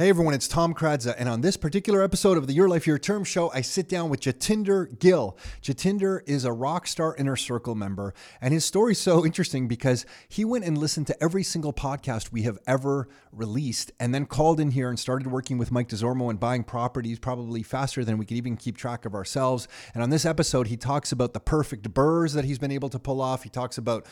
Hey 0.00 0.08
everyone, 0.08 0.32
it's 0.32 0.48
Tom 0.48 0.72
Karadza, 0.72 1.14
and 1.18 1.28
on 1.28 1.42
this 1.42 1.58
particular 1.58 2.02
episode 2.02 2.38
of 2.38 2.46
the 2.46 2.54
Your 2.54 2.70
Life 2.70 2.86
Your 2.86 2.98
Term 2.98 3.22
show, 3.22 3.52
I 3.52 3.60
sit 3.60 3.86
down 3.86 4.08
with 4.08 4.20
Jatinder 4.20 4.98
Gill. 4.98 5.36
Jatinder 5.60 6.22
is 6.26 6.46
a 6.46 6.48
Rockstar 6.48 7.12
Inner 7.20 7.36
Circle 7.36 7.74
member, 7.74 8.14
and 8.40 8.54
his 8.54 8.64
story's 8.64 8.98
so 8.98 9.26
interesting 9.26 9.68
because 9.68 10.06
he 10.26 10.42
went 10.42 10.64
and 10.64 10.78
listened 10.78 11.06
to 11.08 11.22
every 11.22 11.42
single 11.42 11.74
podcast 11.74 12.32
we 12.32 12.44
have 12.44 12.58
ever 12.66 13.08
released, 13.30 13.92
and 14.00 14.14
then 14.14 14.24
called 14.24 14.58
in 14.58 14.70
here 14.70 14.88
and 14.88 14.98
started 14.98 15.26
working 15.26 15.58
with 15.58 15.70
Mike 15.70 15.90
Desormeaux 15.90 16.30
and 16.30 16.40
buying 16.40 16.64
properties 16.64 17.18
probably 17.18 17.62
faster 17.62 18.02
than 18.02 18.16
we 18.16 18.24
could 18.24 18.38
even 18.38 18.56
keep 18.56 18.78
track 18.78 19.04
of 19.04 19.14
ourselves. 19.14 19.68
And 19.92 20.02
on 20.02 20.08
this 20.08 20.24
episode, 20.24 20.68
he 20.68 20.78
talks 20.78 21.12
about 21.12 21.34
the 21.34 21.40
perfect 21.40 21.92
BRRRRs 21.92 22.32
that 22.32 22.46
he's 22.46 22.58
been 22.58 22.72
able 22.72 22.88
to 22.88 22.98
pull 22.98 23.20
off. 23.20 23.42
He 23.42 23.50
talks 23.50 23.76
about 23.76 24.06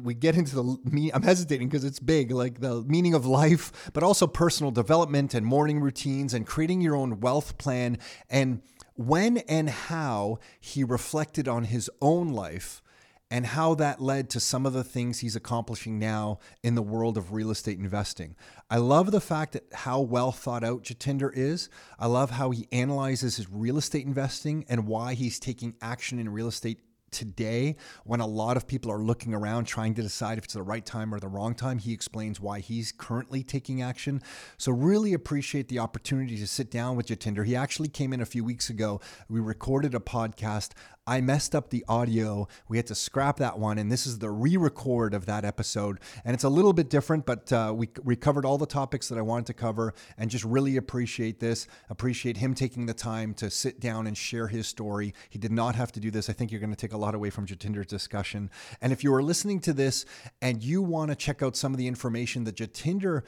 we 0.00 0.14
get 0.14 0.36
into 0.36 0.54
the 0.54 1.10
I'm 1.12 1.22
hesitating 1.22 1.68
because 1.68 1.84
it's 1.84 2.00
big 2.00 2.30
like 2.30 2.60
the 2.60 2.82
meaning 2.82 3.14
of 3.14 3.26
life 3.26 3.90
but 3.92 4.02
also 4.02 4.26
personal 4.26 4.70
development 4.70 5.34
and 5.34 5.44
morning 5.44 5.80
routines 5.80 6.34
and 6.34 6.46
creating 6.46 6.80
your 6.80 6.96
own 6.96 7.20
wealth 7.20 7.58
plan 7.58 7.98
and 8.28 8.62
when 8.94 9.38
and 9.38 9.68
how 9.68 10.38
he 10.60 10.84
reflected 10.84 11.48
on 11.48 11.64
his 11.64 11.90
own 12.00 12.28
life 12.28 12.82
and 13.30 13.46
how 13.46 13.74
that 13.74 14.00
led 14.00 14.30
to 14.30 14.38
some 14.38 14.64
of 14.66 14.74
the 14.74 14.84
things 14.84 15.18
he's 15.18 15.34
accomplishing 15.34 15.98
now 15.98 16.38
in 16.62 16.74
the 16.74 16.82
world 16.82 17.16
of 17.16 17.32
real 17.32 17.50
estate 17.50 17.78
investing. 17.78 18.36
I 18.70 18.76
love 18.76 19.10
the 19.10 19.20
fact 19.20 19.54
that 19.54 19.64
how 19.72 20.00
well 20.00 20.30
thought 20.30 20.62
out 20.62 20.84
Jatinder 20.84 21.32
is. 21.34 21.68
I 21.98 22.06
love 22.06 22.30
how 22.30 22.50
he 22.50 22.68
analyzes 22.70 23.36
his 23.36 23.50
real 23.50 23.78
estate 23.78 24.06
investing 24.06 24.64
and 24.68 24.86
why 24.86 25.14
he's 25.14 25.40
taking 25.40 25.74
action 25.80 26.18
in 26.18 26.28
real 26.28 26.46
estate 26.46 26.80
today 27.14 27.76
when 28.04 28.20
a 28.20 28.26
lot 28.26 28.58
of 28.58 28.66
people 28.66 28.90
are 28.90 28.98
looking 28.98 29.32
around 29.32 29.64
trying 29.64 29.94
to 29.94 30.02
decide 30.02 30.36
if 30.36 30.44
it's 30.44 30.54
the 30.54 30.62
right 30.62 30.84
time 30.84 31.14
or 31.14 31.20
the 31.20 31.28
wrong 31.28 31.54
time. 31.54 31.78
He 31.78 31.92
explains 31.92 32.40
why 32.40 32.60
he's 32.60 32.92
currently 32.92 33.42
taking 33.42 33.80
action. 33.80 34.20
So, 34.58 34.72
really 34.72 35.14
appreciate 35.14 35.68
the 35.68 35.78
opportunity 35.78 36.36
to 36.36 36.46
sit 36.46 36.70
down 36.70 36.96
with 36.96 37.06
Jatinder. 37.06 37.46
He 37.46 37.56
actually 37.56 37.88
came 37.88 38.12
in 38.12 38.20
a 38.20 38.26
few 38.26 38.44
weeks 38.44 38.68
ago. 38.68 39.00
We 39.30 39.40
recorded 39.40 39.94
a 39.94 40.00
podcast 40.00 40.72
I 41.06 41.20
messed 41.20 41.54
up 41.54 41.68
the 41.68 41.84
audio. 41.86 42.48
We 42.66 42.78
had 42.78 42.86
to 42.86 42.94
scrap 42.94 43.36
that 43.36 43.58
one, 43.58 43.76
and 43.76 43.92
this 43.92 44.06
is 44.06 44.20
the 44.20 44.30
re 44.30 44.56
record 44.56 45.12
of 45.12 45.26
that 45.26 45.44
episode. 45.44 46.00
And 46.24 46.32
it's 46.32 46.44
a 46.44 46.48
little 46.48 46.72
bit 46.72 46.88
different, 46.88 47.26
but 47.26 47.52
uh, 47.52 47.74
we, 47.76 47.90
we 48.02 48.16
covered 48.16 48.46
all 48.46 48.56
the 48.56 48.66
topics 48.66 49.08
that 49.08 49.18
I 49.18 49.22
wanted 49.22 49.46
to 49.46 49.54
cover 49.54 49.92
and 50.16 50.30
just 50.30 50.44
really 50.44 50.78
appreciate 50.78 51.40
this. 51.40 51.66
Appreciate 51.90 52.38
him 52.38 52.54
taking 52.54 52.86
the 52.86 52.94
time 52.94 53.34
to 53.34 53.50
sit 53.50 53.80
down 53.80 54.06
and 54.06 54.16
share 54.16 54.48
his 54.48 54.66
story. 54.66 55.12
He 55.28 55.38
did 55.38 55.52
not 55.52 55.74
have 55.74 55.92
to 55.92 56.00
do 56.00 56.10
this. 56.10 56.30
I 56.30 56.32
think 56.32 56.50
you're 56.50 56.60
going 56.60 56.70
to 56.70 56.76
take 56.76 56.94
a 56.94 56.98
lot 56.98 57.14
away 57.14 57.28
from 57.28 57.46
Jatinder's 57.46 57.86
discussion. 57.86 58.50
And 58.80 58.90
if 58.90 59.04
you 59.04 59.12
are 59.12 59.22
listening 59.22 59.60
to 59.60 59.74
this 59.74 60.06
and 60.40 60.62
you 60.62 60.80
want 60.80 61.10
to 61.10 61.16
check 61.16 61.42
out 61.42 61.54
some 61.54 61.72
of 61.72 61.78
the 61.78 61.86
information 61.86 62.44
that 62.44 62.56
Jatinder 62.56 63.24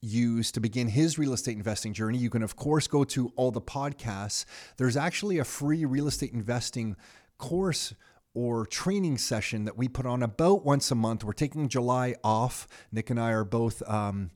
use 0.00 0.50
to 0.52 0.60
begin 0.60 0.88
his 0.88 1.18
real 1.18 1.32
estate 1.32 1.56
investing 1.56 1.92
journey, 1.92 2.18
you 2.18 2.30
can, 2.30 2.42
of 2.42 2.56
course, 2.56 2.86
go 2.86 3.04
to 3.04 3.32
all 3.36 3.50
the 3.50 3.60
podcasts. 3.60 4.44
There's 4.76 4.96
actually 4.96 5.38
a 5.38 5.44
free 5.44 5.84
real 5.84 6.08
estate 6.08 6.32
investing 6.32 6.96
course 7.38 7.94
or 8.34 8.66
training 8.66 9.18
session 9.18 9.64
that 9.64 9.76
we 9.76 9.88
put 9.88 10.06
on 10.06 10.22
about 10.22 10.64
once 10.64 10.90
a 10.90 10.94
month. 10.94 11.22
We're 11.22 11.32
taking 11.32 11.68
July 11.68 12.14
off. 12.24 12.66
Nick 12.90 13.10
and 13.10 13.20
I 13.20 13.30
are 13.32 13.44
both 13.44 13.82
um, 13.88 14.30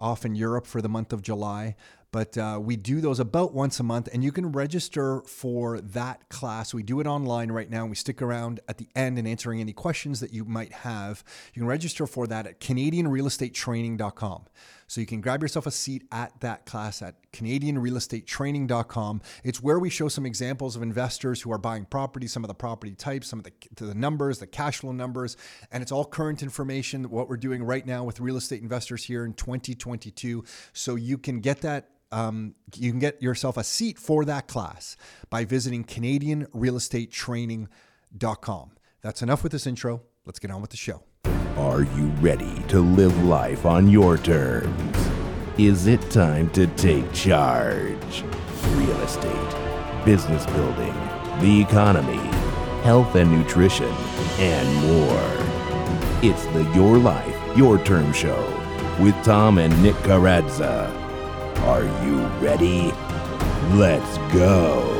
off 0.00 0.24
in 0.24 0.34
Europe 0.34 0.66
for 0.66 0.82
the 0.82 0.88
month 0.88 1.12
of 1.12 1.22
July. 1.22 1.76
But 2.10 2.38
uh, 2.38 2.58
we 2.62 2.76
do 2.76 3.02
those 3.02 3.20
about 3.20 3.52
once 3.52 3.80
a 3.80 3.82
month, 3.82 4.08
and 4.12 4.24
you 4.24 4.32
can 4.32 4.50
register 4.52 5.20
for 5.22 5.78
that 5.80 6.28
class. 6.30 6.72
We 6.72 6.82
do 6.82 7.00
it 7.00 7.06
online 7.06 7.52
right 7.52 7.68
now. 7.68 7.84
We 7.84 7.96
stick 7.96 8.22
around 8.22 8.60
at 8.66 8.78
the 8.78 8.88
end 8.96 9.18
and 9.18 9.28
answering 9.28 9.60
any 9.60 9.74
questions 9.74 10.20
that 10.20 10.32
you 10.32 10.46
might 10.46 10.72
have. 10.72 11.22
You 11.52 11.60
can 11.60 11.68
register 11.68 12.06
for 12.06 12.26
that 12.26 12.46
at 12.46 12.60
CanadianRealEstateTraining.com. 12.60 14.46
So 14.88 15.00
you 15.00 15.06
can 15.06 15.20
grab 15.20 15.42
yourself 15.42 15.66
a 15.66 15.70
seat 15.70 16.08
at 16.10 16.40
that 16.40 16.66
class 16.66 17.00
at 17.02 17.30
CanadianRealEstateTraining.com. 17.32 19.20
It's 19.44 19.62
where 19.62 19.78
we 19.78 19.90
show 19.90 20.08
some 20.08 20.26
examples 20.26 20.74
of 20.74 20.82
investors 20.82 21.42
who 21.42 21.52
are 21.52 21.58
buying 21.58 21.84
property, 21.84 22.26
some 22.26 22.42
of 22.42 22.48
the 22.48 22.54
property 22.54 22.94
types, 22.94 23.28
some 23.28 23.38
of 23.38 23.44
the, 23.44 23.52
the 23.76 23.94
numbers, 23.94 24.38
the 24.38 24.46
cash 24.46 24.78
flow 24.78 24.92
numbers, 24.92 25.36
and 25.70 25.82
it's 25.82 25.92
all 25.92 26.06
current 26.06 26.42
information. 26.42 27.10
What 27.10 27.28
we're 27.28 27.36
doing 27.36 27.62
right 27.62 27.86
now 27.86 28.02
with 28.02 28.18
real 28.18 28.38
estate 28.38 28.62
investors 28.62 29.04
here 29.04 29.24
in 29.24 29.34
2022, 29.34 30.42
so 30.72 30.96
you 30.96 31.18
can 31.18 31.40
get 31.40 31.60
that 31.60 31.90
um, 32.10 32.54
you 32.74 32.90
can 32.90 33.00
get 33.00 33.22
yourself 33.22 33.58
a 33.58 33.64
seat 33.64 33.98
for 33.98 34.24
that 34.24 34.48
class 34.48 34.96
by 35.28 35.44
visiting 35.44 35.84
CanadianRealEstateTraining.com. 35.84 38.70
That's 39.02 39.22
enough 39.22 39.42
with 39.42 39.52
this 39.52 39.66
intro. 39.66 40.00
Let's 40.24 40.38
get 40.38 40.50
on 40.50 40.62
with 40.62 40.70
the 40.70 40.78
show. 40.78 41.02
Are 41.24 41.82
you 41.82 42.06
ready 42.20 42.62
to 42.68 42.80
live 42.80 43.24
life 43.24 43.66
on 43.66 43.88
your 43.88 44.16
terms? 44.16 45.08
Is 45.58 45.86
it 45.86 46.00
time 46.10 46.50
to 46.50 46.66
take 46.68 47.12
charge? 47.12 48.24
Real 48.74 49.00
estate, 49.00 50.04
business 50.04 50.46
building, 50.46 50.94
the 51.40 51.60
economy, 51.60 52.24
health 52.82 53.14
and 53.16 53.30
nutrition, 53.30 53.92
and 54.38 54.86
more. 54.86 55.48
It's 56.22 56.46
the 56.46 56.62
Your 56.74 56.96
Life, 56.98 57.36
Your 57.56 57.78
Term 57.84 58.12
Show 58.12 58.40
with 59.00 59.14
Tom 59.24 59.58
and 59.58 59.82
Nick 59.82 59.94
Karadza. 59.96 60.92
Are 61.62 61.84
you 62.04 62.24
ready? 62.40 62.92
Let's 63.76 64.18
go. 64.32 64.97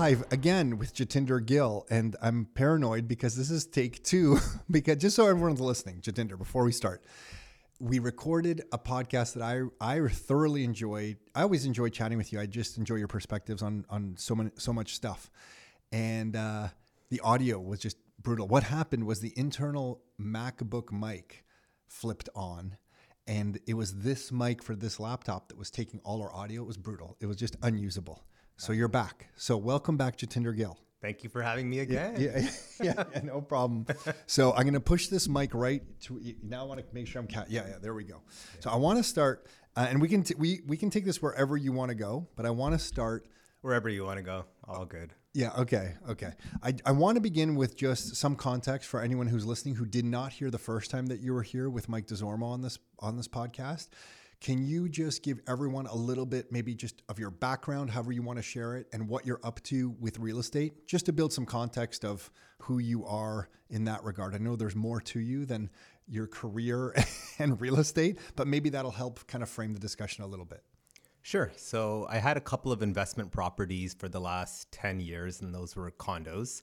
Live 0.00 0.24
again 0.30 0.78
with 0.78 0.94
Jatinder 0.94 1.44
Gill, 1.44 1.86
and 1.90 2.16
I'm 2.22 2.46
paranoid 2.54 3.06
because 3.06 3.36
this 3.36 3.50
is 3.50 3.66
take 3.66 4.02
two. 4.02 4.38
because 4.70 4.96
just 4.96 5.14
so 5.14 5.26
everyone's 5.26 5.60
listening, 5.60 6.00
Jatinder, 6.00 6.38
before 6.38 6.64
we 6.64 6.72
start, 6.72 7.04
we 7.78 7.98
recorded 7.98 8.62
a 8.72 8.78
podcast 8.78 9.34
that 9.34 9.42
I 9.42 9.64
I 9.78 10.08
thoroughly 10.08 10.64
enjoyed. 10.64 11.18
I 11.34 11.42
always 11.42 11.66
enjoy 11.66 11.90
chatting 11.90 12.16
with 12.16 12.32
you. 12.32 12.40
I 12.40 12.46
just 12.46 12.78
enjoy 12.78 12.94
your 12.94 13.08
perspectives 13.08 13.60
on 13.60 13.84
on 13.90 14.14
so 14.16 14.34
many 14.34 14.48
so 14.56 14.72
much 14.72 14.94
stuff, 14.94 15.30
and 15.92 16.34
uh, 16.34 16.68
the 17.10 17.20
audio 17.20 17.60
was 17.60 17.78
just 17.78 17.98
brutal. 18.22 18.48
What 18.48 18.62
happened 18.62 19.04
was 19.04 19.20
the 19.20 19.34
internal 19.36 20.00
MacBook 20.18 20.90
mic 20.92 21.44
flipped 21.88 22.30
on 22.34 22.78
and 23.26 23.60
it 23.66 23.74
was 23.74 23.96
this 23.96 24.32
mic 24.32 24.62
for 24.62 24.74
this 24.74 24.98
laptop 24.98 25.48
that 25.48 25.58
was 25.58 25.70
taking 25.70 26.00
all 26.04 26.22
our 26.22 26.34
audio. 26.34 26.62
It 26.62 26.66
was 26.66 26.78
brutal. 26.78 27.18
It 27.20 27.26
was 27.26 27.36
just 27.36 27.54
unusable. 27.62 28.24
So 28.60 28.74
you're 28.74 28.88
back. 28.88 29.28
So 29.36 29.56
welcome 29.56 29.96
back 29.96 30.18
Jatinder 30.18 30.54
Gill. 30.54 30.78
Thank 31.00 31.24
you 31.24 31.30
for 31.30 31.40
having 31.40 31.70
me 31.70 31.78
again. 31.78 32.16
Yeah, 32.18 32.46
yeah, 32.82 33.04
yeah 33.14 33.20
no 33.22 33.40
problem. 33.40 33.86
So 34.26 34.52
I'm 34.52 34.64
going 34.64 34.74
to 34.74 34.80
push 34.80 35.06
this 35.06 35.30
mic 35.30 35.54
right 35.54 35.82
to 36.02 36.20
now. 36.42 36.64
I 36.64 36.66
want 36.66 36.78
to 36.78 36.86
make 36.92 37.06
sure 37.06 37.22
I'm 37.22 37.26
ca- 37.26 37.46
yeah, 37.48 37.66
yeah. 37.66 37.76
There 37.80 37.94
we 37.94 38.04
go. 38.04 38.20
So 38.58 38.68
I 38.68 38.76
want 38.76 38.98
to 38.98 39.02
start, 39.02 39.46
uh, 39.76 39.86
and 39.88 39.98
we 39.98 40.08
can 40.08 40.22
t- 40.24 40.34
we 40.36 40.60
we 40.66 40.76
can 40.76 40.90
take 40.90 41.06
this 41.06 41.22
wherever 41.22 41.56
you 41.56 41.72
want 41.72 41.88
to 41.88 41.94
go, 41.94 42.28
but 42.36 42.44
I 42.44 42.50
want 42.50 42.74
to 42.74 42.78
start 42.78 43.28
wherever 43.62 43.88
you 43.88 44.04
want 44.04 44.18
to 44.18 44.22
go. 44.22 44.44
All 44.68 44.84
good. 44.84 45.14
Yeah. 45.32 45.52
Okay. 45.56 45.94
Okay. 46.10 46.32
I, 46.62 46.74
I 46.84 46.92
want 46.92 47.16
to 47.16 47.22
begin 47.22 47.54
with 47.54 47.78
just 47.78 48.16
some 48.16 48.36
context 48.36 48.90
for 48.90 49.00
anyone 49.00 49.26
who's 49.26 49.46
listening 49.46 49.76
who 49.76 49.86
did 49.86 50.04
not 50.04 50.32
hear 50.32 50.50
the 50.50 50.58
first 50.58 50.90
time 50.90 51.06
that 51.06 51.20
you 51.20 51.32
were 51.32 51.42
here 51.42 51.70
with 51.70 51.88
Mike 51.88 52.06
Desormeaux 52.06 52.52
on 52.52 52.60
this 52.60 52.78
on 52.98 53.16
this 53.16 53.26
podcast. 53.26 53.88
Can 54.40 54.66
you 54.66 54.88
just 54.88 55.22
give 55.22 55.40
everyone 55.46 55.86
a 55.86 55.94
little 55.94 56.24
bit, 56.24 56.50
maybe 56.50 56.74
just 56.74 57.02
of 57.10 57.18
your 57.18 57.30
background, 57.30 57.90
however 57.90 58.10
you 58.12 58.22
want 58.22 58.38
to 58.38 58.42
share 58.42 58.74
it, 58.76 58.86
and 58.90 59.06
what 59.06 59.26
you're 59.26 59.40
up 59.44 59.62
to 59.64 59.90
with 60.00 60.18
real 60.18 60.38
estate, 60.38 60.86
just 60.86 61.04
to 61.06 61.12
build 61.12 61.30
some 61.30 61.44
context 61.44 62.06
of 62.06 62.30
who 62.58 62.78
you 62.78 63.04
are 63.04 63.50
in 63.68 63.84
that 63.84 64.02
regard? 64.02 64.34
I 64.34 64.38
know 64.38 64.56
there's 64.56 64.74
more 64.74 65.00
to 65.02 65.20
you 65.20 65.44
than 65.44 65.68
your 66.08 66.26
career 66.26 66.94
and 67.38 67.60
real 67.60 67.78
estate, 67.78 68.18
but 68.34 68.46
maybe 68.46 68.70
that'll 68.70 68.90
help 68.90 69.26
kind 69.26 69.42
of 69.42 69.50
frame 69.50 69.74
the 69.74 69.78
discussion 69.78 70.24
a 70.24 70.26
little 70.26 70.46
bit. 70.46 70.62
Sure. 71.22 71.52
So 71.56 72.06
I 72.08 72.16
had 72.16 72.38
a 72.38 72.40
couple 72.40 72.72
of 72.72 72.82
investment 72.82 73.30
properties 73.30 73.92
for 73.92 74.08
the 74.08 74.20
last 74.20 74.72
10 74.72 75.00
years, 75.00 75.42
and 75.42 75.54
those 75.54 75.76
were 75.76 75.90
condos, 75.90 76.62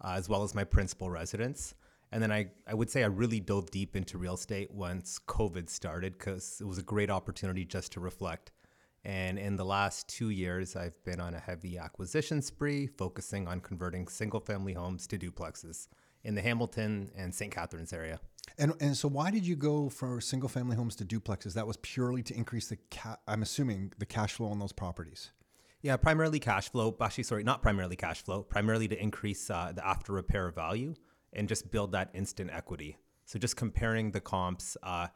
uh, 0.00 0.14
as 0.16 0.28
well 0.28 0.42
as 0.42 0.56
my 0.56 0.64
principal 0.64 1.08
residence. 1.08 1.76
And 2.12 2.22
then 2.22 2.30
I, 2.30 2.50
I 2.66 2.74
would 2.74 2.90
say 2.90 3.02
I 3.02 3.06
really 3.06 3.40
dove 3.40 3.70
deep 3.70 3.96
into 3.96 4.18
real 4.18 4.34
estate 4.34 4.70
once 4.70 5.18
COVID 5.26 5.70
started 5.70 6.12
because 6.12 6.58
it 6.60 6.66
was 6.66 6.76
a 6.76 6.82
great 6.82 7.10
opportunity 7.10 7.64
just 7.64 7.92
to 7.92 8.00
reflect. 8.00 8.52
And 9.04 9.38
in 9.38 9.56
the 9.56 9.64
last 9.64 10.08
two 10.08 10.28
years, 10.28 10.76
I've 10.76 11.02
been 11.04 11.20
on 11.20 11.34
a 11.34 11.40
heavy 11.40 11.78
acquisition 11.78 12.42
spree, 12.42 12.86
focusing 12.86 13.48
on 13.48 13.60
converting 13.60 14.06
single 14.08 14.40
family 14.40 14.74
homes 14.74 15.06
to 15.08 15.18
duplexes 15.18 15.88
in 16.22 16.34
the 16.34 16.42
Hamilton 16.42 17.10
and 17.16 17.34
St. 17.34 17.50
Catharines 17.50 17.92
area. 17.92 18.20
And, 18.58 18.74
and 18.80 18.96
so 18.96 19.08
why 19.08 19.30
did 19.30 19.46
you 19.46 19.56
go 19.56 19.88
for 19.88 20.20
single 20.20 20.48
family 20.48 20.76
homes 20.76 20.94
to 20.96 21.04
duplexes? 21.04 21.54
That 21.54 21.66
was 21.66 21.78
purely 21.78 22.22
to 22.24 22.36
increase 22.36 22.68
the, 22.68 22.78
ca- 22.90 23.16
I'm 23.26 23.42
assuming, 23.42 23.94
the 23.98 24.06
cash 24.06 24.34
flow 24.34 24.48
on 24.48 24.58
those 24.58 24.72
properties. 24.72 25.32
Yeah, 25.80 25.96
primarily 25.96 26.38
cash 26.38 26.70
flow. 26.70 26.94
Actually, 27.00 27.24
sorry, 27.24 27.42
not 27.42 27.62
primarily 27.62 27.96
cash 27.96 28.22
flow, 28.22 28.42
primarily 28.42 28.86
to 28.88 29.02
increase 29.02 29.50
uh, 29.50 29.72
the 29.74 29.84
after 29.84 30.12
repair 30.12 30.50
value 30.50 30.94
and 31.32 31.48
just 31.48 31.70
build 31.70 31.92
that 31.92 32.10
instant 32.14 32.50
equity. 32.52 32.96
So 33.24 33.38
just 33.38 33.56
comparing 33.56 34.10
the 34.10 34.20
comps 34.20 34.76
uh, 34.82 35.08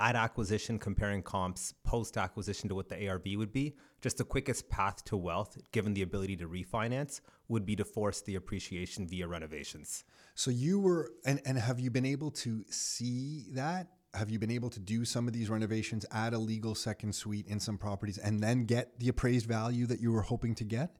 at 0.00 0.14
acquisition, 0.14 0.78
comparing 0.78 1.22
comps 1.22 1.72
post 1.82 2.16
acquisition 2.16 2.68
to 2.68 2.74
what 2.74 2.88
the 2.88 3.08
ARV 3.08 3.24
would 3.36 3.52
be, 3.52 3.74
just 4.00 4.18
the 4.18 4.24
quickest 4.24 4.68
path 4.68 5.04
to 5.06 5.16
wealth, 5.16 5.58
given 5.72 5.92
the 5.94 6.02
ability 6.02 6.36
to 6.36 6.48
refinance, 6.48 7.20
would 7.48 7.66
be 7.66 7.74
to 7.76 7.84
force 7.84 8.20
the 8.22 8.36
appreciation 8.36 9.08
via 9.08 9.26
renovations. 9.26 10.04
So 10.34 10.50
you 10.50 10.78
were, 10.78 11.10
and, 11.24 11.40
and 11.44 11.58
have 11.58 11.80
you 11.80 11.90
been 11.90 12.06
able 12.06 12.30
to 12.32 12.64
see 12.70 13.46
that? 13.52 13.88
have 14.14 14.30
you 14.30 14.38
been 14.38 14.50
able 14.50 14.70
to 14.70 14.80
do 14.80 15.04
some 15.04 15.26
of 15.26 15.34
these 15.34 15.50
renovations, 15.50 16.06
add 16.10 16.32
a 16.32 16.38
legal 16.38 16.74
second 16.74 17.14
suite 17.14 17.46
in 17.46 17.60
some 17.60 17.76
properties, 17.76 18.18
and 18.18 18.40
then 18.40 18.64
get 18.64 18.98
the 18.98 19.08
appraised 19.08 19.46
value 19.46 19.86
that 19.86 20.00
you 20.00 20.12
were 20.12 20.22
hoping 20.22 20.54
to 20.54 20.64
get? 20.64 20.96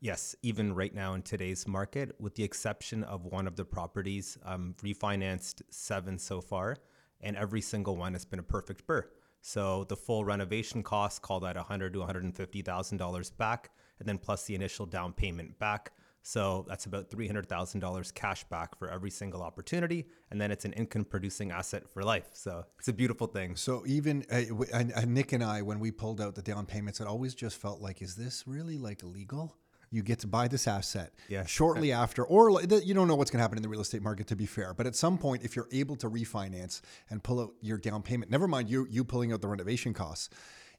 Yes, 0.00 0.36
even 0.42 0.74
right 0.74 0.94
now 0.94 1.14
in 1.14 1.22
today's 1.22 1.66
market, 1.66 2.14
with 2.20 2.34
the 2.34 2.44
exception 2.44 3.02
of 3.04 3.24
one 3.24 3.46
of 3.46 3.56
the 3.56 3.64
properties, 3.64 4.36
um, 4.44 4.74
refinanced 4.82 5.62
seven 5.70 6.18
so 6.18 6.40
far, 6.40 6.76
and 7.22 7.34
every 7.36 7.62
single 7.62 7.96
one 7.96 8.12
has 8.12 8.24
been 8.24 8.38
a 8.38 8.42
perfect 8.42 8.86
BRRRR. 8.86 9.04
So 9.40 9.84
the 9.84 9.96
full 9.96 10.24
renovation 10.24 10.82
cost, 10.82 11.22
call 11.22 11.40
that 11.40 11.56
100 11.56 11.92
to 11.94 12.00
150 12.00 12.62
thousand 12.62 12.98
dollars 12.98 13.30
back, 13.30 13.70
and 13.98 14.08
then 14.08 14.18
plus 14.18 14.44
the 14.44 14.54
initial 14.54 14.84
down 14.86 15.12
payment 15.12 15.58
back. 15.58 15.92
So 16.22 16.66
that's 16.68 16.86
about 16.86 17.08
three 17.08 17.26
hundred 17.26 17.48
thousand 17.48 17.80
dollars 17.80 18.10
cash 18.10 18.44
back 18.44 18.76
for 18.78 18.90
every 18.90 19.10
single 19.10 19.42
opportunity, 19.42 20.06
and 20.30 20.38
then 20.40 20.50
it's 20.50 20.64
an 20.64 20.72
income-producing 20.74 21.52
asset 21.52 21.88
for 21.88 22.02
life. 22.02 22.28
So 22.32 22.64
it's 22.78 22.88
a 22.88 22.92
beautiful 22.92 23.28
thing. 23.28 23.56
So 23.56 23.82
even 23.86 24.24
uh, 24.30 24.42
w- 24.46 24.70
and 24.74 24.92
Nick 25.14 25.32
and 25.32 25.42
I, 25.44 25.62
when 25.62 25.78
we 25.78 25.90
pulled 25.90 26.20
out 26.20 26.34
the 26.34 26.42
down 26.42 26.66
payments, 26.66 27.00
it 27.00 27.06
always 27.06 27.34
just 27.34 27.56
felt 27.56 27.80
like, 27.80 28.02
is 28.02 28.16
this 28.16 28.44
really 28.46 28.76
like 28.76 29.02
legal? 29.02 29.56
You 29.90 30.02
get 30.02 30.18
to 30.20 30.26
buy 30.26 30.48
this 30.48 30.66
asset 30.66 31.12
Yeah. 31.28 31.44
shortly 31.46 31.92
after, 31.92 32.24
or 32.24 32.60
you 32.62 32.92
don't 32.94 33.08
know 33.08 33.14
what's 33.14 33.30
going 33.30 33.38
to 33.38 33.42
happen 33.42 33.56
in 33.58 33.62
the 33.62 33.68
real 33.68 33.80
estate 33.80 34.02
market. 34.02 34.26
To 34.28 34.36
be 34.36 34.46
fair, 34.46 34.74
but 34.74 34.86
at 34.86 34.96
some 34.96 35.16
point, 35.18 35.44
if 35.44 35.54
you're 35.56 35.68
able 35.72 35.96
to 35.96 36.10
refinance 36.10 36.80
and 37.10 37.22
pull 37.22 37.40
out 37.40 37.54
your 37.60 37.78
down 37.78 38.02
payment, 38.02 38.30
never 38.30 38.48
mind 38.48 38.68
you 38.68 38.86
you 38.90 39.04
pulling 39.04 39.32
out 39.32 39.40
the 39.42 39.48
renovation 39.48 39.94
costs, 39.94 40.28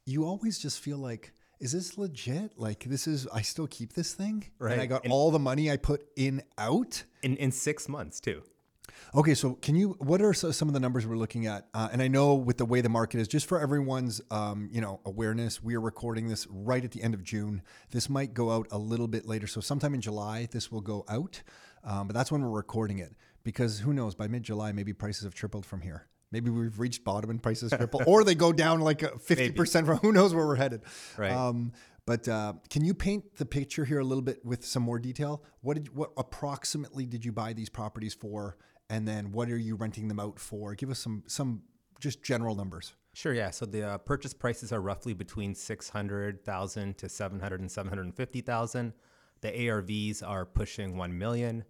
you 0.06 0.26
always 0.26 0.60
just 0.60 0.80
feel 0.80 0.98
like. 0.98 1.34
Is 1.60 1.72
this 1.72 1.98
legit? 1.98 2.52
Like 2.60 2.84
this 2.84 3.08
is 3.08 3.26
I 3.34 3.42
still 3.42 3.66
keep 3.66 3.94
this 3.94 4.14
thing, 4.14 4.46
and 4.60 4.80
I 4.80 4.86
got 4.86 5.06
And- 5.06 5.12
all 5.12 5.32
the 5.32 5.40
money 5.40 5.72
I 5.72 5.78
put 5.78 6.06
in 6.16 6.44
out. 6.56 7.04
In 7.24 7.36
in 7.38 7.52
six 7.52 7.90
months 7.90 8.20
too. 8.20 8.44
Okay, 9.16 9.34
so 9.34 9.54
can 9.54 9.76
you? 9.76 9.96
What 10.00 10.22
are 10.22 10.34
some 10.34 10.68
of 10.68 10.74
the 10.74 10.80
numbers 10.80 11.06
we're 11.06 11.18
looking 11.18 11.48
at? 11.48 11.68
Uh, 11.74 11.90
and 11.92 12.02
I 12.02 12.08
know 12.08 12.36
with 12.36 12.58
the 12.58 12.66
way 12.66 12.82
the 12.82 12.90
market 12.90 13.20
is, 13.20 13.28
just 13.28 13.48
for 13.48 13.60
everyone's, 13.60 14.22
um, 14.32 14.70
you 14.72 14.82
know, 14.82 15.00
awareness, 15.06 15.64
we 15.64 15.76
are 15.76 15.82
recording 15.82 16.28
this 16.28 16.48
right 16.50 16.84
at 16.84 16.92
the 16.92 17.02
end 17.02 17.14
of 17.14 17.24
June. 17.24 17.62
This 17.92 18.10
might 18.10 18.34
go 18.34 18.52
out 18.52 18.68
a 18.72 18.78
little 18.78 19.08
bit 19.08 19.26
later, 19.26 19.48
so 19.48 19.62
sometime 19.62 19.94
in 19.94 20.02
July 20.02 20.48
this 20.52 20.72
will 20.72 20.82
go 20.82 21.06
out. 21.10 21.42
Um, 21.84 22.08
but 22.08 22.16
that's 22.16 22.32
when 22.32 22.42
we're 22.42 22.50
recording 22.50 23.00
it 23.00 23.16
because 23.44 23.80
who 23.80 23.94
knows? 23.94 24.14
By 24.14 24.28
mid-July, 24.28 24.72
maybe 24.74 24.94
prices 24.94 25.24
have 25.24 25.34
tripled 25.34 25.66
from 25.66 25.82
here. 25.82 26.08
Maybe 26.32 26.50
we've 26.50 26.78
reached 26.78 27.06
bottom 27.06 27.30
and 27.30 27.42
prices 27.42 27.72
triple, 27.72 28.02
or 28.08 28.24
they 28.24 28.36
go 28.36 28.52
down 28.52 28.82
like 28.82 29.02
fifty 29.22 29.52
percent. 29.52 29.86
From 29.88 29.98
who 29.98 30.12
knows 30.12 30.34
where 30.34 30.46
we're 30.46 30.56
headed? 30.56 30.82
Right. 31.18 31.32
Um, 31.32 31.72
but 32.06 32.28
uh, 32.28 32.54
can 32.70 32.86
you 32.86 32.94
paint 32.94 33.36
the 33.36 33.46
picture 33.46 33.84
here 33.84 34.00
a 34.00 34.04
little 34.04 34.22
bit 34.22 34.44
with 34.46 34.66
some 34.66 34.82
more 34.84 35.00
detail? 35.00 35.44
What 35.62 35.76
did 35.76 35.96
what 35.96 36.12
approximately 36.18 37.06
did 37.06 37.24
you 37.24 37.32
buy 37.32 37.54
these 37.54 37.70
properties 37.70 38.14
for, 38.14 38.58
and 38.90 39.08
then 39.08 39.32
what 39.32 39.50
are 39.50 39.58
you 39.58 39.76
renting 39.76 40.08
them 40.08 40.20
out 40.20 40.40
for? 40.40 40.76
Give 40.76 40.90
us 40.90 41.00
some 41.00 41.24
some 41.28 41.64
just 42.00 42.24
general 42.24 42.56
numbers. 42.56 42.94
Sure, 43.14 43.34
yeah. 43.34 43.50
So 43.50 43.66
the 43.66 43.84
uh, 43.84 43.98
purchase 43.98 44.34
prices 44.34 44.72
are 44.72 44.80
roughly 44.80 45.14
between 45.14 45.56
600,000 45.56 46.98
to 47.00 47.10
700 47.10 47.60
and 47.60 47.72
750,000. 47.72 48.94
The 49.42 49.48
ARVs 49.48 50.22
are 50.22 50.46
pushing 50.46 50.96
1 50.98 51.18
million. 51.18 51.64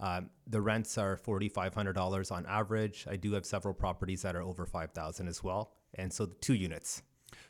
Um, 0.00 0.30
the 0.46 0.60
rents 0.60 0.96
are 0.98 1.16
$4,500 1.16 2.32
on 2.32 2.46
average. 2.46 3.06
I 3.10 3.16
do 3.16 3.32
have 3.32 3.44
several 3.44 3.74
properties 3.74 4.22
that 4.22 4.36
are 4.36 4.42
over 4.42 4.64
5,000 4.64 5.26
as 5.26 5.42
well. 5.42 5.72
And 5.94 6.12
so 6.12 6.26
two 6.40 6.54
units. 6.54 7.02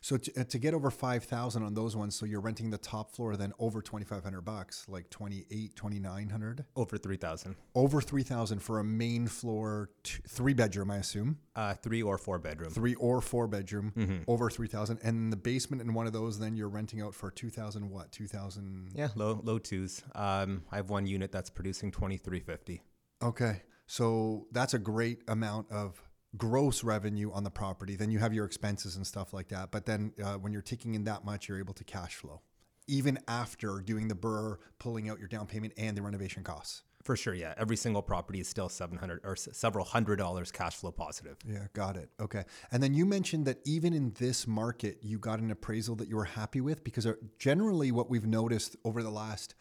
So 0.03 0.17
to, 0.17 0.41
uh, 0.41 0.43
to 0.43 0.59
get 0.59 0.73
over 0.73 0.91
five 0.91 1.23
thousand 1.23 1.63
on 1.63 1.73
those 1.73 1.95
ones, 1.95 2.13
so 2.13 2.25
you're 2.25 2.41
renting 2.41 2.69
the 2.69 2.77
top 2.77 3.15
floor, 3.15 3.37
then 3.37 3.53
over 3.57 3.81
twenty 3.81 4.03
five 4.05 4.21
hundred 4.23 4.41
bucks, 4.41 4.85
like 4.89 5.09
28, 5.09 5.75
2900 5.77 6.65
Over 6.75 6.97
3,000. 6.97 7.55
over 7.73 8.01
three 8.01 8.21
thousand 8.23 8.59
for 8.59 8.79
a 8.79 8.83
main 8.83 9.27
floor, 9.27 9.89
two, 10.03 10.21
three 10.27 10.53
bedroom, 10.53 10.91
I 10.91 10.97
assume. 10.97 11.37
Uh, 11.55 11.73
three 11.75 12.01
or 12.03 12.17
four 12.17 12.37
bedroom. 12.37 12.69
three 12.71 12.95
or 12.95 13.21
four 13.21 13.47
bedroom 13.47 13.93
over 14.27 14.49
3000 14.49 14.99
and 15.03 15.31
the 15.31 15.37
basement 15.37 15.81
in 15.81 15.93
one 15.93 16.05
of 16.07 16.11
those 16.13 16.37
then 16.37 16.55
you're 16.55 16.67
renting 16.69 17.01
out 17.01 17.13
for 17.15 17.31
2000 17.31 17.89
what 17.89 18.11
2000 18.11 18.89
Yeah, 18.95 19.07
low 19.15 19.39
low 19.43 19.57
twos. 19.57 20.03
Um, 20.15 20.63
I 20.71 20.75
have 20.75 20.89
one 20.89 21.05
unit 21.05 21.31
that's 21.31 21.49
producing 21.49 21.91
2350. 21.91 22.81
okay 23.23 23.61
so 23.85 24.47
that's 24.51 24.73
a 24.73 24.79
great 24.79 25.21
amount 25.27 25.71
of 25.71 26.01
gross 26.37 26.83
revenue 26.83 27.31
on 27.31 27.43
the 27.43 27.51
property 27.51 27.95
then 27.95 28.09
you 28.11 28.19
have 28.19 28.33
your 28.33 28.45
expenses 28.45 28.95
and 28.95 29.05
stuff 29.05 29.33
like 29.33 29.49
that 29.49 29.71
but 29.71 29.85
then 29.85 30.11
uh, 30.23 30.33
when 30.35 30.51
you're 30.51 30.61
taking 30.61 30.95
in 30.95 31.03
that 31.03 31.23
much 31.23 31.47
you're 31.47 31.59
able 31.59 31.73
to 31.73 31.83
cash 31.83 32.15
flow 32.15 32.41
even 32.87 33.17
after 33.27 33.79
doing 33.79 34.07
the 34.07 34.15
BRRRR 34.15 34.57
pulling 34.79 35.09
out 35.09 35.19
your 35.19 35.27
down 35.27 35.45
payment 35.47 35.73
and 35.77 35.95
the 35.95 36.01
renovation 36.01 36.43
costs 36.43 36.83
For 37.03 37.17
sure, 37.17 37.33
yeah. 37.33 37.53
Every 37.57 37.75
single 37.75 38.01
property 38.01 38.39
is 38.39 38.47
still 38.47 38.69
700 38.69 39.21
or 39.25 39.35
several 39.35 39.83
hundred 39.85 40.17
dollars 40.17 40.51
cash 40.51 40.75
flow 40.75 40.91
positive. 40.91 41.35
Yeah, 41.45 41.67
got 41.73 41.97
it. 41.97 42.09
Okay. 42.19 42.45
And 42.71 42.81
then 42.81 42.93
you 42.93 43.05
mentioned 43.05 43.45
that 43.45 43.57
even 43.65 43.93
in 43.93 44.13
this 44.19 44.47
market, 44.47 44.99
you 45.01 45.19
got 45.19 45.39
an 45.39 45.51
appraisal 45.51 45.95
that 45.97 46.07
you 46.07 46.15
were 46.15 46.23
happy 46.23 46.61
with 46.61 46.81
because 46.83 47.05
uh, 47.05 47.13
generally 47.37 47.91
what 47.91 48.09
we've 48.09 48.25
noticed 48.25 48.77
over 48.85 49.03
the 49.03 49.11
last 49.11 49.53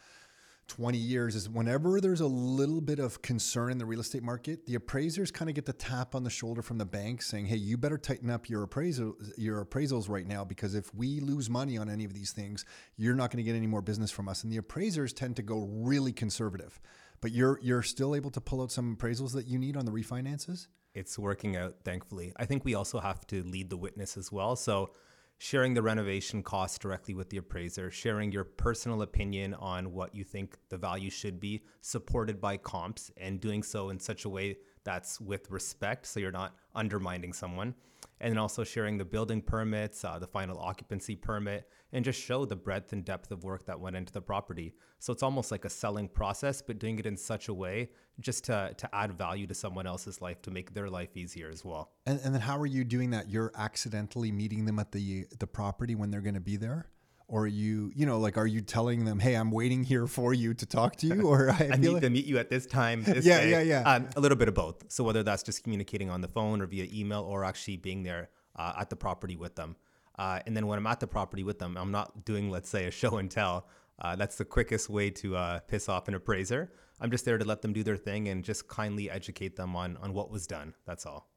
20 0.69 0.97
years 0.97 1.35
is 1.35 1.49
whenever 1.49 2.01
there's 2.01 2.21
a 2.21 2.27
little 2.27 2.81
bit 2.81 2.99
of 2.99 3.21
concern 3.21 3.71
in 3.71 3.79
the 3.79 3.85
real 3.85 4.01
estate 4.01 4.23
market, 4.23 4.65
the 4.67 4.75
appraisers 4.75 5.31
kind 5.31 5.49
of 5.49 5.55
get 5.55 5.67
the 5.67 5.73
tap 5.73 6.15
on 6.15 6.25
the 6.25 6.31
shoulder 6.31 6.63
from 6.63 6.79
the 6.79 6.87
bank 6.87 7.21
saying, 7.21 7.47
"Hey, 7.47 7.57
you 7.57 7.77
better 7.77 7.99
tighten 7.99 8.31
up 8.31 8.49
your 8.49 8.63
appraisal 8.63 9.17
your 9.37 9.65
appraisals 9.65 10.09
right 10.09 10.27
now 10.27 10.45
because 10.45 10.75
if 10.75 10.95
we 10.95 11.21
lose 11.21 11.51
money 11.51 11.77
on 11.77 11.91
any 11.91 12.05
of 12.05 12.15
these 12.15 12.33
things, 12.33 12.65
you're 12.97 13.15
not 13.15 13.31
going 13.31 13.39
to 13.39 13.43
get 13.43 13.57
any 13.57 13.67
more 13.67 13.83
business 13.83 14.11
from 14.11 14.29
us." 14.29 14.45
And 14.45 14.53
the 14.53 14.57
appraisers 14.57 15.13
tend 15.13 15.37
to 15.37 15.43
go 15.43 15.61
really 15.61 16.13
conservative. 16.13 16.81
But 17.21 17.33
you're 17.33 17.59
you're 17.63 17.83
still 17.83 18.15
able 18.15 18.31
to 18.31 18.41
pull 18.41 18.63
out 18.63 18.73
some 18.73 18.97
appraisals 18.97 19.33
that 19.33 19.47
you 19.47 19.59
need 19.59 19.77
on 19.77 19.85
the 19.85 19.93
refinances? 19.93 20.69
it's 20.95 21.19
working 21.19 21.57
out 21.57 21.77
thankfully 21.85 22.33
i 22.37 22.45
think 22.45 22.65
we 22.65 22.75
also 22.75 23.01
have 23.01 23.27
to 23.27 23.43
lead 23.45 23.71
the 23.71 23.77
witness 23.77 24.17
as 24.17 24.31
well 24.31 24.57
so 24.57 24.91
sharing 25.43 25.75
the 25.75 25.83
renovation 25.83 26.41
costs 26.41 26.79
directly 26.79 27.15
with 27.15 27.29
the 27.29 27.37
appraiser 27.37 27.91
sharing 27.91 28.31
your 28.31 28.45
personal 28.45 29.03
opinion 29.03 29.55
on 29.55 29.93
what 29.93 30.15
you 30.15 30.23
think 30.23 30.57
the 30.69 30.79
value 30.79 31.11
should 31.11 31.41
be 31.41 31.61
supported 31.81 32.41
by 32.41 32.57
comps 32.57 33.11
and 33.17 33.41
doing 33.41 33.61
so 33.61 33.91
in 33.91 33.99
such 33.99 34.25
a 34.25 34.29
way 34.29 34.57
that's 34.85 35.21
with 35.21 35.51
respect 35.51 36.07
so 36.07 36.21
you're 36.21 36.31
not 36.31 36.55
undermining 36.77 37.33
someone 37.33 37.75
and 38.23 38.31
then 38.31 38.39
also 38.39 38.63
sharing 38.63 38.97
the 38.97 39.05
building 39.05 39.43
permits 39.43 40.05
uh, 40.05 40.19
the 40.19 40.27
final 40.27 40.59
occupancy 40.59 41.17
permit 41.17 41.69
and 41.93 42.05
just 42.05 42.23
show 42.23 42.45
the 42.45 42.57
breadth 42.57 42.93
and 42.93 43.05
depth 43.05 43.33
of 43.33 43.43
work 43.43 43.67
that 43.67 43.79
went 43.79 43.97
into 43.97 44.13
the 44.13 44.21
property. 44.23 44.73
So 45.01 45.13
it's 45.13 45.25
almost 45.25 45.51
like 45.51 45.65
a 45.65 45.71
selling 45.71 46.09
process 46.09 46.63
but 46.63 46.79
doing 46.79 46.99
it 47.01 47.05
in 47.05 47.17
such 47.17 47.49
a 47.49 47.55
way 47.55 47.91
just 48.21 48.45
to, 48.45 48.73
to 48.79 48.95
add 48.95 49.13
value 49.19 49.47
to 49.49 49.55
someone 49.55 49.87
else's 49.87 50.23
life 50.23 50.41
to 50.43 50.51
make 50.53 50.73
their 50.73 50.89
life 50.89 51.17
easier 51.17 51.51
as 51.51 51.65
well. 51.65 51.91
And, 52.07 52.21
and 52.23 52.33
then 52.33 52.41
how 52.41 52.59
are 52.59 52.67
you 52.67 52.85
doing 52.85 53.11
that? 53.11 53.29
You're 53.29 53.53
accidentally 53.57 54.31
meeting 54.31 54.65
them 54.65 54.79
at 54.79 54.93
the 54.93 55.27
the 55.39 55.47
property 55.47 55.95
when 55.95 56.11
they're 56.11 56.21
going 56.21 56.35
to 56.35 56.41
be 56.41 56.57
there, 56.57 56.87
or 57.33 57.45
are 57.45 57.47
you, 57.47 57.91
you 57.97 58.05
know, 58.05 58.19
like, 58.21 58.37
are 58.37 58.47
you 58.47 58.61
telling 58.61 59.07
them, 59.07 59.19
"Hey, 59.19 59.35
I'm 59.35 59.51
waiting 59.51 59.83
here 59.85 60.07
for 60.07 60.35
you 60.35 60.53
to 60.55 60.67
talk 60.67 60.97
to 60.97 61.07
you"? 61.07 61.23
Or 61.33 61.51
I, 61.51 61.71
I 61.73 61.77
need 61.77 61.89
like, 61.89 62.03
to 62.03 62.11
meet 62.11 62.27
you 62.27 62.37
at 62.39 62.51
this 62.51 62.67
time. 62.67 63.03
This 63.07 63.25
Yeah, 63.25 63.41
day. 63.41 63.51
yeah, 63.51 63.61
yeah. 63.63 63.83
Um, 63.93 64.09
a 64.17 64.21
little 64.21 64.37
bit 64.37 64.49
of 64.49 64.55
both. 64.55 64.93
So 64.93 65.03
whether 65.03 65.23
that's 65.23 65.43
just 65.43 65.63
communicating 65.65 66.11
on 66.11 66.21
the 66.21 66.29
phone 66.29 66.61
or 66.61 66.67
via 66.67 66.87
email, 66.93 67.23
or 67.23 67.45
actually 67.45 67.79
being 67.79 68.03
there 68.03 68.29
uh, 68.57 68.75
at 68.79 68.91
the 68.91 68.97
property 68.97 69.37
with 69.37 69.55
them. 69.57 69.77
Uh, 70.19 70.41
and 70.47 70.55
then 70.57 70.67
when 70.67 70.79
I'm 70.79 70.87
at 70.87 71.01
the 71.01 71.07
property 71.07 71.43
with 71.43 71.59
them, 71.59 71.77
I'm 71.79 71.91
not 71.91 72.27
doing, 72.27 72.51
let's 72.51 72.69
say, 72.69 72.85
a 72.87 72.91
show 72.91 73.17
and 73.17 73.31
tell. 73.31 73.67
Uh, 73.99 74.15
that's 74.15 74.37
the 74.37 74.45
quickest 74.45 74.91
way 74.91 75.09
to 75.11 75.35
uh, 75.37 75.61
piss 75.61 75.89
off 75.89 76.09
an 76.09 76.15
appraiser. 76.15 76.71
I'm 77.01 77.11
just 77.11 77.25
there 77.25 77.39
to 77.39 77.45
let 77.47 77.63
them 77.63 77.73
do 77.73 77.83
their 77.83 77.97
thing 77.97 78.29
and 78.29 78.45
just 78.45 78.69
kindly 78.69 79.09
educate 79.11 79.57
them 79.57 79.75
on 79.75 79.97
on 80.05 80.13
what 80.13 80.31
was 80.31 80.47
done. 80.47 80.75
That's 80.85 81.07
all. 81.07 81.31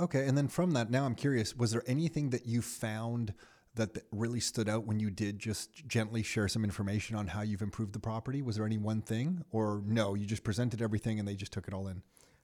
okay. 0.00 0.26
And 0.26 0.36
then 0.36 0.48
from 0.48 0.72
that, 0.72 0.90
now 0.90 1.04
I'm 1.06 1.14
curious: 1.14 1.54
was 1.56 1.70
there 1.70 1.84
anything 1.86 2.30
that 2.30 2.44
you 2.46 2.60
found 2.62 3.34
that 3.78 4.04
really 4.12 4.40
stood 4.40 4.68
out 4.68 4.86
when 4.86 5.00
you 5.00 5.10
did 5.10 5.38
just 5.38 5.86
gently 5.88 6.22
share 6.22 6.46
some 6.46 6.62
information 6.62 7.16
on 7.16 7.26
how 7.26 7.40
you've 7.40 7.62
improved 7.62 7.94
the 7.94 7.98
property? 7.98 8.42
Was 8.42 8.56
there 8.56 8.66
any 8.66 8.78
one 8.78 9.00
thing, 9.00 9.42
or 9.50 9.82
no? 9.86 10.14
You 10.14 10.26
just 10.26 10.44
presented 10.44 10.82
everything 10.82 11.18
and 11.18 11.26
they 11.26 11.34
just 11.34 11.52
took 11.52 11.66
it 11.66 11.74
all 11.74 11.88
in. 11.88 12.02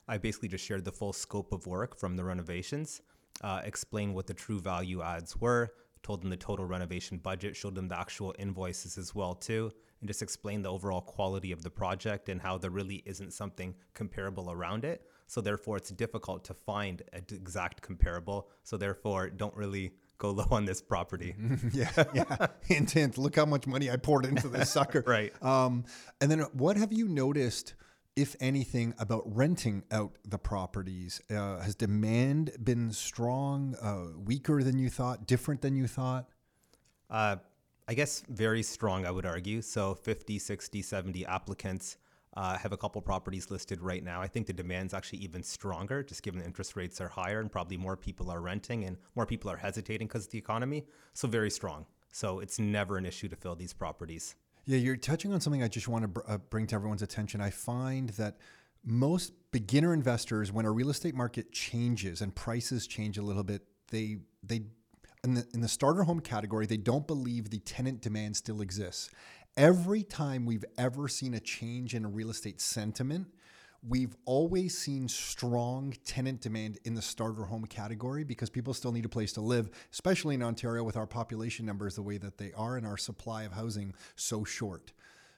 I 0.08 0.18
basically 0.18 0.48
just 0.48 0.64
shared 0.64 0.84
the 0.84 0.92
full 0.92 1.12
scope 1.12 1.52
of 1.52 1.66
work 1.66 1.98
from 1.98 2.16
the 2.16 2.24
renovations, 2.24 3.02
uh, 3.42 3.60
explained 3.64 4.14
what 4.14 4.26
the 4.26 4.34
true 4.34 4.60
value 4.60 5.02
adds 5.02 5.36
were, 5.36 5.74
told 6.02 6.22
them 6.22 6.30
the 6.30 6.36
total 6.36 6.66
renovation 6.66 7.18
budget, 7.18 7.56
showed 7.56 7.74
them 7.74 7.88
the 7.88 7.98
actual 7.98 8.34
invoices 8.38 8.98
as 8.98 9.14
well 9.14 9.34
too, 9.34 9.70
and 10.00 10.08
just 10.08 10.22
explained 10.22 10.64
the 10.64 10.70
overall 10.70 11.00
quality 11.00 11.52
of 11.52 11.62
the 11.62 11.70
project 11.70 12.28
and 12.28 12.40
how 12.40 12.58
there 12.58 12.70
really 12.70 13.02
isn't 13.06 13.32
something 13.32 13.74
comparable 13.94 14.50
around 14.50 14.84
it. 14.84 15.06
So 15.26 15.40
therefore, 15.40 15.78
it's 15.78 15.90
difficult 15.90 16.44
to 16.44 16.54
find 16.54 17.02
an 17.14 17.24
exact 17.30 17.80
comparable. 17.80 18.50
So 18.62 18.76
therefore, 18.76 19.30
don't 19.30 19.56
really 19.56 19.94
go 20.24 20.30
low 20.30 20.46
on 20.50 20.64
this 20.64 20.80
property. 20.80 21.34
yeah, 21.72 21.90
yeah. 22.14 22.46
hint, 22.66 22.90
hint. 22.90 23.18
Look 23.18 23.36
how 23.36 23.46
much 23.46 23.66
money 23.66 23.90
I 23.90 23.96
poured 23.96 24.24
into 24.24 24.48
this 24.48 24.70
sucker. 24.70 25.02
Right. 25.14 25.32
Um, 25.42 25.84
and 26.20 26.30
then 26.30 26.40
what 26.54 26.76
have 26.76 26.92
you 26.92 27.06
noticed, 27.06 27.74
if 28.16 28.34
anything, 28.40 28.94
about 28.98 29.22
renting 29.26 29.84
out 29.90 30.16
the 30.24 30.38
properties? 30.38 31.20
Uh, 31.30 31.60
has 31.60 31.74
demand 31.74 32.52
been 32.62 32.90
strong, 32.90 33.76
uh, 33.80 34.18
weaker 34.18 34.62
than 34.62 34.78
you 34.78 34.88
thought, 34.88 35.26
different 35.26 35.60
than 35.60 35.76
you 35.76 35.86
thought? 35.86 36.28
Uh, 37.10 37.36
I 37.86 37.94
guess 37.94 38.24
very 38.28 38.62
strong, 38.62 39.04
I 39.06 39.10
would 39.10 39.26
argue. 39.26 39.60
So 39.62 39.94
50, 39.94 40.38
60, 40.38 40.82
70 40.82 41.26
applicants. 41.26 41.98
Uh, 42.36 42.58
have 42.58 42.72
a 42.72 42.76
couple 42.76 43.00
properties 43.00 43.48
listed 43.50 43.80
right 43.80 44.02
now. 44.02 44.20
I 44.20 44.26
think 44.26 44.48
the 44.48 44.52
demand's 44.52 44.92
actually 44.92 45.20
even 45.20 45.42
stronger, 45.44 46.02
just 46.02 46.22
given 46.24 46.42
interest 46.42 46.74
rates 46.74 47.00
are 47.00 47.06
higher 47.06 47.38
and 47.40 47.50
probably 47.50 47.76
more 47.76 47.96
people 47.96 48.28
are 48.28 48.40
renting 48.40 48.84
and 48.84 48.96
more 49.14 49.24
people 49.24 49.48
are 49.52 49.56
hesitating 49.56 50.08
because 50.08 50.24
of 50.26 50.32
the 50.32 50.38
economy. 50.38 50.84
So 51.12 51.28
very 51.28 51.50
strong. 51.50 51.86
So 52.12 52.40
it's 52.40 52.58
never 52.58 52.96
an 52.96 53.06
issue 53.06 53.28
to 53.28 53.36
fill 53.36 53.54
these 53.54 53.72
properties. 53.72 54.34
Yeah, 54.64 54.78
you're 54.78 54.96
touching 54.96 55.32
on 55.32 55.40
something 55.40 55.62
I 55.62 55.68
just 55.68 55.88
want 55.88 56.02
to 56.02 56.08
br- 56.08 56.20
uh, 56.26 56.38
bring 56.38 56.66
to 56.68 56.74
everyone's 56.74 57.02
attention. 57.02 57.40
I 57.40 57.50
find 57.50 58.10
that 58.10 58.38
most 58.84 59.32
beginner 59.52 59.92
investors, 59.92 60.52
when 60.52 60.64
a 60.64 60.70
real 60.70 60.90
estate 60.90 61.14
market 61.14 61.52
changes 61.52 62.20
and 62.20 62.34
prices 62.34 62.86
change 62.86 63.18
a 63.18 63.22
little 63.22 63.44
bit, 63.44 63.62
they 63.90 64.18
they 64.42 64.62
in 65.22 65.34
the 65.34 65.46
in 65.54 65.60
the 65.60 65.68
starter 65.68 66.02
home 66.02 66.20
category, 66.20 66.66
they 66.66 66.76
don't 66.76 67.06
believe 67.06 67.50
the 67.50 67.58
tenant 67.60 68.00
demand 68.00 68.36
still 68.36 68.60
exists. 68.60 69.10
Every 69.56 70.02
time 70.02 70.46
we've 70.46 70.64
ever 70.76 71.06
seen 71.06 71.34
a 71.34 71.40
change 71.40 71.94
in 71.94 72.12
real 72.12 72.30
estate 72.30 72.60
sentiment, 72.60 73.28
we've 73.88 74.16
always 74.24 74.76
seen 74.76 75.06
strong 75.06 75.94
tenant 76.04 76.40
demand 76.40 76.80
in 76.84 76.94
the 76.94 77.02
starter 77.02 77.44
home 77.44 77.64
category 77.66 78.24
because 78.24 78.50
people 78.50 78.74
still 78.74 78.90
need 78.90 79.04
a 79.04 79.08
place 79.08 79.32
to 79.34 79.40
live, 79.40 79.70
especially 79.92 80.34
in 80.34 80.42
Ontario 80.42 80.82
with 80.82 80.96
our 80.96 81.06
population 81.06 81.64
numbers 81.64 81.94
the 81.94 82.02
way 82.02 82.18
that 82.18 82.36
they 82.36 82.50
are 82.56 82.76
and 82.76 82.84
our 82.84 82.96
supply 82.96 83.44
of 83.44 83.52
housing 83.52 83.94
so 84.16 84.42
short. 84.42 84.92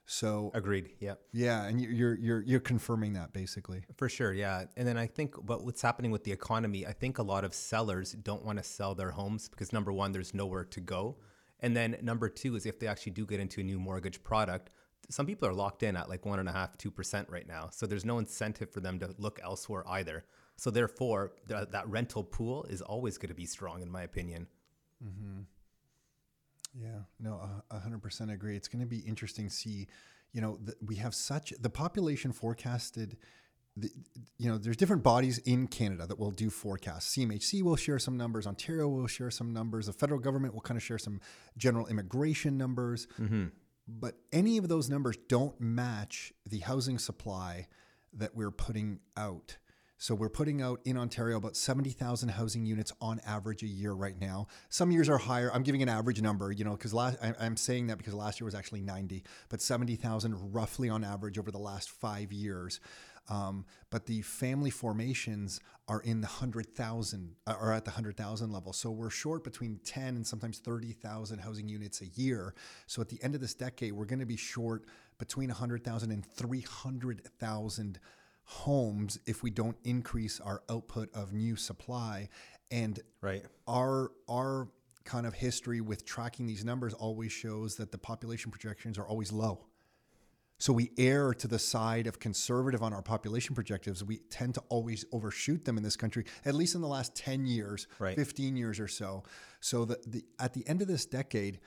So 0.06 0.50
agreed. 0.54 0.92
Yeah. 0.98 1.16
Yeah, 1.32 1.64
and 1.64 1.78
you're 1.78 2.14
you're 2.14 2.40
you're 2.40 2.60
confirming 2.60 3.12
that 3.14 3.34
basically. 3.34 3.82
For 3.98 4.08
sure, 4.08 4.32
yeah. 4.32 4.64
And 4.78 4.88
then 4.88 4.96
I 4.96 5.08
think 5.08 5.34
but 5.44 5.62
what's 5.62 5.82
happening 5.82 6.10
with 6.10 6.24
the 6.24 6.32
economy, 6.32 6.86
I 6.86 6.92
think 6.94 7.18
a 7.18 7.22
lot 7.22 7.44
of 7.44 7.52
sellers 7.52 8.12
don't 8.12 8.46
want 8.46 8.56
to 8.56 8.64
sell 8.64 8.94
their 8.94 9.10
homes 9.10 9.50
because 9.50 9.74
number 9.74 9.92
1 9.92 10.12
there's 10.12 10.32
nowhere 10.32 10.64
to 10.64 10.80
go. 10.80 11.16
And 11.66 11.76
then 11.76 11.96
number 12.00 12.28
2 12.28 12.54
is 12.54 12.64
if 12.64 12.78
they 12.78 12.86
actually 12.86 13.10
do 13.10 13.26
get 13.26 13.40
into 13.40 13.60
a 13.60 13.64
new 13.64 13.80
mortgage 13.80 14.22
product, 14.22 14.70
some 15.08 15.26
people 15.26 15.48
are 15.48 15.52
locked 15.52 15.82
in 15.82 15.96
at 15.96 16.08
like 16.08 16.24
one 16.24 16.38
and 16.38 16.48
a 16.48 16.52
half, 16.52 16.78
two 16.78 16.92
percent 16.92 17.28
right 17.28 17.48
now. 17.48 17.70
So 17.72 17.86
there's 17.86 18.04
no 18.04 18.18
incentive 18.20 18.70
for 18.70 18.78
them 18.78 19.00
to 19.00 19.12
look 19.18 19.40
elsewhere 19.42 19.82
either. 19.88 20.24
So 20.54 20.70
therefore, 20.70 21.32
th- 21.48 21.70
that 21.72 21.88
rental 21.88 22.22
pool 22.22 22.66
is 22.70 22.82
always 22.82 23.18
going 23.18 23.30
to 23.30 23.34
be 23.34 23.46
strong, 23.46 23.82
in 23.82 23.90
my 23.90 24.04
opinion. 24.04 24.46
Mm-hmm. 25.04 25.40
Yeah, 26.80 27.00
no, 27.18 27.40
a 27.68 27.80
hundred 27.80 28.00
percent 28.00 28.30
agree. 28.30 28.54
It's 28.54 28.68
going 28.68 28.84
to 28.84 28.86
be 28.86 29.00
interesting 29.00 29.48
to 29.48 29.52
see. 29.52 29.88
You 30.32 30.42
know, 30.42 30.58
the, 30.62 30.74
we 30.86 30.94
have 30.96 31.16
such 31.16 31.52
the 31.58 31.70
population 31.70 32.30
forecasted. 32.30 33.16
The, 33.76 33.90
you 34.38 34.50
know, 34.50 34.58
there's 34.58 34.76
different 34.76 35.02
bodies 35.02 35.38
in 35.38 35.66
Canada 35.66 36.06
that 36.06 36.18
will 36.18 36.30
do 36.30 36.48
forecasts. 36.50 37.14
CMHC 37.14 37.62
will 37.62 37.76
share 37.76 37.98
some 37.98 38.16
numbers. 38.16 38.46
Ontario 38.46 38.88
will 38.88 39.06
share 39.06 39.30
some 39.30 39.52
numbers. 39.52 39.86
The 39.86 39.92
federal 39.92 40.20
government 40.20 40.54
will 40.54 40.62
kind 40.62 40.78
of 40.78 40.82
share 40.82 40.98
some 40.98 41.20
general 41.56 41.86
immigration 41.86 42.56
numbers. 42.56 43.06
Mm-hmm. 43.20 43.46
But 43.88 44.16
any 44.32 44.58
of 44.58 44.68
those 44.68 44.88
numbers 44.88 45.16
don't 45.28 45.60
match 45.60 46.32
the 46.44 46.58
housing 46.60 46.98
supply 46.98 47.68
that 48.14 48.34
we're 48.34 48.50
putting 48.50 49.00
out. 49.16 49.58
So 49.98 50.14
we're 50.14 50.28
putting 50.28 50.60
out 50.60 50.80
in 50.84 50.98
Ontario 50.98 51.38
about 51.38 51.56
70,000 51.56 52.28
housing 52.28 52.66
units 52.66 52.92
on 53.00 53.20
average 53.26 53.62
a 53.62 53.66
year 53.66 53.92
right 53.92 54.18
now. 54.18 54.46
Some 54.68 54.90
years 54.90 55.08
are 55.08 55.16
higher. 55.16 55.50
I'm 55.54 55.62
giving 55.62 55.82
an 55.82 55.88
average 55.88 56.20
number, 56.20 56.52
you 56.52 56.64
know, 56.64 56.72
because 56.72 56.92
last 56.92 57.16
I, 57.22 57.32
am 57.44 57.56
saying 57.56 57.86
that 57.86 57.96
because 57.96 58.12
last 58.12 58.38
year 58.38 58.44
was 58.44 58.54
actually 58.54 58.82
90, 58.82 59.24
but 59.48 59.62
70,000 59.62 60.52
roughly 60.52 60.90
on 60.90 61.02
average 61.02 61.38
over 61.38 61.50
the 61.50 61.58
last 61.58 61.90
five 61.90 62.30
years. 62.30 62.78
Um, 63.28 63.64
but 63.90 64.06
the 64.06 64.22
family 64.22 64.70
formations 64.70 65.60
are 65.88 66.00
in 66.00 66.20
the 66.20 66.26
100,000 66.26 67.36
uh, 67.46 67.54
or 67.60 67.72
at 67.72 67.84
the 67.84 67.90
100,000 67.90 68.52
level. 68.52 68.72
So 68.72 68.90
we're 68.90 69.10
short 69.10 69.44
between 69.44 69.80
10 69.84 70.16
and 70.16 70.26
sometimes 70.26 70.58
30,000 70.58 71.38
housing 71.38 71.68
units 71.68 72.00
a 72.00 72.06
year. 72.06 72.54
So 72.86 73.00
at 73.02 73.08
the 73.08 73.22
end 73.22 73.34
of 73.34 73.40
this 73.40 73.54
decade, 73.54 73.92
we're 73.92 74.04
going 74.04 74.20
to 74.20 74.26
be 74.26 74.36
short 74.36 74.84
between 75.18 75.48
100,000 75.48 76.10
and 76.10 76.24
300,000 76.24 77.98
homes 78.44 79.18
if 79.26 79.42
we 79.42 79.50
don't 79.50 79.76
increase 79.84 80.40
our 80.40 80.62
output 80.70 81.08
of 81.14 81.32
new 81.32 81.56
supply. 81.56 82.28
And 82.70 83.00
right. 83.20 83.44
our 83.66 84.12
our 84.28 84.68
kind 85.04 85.24
of 85.24 85.34
history 85.34 85.80
with 85.80 86.04
tracking 86.04 86.46
these 86.46 86.64
numbers 86.64 86.92
always 86.92 87.30
shows 87.30 87.76
that 87.76 87.92
the 87.92 87.98
population 87.98 88.50
projections 88.50 88.98
are 88.98 89.06
always 89.06 89.30
low. 89.32 89.66
So 90.58 90.72
we 90.72 90.90
err 90.96 91.34
to 91.34 91.48
the 91.48 91.58
side 91.58 92.06
of 92.06 92.18
conservative 92.18 92.82
on 92.82 92.94
our 92.94 93.02
population 93.02 93.54
projectives. 93.54 94.02
We 94.02 94.18
tend 94.30 94.54
to 94.54 94.62
always 94.68 95.04
overshoot 95.12 95.64
them 95.64 95.76
in 95.76 95.82
this 95.82 95.96
country, 95.96 96.24
at 96.44 96.54
least 96.54 96.74
in 96.74 96.80
the 96.80 96.88
last 96.88 97.14
10 97.14 97.46
years, 97.46 97.86
right. 97.98 98.16
15 98.16 98.56
years 98.56 98.80
or 98.80 98.88
so. 98.88 99.24
So 99.60 99.84
the, 99.84 99.98
the, 100.06 100.24
at 100.38 100.54
the 100.54 100.66
end 100.66 100.80
of 100.80 100.88
this 100.88 101.04
decade, 101.04 101.60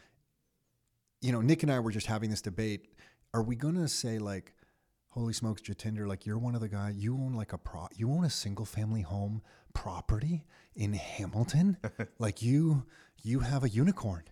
you 1.22 1.32
know, 1.32 1.42
Nick 1.42 1.62
and 1.64 1.72
I 1.72 1.80
were 1.80 1.92
just 1.92 2.08
having 2.08 2.32
this 2.32 2.42
debate. 2.42 2.88
Are 3.34 3.44
we 3.44 3.56
going 3.56 3.76
to 3.76 3.88
say 3.88 4.18
like, 4.18 4.56
holy 5.10 5.34
smokes, 5.34 5.62
Jatinder, 5.62 6.08
like 6.08 6.26
you're 6.26 6.40
one 6.40 6.56
of 6.56 6.62
the 6.62 6.70
guys, 6.70 6.96
you 6.96 7.14
own 7.16 7.34
like 7.34 7.54
a 7.54 7.58
pro, 7.60 7.88
you 7.96 8.12
own 8.12 8.26
a 8.26 8.30
single 8.30 8.66
family 8.66 9.02
home 9.02 9.44
property 9.74 10.46
in 10.76 10.94
Hamilton. 10.94 11.78
like 12.20 12.42
you, 12.42 12.86
you 13.22 13.42
have 13.42 13.64
a 13.64 13.70
unicorn. 13.70 14.24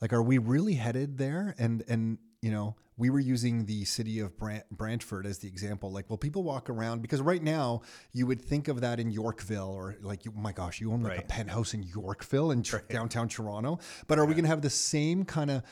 Like, 0.00 0.12
are 0.12 0.22
we 0.22 0.38
really 0.38 0.74
headed 0.74 1.18
there? 1.18 1.54
And, 1.58 1.82
and, 1.88 2.18
you 2.44 2.50
know, 2.50 2.76
we 2.98 3.08
were 3.08 3.20
using 3.20 3.64
the 3.64 3.86
city 3.86 4.20
of 4.20 4.36
Brant- 4.36 4.68
Brantford 4.70 5.24
as 5.24 5.38
the 5.38 5.48
example. 5.48 5.90
Like, 5.90 6.10
well, 6.10 6.18
people 6.18 6.42
walk 6.42 6.68
around 6.68 7.00
because 7.00 7.22
right 7.22 7.42
now 7.42 7.80
you 8.12 8.26
would 8.26 8.38
think 8.38 8.68
of 8.68 8.82
that 8.82 9.00
in 9.00 9.10
Yorkville 9.10 9.70
or 9.70 9.96
like, 10.02 10.26
you, 10.26 10.34
oh 10.36 10.38
my 10.38 10.52
gosh, 10.52 10.78
you 10.78 10.92
own 10.92 11.02
like 11.02 11.12
right. 11.12 11.20
a 11.20 11.26
penthouse 11.26 11.72
in 11.72 11.82
Yorkville 11.82 12.50
in 12.50 12.62
tr- 12.62 12.76
right. 12.76 12.88
downtown 12.90 13.28
Toronto. 13.28 13.78
But 14.08 14.18
are 14.18 14.26
we 14.26 14.34
going 14.34 14.44
to 14.44 14.50
have 14.50 14.60
the 14.60 14.68
same 14.68 15.24
kind 15.24 15.50
of, 15.50 15.62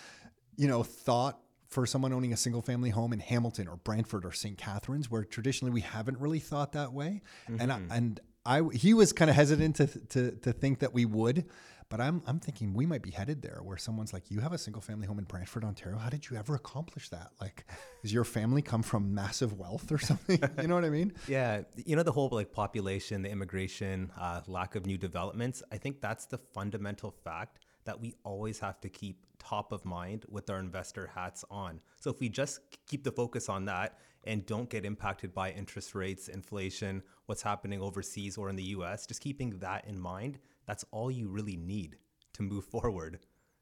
you 0.56 0.66
know, 0.66 0.82
thought 0.82 1.40
for 1.68 1.84
someone 1.84 2.14
owning 2.14 2.32
a 2.32 2.38
single 2.38 2.62
family 2.62 2.88
home 2.88 3.12
in 3.12 3.20
Hamilton 3.20 3.68
or 3.68 3.76
Brantford 3.76 4.24
or 4.24 4.32
St. 4.32 4.56
Catharines, 4.56 5.10
where 5.10 5.24
traditionally 5.24 5.72
we 5.72 5.82
haven't 5.82 6.18
really 6.20 6.40
thought 6.40 6.72
that 6.72 6.94
way. 6.94 7.20
Mm-hmm. 7.50 7.60
And 7.60 7.72
I, 7.72 7.80
and 7.90 8.20
I 8.46 8.62
he 8.72 8.94
was 8.94 9.12
kind 9.12 9.30
of 9.30 9.36
hesitant 9.36 9.76
to, 9.76 9.86
to 9.86 10.30
to 10.32 10.52
think 10.52 10.78
that 10.78 10.94
we 10.94 11.04
would, 11.04 11.44
but 11.92 12.00
I'm 12.00 12.22
I'm 12.26 12.40
thinking 12.40 12.72
we 12.72 12.86
might 12.86 13.02
be 13.02 13.10
headed 13.10 13.42
there, 13.42 13.60
where 13.62 13.76
someone's 13.76 14.14
like, 14.14 14.30
"You 14.30 14.40
have 14.40 14.54
a 14.54 14.58
single 14.58 14.80
family 14.80 15.06
home 15.06 15.18
in 15.18 15.26
Brantford, 15.26 15.62
Ontario. 15.62 15.98
How 15.98 16.08
did 16.08 16.30
you 16.30 16.38
ever 16.38 16.54
accomplish 16.54 17.10
that? 17.10 17.32
Like, 17.38 17.66
does 18.00 18.14
your 18.14 18.24
family 18.24 18.62
come 18.62 18.82
from 18.82 19.12
massive 19.14 19.58
wealth 19.58 19.92
or 19.92 19.98
something? 19.98 20.40
you 20.62 20.68
know 20.68 20.74
what 20.74 20.86
I 20.86 20.88
mean? 20.88 21.12
Yeah, 21.28 21.64
you 21.76 21.94
know 21.94 22.02
the 22.02 22.10
whole 22.10 22.30
like 22.32 22.50
population, 22.50 23.20
the 23.20 23.28
immigration, 23.28 24.10
uh, 24.18 24.40
lack 24.46 24.74
of 24.74 24.86
new 24.86 24.96
developments. 24.96 25.62
I 25.70 25.76
think 25.76 26.00
that's 26.00 26.24
the 26.24 26.38
fundamental 26.38 27.10
fact 27.10 27.58
that 27.84 28.00
we 28.00 28.14
always 28.24 28.58
have 28.60 28.80
to 28.80 28.88
keep 28.88 29.26
top 29.38 29.70
of 29.70 29.84
mind 29.84 30.24
with 30.30 30.48
our 30.48 30.60
investor 30.60 31.10
hats 31.14 31.44
on. 31.50 31.78
So 32.00 32.08
if 32.08 32.20
we 32.20 32.30
just 32.30 32.60
keep 32.86 33.04
the 33.04 33.12
focus 33.12 33.50
on 33.50 33.66
that 33.66 33.98
and 34.24 34.46
don't 34.46 34.70
get 34.70 34.86
impacted 34.86 35.34
by 35.34 35.50
interest 35.50 35.94
rates, 35.94 36.28
inflation, 36.28 37.02
what's 37.26 37.42
happening 37.42 37.82
overseas 37.82 38.38
or 38.38 38.48
in 38.48 38.56
the 38.56 38.62
US, 38.76 39.06
just 39.06 39.20
keeping 39.20 39.58
that 39.58 39.84
in 39.86 39.98
mind, 39.98 40.38
that's 40.72 40.86
all 40.90 41.10
you 41.10 41.28
really 41.28 41.58
need 41.58 41.98
to 42.32 42.42
move 42.42 42.64
forward. 42.64 43.18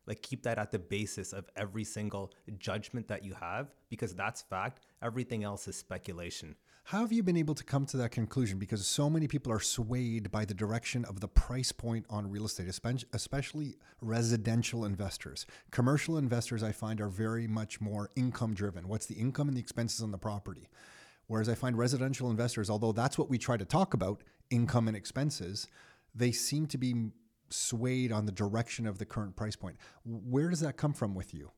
Like 0.07 0.23
keep 0.23 0.45
that 0.45 0.59
at 0.61 0.71
the 0.71 0.79
basis 0.79 1.33
of 1.33 1.51
every 1.57 1.83
single 1.83 2.33
judgment 2.57 3.09
that 3.09 3.25
you 3.25 3.35
have 3.35 3.73
because 3.89 4.15
that's 4.15 4.43
fact. 4.43 4.83
Everything 5.03 5.43
else 5.43 5.67
is 5.67 5.75
speculation. 5.75 6.55
How 6.85 7.01
have 7.01 7.11
you 7.11 7.25
been 7.25 7.37
able 7.37 7.57
to 7.57 7.65
come 7.65 7.85
to 7.87 7.97
that 7.97 8.13
conclusion? 8.13 8.61
Because 8.61 8.87
so 8.87 9.11
many 9.11 9.27
people 9.27 9.51
are 9.51 9.59
swayed 9.59 10.31
by 10.31 10.45
the 10.45 10.55
direction 10.55 11.05
of 11.05 11.19
the 11.19 11.27
price 11.27 11.73
point 11.73 12.07
on 12.09 12.31
real 12.31 12.47
estate, 12.47 12.69
especially 13.13 13.75
residential 14.01 14.85
investors. 14.85 15.47
Commercial 15.73 16.17
investors, 16.17 16.63
I 16.63 16.71
find, 16.71 17.01
are 17.01 17.09
very 17.09 17.49
much 17.49 17.81
more 17.81 18.11
income 18.15 18.55
driven. 18.55 18.87
What's 18.87 19.07
the 19.07 19.17
income 19.17 19.49
and 19.49 19.57
the 19.57 19.61
expenses 19.61 20.01
on 20.01 20.13
the 20.13 20.19
property? 20.19 20.69
Whereas 21.27 21.49
I 21.49 21.57
find 21.57 21.77
residential 21.77 22.31
investors, 22.31 22.71
although 22.71 22.93
that's 22.93 23.19
what 23.19 23.29
we 23.29 23.37
try 23.37 23.57
to 23.57 23.65
talk 23.65 23.95
about, 23.95 24.23
income 24.49 24.87
and 24.87 24.97
expenses, 24.97 25.67
they 26.15 26.33
seem 26.33 26.67
to 26.67 26.79
be 26.79 27.11
swayed 27.51 28.13
on 28.13 28.27
the 28.27 28.33
direction 28.33 28.87
of 28.87 28.99
the 28.99 29.05
current 29.05 29.37
price 29.37 29.57
point. 29.57 29.77
Where 30.05 30.49
does 30.49 30.61
that 30.61 30.77
come 30.77 30.93
from 30.93 31.15
with 31.15 31.35
you? 31.35 31.51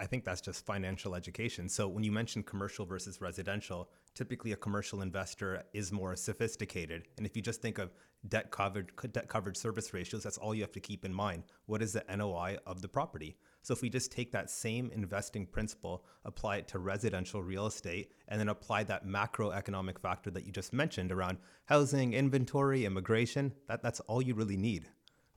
I 0.00 0.06
think 0.06 0.24
that's 0.24 0.40
just 0.40 0.64
financial 0.64 1.14
education. 1.14 1.68
So 1.68 1.86
when 1.86 2.02
you 2.02 2.10
mention 2.10 2.42
commercial 2.42 2.86
versus 2.86 3.20
residential, 3.20 3.90
typically 4.14 4.52
a 4.52 4.56
commercial 4.56 5.02
investor 5.02 5.62
is 5.74 5.92
more 5.92 6.16
sophisticated. 6.16 7.06
And 7.18 7.26
if 7.26 7.36
you 7.36 7.42
just 7.42 7.60
think 7.60 7.76
of 7.76 7.92
debt 8.26 8.50
covered 8.50 8.92
debt 9.12 9.28
coverage 9.28 9.58
service 9.58 9.92
ratios, 9.92 10.22
that's 10.22 10.38
all 10.38 10.54
you 10.54 10.62
have 10.62 10.72
to 10.72 10.80
keep 10.80 11.04
in 11.04 11.12
mind. 11.12 11.42
What 11.66 11.82
is 11.82 11.92
the 11.92 12.04
NOI 12.16 12.56
of 12.66 12.80
the 12.80 12.88
property? 12.88 13.36
So 13.60 13.74
if 13.74 13.82
we 13.82 13.90
just 13.90 14.10
take 14.10 14.32
that 14.32 14.50
same 14.50 14.90
investing 14.94 15.44
principle, 15.44 16.06
apply 16.24 16.56
it 16.56 16.68
to 16.68 16.78
residential 16.78 17.42
real 17.42 17.66
estate, 17.66 18.12
and 18.28 18.40
then 18.40 18.48
apply 18.48 18.84
that 18.84 19.06
macroeconomic 19.06 19.98
factor 19.98 20.30
that 20.30 20.46
you 20.46 20.52
just 20.52 20.72
mentioned 20.72 21.12
around 21.12 21.36
housing, 21.66 22.14
inventory, 22.14 22.86
immigration, 22.86 23.52
that, 23.68 23.82
that's 23.82 24.00
all 24.00 24.22
you 24.22 24.34
really 24.34 24.56
need 24.56 24.88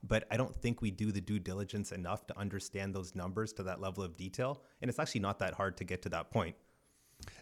but 0.06 0.26
I 0.30 0.36
don't 0.36 0.54
think 0.54 0.82
we 0.82 0.90
do 0.90 1.12
the 1.12 1.20
due 1.20 1.38
diligence 1.38 1.92
enough 1.92 2.26
to 2.28 2.38
understand 2.38 2.94
those 2.94 3.14
numbers 3.14 3.52
to 3.54 3.62
that 3.64 3.80
level 3.80 4.04
of 4.04 4.16
detail. 4.16 4.62
And 4.80 4.88
it's 4.88 4.98
actually 4.98 5.22
not 5.22 5.38
that 5.38 5.54
hard 5.54 5.76
to 5.78 5.84
get 5.84 6.02
to 6.02 6.08
that 6.10 6.30
point. 6.30 6.56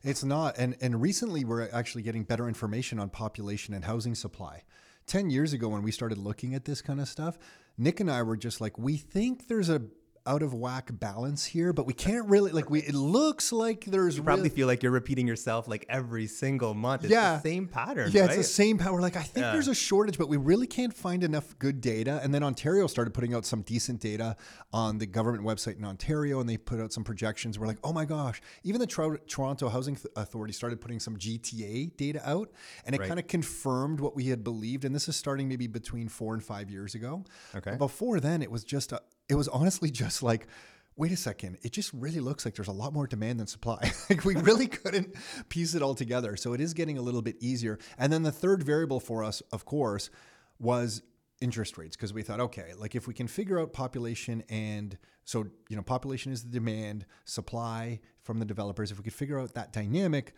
It's 0.03 0.23
not. 0.23 0.59
And, 0.59 0.77
and 0.81 1.01
recently, 1.01 1.45
we're 1.45 1.69
actually 1.71 2.03
getting 2.03 2.25
better 2.25 2.47
information 2.47 2.99
on 2.99 3.11
population 3.11 3.75
and 3.75 3.85
housing 3.85 4.15
supply. 4.15 4.63
10 5.07 5.31
years 5.31 5.53
ago, 5.53 5.69
when 5.69 5.83
we 5.83 5.91
started 5.91 6.19
looking 6.19 6.55
at 6.55 6.65
this 6.65 6.81
kind 6.81 7.01
of 7.01 7.09
stuff, 7.09 7.39
Nick 7.77 8.01
and 8.01 8.11
I 8.11 8.23
were 8.23 8.37
just 8.37 8.61
like, 8.61 8.79
we 8.79 8.97
think 8.97 9.49
there's 9.49 9.69
a 9.69 9.83
out 10.25 10.43
of 10.43 10.55
whack 10.55 10.91
balance 10.93 11.45
here, 11.45 11.73
but 11.73 11.85
we 11.87 11.93
can't 11.93 12.29
really 12.29 12.53
like 12.53 12.71
we. 12.71 12.81
It 12.81 12.95
looks 12.95 13.51
like 13.53 13.85
there's 13.87 14.17
You 14.17 14.23
probably 14.23 14.45
really, 14.45 14.55
feel 14.55 14.67
like 14.69 14.83
you're 14.83 14.93
repeating 14.93 15.27
yourself 15.27 15.67
like 15.67 15.85
every 15.89 16.27
single 16.29 16.75
month. 16.75 17.05
It's 17.05 17.11
Yeah. 17.13 17.37
the 17.37 17.41
same 17.43 17.67
pattern. 17.67 18.11
yeah, 18.13 18.23
right? 18.23 18.31
it's 18.31 18.37
the 18.37 18.45
same 18.45 18.79
power. 18.79 19.01
Like 19.01 19.17
I 19.17 19.23
think 19.23 19.45
Yeah. 19.45 19.53
there's 19.53 19.69
a 19.69 19.75
shortage, 19.75 20.19
but 20.19 20.29
we 20.29 20.37
really 20.37 20.67
can't 20.69 20.95
find 20.95 21.25
enough 21.25 21.59
good 21.59 21.81
data. 21.81 22.21
And 22.23 22.33
then 22.33 22.43
Ontario 22.43 22.87
started 22.87 23.13
putting 23.15 23.35
out 23.35 23.45
some 23.45 23.63
decent 23.63 24.01
data 24.01 24.37
on 24.73 24.99
the 24.99 25.07
government 25.07 25.45
website 25.45 25.77
in 25.77 25.85
Ontario, 25.85 26.39
and 26.41 26.49
they 26.49 26.57
put 26.57 26.81
out 26.81 26.93
some 26.93 27.03
projections. 27.05 27.59
We're 27.59 27.67
like, 27.67 27.79
oh 27.83 27.93
my 27.93 28.05
gosh! 28.05 28.41
Even 28.63 28.81
the 28.81 28.87
Tro- 28.87 29.17
Toronto 29.27 29.69
Housing 29.69 29.97
Th- 29.97 30.07
Authority 30.17 30.53
started 30.53 30.81
putting 30.81 31.01
some 31.01 31.17
GTA 31.17 31.97
data 31.97 32.21
out, 32.29 32.51
and 32.87 32.95
it 32.95 33.01
Right. 33.01 33.09
kind 33.09 33.19
of 33.19 33.27
confirmed 33.27 34.01
what 34.01 34.15
we 34.15 34.27
had 34.27 34.45
believed. 34.45 34.85
And 34.85 34.95
this 34.95 35.09
is 35.09 35.17
starting 35.17 35.49
maybe 35.49 35.67
between 35.67 36.09
four 36.09 36.33
and 36.35 36.43
five 36.45 36.71
years 36.71 36.95
ago. 36.95 37.25
Okay. 37.55 37.75
Before 37.77 38.21
then, 38.21 38.41
it 38.43 38.51
was 38.51 38.63
just 38.65 38.93
a, 38.93 39.01
it 39.29 39.35
was 39.35 39.49
honestly 39.49 39.91
just 39.91 40.23
like. 40.23 40.47
Wait 40.95 41.11
a 41.11 41.17
second. 41.17 41.57
It 41.63 41.73
just 41.73 41.91
really 41.95 42.21
looks 42.21 42.45
like 42.45 42.55
there's 42.55 42.69
a 42.69 42.71
lot 42.71 42.93
more 42.93 43.07
demand 43.07 43.41
than 43.41 43.47
supply. 43.47 43.91
like 44.11 44.27
we 44.27 44.37
really 44.37 44.67
couldn't 44.69 45.17
piece 45.49 45.75
it 45.75 45.81
all 45.81 45.95
together. 45.95 46.37
So 46.37 46.53
it 46.53 46.61
is 46.61 46.75
getting 46.75 46.99
a 46.99 47.01
little 47.01 47.23
bit 47.23 47.37
easier. 47.41 47.79
And 47.97 48.13
then 48.13 48.25
the 48.25 48.31
third 48.31 48.63
variable 48.63 49.01
for 49.01 49.25
us, 49.25 49.41
of 49.53 49.65
course, 49.65 50.11
was 50.59 51.01
interest 51.43 51.79
rates 51.79 51.97
because 51.97 52.13
we 52.13 52.23
thought, 52.23 52.41
okay, 52.41 52.73
like 52.79 52.95
if 52.95 53.07
we 53.07 53.15
can 53.15 53.27
figure 53.27 53.59
out 53.59 53.73
population 53.73 54.45
and 54.51 54.99
so, 55.25 55.47
you 55.69 55.77
know, 55.77 55.83
population 55.83 56.33
is 56.33 56.45
the 56.45 56.51
demand, 56.51 57.07
supply 57.25 58.01
from 58.23 58.39
the 58.39 58.45
developers, 58.45 58.91
if 58.91 58.99
we 58.99 59.05
could 59.05 59.13
figure 59.13 59.39
out 59.39 59.55
that 59.55 59.73
dynamic, 59.73 60.35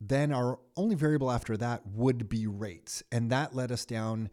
then 0.00 0.32
our 0.32 0.58
only 0.76 0.94
variable 0.94 1.30
after 1.30 1.56
that 1.56 1.86
would 1.86 2.28
be 2.28 2.46
rates. 2.46 3.02
And 3.12 3.30
that 3.30 3.54
led 3.54 3.70
us 3.70 3.84
down 3.84 4.30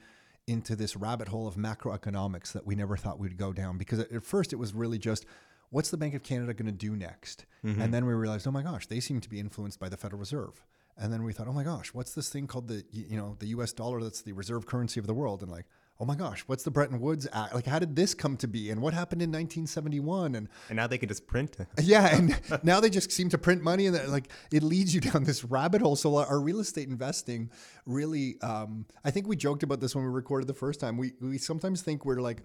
into 0.48 0.76
this 0.76 0.96
rabbit 0.96 1.28
hole 1.28 1.48
of 1.48 1.56
macroeconomics 1.56 2.52
that 2.54 2.66
we 2.66 2.76
never 2.76 2.98
thought 2.98 3.20
we'd 3.20 3.38
go 3.38 3.54
down 3.54 3.78
because 3.78 4.00
at 4.00 4.24
first 4.24 4.54
it 4.54 4.58
was 4.58 4.74
really 4.74 4.98
just 4.98 5.26
what's 5.70 5.90
the 5.90 5.98
Bank 5.98 6.14
of 6.14 6.24
Canada 6.24 6.54
going 6.54 6.66
to 6.66 6.72
do 6.72 6.96
next? 6.96 7.46
Mm-hmm. 7.66 7.82
And 7.82 7.94
then 7.94 8.06
we 8.06 8.14
realized, 8.14 8.46
oh 8.48 8.52
my 8.52 8.62
gosh, 8.62 8.88
they 8.88 9.00
seem 9.00 9.20
to 9.22 9.30
be 9.30 9.40
influenced 9.40 9.80
by 9.80 9.90
the 9.90 9.98
Federal 9.98 10.20
Reserve. 10.20 10.64
And 10.98 11.12
then 11.12 11.24
we 11.24 11.34
thought, 11.34 11.48
oh 11.48 11.54
my 11.54 11.64
gosh, 11.64 11.94
what's 11.94 12.14
this 12.14 12.30
thing 12.30 12.46
called 12.46 12.68
the 12.68 12.84
you 12.92 13.18
know 13.18 13.36
the 13.40 13.48
U.S. 13.48 13.72
dollar 13.72 14.02
that's 14.02 14.22
the 14.22 14.34
reserve 14.34 14.66
currency 14.66 15.00
of 15.00 15.08
the 15.08 15.14
world? 15.14 15.42
And 15.42 15.52
like, 15.52 15.66
oh 16.02 16.06
my 16.06 16.16
gosh, 16.16 16.42
what's 16.48 16.64
the 16.64 16.72
Bretton 16.72 17.00
Woods 17.00 17.28
Act? 17.32 17.54
Like, 17.54 17.68
how 17.68 17.78
did 17.78 17.96
this 17.96 18.16
come 18.16 18.36
to 18.38 18.48
be? 18.48 18.72
And 18.72 18.82
what 18.82 18.96
happened 18.96 19.22
in 19.22 19.30
1971? 19.30 20.34
And 20.34 20.50
and 20.68 20.76
now 20.76 20.88
they 20.88 20.98
can 20.98 21.08
just 21.08 21.28
print. 21.28 21.56
yeah, 21.82 22.16
and 22.16 22.40
now 22.64 22.80
they 22.80 22.90
just 22.90 23.12
seem 23.12 23.30
to 23.30 23.38
print 23.38 23.62
money, 23.62 23.86
and 23.86 24.12
like 24.12 24.30
it 24.52 24.64
leads 24.64 24.96
you 24.96 25.00
down 25.00 25.24
this 25.24 25.44
rabbit 25.44 25.82
hole. 25.82 25.96
So 25.96 26.16
our 26.18 26.42
real 26.42 26.60
estate 26.60 26.90
investing 26.90 27.52
really, 27.86 28.42
um, 28.42 28.88
I 29.06 29.12
think 29.12 29.28
we 29.28 29.36
joked 29.36 29.62
about 29.62 29.80
this 29.80 29.96
when 29.96 30.04
we 30.04 30.10
recorded 30.10 30.48
the 30.48 30.56
first 30.56 30.80
time. 30.80 30.98
We 30.98 31.14
we 31.22 31.38
sometimes 31.38 31.84
think 31.84 32.04
we're 32.04 32.20
like, 32.20 32.42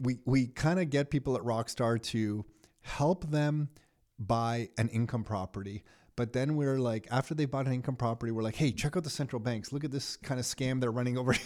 we 0.00 0.18
we 0.24 0.48
kind 0.48 0.80
of 0.80 0.90
get 0.90 1.08
people 1.08 1.36
at 1.36 1.42
Rockstar 1.42 2.02
to 2.02 2.44
help 2.82 3.30
them 3.30 3.68
buy 4.18 4.70
an 4.76 4.88
income 4.88 5.22
property. 5.22 5.84
But 6.16 6.32
then 6.32 6.56
we're 6.56 6.78
like, 6.78 7.06
after 7.10 7.34
they 7.34 7.44
bought 7.44 7.66
an 7.66 7.74
income 7.74 7.96
property, 7.96 8.32
we're 8.32 8.42
like, 8.42 8.56
hey, 8.56 8.72
check 8.72 8.96
out 8.96 9.04
the 9.04 9.10
central 9.10 9.38
banks. 9.38 9.70
Look 9.70 9.84
at 9.84 9.90
this 9.92 10.16
kind 10.16 10.40
of 10.40 10.46
scam 10.46 10.80
they're 10.80 10.90
running 10.90 11.18
over 11.18 11.32
here. 11.34 11.44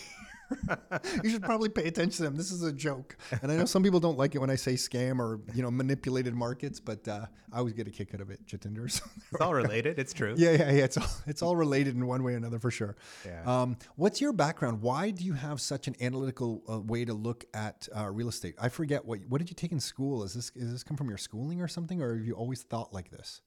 you 1.24 1.30
should 1.30 1.42
probably 1.42 1.68
pay 1.68 1.86
attention 1.86 2.16
to 2.18 2.22
them. 2.24 2.36
This 2.36 2.50
is 2.50 2.62
a 2.62 2.72
joke. 2.72 3.16
And 3.42 3.50
I 3.50 3.56
know 3.56 3.64
some 3.64 3.82
people 3.82 4.00
don't 4.00 4.18
like 4.18 4.34
it 4.34 4.38
when 4.38 4.50
I 4.50 4.56
say 4.56 4.74
scam 4.74 5.18
or, 5.18 5.40
you 5.54 5.62
know, 5.62 5.70
manipulated 5.70 6.34
markets, 6.34 6.80
but 6.80 7.06
uh, 7.08 7.26
I 7.52 7.58
always 7.58 7.74
get 7.74 7.86
a 7.86 7.90
kick 7.90 8.14
out 8.14 8.20
of 8.20 8.30
it, 8.30 8.44
Jatinder. 8.46 8.90
So 8.90 9.04
It's 9.32 9.40
all 9.40 9.54
related. 9.54 9.98
It's 9.98 10.12
true. 10.12 10.34
yeah, 10.36 10.52
yeah, 10.52 10.70
yeah. 10.72 10.84
It's 10.84 10.96
all, 10.96 11.06
it's 11.26 11.42
all 11.42 11.56
related 11.56 11.94
in 11.94 12.06
one 12.06 12.22
way 12.22 12.34
or 12.34 12.36
another 12.36 12.58
for 12.58 12.70
sure. 12.70 12.96
Yeah. 13.24 13.42
Um, 13.44 13.76
what's 13.96 14.20
your 14.20 14.32
background? 14.32 14.82
Why 14.82 15.10
do 15.10 15.24
you 15.24 15.34
have 15.34 15.60
such 15.60 15.86
an 15.88 15.94
analytical 16.00 16.62
uh, 16.68 16.80
way 16.80 17.04
to 17.04 17.14
look 17.14 17.44
at 17.54 17.88
uh, 17.96 18.10
real 18.10 18.28
estate? 18.28 18.54
I 18.60 18.68
forget 18.68 19.04
what 19.04 19.20
what 19.28 19.38
did 19.38 19.48
you 19.50 19.54
take 19.54 19.72
in 19.72 19.80
school? 19.80 20.24
Is 20.24 20.34
this 20.34 20.50
is 20.54 20.72
this 20.72 20.82
come 20.82 20.96
from 20.96 21.08
your 21.08 21.18
schooling 21.18 21.60
or 21.60 21.68
something, 21.68 22.02
or 22.02 22.16
have 22.16 22.26
you 22.26 22.34
always 22.34 22.62
thought 22.62 22.92
like 22.92 23.10
this? 23.10 23.40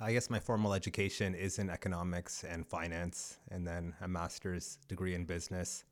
I 0.00 0.12
guess 0.12 0.28
my 0.30 0.40
formal 0.40 0.74
education 0.74 1.34
is 1.34 1.58
in 1.58 1.70
economics 1.70 2.44
and 2.44 2.66
finance, 2.66 3.38
and 3.50 3.64
then 3.66 3.94
a 4.00 4.08
master's 4.08 4.78
degree 4.88 5.14
in 5.14 5.24
business 5.24 5.84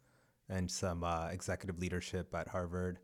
and 0.51 0.71
some 0.71 1.05
uh, 1.05 1.29
executive 1.29 1.79
leadership 1.79 2.35
at 2.35 2.49
Harvard. 2.49 2.99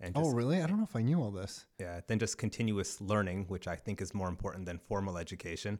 And 0.00 0.14
just, 0.14 0.26
oh, 0.26 0.32
really? 0.32 0.62
I 0.62 0.66
don't 0.66 0.78
know 0.78 0.84
if 0.84 0.96
I 0.96 1.02
knew 1.02 1.20
all 1.20 1.30
this. 1.30 1.66
yeah, 1.78 2.00
then 2.06 2.18
just 2.18 2.38
continuous 2.38 3.00
learning, 3.00 3.46
which 3.48 3.66
I 3.66 3.76
think 3.76 4.00
is 4.00 4.14
more 4.14 4.28
important 4.28 4.64
than 4.66 4.78
formal 4.78 5.18
education. 5.18 5.78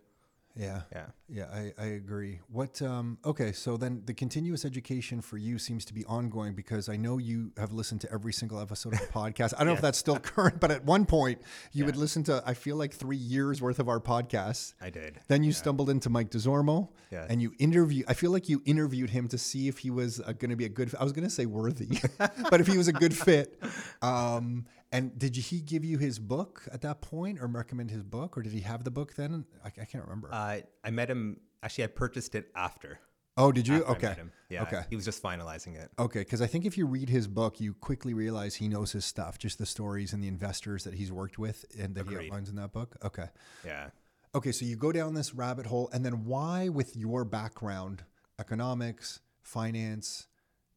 Yeah. 0.59 0.83
Yeah. 0.93 1.07
Yeah, 1.31 1.45
I, 1.53 1.73
I 1.79 1.87
agree. 1.89 2.41
What 2.51 2.81
um 2.83 3.19
okay, 3.25 3.53
so 3.53 3.77
then 3.77 4.03
the 4.07 4.15
continuous 4.15 4.65
education 4.65 5.21
for 5.21 5.37
you 5.37 5.59
seems 5.59 5.85
to 5.85 5.95
be 5.95 6.05
ongoing 6.07 6.55
because 6.55 6.89
I 6.89 6.97
know 6.97 7.19
you 7.19 7.53
have 7.59 7.73
listened 7.73 8.01
to 8.03 8.13
every 8.13 8.33
single 8.33 8.59
episode 8.61 8.95
of 8.95 8.99
the 9.01 9.07
podcast. 9.13 9.53
I 9.55 9.59
don't 9.59 9.69
know 9.69 9.73
if 9.75 9.81
that's 9.83 9.99
still 9.99 10.19
current, 10.19 10.59
but 10.59 10.71
at 10.71 10.85
one 10.85 11.05
point 11.07 11.41
you 11.73 11.85
would 11.85 11.97
listen 11.97 12.25
to 12.25 12.43
I 12.47 12.55
feel 12.55 12.77
like 12.77 12.93
3 12.95 13.17
years 13.17 13.61
worth 13.63 13.79
of 13.79 13.89
our 13.89 14.01
podcasts. 14.01 14.73
I 14.81 14.91
did. 14.91 15.21
Then 15.29 15.45
you 15.45 15.53
stumbled 15.53 15.91
into 15.91 16.09
Mike 16.11 16.31
Desormeaux 16.31 16.89
Yeah. 17.13 17.27
and 17.29 17.41
you 17.43 17.53
interview 17.59 18.05
I 18.09 18.15
feel 18.15 18.31
like 18.33 18.49
you 18.49 18.61
interviewed 18.65 19.11
him 19.11 19.29
to 19.29 19.39
see 19.39 19.69
if 19.69 19.79
he 19.79 19.91
was 19.91 20.19
uh, 20.21 20.33
going 20.33 20.51
to 20.51 20.57
be 20.57 20.65
a 20.65 20.71
good 20.71 20.93
I 20.99 21.05
was 21.05 21.13
going 21.13 21.25
to 21.29 21.31
say 21.35 21.47
worthy, 21.47 22.01
but 22.51 22.61
if 22.61 22.67
he 22.67 22.77
was 22.79 22.89
a 22.89 22.93
good 22.93 23.15
fit. 23.17 23.63
Um 24.03 24.65
and 24.91 25.19
did 25.19 25.37
he 25.37 25.61
give 25.61 25.85
you 25.85 25.99
his 25.99 26.19
book 26.19 26.67
at 26.73 26.81
that 26.83 27.01
point 27.01 27.41
or 27.41 27.47
recommend 27.47 27.91
his 27.91 28.03
book 28.03 28.37
or 28.39 28.43
did 28.43 28.53
he 28.53 28.61
have 28.61 28.85
the 28.85 28.91
book 28.91 29.15
then? 29.15 29.45
I, 29.65 29.69
I 29.69 29.85
can't 29.85 30.05
remember. 30.05 30.31
Uh, 30.33 30.61
I 30.83 30.91
met 30.91 31.11
him, 31.11 31.41
actually, 31.63 31.85
I 31.85 31.89
purchased 31.89 32.35
it 32.35 32.51
after. 32.57 32.99
oh, 33.37 33.53
did 33.53 33.69
you? 33.69 33.85
after 33.85 34.07
Okay. 34.07 34.17
Yeah. 34.49 34.63
Okay. 34.63 34.83
He 34.89 34.97
was 34.97 35.05
just 35.05 35.23
finalizing 35.23 35.77
it. 35.77 35.91
Okay, 35.99 36.21
because 36.21 36.41
I 36.41 36.47
think 36.47 36.65
if 36.65 36.79
you 36.79 36.87
read 36.87 37.11
his 37.11 37.29
book, 37.29 37.61
you 37.61 37.75
quickly 37.75 38.15
realize 38.15 38.57
he 38.57 38.69
knows 38.69 38.93
his 38.93 39.05
stuff, 39.05 39.39
just 39.39 39.59
the 39.59 39.67
stories 39.67 40.13
and 40.13 40.25
the 40.25 40.29
investors 40.29 40.85
that 40.85 40.95
he's 40.95 41.13
worked 41.13 41.39
with 41.39 41.65
and 41.79 41.95
that 41.95 42.09
he 42.09 42.17
outlines 42.17 42.49
in 42.49 42.57
that 42.57 42.73
book. 42.73 42.97
Okay. 43.05 43.27
Yeah. 43.65 43.91
Okay, 44.35 44.53
so 44.53 44.65
you 44.65 44.77
go 44.77 44.93
down 44.93 45.15
this 45.15 45.35
rabbit 45.35 45.67
hole, 45.67 45.89
and 45.93 46.05
then 46.05 46.25
why, 46.25 46.69
with 46.69 46.97
your 46.97 47.25
background, 47.25 48.05
economics, 48.39 49.21
finance, 49.43 50.27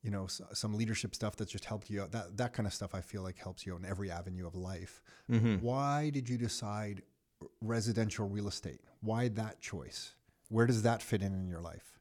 you 0.02 0.10
know, 0.10 0.28
some 0.28 0.74
leadership 0.74 1.14
stuff 1.14 1.36
that's 1.36 1.52
just 1.52 1.66
helped 1.66 1.90
you 1.90 2.02
out, 2.02 2.12
that, 2.12 2.38
that 2.38 2.54
kind 2.54 2.66
of 2.66 2.74
stuff 2.74 2.96
I 2.96 3.02
feel 3.02 3.22
like 3.22 3.38
helps 3.38 3.66
you 3.66 3.74
out 3.74 3.80
in 3.80 3.86
every 3.86 4.10
avenue 4.10 4.48
of 4.48 4.56
life. 4.56 5.02
Mm-hmm. 5.30 5.58
Why 5.58 6.10
did 6.10 6.28
you 6.28 6.38
decide 6.38 7.04
residential 7.62 8.28
real 8.28 8.48
estate? 8.48 8.82
Why 9.02 9.28
that 9.30 9.62
choice? 9.62 10.14
Where 10.50 10.66
does 10.66 10.82
that 10.84 11.02
fit 11.02 11.22
in 11.22 11.34
in 11.34 11.48
your 11.48 11.62
life? 11.62 12.00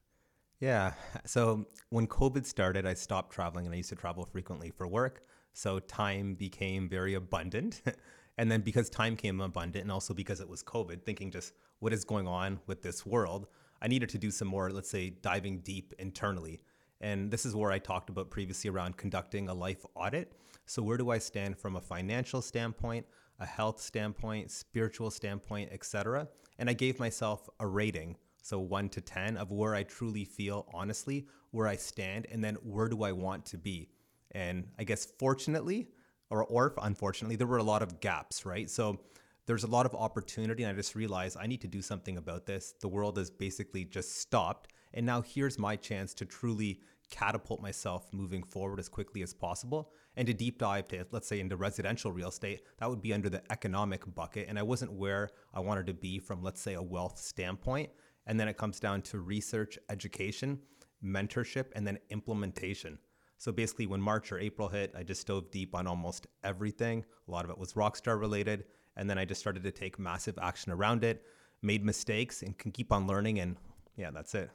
Yeah. 0.59 0.93
So 1.25 1.65
when 1.89 2.07
COVID 2.07 2.45
started, 2.45 2.85
I 2.85 2.93
stopped 2.93 3.33
traveling 3.33 3.65
and 3.65 3.73
I 3.73 3.77
used 3.77 3.89
to 3.89 3.95
travel 3.95 4.25
frequently 4.25 4.71
for 4.71 4.87
work. 4.87 5.23
So 5.53 5.79
time 5.79 6.35
became 6.35 6.87
very 6.87 7.15
abundant. 7.15 7.81
and 8.37 8.51
then 8.51 8.61
because 8.61 8.89
time 8.89 9.15
came 9.15 9.41
abundant 9.41 9.83
and 9.83 9.91
also 9.91 10.13
because 10.13 10.39
it 10.39 10.47
was 10.47 10.63
COVID, 10.63 11.03
thinking 11.03 11.31
just 11.31 11.53
what 11.79 11.93
is 11.93 12.05
going 12.05 12.27
on 12.27 12.59
with 12.67 12.81
this 12.83 13.05
world, 13.05 13.47
I 13.81 13.87
needed 13.87 14.09
to 14.09 14.17
do 14.17 14.29
some 14.29 14.47
more, 14.47 14.69
let's 14.71 14.89
say, 14.89 15.09
diving 15.09 15.59
deep 15.59 15.93
internally. 15.97 16.61
And 17.01 17.29
this 17.29 17.45
is 17.45 17.55
where 17.55 17.71
I 17.71 17.79
talked 17.79 18.09
about 18.09 18.29
previously 18.29 18.69
around 18.69 18.97
conducting 18.97 19.49
a 19.49 19.53
life 19.53 19.85
audit. 19.95 20.31
So, 20.65 20.81
where 20.81 20.97
do 20.97 21.09
I 21.09 21.17
stand 21.17 21.57
from 21.57 21.75
a 21.75 21.81
financial 21.81 22.41
standpoint, 22.41 23.05
a 23.39 23.45
health 23.45 23.81
standpoint, 23.81 24.51
spiritual 24.51 25.11
standpoint, 25.11 25.71
etc.? 25.73 26.27
And 26.59 26.69
I 26.69 26.73
gave 26.73 26.99
myself 26.99 27.49
a 27.59 27.67
rating 27.67 28.15
so 28.41 28.59
one 28.59 28.89
to 28.89 29.01
10 29.01 29.37
of 29.37 29.51
where 29.51 29.75
I 29.75 29.83
truly 29.83 30.25
feel 30.25 30.67
honestly, 30.73 31.27
where 31.51 31.67
I 31.67 31.75
stand, 31.75 32.27
and 32.31 32.43
then 32.43 32.55
where 32.63 32.87
do 32.87 33.03
I 33.03 33.11
want 33.11 33.45
to 33.47 33.57
be. 33.57 33.89
And 34.31 34.67
I 34.79 34.83
guess 34.83 35.05
fortunately, 35.19 35.89
or, 36.29 36.45
or 36.45 36.73
unfortunately, 36.81 37.35
there 37.35 37.47
were 37.47 37.57
a 37.57 37.63
lot 37.63 37.83
of 37.83 37.99
gaps, 37.99 38.45
right? 38.45 38.69
So 38.69 38.99
there's 39.45 39.63
a 39.63 39.67
lot 39.67 39.85
of 39.85 39.93
opportunity, 39.93 40.63
and 40.63 40.71
I 40.71 40.75
just 40.75 40.95
realized 40.95 41.37
I 41.39 41.45
need 41.45 41.61
to 41.61 41.67
do 41.67 41.81
something 41.81 42.17
about 42.17 42.45
this. 42.45 42.73
The 42.79 42.87
world 42.87 43.17
has 43.17 43.29
basically 43.29 43.85
just 43.85 44.17
stopped. 44.17 44.71
And 44.93 45.05
now 45.05 45.21
here's 45.21 45.57
my 45.57 45.75
chance 45.75 46.13
to 46.15 46.25
truly 46.25 46.81
catapult 47.09 47.61
myself 47.61 48.07
moving 48.13 48.43
forward 48.43 48.79
as 48.79 48.87
quickly 48.87 49.21
as 49.21 49.33
possible 49.33 49.91
and 50.15 50.25
to 50.25 50.33
deep 50.33 50.57
dive 50.57 50.87
to 50.87 51.05
let's 51.11 51.27
say 51.27 51.41
into 51.41 51.57
residential 51.57 52.09
real 52.09 52.29
estate 52.29 52.61
that 52.77 52.89
would 52.89 53.01
be 53.01 53.11
under 53.13 53.27
the 53.27 53.43
economic 53.51 54.01
bucket 54.15 54.47
and 54.47 54.57
i 54.57 54.63
wasn't 54.63 54.89
where 54.89 55.29
i 55.53 55.59
wanted 55.59 55.85
to 55.85 55.93
be 55.93 56.19
from 56.19 56.41
let's 56.41 56.61
say 56.61 56.75
a 56.75 56.81
wealth 56.81 57.19
standpoint 57.19 57.89
and 58.27 58.39
then 58.39 58.47
it 58.47 58.57
comes 58.57 58.79
down 58.79 59.01
to 59.03 59.19
research, 59.19 59.77
education, 59.89 60.59
mentorship, 61.03 61.65
and 61.75 61.85
then 61.85 61.97
implementation. 62.09 62.99
So 63.37 63.51
basically, 63.51 63.87
when 63.87 64.01
March 64.01 64.31
or 64.31 64.39
April 64.39 64.69
hit, 64.69 64.93
I 64.95 65.03
just 65.03 65.25
dove 65.25 65.49
deep 65.49 65.73
on 65.73 65.87
almost 65.87 66.27
everything. 66.43 67.03
A 67.27 67.31
lot 67.31 67.43
of 67.43 67.51
it 67.51 67.57
was 67.57 67.73
Rockstar 67.73 68.19
related. 68.19 68.65
And 68.97 69.09
then 69.09 69.17
I 69.17 69.25
just 69.25 69.41
started 69.41 69.63
to 69.63 69.71
take 69.71 69.97
massive 69.97 70.37
action 70.39 70.71
around 70.71 71.03
it, 71.03 71.25
made 71.61 71.83
mistakes, 71.83 72.43
and 72.43 72.57
can 72.57 72.71
keep 72.71 72.91
on 72.91 73.07
learning. 73.07 73.39
And 73.39 73.55
yeah, 73.95 74.11
that's 74.11 74.35
it. 74.35 74.51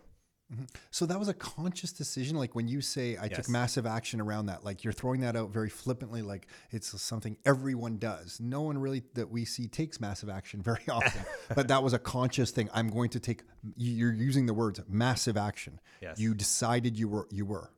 Mm-hmm. 0.52 0.64
So 0.92 1.06
that 1.06 1.18
was 1.18 1.28
a 1.28 1.34
conscious 1.34 1.92
decision. 1.92 2.36
Like 2.36 2.54
when 2.54 2.68
you 2.68 2.80
say 2.80 3.16
I 3.20 3.26
took 3.26 3.48
massive 3.48 3.84
action 3.84 4.20
around 4.20 4.46
that, 4.46 4.64
like 4.64 4.84
you're 4.84 4.92
throwing 4.92 5.20
that 5.22 5.34
out 5.34 5.50
very 5.50 5.68
flippantly, 5.68 6.22
like 6.22 6.46
it's 6.70 7.00
something 7.02 7.36
everyone 7.44 7.98
does. 7.98 8.38
No 8.40 8.62
one 8.62 8.78
really 8.78 9.02
that 9.14 9.30
we 9.30 9.44
see 9.44 9.66
takes 9.66 10.00
massive 10.00 10.28
action 10.28 10.62
very 10.62 10.84
often. 10.88 11.24
but 11.54 11.68
that 11.68 11.82
was 11.82 11.92
a 11.94 11.98
conscious 11.98 12.52
thing. 12.52 12.68
I'm 12.72 12.90
going 12.90 13.10
to 13.10 13.20
take. 13.20 13.42
You're 13.76 14.12
using 14.12 14.46
the 14.46 14.54
words 14.54 14.80
massive 14.88 15.36
action. 15.36 15.80
Yes. 16.00 16.20
You 16.20 16.34
decided 16.34 16.96
you 16.96 17.08
were. 17.08 17.26
You 17.30 17.44
were. 17.44 17.72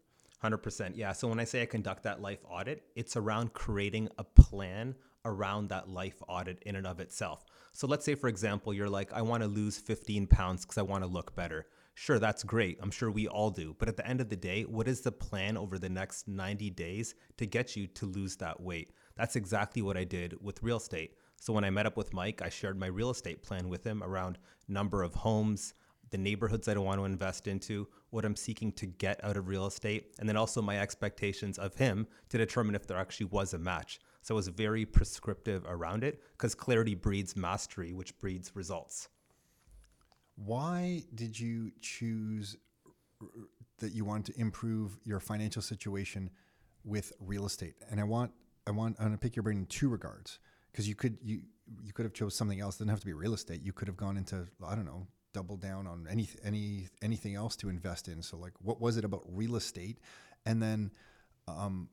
100%. 0.44 0.92
Yeah. 0.94 1.12
So 1.12 1.26
when 1.26 1.40
I 1.40 1.44
say 1.44 1.62
I 1.62 1.66
conduct 1.66 2.04
that 2.04 2.20
life 2.20 2.38
audit, 2.48 2.85
it's 2.94 3.16
around 3.16 3.54
creating 3.54 4.09
a 4.18 4.24
plan 4.24 4.94
around 5.24 5.68
that 5.68 5.88
life 5.88 6.22
audit 6.28 6.62
in 6.64 6.76
and 6.76 6.87
of 6.87 7.00
itself. 7.00 7.44
So 7.72 7.87
let's 7.87 8.04
say, 8.04 8.14
for 8.14 8.28
example, 8.28 8.72
you're 8.72 8.88
like, 8.88 9.12
I 9.12 9.22
want 9.22 9.42
to 9.42 9.48
lose 9.48 9.78
15 9.78 10.26
pounds 10.26 10.64
because 10.64 10.78
I 10.78 10.83
want 10.83 11.02
to 11.02 11.09
look 11.09 11.35
better. 11.35 11.66
Sure, 12.00 12.20
that's 12.20 12.44
great. 12.44 12.78
I'm 12.80 12.92
sure 12.92 13.11
we 13.11 13.26
all 13.26 13.50
do. 13.50 13.74
But 13.76 13.88
at 13.88 13.96
the 13.96 14.06
end 14.06 14.20
of 14.20 14.28
the 14.28 14.37
day, 14.37 14.62
what 14.62 14.87
is 14.87 15.00
the 15.00 15.11
plan 15.11 15.56
over 15.56 15.80
the 15.80 15.88
next 15.88 16.28
90 16.28 16.70
days 16.70 17.16
to 17.38 17.44
get 17.44 17.74
you 17.74 17.88
to 17.88 18.06
lose 18.06 18.37
that 18.37 18.61
weight? 18.61 18.92
That's 19.16 19.34
exactly 19.34 19.82
what 19.82 19.96
I 19.96 20.04
did 20.04 20.40
with 20.40 20.62
real 20.62 20.76
estate. 20.76 21.16
So 21.40 21.52
when 21.52 21.64
I 21.64 21.70
met 21.70 21.87
up 21.87 21.96
with 21.96 22.14
Mike, 22.14 22.40
I 22.40 22.50
shared 22.50 22.78
my 22.78 22.87
real 22.87 23.11
estate 23.11 23.42
plan 23.42 23.68
with 23.68 23.82
him 23.82 24.04
around 24.04 24.38
number 24.68 25.02
of 25.02 25.12
homes, 25.12 25.74
the 26.11 26.18
neighborhoods 26.18 26.68
I 26.68 26.74
don't 26.74 26.84
want 26.84 27.00
to 27.00 27.04
invest 27.04 27.48
into, 27.48 27.88
what 28.11 28.24
I'm 28.24 28.37
seeking 28.37 28.70
to 28.74 28.87
get 28.87 29.22
out 29.24 29.37
of 29.37 29.48
real 29.48 29.66
estate, 29.66 30.14
and 30.20 30.28
then 30.28 30.37
also 30.37 30.62
my 30.62 30.78
expectations 30.78 31.58
of 31.58 31.74
him 31.74 32.06
to 32.28 32.38
determine 32.38 32.76
if 32.76 32.87
there 32.87 32.96
actually 32.96 33.26
was 33.26 33.54
a 33.54 33.58
match. 33.58 33.98
So 34.22 34.37
I 34.37 34.37
was 34.37 34.46
very 34.46 34.87
prescriptive 34.87 35.64
around 35.66 36.04
it 36.04 36.22
because 36.30 36.54
clarity 36.54 36.94
breeds 36.94 37.34
mastery, 37.34 37.92
which 37.92 38.16
breeds 38.20 38.54
results. 38.54 39.08
Why 40.44 41.03
did 41.14 41.38
you 41.38 41.72
choose 41.81 42.57
that 43.79 43.92
you 43.92 44.05
wanted 44.05 44.33
to 44.33 44.40
improve 44.40 44.98
your 45.05 45.20
financial 45.20 45.62
situation 45.62 46.31
with 46.85 47.12
real 47.20 47.46
estate? 47.46 47.74
And 47.90 48.01
I 48.01 48.05
want 48.05 48.33
I 48.66 48.70
want 48.70 48.96
I'm 48.98 49.07
gonna 49.07 49.18
pick 49.18 49.37
your 49.37 49.42
brain 49.42 49.59
in 49.59 49.66
two 49.66 49.88
regards 49.88 50.38
because 50.70 50.88
you 50.88 50.94
could 50.94 51.18
you 51.22 51.42
you 51.83 51.92
could 51.92 52.05
have 52.05 52.14
chose 52.14 52.35
something 52.35 52.61
else. 52.61 52.77
It 52.77 52.79
doesn't 52.79 52.90
have 52.90 53.01
to 53.01 53.07
be 53.07 53.12
real 53.12 53.35
estate. 53.35 53.62
You 53.62 53.72
could 53.72 53.88
have 53.88 53.96
gone 53.96 54.16
into 54.16 54.46
I 54.64 54.74
don't 54.74 54.87
know 54.87 55.07
double 55.33 55.57
down 55.57 55.87
on 55.87 56.07
any 56.11 56.29
any 56.44 56.88
anything 57.03 57.35
else 57.35 57.57
to 57.57 57.68
invest 57.68 58.09
in. 58.09 58.22
So 58.22 58.37
like, 58.37 58.53
what 58.61 58.81
was 58.81 58.96
it 58.96 59.05
about 59.05 59.22
real 59.29 59.57
estate? 59.57 59.98
And 60.46 60.62
then, 60.62 60.90
um, 61.46 61.88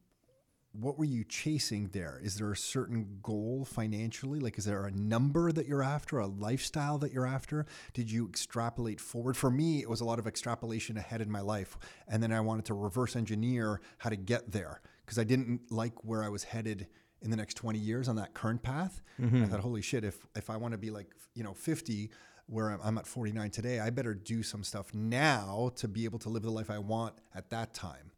what 0.79 0.97
were 0.97 1.05
you 1.05 1.23
chasing 1.23 1.89
there? 1.93 2.19
Is 2.21 2.35
there 2.35 2.51
a 2.51 2.57
certain 2.57 3.19
goal 3.21 3.65
financially? 3.65 4.39
Like, 4.39 4.57
is 4.57 4.65
there 4.65 4.85
a 4.85 4.91
number 4.91 5.51
that 5.51 5.67
you're 5.67 5.83
after, 5.83 6.19
a 6.19 6.27
lifestyle 6.27 6.97
that 6.99 7.11
you're 7.11 7.25
after? 7.25 7.65
Did 7.93 8.11
you 8.11 8.27
extrapolate 8.27 8.99
forward? 8.99 9.37
For 9.37 9.49
me, 9.49 9.81
it 9.81 9.89
was 9.89 10.01
a 10.01 10.05
lot 10.05 10.19
of 10.19 10.27
extrapolation 10.27 10.97
ahead 10.97 11.21
in 11.21 11.31
my 11.31 11.41
life. 11.41 11.77
And 12.07 12.21
then 12.21 12.31
I 12.31 12.41
wanted 12.41 12.65
to 12.65 12.73
reverse 12.73 13.15
engineer 13.15 13.81
how 13.99 14.09
to 14.09 14.15
get 14.15 14.51
there 14.51 14.81
because 15.05 15.19
I 15.19 15.23
didn't 15.23 15.71
like 15.71 16.03
where 16.03 16.23
I 16.23 16.29
was 16.29 16.43
headed 16.43 16.87
in 17.21 17.29
the 17.29 17.37
next 17.37 17.55
20 17.55 17.79
years 17.79 18.07
on 18.07 18.15
that 18.17 18.33
current 18.33 18.61
path. 18.61 19.01
Mm-hmm. 19.19 19.43
I 19.43 19.47
thought, 19.47 19.61
holy 19.61 19.81
shit, 19.81 20.03
if, 20.03 20.25
if 20.35 20.49
I 20.49 20.57
want 20.57 20.73
to 20.73 20.77
be 20.77 20.91
like, 20.91 21.07
you 21.33 21.43
know, 21.43 21.53
50, 21.53 22.11
where 22.47 22.69
I'm, 22.69 22.79
I'm 22.83 22.97
at 22.97 23.07
49 23.07 23.49
today, 23.49 23.79
I 23.79 23.89
better 23.89 24.13
do 24.13 24.43
some 24.43 24.63
stuff 24.63 24.93
now 24.93 25.71
to 25.77 25.87
be 25.87 26.05
able 26.05 26.19
to 26.19 26.29
live 26.29 26.43
the 26.43 26.51
life 26.51 26.69
I 26.69 26.79
want 26.79 27.15
at 27.33 27.49
that 27.49 27.73
time. 27.73 28.11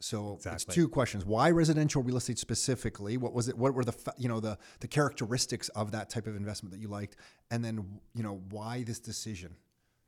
So 0.00 0.34
exactly. 0.34 0.54
it's 0.54 0.74
two 0.74 0.88
questions: 0.88 1.24
Why 1.24 1.50
residential 1.50 2.02
real 2.02 2.16
estate 2.16 2.38
specifically? 2.38 3.16
What 3.16 3.32
was 3.32 3.48
it? 3.48 3.58
What 3.58 3.74
were 3.74 3.84
the 3.84 3.94
you 4.16 4.28
know 4.28 4.40
the 4.40 4.58
the 4.80 4.88
characteristics 4.88 5.68
of 5.70 5.92
that 5.92 6.08
type 6.10 6.26
of 6.26 6.36
investment 6.36 6.72
that 6.72 6.80
you 6.80 6.88
liked? 6.88 7.16
And 7.50 7.64
then 7.64 8.00
you 8.14 8.22
know 8.22 8.42
why 8.50 8.84
this 8.84 9.00
decision? 9.00 9.56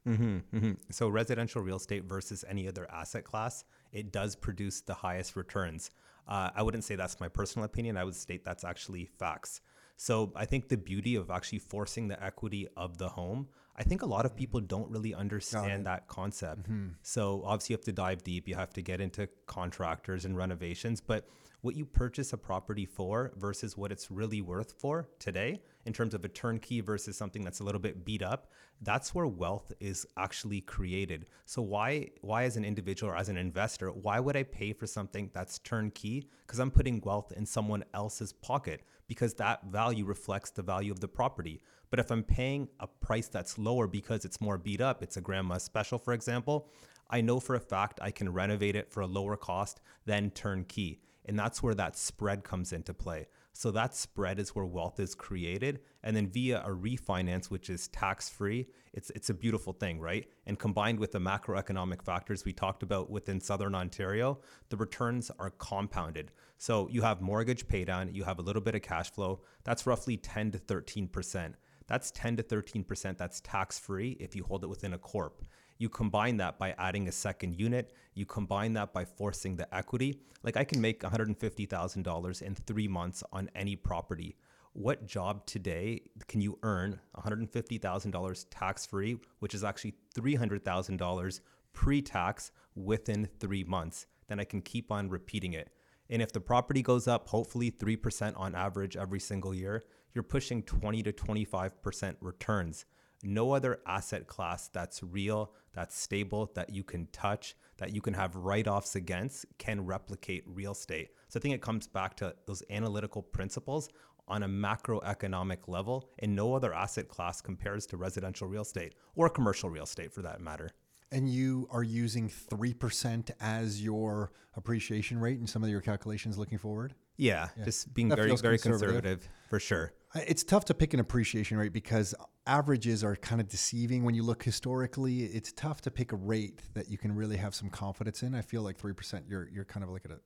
Mm-hmm, 0.06 0.56
mm-hmm. 0.56 0.72
So 0.90 1.08
residential 1.08 1.62
real 1.62 1.76
estate 1.76 2.04
versus 2.04 2.44
any 2.48 2.66
other 2.66 2.90
asset 2.90 3.24
class, 3.24 3.64
it 3.92 4.12
does 4.12 4.34
produce 4.34 4.80
the 4.80 4.94
highest 4.94 5.36
returns. 5.36 5.90
Uh, 6.26 6.50
I 6.54 6.62
wouldn't 6.62 6.84
say 6.84 6.96
that's 6.96 7.20
my 7.20 7.28
personal 7.28 7.66
opinion. 7.66 7.96
I 7.96 8.04
would 8.04 8.14
state 8.14 8.44
that's 8.44 8.64
actually 8.64 9.06
facts. 9.18 9.60
So 9.96 10.32
I 10.34 10.46
think 10.46 10.68
the 10.68 10.78
beauty 10.78 11.16
of 11.16 11.30
actually 11.30 11.58
forcing 11.58 12.08
the 12.08 12.22
equity 12.22 12.66
of 12.76 12.96
the 12.96 13.08
home, 13.08 13.48
I 13.80 13.82
think 13.82 14.02
a 14.02 14.06
lot 14.06 14.26
of 14.26 14.36
people 14.36 14.60
don't 14.60 14.90
really 14.90 15.14
understand 15.14 15.86
that 15.86 16.06
concept. 16.06 16.64
Mm-hmm. 16.64 16.88
So 17.02 17.42
obviously 17.46 17.72
you 17.72 17.78
have 17.78 17.84
to 17.86 17.92
dive 17.92 18.22
deep, 18.22 18.46
you 18.46 18.54
have 18.54 18.74
to 18.74 18.82
get 18.82 19.00
into 19.00 19.26
contractors 19.46 20.26
and 20.26 20.36
renovations, 20.36 21.00
but 21.00 21.26
what 21.62 21.74
you 21.76 21.86
purchase 21.86 22.34
a 22.34 22.36
property 22.36 22.84
for 22.84 23.32
versus 23.36 23.78
what 23.78 23.90
it's 23.90 24.10
really 24.10 24.42
worth 24.42 24.72
for 24.78 25.08
today 25.18 25.62
in 25.86 25.92
terms 25.92 26.14
of 26.14 26.24
a 26.24 26.28
turnkey 26.28 26.80
versus 26.80 27.16
something 27.16 27.42
that's 27.42 27.60
a 27.60 27.64
little 27.64 27.80
bit 27.80 28.04
beat 28.04 28.22
up 28.22 28.50
that's 28.82 29.14
where 29.14 29.26
wealth 29.26 29.72
is 29.78 30.06
actually 30.16 30.62
created. 30.62 31.26
So 31.44 31.60
why 31.60 32.10
why 32.22 32.44
as 32.44 32.56
an 32.56 32.64
individual 32.64 33.12
or 33.12 33.16
as 33.16 33.28
an 33.28 33.36
investor 33.36 33.90
why 33.90 34.20
would 34.20 34.36
i 34.36 34.42
pay 34.42 34.72
for 34.72 34.86
something 34.86 35.30
that's 35.32 35.58
turnkey? 35.58 36.28
Because 36.46 36.58
i'm 36.58 36.70
putting 36.70 37.00
wealth 37.02 37.32
in 37.32 37.44
someone 37.44 37.84
else's 37.92 38.32
pocket 38.32 38.82
because 39.06 39.34
that 39.34 39.64
value 39.64 40.04
reflects 40.04 40.50
the 40.50 40.62
value 40.62 40.92
of 40.92 41.00
the 41.00 41.08
property. 41.08 41.60
But 41.90 42.00
if 42.00 42.10
i'm 42.10 42.22
paying 42.22 42.68
a 42.78 42.86
price 42.86 43.28
that's 43.28 43.58
lower 43.58 43.86
because 43.86 44.24
it's 44.24 44.40
more 44.40 44.56
beat 44.58 44.80
up 44.80 45.02
it's 45.02 45.16
a 45.16 45.20
grandma 45.20 45.58
special 45.58 45.98
for 45.98 46.14
example 46.14 46.68
i 47.10 47.20
know 47.20 47.40
for 47.40 47.56
a 47.56 47.60
fact 47.60 47.98
i 48.02 48.10
can 48.10 48.32
renovate 48.32 48.76
it 48.76 48.90
for 48.90 49.00
a 49.00 49.06
lower 49.06 49.36
cost 49.36 49.80
than 50.06 50.30
turnkey. 50.30 51.00
And 51.26 51.38
that's 51.38 51.62
where 51.62 51.74
that 51.74 51.96
spread 51.96 52.44
comes 52.44 52.72
into 52.72 52.94
play. 52.94 53.26
So 53.52 53.70
that 53.72 53.94
spread 53.94 54.38
is 54.38 54.54
where 54.54 54.64
wealth 54.64 55.00
is 55.00 55.14
created. 55.14 55.80
And 56.02 56.16
then 56.16 56.28
via 56.28 56.62
a 56.64 56.70
refinance, 56.70 57.50
which 57.50 57.68
is 57.68 57.88
tax 57.88 58.28
free, 58.28 58.68
it's, 58.92 59.10
it's 59.10 59.30
a 59.30 59.34
beautiful 59.34 59.72
thing, 59.72 60.00
right? 60.00 60.26
And 60.46 60.58
combined 60.58 60.98
with 60.98 61.12
the 61.12 61.18
macroeconomic 61.18 62.02
factors 62.02 62.44
we 62.44 62.52
talked 62.52 62.82
about 62.82 63.10
within 63.10 63.40
Southern 63.40 63.74
Ontario, 63.74 64.38
the 64.68 64.76
returns 64.76 65.30
are 65.38 65.50
compounded. 65.50 66.32
So 66.58 66.88
you 66.90 67.02
have 67.02 67.20
mortgage 67.20 67.66
paydown, 67.66 68.14
you 68.14 68.24
have 68.24 68.38
a 68.38 68.42
little 68.42 68.62
bit 68.62 68.74
of 68.74 68.82
cash 68.82 69.10
flow. 69.10 69.42
That's 69.64 69.86
roughly 69.86 70.16
10 70.16 70.52
to 70.52 70.58
13%. 70.58 71.54
That's 71.86 72.12
10 72.12 72.36
to 72.36 72.42
13% 72.44 73.18
that's 73.18 73.40
tax 73.40 73.78
free 73.78 74.16
if 74.20 74.36
you 74.36 74.44
hold 74.44 74.62
it 74.62 74.68
within 74.68 74.92
a 74.92 74.98
corp. 74.98 75.42
You 75.80 75.88
combine 75.88 76.36
that 76.36 76.58
by 76.58 76.74
adding 76.76 77.08
a 77.08 77.12
second 77.12 77.58
unit. 77.58 77.94
You 78.12 78.26
combine 78.26 78.74
that 78.74 78.92
by 78.92 79.06
forcing 79.06 79.56
the 79.56 79.74
equity. 79.74 80.20
Like 80.42 80.58
I 80.58 80.62
can 80.62 80.78
make 80.78 81.00
$150,000 81.00 82.42
in 82.42 82.54
three 82.54 82.86
months 82.86 83.24
on 83.32 83.48
any 83.54 83.76
property. 83.76 84.36
What 84.74 85.06
job 85.06 85.46
today 85.46 86.02
can 86.28 86.42
you 86.42 86.58
earn 86.62 87.00
$150,000 87.16 88.46
tax 88.50 88.84
free, 88.84 89.16
which 89.38 89.54
is 89.54 89.64
actually 89.64 89.94
$300,000 90.14 91.40
pre 91.72 92.02
tax 92.02 92.52
within 92.74 93.26
three 93.40 93.64
months? 93.64 94.06
Then 94.28 94.38
I 94.38 94.44
can 94.44 94.60
keep 94.60 94.92
on 94.92 95.08
repeating 95.08 95.54
it. 95.54 95.70
And 96.10 96.20
if 96.20 96.30
the 96.30 96.42
property 96.42 96.82
goes 96.82 97.08
up, 97.08 97.26
hopefully 97.26 97.70
3% 97.70 98.38
on 98.38 98.54
average 98.54 98.98
every 98.98 99.20
single 99.20 99.54
year, 99.54 99.82
you're 100.12 100.24
pushing 100.24 100.62
20 100.62 101.02
to 101.04 101.12
25% 101.14 102.16
returns 102.20 102.84
no 103.22 103.52
other 103.52 103.80
asset 103.86 104.26
class 104.26 104.68
that's 104.68 105.02
real, 105.02 105.52
that's 105.72 105.96
stable, 105.98 106.50
that 106.54 106.70
you 106.70 106.82
can 106.82 107.06
touch, 107.12 107.56
that 107.78 107.94
you 107.94 108.00
can 108.00 108.14
have 108.14 108.34
write 108.34 108.68
offs 108.68 108.96
against 108.96 109.46
can 109.58 109.84
replicate 109.84 110.42
real 110.46 110.72
estate. 110.72 111.10
So 111.28 111.38
I 111.38 111.40
think 111.40 111.54
it 111.54 111.62
comes 111.62 111.86
back 111.86 112.16
to 112.16 112.34
those 112.46 112.62
analytical 112.70 113.22
principles 113.22 113.88
on 114.28 114.44
a 114.44 114.48
macroeconomic 114.48 115.66
level, 115.66 116.08
and 116.20 116.34
no 116.34 116.54
other 116.54 116.72
asset 116.72 117.08
class 117.08 117.40
compares 117.40 117.84
to 117.86 117.96
residential 117.96 118.46
real 118.46 118.62
estate 118.62 118.94
or 119.16 119.28
commercial 119.28 119.68
real 119.68 119.84
estate 119.84 120.12
for 120.12 120.22
that 120.22 120.40
matter. 120.40 120.70
And 121.12 121.28
you 121.28 121.66
are 121.72 121.82
using 121.82 122.28
3% 122.28 123.30
as 123.40 123.82
your 123.82 124.30
appreciation 124.54 125.18
rate 125.18 125.40
in 125.40 125.46
some 125.46 125.64
of 125.64 125.68
your 125.68 125.80
calculations 125.80 126.38
looking 126.38 126.58
forward? 126.58 126.94
Yeah, 127.20 127.48
yeah. 127.56 127.64
just 127.64 127.92
being 127.94 128.08
that 128.08 128.16
very, 128.16 128.34
very 128.36 128.58
conservative. 128.58 129.02
conservative 129.02 129.28
for 129.48 129.60
sure. 129.60 129.92
It's 130.14 130.42
tough 130.42 130.64
to 130.66 130.74
pick 130.74 130.92
an 130.92 131.00
appreciation 131.00 131.56
rate 131.56 131.72
because 131.72 132.14
averages 132.46 133.04
are 133.04 133.14
kind 133.14 133.40
of 133.40 133.48
deceiving 133.48 134.02
when 134.02 134.14
you 134.14 134.24
look 134.24 134.42
historically. 134.42 135.24
It's 135.24 135.52
tough 135.52 135.80
to 135.82 135.90
pick 135.90 136.10
a 136.12 136.16
rate 136.16 136.62
that 136.74 136.90
you 136.90 136.98
can 136.98 137.14
really 137.14 137.36
have 137.36 137.54
some 137.54 137.70
confidence 137.70 138.24
in. 138.24 138.34
I 138.34 138.42
feel 138.42 138.62
like 138.62 138.76
3%, 138.76 139.22
you're, 139.28 139.48
you're 139.52 139.64
kind 139.64 139.84
of 139.84 139.90
like 139.90 140.04
at 140.04 140.10
a 140.10 140.18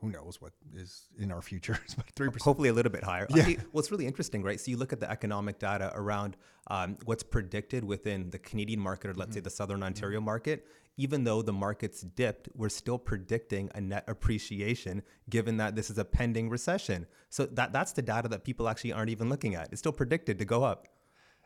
who 0.00 0.10
knows 0.10 0.40
what 0.40 0.52
is 0.74 1.06
in 1.18 1.30
our 1.30 1.40
future, 1.40 1.78
but 1.96 2.06
three 2.16 2.28
percent. 2.28 2.42
Hopefully, 2.42 2.68
a 2.68 2.72
little 2.72 2.90
bit 2.90 3.04
higher. 3.04 3.26
Yeah. 3.30 3.46
Well, 3.72 3.80
it's 3.80 3.90
really 3.90 4.06
interesting, 4.06 4.42
right? 4.42 4.60
So 4.60 4.70
you 4.70 4.76
look 4.76 4.92
at 4.92 5.00
the 5.00 5.10
economic 5.10 5.58
data 5.58 5.92
around 5.94 6.36
um, 6.68 6.98
what's 7.04 7.22
predicted 7.22 7.84
within 7.84 8.30
the 8.30 8.38
Canadian 8.38 8.80
market, 8.80 9.10
or 9.10 9.14
let's 9.14 9.30
mm-hmm. 9.30 9.34
say 9.36 9.40
the 9.40 9.50
Southern 9.50 9.82
Ontario 9.82 10.18
mm-hmm. 10.18 10.26
market. 10.26 10.66
Even 10.96 11.24
though 11.24 11.42
the 11.42 11.52
market's 11.52 12.00
dipped, 12.00 12.48
we're 12.54 12.70
still 12.70 12.98
predicting 12.98 13.70
a 13.74 13.80
net 13.80 14.04
appreciation, 14.08 15.02
given 15.28 15.58
that 15.58 15.76
this 15.76 15.90
is 15.90 15.98
a 15.98 16.04
pending 16.04 16.48
recession. 16.48 17.06
So 17.28 17.46
that 17.46 17.72
that's 17.72 17.92
the 17.92 18.02
data 18.02 18.28
that 18.28 18.44
people 18.44 18.68
actually 18.68 18.92
aren't 18.92 19.10
even 19.10 19.28
looking 19.28 19.54
at. 19.54 19.68
It's 19.72 19.80
still 19.80 19.92
predicted 19.92 20.38
to 20.38 20.44
go 20.44 20.64
up. 20.64 20.88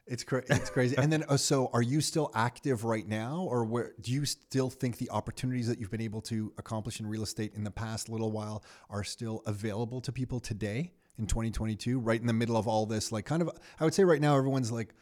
It's 0.07 0.25
cra- 0.25 0.43
it's 0.49 0.71
crazy. 0.71 0.97
and 0.97 1.13
then, 1.13 1.25
uh, 1.29 1.37
so 1.37 1.71
are 1.73 1.83
you 1.83 2.01
still 2.01 2.31
active 2.35 2.85
right 2.85 3.07
now, 3.07 3.47
or 3.49 3.65
where 3.65 3.93
do 4.01 4.13
you 4.13 4.25
still 4.25 4.69
think 4.69 4.99
the 4.99 5.11
opportunities 5.11 5.69
that 5.69 5.79
you've 5.79 5.91
been 5.91 6.01
able 6.01 6.21
to 6.23 6.53
accomplish 6.59 7.01
in 7.01 7.07
real 7.07 7.23
estate 7.23 7.55
in 7.55 7.65
the 7.65 7.71
past 7.71 8.09
little 8.09 8.33
while 8.33 8.65
are 8.89 9.05
still 9.05 9.43
available 9.47 10.01
to 10.01 10.13
people 10.13 10.41
today 10.41 10.93
in 11.19 11.27
2022? 11.27 12.01
Right 12.01 12.21
in 12.21 12.27
the 12.27 12.33
middle 12.33 12.57
of 12.57 12.67
all 12.67 12.87
this, 12.87 13.13
like 13.13 13.25
kind 13.25 13.41
of, 13.41 13.51
I 13.79 13.85
would 13.85 13.95
say 13.95 14.05
right 14.05 14.21
now 14.21 14.37
everyone's 14.37 14.73
like 14.73 14.95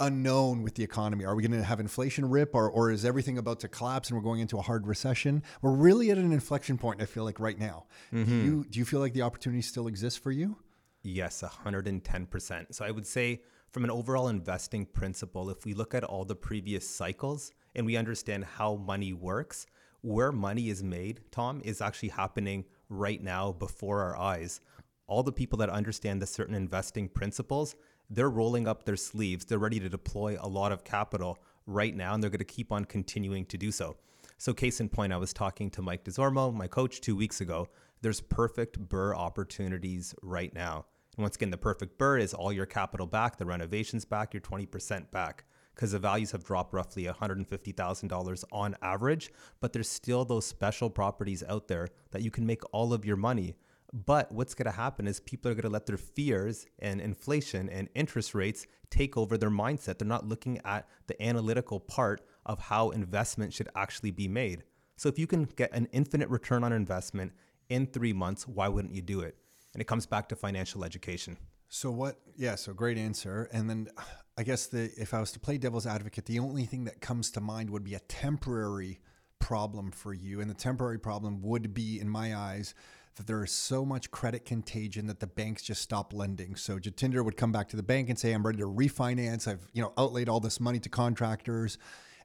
unknown 0.00 0.62
with 0.62 0.74
the 0.74 0.84
economy. 0.84 1.24
Are 1.24 1.34
we 1.34 1.42
going 1.42 1.58
to 1.58 1.64
have 1.64 1.80
inflation 1.80 2.28
rip, 2.28 2.54
or 2.54 2.70
or 2.70 2.90
is 2.90 3.04
everything 3.04 3.38
about 3.38 3.60
to 3.60 3.68
collapse 3.68 4.08
and 4.10 4.16
we're 4.16 4.24
going 4.24 4.40
into 4.40 4.58
a 4.58 4.62
hard 4.62 4.86
recession? 4.86 5.42
We're 5.62 5.72
really 5.72 6.10
at 6.10 6.18
an 6.18 6.32
inflection 6.32 6.78
point. 6.78 7.02
I 7.02 7.06
feel 7.06 7.24
like 7.24 7.40
right 7.40 7.58
now. 7.58 7.86
Mm-hmm. 8.12 8.24
Do 8.24 8.44
you 8.44 8.64
do 8.68 8.78
you 8.78 8.84
feel 8.84 9.00
like 9.00 9.12
the 9.12 9.22
opportunity 9.22 9.62
still 9.62 9.86
exists 9.88 10.18
for 10.18 10.30
you? 10.30 10.56
Yes, 11.02 11.42
110 11.42 12.26
percent. 12.26 12.74
So 12.74 12.84
I 12.84 12.90
would 12.90 13.06
say 13.06 13.42
from 13.70 13.84
an 13.84 13.90
overall 13.90 14.28
investing 14.28 14.86
principle, 14.86 15.50
if 15.50 15.64
we 15.64 15.74
look 15.74 15.94
at 15.94 16.04
all 16.04 16.24
the 16.24 16.36
previous 16.36 16.88
cycles 16.88 17.52
and 17.74 17.84
we 17.84 17.96
understand 17.96 18.44
how 18.44 18.76
money 18.76 19.12
works, 19.12 19.66
where 20.00 20.32
money 20.32 20.68
is 20.70 20.82
made, 20.82 21.20
Tom, 21.30 21.60
is 21.64 21.80
actually 21.82 22.08
happening 22.10 22.64
right 22.88 23.22
now 23.22 23.52
before 23.52 24.00
our 24.02 24.16
eyes. 24.16 24.60
all 25.06 25.22
the 25.22 25.32
people 25.32 25.58
that 25.58 25.70
understand 25.70 26.20
the 26.22 26.26
certain 26.26 26.54
investing 26.54 27.08
principles, 27.08 27.74
they're 28.10 28.30
rolling 28.30 28.66
up 28.66 28.84
their 28.84 28.96
sleeves. 28.96 29.44
They're 29.44 29.58
ready 29.58 29.80
to 29.80 29.88
deploy 29.88 30.36
a 30.40 30.48
lot 30.48 30.72
of 30.72 30.84
capital 30.84 31.38
right 31.66 31.94
now, 31.94 32.14
and 32.14 32.22
they're 32.22 32.30
going 32.30 32.38
to 32.38 32.44
keep 32.44 32.72
on 32.72 32.84
continuing 32.84 33.44
to 33.46 33.58
do 33.58 33.70
so. 33.70 33.96
So, 34.38 34.54
case 34.54 34.80
in 34.80 34.88
point, 34.88 35.12
I 35.12 35.16
was 35.16 35.32
talking 35.32 35.70
to 35.70 35.82
Mike 35.82 36.04
Desormeaux, 36.04 36.54
my 36.54 36.68
coach, 36.68 37.00
two 37.00 37.16
weeks 37.16 37.40
ago. 37.40 37.68
There's 38.00 38.20
perfect 38.20 38.88
BRRRR 38.88 39.16
opportunities 39.16 40.14
right 40.22 40.54
now. 40.54 40.86
And 41.16 41.24
once 41.24 41.34
again, 41.34 41.50
the 41.50 41.58
perfect 41.58 41.98
BRRRR 41.98 42.20
is 42.20 42.34
all 42.34 42.52
your 42.52 42.66
capital 42.66 43.06
back, 43.06 43.36
the 43.36 43.46
renovations 43.46 44.04
back, 44.04 44.32
your 44.32 44.40
20% 44.40 45.10
back 45.10 45.44
because 45.78 45.92
the 45.92 45.98
values 46.00 46.32
have 46.32 46.42
dropped 46.42 46.74
roughly 46.74 47.04
$150,000 47.04 48.44
on 48.50 48.74
average, 48.82 49.30
but 49.60 49.72
there's 49.72 49.88
still 49.88 50.24
those 50.24 50.44
special 50.44 50.90
properties 50.90 51.44
out 51.48 51.68
there 51.68 51.86
that 52.10 52.20
you 52.20 52.32
can 52.32 52.44
make 52.44 52.62
all 52.72 52.92
of 52.92 53.04
your 53.04 53.16
money. 53.16 53.54
But 53.92 54.30
what's 54.30 54.54
going 54.54 54.66
to 54.66 54.76
happen 54.76 55.06
is 55.06 55.18
people 55.20 55.50
are 55.50 55.54
going 55.54 55.62
to 55.62 55.70
let 55.70 55.86
their 55.86 55.96
fears 55.96 56.66
and 56.78 57.00
inflation 57.00 57.70
and 57.70 57.88
interest 57.94 58.34
rates 58.34 58.66
take 58.90 59.16
over 59.16 59.38
their 59.38 59.50
mindset. 59.50 59.98
They're 59.98 60.06
not 60.06 60.28
looking 60.28 60.60
at 60.64 60.86
the 61.06 61.20
analytical 61.22 61.80
part 61.80 62.20
of 62.44 62.58
how 62.58 62.90
investment 62.90 63.52
should 63.54 63.68
actually 63.74 64.10
be 64.10 64.28
made. 64.28 64.64
So 64.96 65.08
if 65.08 65.18
you 65.18 65.26
can 65.26 65.44
get 65.44 65.72
an 65.72 65.88
infinite 65.92 66.28
return 66.28 66.64
on 66.64 66.72
investment 66.72 67.32
in 67.68 67.86
three 67.86 68.12
months, 68.12 68.46
why 68.46 68.68
wouldn't 68.68 68.94
you 68.94 69.02
do 69.02 69.20
it? 69.20 69.36
And 69.72 69.80
it 69.80 69.86
comes 69.86 70.06
back 70.06 70.28
to 70.30 70.36
financial 70.36 70.84
education. 70.84 71.38
So 71.68 71.90
what? 71.90 72.20
Yeah. 72.36 72.56
So 72.56 72.72
great 72.72 72.98
answer. 72.98 73.48
And 73.52 73.68
then 73.68 73.88
I 74.36 74.42
guess 74.42 74.66
the 74.66 74.90
if 74.96 75.14
I 75.14 75.20
was 75.20 75.32
to 75.32 75.40
play 75.40 75.58
devil's 75.58 75.86
advocate, 75.86 76.26
the 76.26 76.38
only 76.38 76.64
thing 76.64 76.84
that 76.84 77.00
comes 77.00 77.30
to 77.32 77.40
mind 77.40 77.70
would 77.70 77.84
be 77.84 77.94
a 77.94 78.00
temporary 78.00 79.00
problem 79.38 79.90
for 79.90 80.12
you, 80.12 80.40
and 80.40 80.50
the 80.50 80.54
temporary 80.54 80.98
problem 80.98 81.40
would 81.42 81.72
be, 81.72 82.00
in 82.00 82.08
my 82.08 82.36
eyes, 82.36 82.74
that 83.18 83.26
there 83.26 83.44
is 83.44 83.52
so 83.52 83.84
much 83.84 84.10
credit 84.10 84.44
contagion 84.44 85.06
that 85.06 85.20
the 85.20 85.26
banks 85.26 85.62
just 85.62 85.82
stop 85.82 86.12
lending. 86.12 86.56
So 86.56 86.78
Jatinder 86.78 87.24
would 87.24 87.36
come 87.36 87.52
back 87.52 87.68
to 87.68 87.76
the 87.76 87.82
bank 87.82 88.08
and 88.08 88.18
say, 88.18 88.32
"I'm 88.32 88.44
ready 88.44 88.58
to 88.58 88.66
refinance. 88.66 89.46
I've 89.46 89.68
you 89.72 89.82
know 89.82 89.92
outlaid 89.98 90.28
all 90.28 90.40
this 90.40 90.58
money 90.58 90.80
to 90.80 90.88
contractors." 90.88 91.78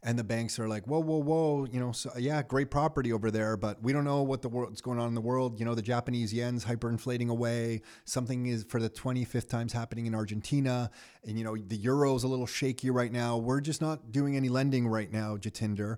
and 0.06 0.20
the 0.20 0.24
banks 0.24 0.60
are 0.60 0.68
like, 0.68 0.86
whoa, 0.86 1.00
whoa, 1.00 1.18
whoa, 1.18 1.66
you 1.72 1.80
know, 1.80 1.94
so 1.94 2.12
yeah, 2.18 2.44
great 2.44 2.70
property 2.70 3.14
over 3.14 3.32
there, 3.32 3.56
but 3.56 3.82
we 3.82 3.94
don't 3.94 4.04
know 4.04 4.22
what 4.22 4.42
the 4.42 4.50
world's 4.50 4.82
going 4.82 5.00
on 5.00 5.08
in 5.08 5.16
the 5.16 5.22
world. 5.22 5.60
You 5.60 5.66
know, 5.66 5.76
the 5.76 5.82
Japanese 5.82 6.34
yen's 6.34 6.66
hyperinflating 6.66 7.30
away. 7.30 7.82
Something 8.04 8.48
is 8.48 8.66
for 8.66 8.82
the 8.82 8.90
25th 8.90 9.48
times 9.48 9.72
happening 9.72 10.06
in 10.06 10.14
Argentina, 10.14 10.92
and 11.26 11.38
you 11.38 11.46
know, 11.46 11.56
the 11.56 11.78
euro's 11.78 12.24
a 12.24 12.28
little 12.28 12.46
shaky 12.46 12.90
right 12.90 13.12
now. 13.12 13.38
We're 13.38 13.62
just 13.62 13.80
not 13.80 14.12
doing 14.12 14.36
any 14.36 14.50
lending 14.50 14.88
right 14.88 15.12
now, 15.12 15.38
Jatinder. 15.38 15.98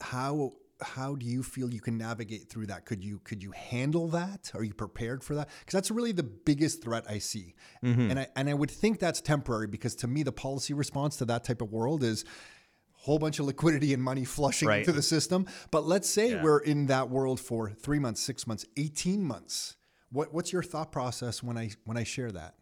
How 0.00 0.52
how 0.80 1.14
do 1.14 1.26
you 1.26 1.42
feel 1.42 1.72
you 1.72 1.80
can 1.80 1.98
navigate 1.98 2.48
through 2.48 2.66
that? 2.66 2.84
Could 2.84 3.04
you 3.04 3.20
could 3.20 3.42
you 3.42 3.52
handle 3.52 4.08
that? 4.08 4.50
Are 4.54 4.62
you 4.62 4.74
prepared 4.74 5.24
for 5.24 5.34
that? 5.34 5.48
Because 5.60 5.72
that's 5.72 5.90
really 5.90 6.12
the 6.12 6.22
biggest 6.22 6.82
threat 6.82 7.04
I 7.08 7.18
see, 7.18 7.54
mm-hmm. 7.84 8.10
and 8.10 8.20
I 8.20 8.26
and 8.36 8.48
I 8.48 8.54
would 8.54 8.70
think 8.70 8.98
that's 8.98 9.20
temporary 9.20 9.66
because 9.66 9.94
to 9.96 10.06
me 10.06 10.22
the 10.22 10.32
policy 10.32 10.74
response 10.74 11.16
to 11.16 11.24
that 11.26 11.44
type 11.44 11.62
of 11.62 11.72
world 11.72 12.02
is 12.02 12.24
whole 12.92 13.18
bunch 13.18 13.38
of 13.38 13.46
liquidity 13.46 13.94
and 13.94 14.02
money 14.02 14.24
flushing 14.24 14.68
right. 14.68 14.80
into 14.80 14.92
the 14.92 15.02
system. 15.02 15.46
But 15.70 15.86
let's 15.86 16.10
say 16.10 16.32
yeah. 16.32 16.42
we're 16.42 16.58
in 16.58 16.86
that 16.86 17.08
world 17.08 17.38
for 17.40 17.70
three 17.70 17.98
months, 17.98 18.20
six 18.20 18.46
months, 18.46 18.64
eighteen 18.76 19.22
months. 19.22 19.76
What 20.10 20.32
what's 20.32 20.52
your 20.52 20.62
thought 20.62 20.92
process 20.92 21.42
when 21.42 21.56
I 21.56 21.70
when 21.84 21.96
I 21.96 22.04
share 22.04 22.32
that? 22.32 22.54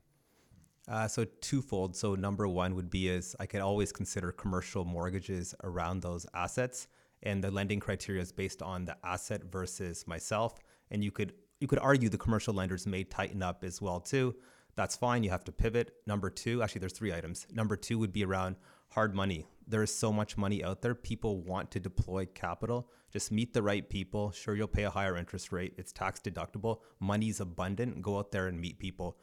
Uh, 0.88 1.08
so 1.08 1.24
twofold. 1.40 1.96
So 1.96 2.14
number 2.14 2.46
one 2.46 2.74
would 2.76 2.90
be 2.90 3.08
is 3.08 3.34
I 3.40 3.46
could 3.46 3.60
always 3.60 3.92
consider 3.92 4.30
commercial 4.30 4.84
mortgages 4.84 5.54
around 5.64 6.02
those 6.02 6.26
assets, 6.32 6.86
and 7.26 7.44
the 7.44 7.50
lending 7.50 7.80
criteria 7.80 8.22
is 8.22 8.32
based 8.32 8.62
on 8.62 8.86
the 8.86 8.96
asset 9.04 9.42
versus 9.50 10.06
myself. 10.06 10.58
And 10.90 11.04
you 11.04 11.10
could 11.10 11.34
you 11.60 11.66
could 11.66 11.78
argue 11.80 12.08
the 12.08 12.18
commercial 12.18 12.54
lenders 12.54 12.86
may 12.86 13.04
tighten 13.04 13.42
up 13.42 13.64
as 13.64 13.82
well 13.82 14.00
too. 14.00 14.34
That's 14.76 14.96
fine. 14.96 15.24
You 15.24 15.30
have 15.30 15.44
to 15.44 15.52
pivot. 15.52 15.94
Number 16.06 16.30
two, 16.30 16.62
actually, 16.62 16.80
there's 16.80 16.92
three 16.92 17.12
items. 17.12 17.46
Number 17.52 17.76
two 17.76 17.98
would 17.98 18.12
be 18.12 18.24
around 18.24 18.56
hard 18.88 19.14
money 19.14 19.46
there 19.66 19.82
is 19.82 19.94
so 19.94 20.12
much 20.12 20.36
money 20.36 20.62
out 20.62 20.80
there. 20.80 20.94
People 20.94 21.40
want 21.40 21.70
to 21.72 21.80
deploy 21.80 22.26
capital. 22.26 22.88
Just 23.12 23.32
meet 23.32 23.52
the 23.52 23.62
right 23.62 23.88
people. 23.88 24.30
Sure, 24.30 24.54
you'll 24.54 24.68
pay 24.68 24.84
a 24.84 24.90
higher 24.90 25.16
interest 25.16 25.52
rate. 25.52 25.74
It's 25.76 25.92
tax 25.92 26.20
deductible. 26.20 26.80
Money's 27.00 27.40
abundant. 27.40 28.00
Go 28.02 28.18
out 28.18 28.30
there 28.30 28.46
and 28.46 28.60
meet 28.60 28.78
people. 28.78 29.18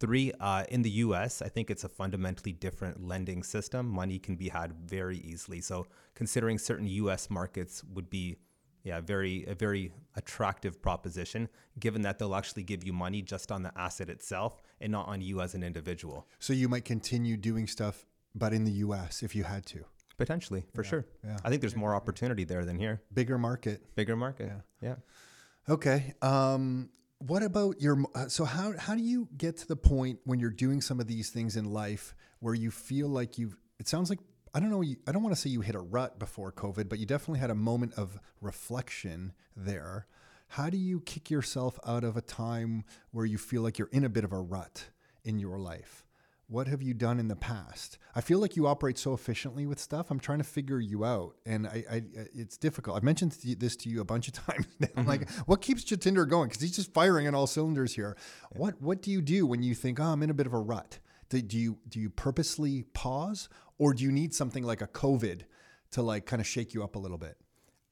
Three, 0.00 0.32
uh, 0.38 0.64
in 0.68 0.82
the 0.82 0.90
US, 0.90 1.42
I 1.42 1.48
think 1.48 1.70
it's 1.70 1.84
a 1.84 1.88
fundamentally 1.88 2.52
different 2.52 3.02
lending 3.02 3.42
system. 3.42 3.88
Money 3.88 4.18
can 4.18 4.36
be 4.36 4.48
had 4.48 4.72
very 4.72 5.18
easily. 5.18 5.60
So, 5.60 5.86
considering 6.14 6.58
certain 6.58 6.86
US 6.86 7.30
markets 7.30 7.82
would 7.94 8.08
be 8.08 8.36
yeah, 8.84 9.00
very 9.00 9.44
a 9.46 9.54
very 9.54 9.92
attractive 10.14 10.80
proposition, 10.80 11.48
given 11.80 12.02
that 12.02 12.18
they'll 12.18 12.36
actually 12.36 12.62
give 12.62 12.84
you 12.84 12.92
money 12.92 13.22
just 13.22 13.50
on 13.50 13.62
the 13.62 13.72
asset 13.76 14.08
itself 14.08 14.62
and 14.80 14.92
not 14.92 15.08
on 15.08 15.20
you 15.20 15.40
as 15.40 15.54
an 15.54 15.62
individual. 15.62 16.28
So 16.38 16.52
you 16.52 16.68
might 16.68 16.84
continue 16.84 17.36
doing 17.36 17.66
stuff 17.66 18.06
but 18.34 18.52
in 18.52 18.64
the 18.64 18.72
U.S. 18.72 19.22
if 19.22 19.34
you 19.34 19.44
had 19.44 19.66
to. 19.66 19.84
Potentially, 20.16 20.64
for 20.74 20.82
yeah, 20.82 20.88
sure. 20.88 21.06
Yeah. 21.24 21.36
I 21.44 21.48
think 21.48 21.60
there's 21.60 21.76
more 21.76 21.94
opportunity 21.94 22.44
there 22.44 22.64
than 22.64 22.76
here. 22.76 23.02
Bigger 23.14 23.38
market. 23.38 23.94
Bigger 23.94 24.16
market. 24.16 24.50
Yeah. 24.82 24.88
Yeah. 24.88 25.72
Okay. 25.72 26.14
Um, 26.22 26.90
what 27.18 27.42
about 27.42 27.80
your? 27.80 28.04
Uh, 28.14 28.28
so 28.28 28.44
how 28.44 28.76
how 28.78 28.94
do 28.94 29.02
you 29.02 29.28
get 29.36 29.56
to 29.58 29.68
the 29.68 29.76
point 29.76 30.20
when 30.24 30.38
you're 30.38 30.50
doing 30.50 30.80
some 30.80 31.00
of 31.00 31.06
these 31.06 31.30
things 31.30 31.56
in 31.56 31.72
life 31.72 32.14
where 32.40 32.54
you 32.54 32.70
feel 32.70 33.08
like 33.08 33.38
you've? 33.38 33.56
It 33.78 33.88
sounds 33.88 34.10
like 34.10 34.20
I 34.54 34.60
don't 34.60 34.70
know. 34.70 34.82
I 35.06 35.12
don't 35.12 35.22
want 35.22 35.34
to 35.34 35.40
say 35.40 35.50
you 35.50 35.60
hit 35.60 35.74
a 35.74 35.80
rut 35.80 36.18
before 36.18 36.52
COVID, 36.52 36.88
but 36.88 36.98
you 36.98 37.06
definitely 37.06 37.40
had 37.40 37.50
a 37.50 37.54
moment 37.54 37.94
of 37.94 38.18
reflection 38.40 39.32
there. 39.56 40.06
How 40.48 40.70
do 40.70 40.78
you 40.78 41.00
kick 41.00 41.30
yourself 41.30 41.78
out 41.86 42.04
of 42.04 42.16
a 42.16 42.22
time 42.22 42.84
where 43.10 43.26
you 43.26 43.36
feel 43.36 43.62
like 43.62 43.78
you're 43.78 43.90
in 43.92 44.04
a 44.04 44.08
bit 44.08 44.24
of 44.24 44.32
a 44.32 44.40
rut 44.40 44.84
in 45.24 45.38
your 45.38 45.58
life? 45.58 46.07
What 46.48 46.66
have 46.66 46.80
you 46.80 46.94
done 46.94 47.20
in 47.20 47.28
the 47.28 47.36
past? 47.36 47.98
I 48.14 48.22
feel 48.22 48.38
like 48.38 48.56
you 48.56 48.66
operate 48.66 48.98
so 48.98 49.12
efficiently 49.12 49.66
with 49.66 49.78
stuff. 49.78 50.10
I'm 50.10 50.18
trying 50.18 50.38
to 50.38 50.44
figure 50.44 50.80
you 50.80 51.04
out, 51.04 51.36
and 51.44 51.66
I, 51.66 51.84
I 51.90 52.02
it's 52.14 52.56
difficult. 52.56 52.96
I've 52.96 53.02
mentioned 53.02 53.32
this 53.58 53.76
to 53.76 53.90
you 53.90 54.00
a 54.00 54.04
bunch 54.04 54.28
of 54.28 54.34
times. 54.46 54.66
Mm-hmm. 54.80 55.06
Like, 55.06 55.30
what 55.40 55.60
keeps 55.60 55.84
Jatinder 55.84 56.28
going? 56.28 56.48
Because 56.48 56.62
he's 56.62 56.74
just 56.74 56.92
firing 56.92 57.26
on 57.26 57.34
all 57.34 57.46
cylinders 57.46 57.94
here. 57.94 58.16
Yeah. 58.52 58.58
What 58.58 58.80
What 58.80 59.02
do 59.02 59.10
you 59.10 59.20
do 59.20 59.46
when 59.46 59.62
you 59.62 59.74
think, 59.74 60.00
oh, 60.00 60.04
I'm 60.04 60.22
in 60.22 60.30
a 60.30 60.34
bit 60.34 60.46
of 60.46 60.54
a 60.54 60.58
rut? 60.58 60.98
Do, 61.28 61.42
do 61.42 61.58
you 61.58 61.78
do 61.86 62.00
you 62.00 62.08
purposely 62.08 62.84
pause, 62.94 63.50
or 63.76 63.92
do 63.92 64.02
you 64.02 64.10
need 64.10 64.34
something 64.34 64.64
like 64.64 64.80
a 64.80 64.88
COVID 64.88 65.42
to 65.90 66.02
like 66.02 66.24
kind 66.24 66.40
of 66.40 66.46
shake 66.46 66.72
you 66.72 66.82
up 66.82 66.96
a 66.96 66.98
little 66.98 67.18
bit? 67.18 67.36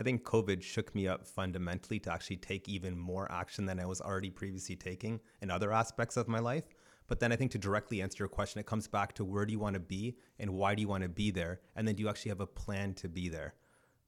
I 0.01 0.05
think 0.05 0.25
COVID 0.25 0.63
shook 0.63 0.95
me 0.95 1.09
up 1.09 1.27
fundamentally 1.27 1.99
to 2.01 2.13
actually 2.13 2.37
take 2.37 2.69
even 2.69 2.99
more 2.99 3.31
action 3.33 3.65
than 3.65 3.81
I 3.81 3.87
was 3.87 4.01
already 4.01 4.31
previously 4.31 4.77
taking 4.77 5.21
in 5.41 5.51
other 5.51 5.73
aspects 5.73 6.17
of 6.19 6.29
my 6.29 6.39
life. 6.39 6.67
But 7.09 7.21
then 7.21 7.33
I 7.33 7.37
think 7.37 7.53
to 7.53 7.59
directly 7.59 8.03
answer 8.03 8.23
your 8.23 8.29
question, 8.29 8.61
it 8.61 8.67
comes 8.67 8.89
back 8.89 9.15
to 9.15 9.25
where 9.25 9.47
do 9.47 9.53
you 9.53 9.59
want 9.59 9.75
to 9.75 9.81
be 9.81 10.17
and 10.39 10.51
why 10.51 10.75
do 10.75 10.83
you 10.83 10.89
want 10.89 11.03
to 11.03 11.09
be 11.09 11.31
there? 11.31 11.61
And 11.75 11.87
then 11.87 11.95
do 11.95 12.03
you 12.03 12.09
actually 12.09 12.31
have 12.31 12.41
a 12.41 12.47
plan 12.47 12.95
to 12.95 13.09
be 13.09 13.29
there? 13.29 13.55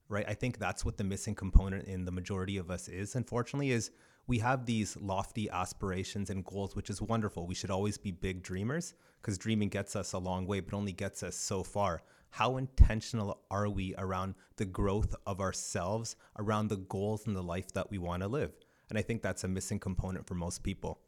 Right? 0.08 0.24
I 0.26 0.34
think 0.34 0.58
that's 0.58 0.84
what 0.84 0.96
the 0.96 1.04
missing 1.04 1.34
component 1.34 1.86
in 1.86 2.04
the 2.04 2.10
majority 2.10 2.56
of 2.56 2.70
us 2.70 2.88
is, 2.88 3.14
unfortunately, 3.14 3.70
is 3.70 3.90
we 4.26 4.38
have 4.38 4.66
these 4.66 4.96
lofty 4.96 5.48
aspirations 5.50 6.30
and 6.30 6.44
goals, 6.44 6.74
which 6.74 6.90
is 6.90 7.00
wonderful. 7.00 7.46
We 7.46 7.54
should 7.54 7.70
always 7.70 7.98
be 7.98 8.10
big 8.10 8.42
dreamers 8.42 8.94
because 9.20 9.38
dreaming 9.38 9.68
gets 9.68 9.96
us 9.96 10.12
a 10.12 10.18
long 10.18 10.46
way, 10.46 10.60
but 10.60 10.74
only 10.74 10.92
gets 10.92 11.22
us 11.22 11.36
so 11.36 11.62
far. 11.62 12.02
How 12.30 12.58
intentional 12.58 13.40
are 13.50 13.68
we 13.68 13.94
around 13.96 14.34
the 14.56 14.66
growth 14.66 15.14
of 15.26 15.40
ourselves, 15.40 16.16
around 16.38 16.68
the 16.68 16.76
goals 16.76 17.26
and 17.26 17.34
the 17.34 17.42
life 17.42 17.72
that 17.72 17.90
we 17.90 17.98
want 17.98 18.22
to 18.22 18.28
live? 18.28 18.52
And 18.90 18.98
I 18.98 19.02
think 19.02 19.22
that's 19.22 19.44
a 19.44 19.48
missing 19.48 19.78
component 19.78 20.26
for 20.26 20.34
most 20.34 20.62
people. 20.62 21.00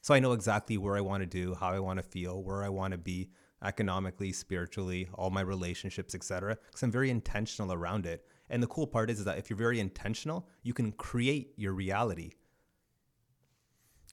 So 0.00 0.14
I 0.14 0.20
know 0.20 0.32
exactly 0.32 0.78
where 0.78 0.96
I 0.96 1.00
want 1.00 1.22
to 1.22 1.26
do, 1.26 1.54
how 1.54 1.68
I 1.68 1.80
want 1.80 1.98
to 1.98 2.02
feel, 2.02 2.42
where 2.42 2.62
I 2.62 2.68
want 2.68 2.92
to 2.92 2.98
be 2.98 3.30
economically, 3.64 4.32
spiritually, 4.32 5.08
all 5.14 5.30
my 5.30 5.40
relationships, 5.40 6.14
etc. 6.14 6.56
Because 6.66 6.82
I'm 6.82 6.92
very 6.92 7.10
intentional 7.10 7.72
around 7.72 8.06
it. 8.06 8.26
And 8.50 8.62
the 8.62 8.68
cool 8.68 8.86
part 8.86 9.10
is, 9.10 9.18
is 9.18 9.24
that 9.24 9.38
if 9.38 9.50
you're 9.50 9.56
very 9.58 9.80
intentional, 9.80 10.48
you 10.62 10.72
can 10.72 10.92
create 10.92 11.52
your 11.56 11.72
reality. 11.72 12.32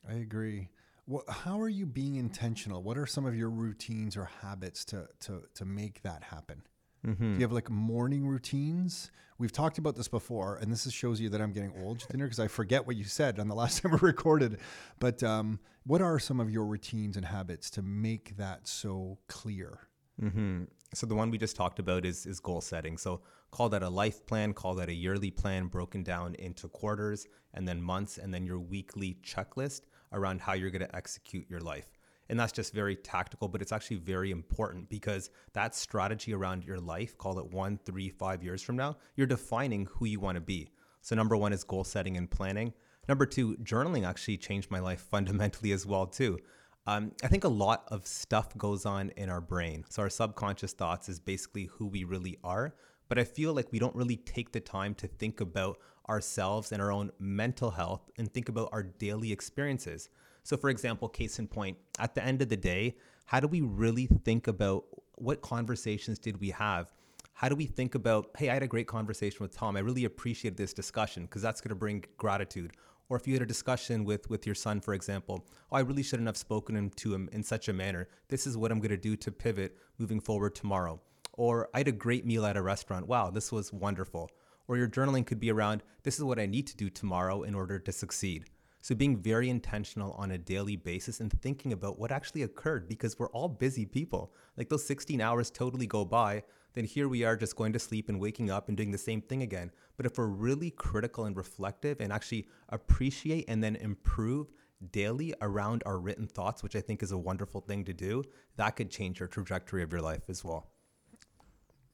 I 0.08 0.14
agree. 0.14 0.70
Well, 1.08 1.24
how 1.30 1.62
are 1.62 1.70
you 1.70 1.86
being 1.86 2.16
intentional? 2.16 2.82
What 2.82 2.98
are 2.98 3.06
some 3.06 3.26
of 3.26 3.36
your 3.36 3.50
routines 3.50 4.18
or 4.18 4.30
habits 4.42 4.84
to 4.86 5.08
to 5.22 5.44
to 5.54 5.66
make 5.66 6.02
that 6.02 6.24
happen? 6.24 6.64
Mm-hmm. 7.06 7.34
Do 7.34 7.40
you 7.40 7.42
have 7.42 7.52
like 7.52 7.70
morning 7.70 8.26
routines? 8.26 9.12
We've 9.38 9.52
talked 9.52 9.78
about 9.78 9.96
this 9.96 10.08
before, 10.08 10.56
and 10.56 10.72
this 10.72 10.90
shows 10.92 11.20
you 11.20 11.30
that 11.30 11.42
I'm 11.42 11.52
getting 11.52 11.74
old, 11.84 12.00
Jatinder, 12.00 12.24
because 12.24 12.40
I 12.40 12.48
forget 12.48 12.88
what 12.88 12.96
you 12.96 13.04
said 13.04 13.38
on 13.40 13.48
the 13.48 13.56
last 13.64 13.82
time 13.82 13.92
we 13.92 14.00
recorded. 14.02 14.60
But 15.00 15.22
um, 15.24 15.60
what 15.86 16.02
are 16.02 16.20
some 16.20 16.40
of 16.40 16.50
your 16.50 16.66
routines 16.66 17.18
and 17.18 17.26
habits 17.26 17.70
to 17.72 17.82
make 17.82 18.38
that 18.38 18.68
so 18.68 19.18
clear? 19.28 19.80
Mm-hmm. 20.22 20.64
So 20.94 21.06
the 21.06 21.16
one 21.16 21.30
we 21.30 21.38
just 21.38 21.56
talked 21.56 21.80
about 21.80 22.06
is 22.06 22.26
is 22.26 22.40
goal 22.40 22.62
setting. 22.62 22.98
So 22.98 23.22
call 23.52 23.70
that 23.70 23.84
a 23.84 23.90
life 23.90 24.26
plan, 24.26 24.54
call 24.54 24.76
that 24.76 24.88
a 24.90 24.94
yearly 24.94 25.32
plan 25.32 25.68
broken 25.68 26.04
down 26.04 26.36
into 26.36 26.70
quarters 26.70 27.28
and 27.54 27.68
then 27.68 27.82
months, 27.82 28.18
and 28.18 28.34
then 28.34 28.46
your 28.46 28.60
weekly 28.60 29.18
checklist 29.24 29.82
around 30.14 30.40
how 30.40 30.54
you're 30.54 30.72
going 30.72 30.86
to 30.86 30.96
execute 30.96 31.46
your 31.50 31.60
life. 31.60 31.88
And 32.30 32.40
that's 32.40 32.52
just 32.52 32.74
very 32.74 32.96
tactical, 32.96 33.48
but 33.48 33.62
it's 33.62 33.72
actually 33.72 33.98
very 33.98 34.32
important 34.32 34.90
because 34.90 35.30
that 35.54 35.76
strategy 35.76 36.34
around 36.34 36.64
your 36.64 36.80
life, 36.80 37.18
call 37.18 37.38
it 37.40 37.52
one, 37.52 37.80
three, 37.86 38.10
five 38.10 38.44
years 38.44 38.62
from 38.62 38.76
now, 38.76 38.98
you're 39.16 39.28
defining 39.28 39.88
who 39.92 40.06
you 40.06 40.20
want 40.20 40.36
to 40.36 40.42
be. 40.42 40.70
So, 41.02 41.16
number 41.16 41.38
one 41.38 41.54
is 41.54 41.64
goal 41.64 41.84
setting 41.84 42.18
and 42.18 42.30
planning. 42.30 42.74
Number 43.08 43.28
two, 43.28 43.56
journaling 43.58 44.08
actually 44.08 44.38
changed 44.38 44.72
my 44.72 44.80
life 44.80 45.02
fundamentally 45.12 45.72
as 45.72 45.86
well 45.86 46.08
too. 46.08 46.40
Um, 46.88 47.12
I 47.24 47.28
think 47.28 47.44
a 47.44 47.50
lot 47.50 47.86
of 47.88 48.06
stuff 48.06 48.56
goes 48.58 48.86
on 48.86 49.10
in 49.18 49.30
our 49.30 49.42
brain. 49.42 49.86
So 49.90 50.04
our 50.04 50.10
subconscious 50.10 50.74
thoughts 50.74 51.10
is 51.10 51.20
basically 51.20 51.66
who 51.66 51.88
we 51.88 52.04
really 52.04 52.38
are. 52.44 52.76
But 53.08 53.20
I 53.20 53.24
feel 53.24 53.54
like 53.54 53.72
we 53.72 53.80
don't 53.80 53.96
really 53.96 54.18
take 54.18 54.52
the 54.52 54.60
time 54.60 54.96
to 54.96 55.08
think 55.08 55.42
about 55.42 55.78
ourselves 56.10 56.72
and 56.72 56.82
our 56.82 56.92
own 56.92 57.12
mental 57.20 57.72
health 57.72 58.10
and 58.18 58.32
think 58.32 58.50
about 58.50 58.70
our 58.72 58.84
daily 58.84 59.32
experiences. 59.32 60.10
So, 60.46 60.56
for 60.58 60.70
example, 60.70 61.10
case 61.10 61.40
in 61.40 61.48
point, 61.48 61.76
at 61.98 62.14
the 62.14 62.24
end 62.24 62.44
of 62.44 62.50
the 62.50 62.56
day, 62.56 62.98
how 63.26 63.40
do 63.40 63.48
we 63.48 63.62
really 63.62 64.06
think 64.06 64.46
about 64.48 64.86
what 65.16 65.42
conversations 65.42 66.20
did 66.20 66.40
we 66.40 66.52
have? 66.52 66.94
How 67.34 67.50
do 67.50 67.56
we 67.56 67.66
think 67.66 67.96
about, 67.96 68.30
hey, 68.38 68.52
I 68.52 68.54
had 68.54 68.62
a 68.62 68.68
great 68.68 68.86
conversation 68.86 69.40
with 69.40 69.58
Tom. 69.58 69.76
I 69.76 69.80
really 69.80 70.06
appreciate 70.06 70.56
this 70.56 70.72
discussion 70.72 71.24
because 71.24 71.42
that's 71.42 71.62
going 71.62 71.70
to 71.70 71.76
bring 71.76 72.06
gratitude. 72.18 72.74
Or 73.10 73.18
if 73.18 73.26
you 73.26 73.34
had 73.34 73.42
a 73.42 73.48
discussion 73.48 74.06
with 74.06 74.30
with 74.30 74.46
your 74.46 74.54
son, 74.54 74.82
for 74.82 74.94
example, 74.94 75.44
oh, 75.72 75.78
I 75.78 75.80
really 75.80 76.04
shouldn't 76.04 76.28
have 76.28 76.38
spoken 76.38 76.92
to 76.92 77.14
him 77.16 77.28
in 77.32 77.42
such 77.42 77.68
a 77.68 77.74
manner. 77.74 78.08
This 78.28 78.46
is 78.46 78.56
what 78.56 78.72
I'm 78.72 78.80
going 78.80 78.90
to 78.92 78.98
do 78.98 79.16
to 79.16 79.32
pivot 79.32 79.76
moving 79.98 80.20
forward 80.20 80.54
tomorrow. 80.54 81.02
Or 81.34 81.70
I 81.74 81.80
had 81.80 81.88
a 81.88 81.92
great 81.92 82.24
meal 82.24 82.46
at 82.46 82.56
a 82.56 82.62
restaurant. 82.62 83.08
Wow, 83.08 83.32
this 83.32 83.52
was 83.52 83.74
wonderful. 83.74 84.30
Or 84.68 84.78
your 84.78 84.88
journaling 84.88 85.26
could 85.26 85.40
be 85.40 85.52
around, 85.52 85.82
this 86.04 86.20
is 86.20 86.24
what 86.24 86.38
I 86.40 86.46
need 86.46 86.68
to 86.68 86.78
do 86.78 86.92
tomorrow 86.92 87.42
in 87.42 87.56
order 87.56 87.80
to 87.80 87.92
succeed. 87.92 88.46
So 88.86 88.94
being 88.94 89.18
very 89.18 89.50
intentional 89.50 90.12
on 90.12 90.30
a 90.30 90.38
daily 90.38 90.76
basis 90.76 91.20
and 91.20 91.34
thinking 91.42 91.74
about 91.74 91.98
what 91.98 92.12
actually 92.12 92.44
occurred 92.44 92.88
because 92.88 93.18
we're 93.18 93.32
all 93.32 93.50
busy 93.50 93.84
people. 93.84 94.32
Like 94.58 94.70
those 94.70 94.86
16 94.86 95.20
hours 95.20 95.50
totally 95.50 95.88
go 95.88 96.06
by, 96.06 96.44
then 96.76 96.84
here 96.84 97.10
we 97.10 97.24
are 97.24 97.36
just 97.36 97.56
going 97.56 97.74
to 97.74 97.80
sleep 97.80 98.10
and 98.10 98.20
waking 98.20 98.52
up 98.52 98.68
and 98.68 98.78
doing 98.78 98.92
the 98.92 99.00
same 99.00 99.22
thing 99.22 99.42
again. 99.42 99.72
But 99.98 100.06
if 100.06 100.20
we're 100.20 100.28
really 100.28 100.70
critical 100.70 101.26
and 101.26 101.36
reflective 101.36 102.00
and 102.00 102.14
actually 102.14 102.48
appreciate 102.70 103.46
and 103.48 103.64
then 103.64 103.76
improve 103.78 104.52
daily 104.92 105.34
around 105.42 105.82
our 105.88 105.98
written 105.98 106.28
thoughts, 106.28 106.62
which 106.62 106.76
I 106.76 106.82
think 106.82 107.02
is 107.02 107.12
a 107.12 107.18
wonderful 107.18 107.62
thing 107.62 107.86
to 107.86 107.94
do, 107.94 108.24
that 108.58 108.76
could 108.76 108.92
change 108.92 109.20
your 109.20 109.28
trajectory 109.28 109.82
of 109.82 109.92
your 109.92 110.02
life 110.02 110.30
as 110.30 110.44
well. 110.44 110.70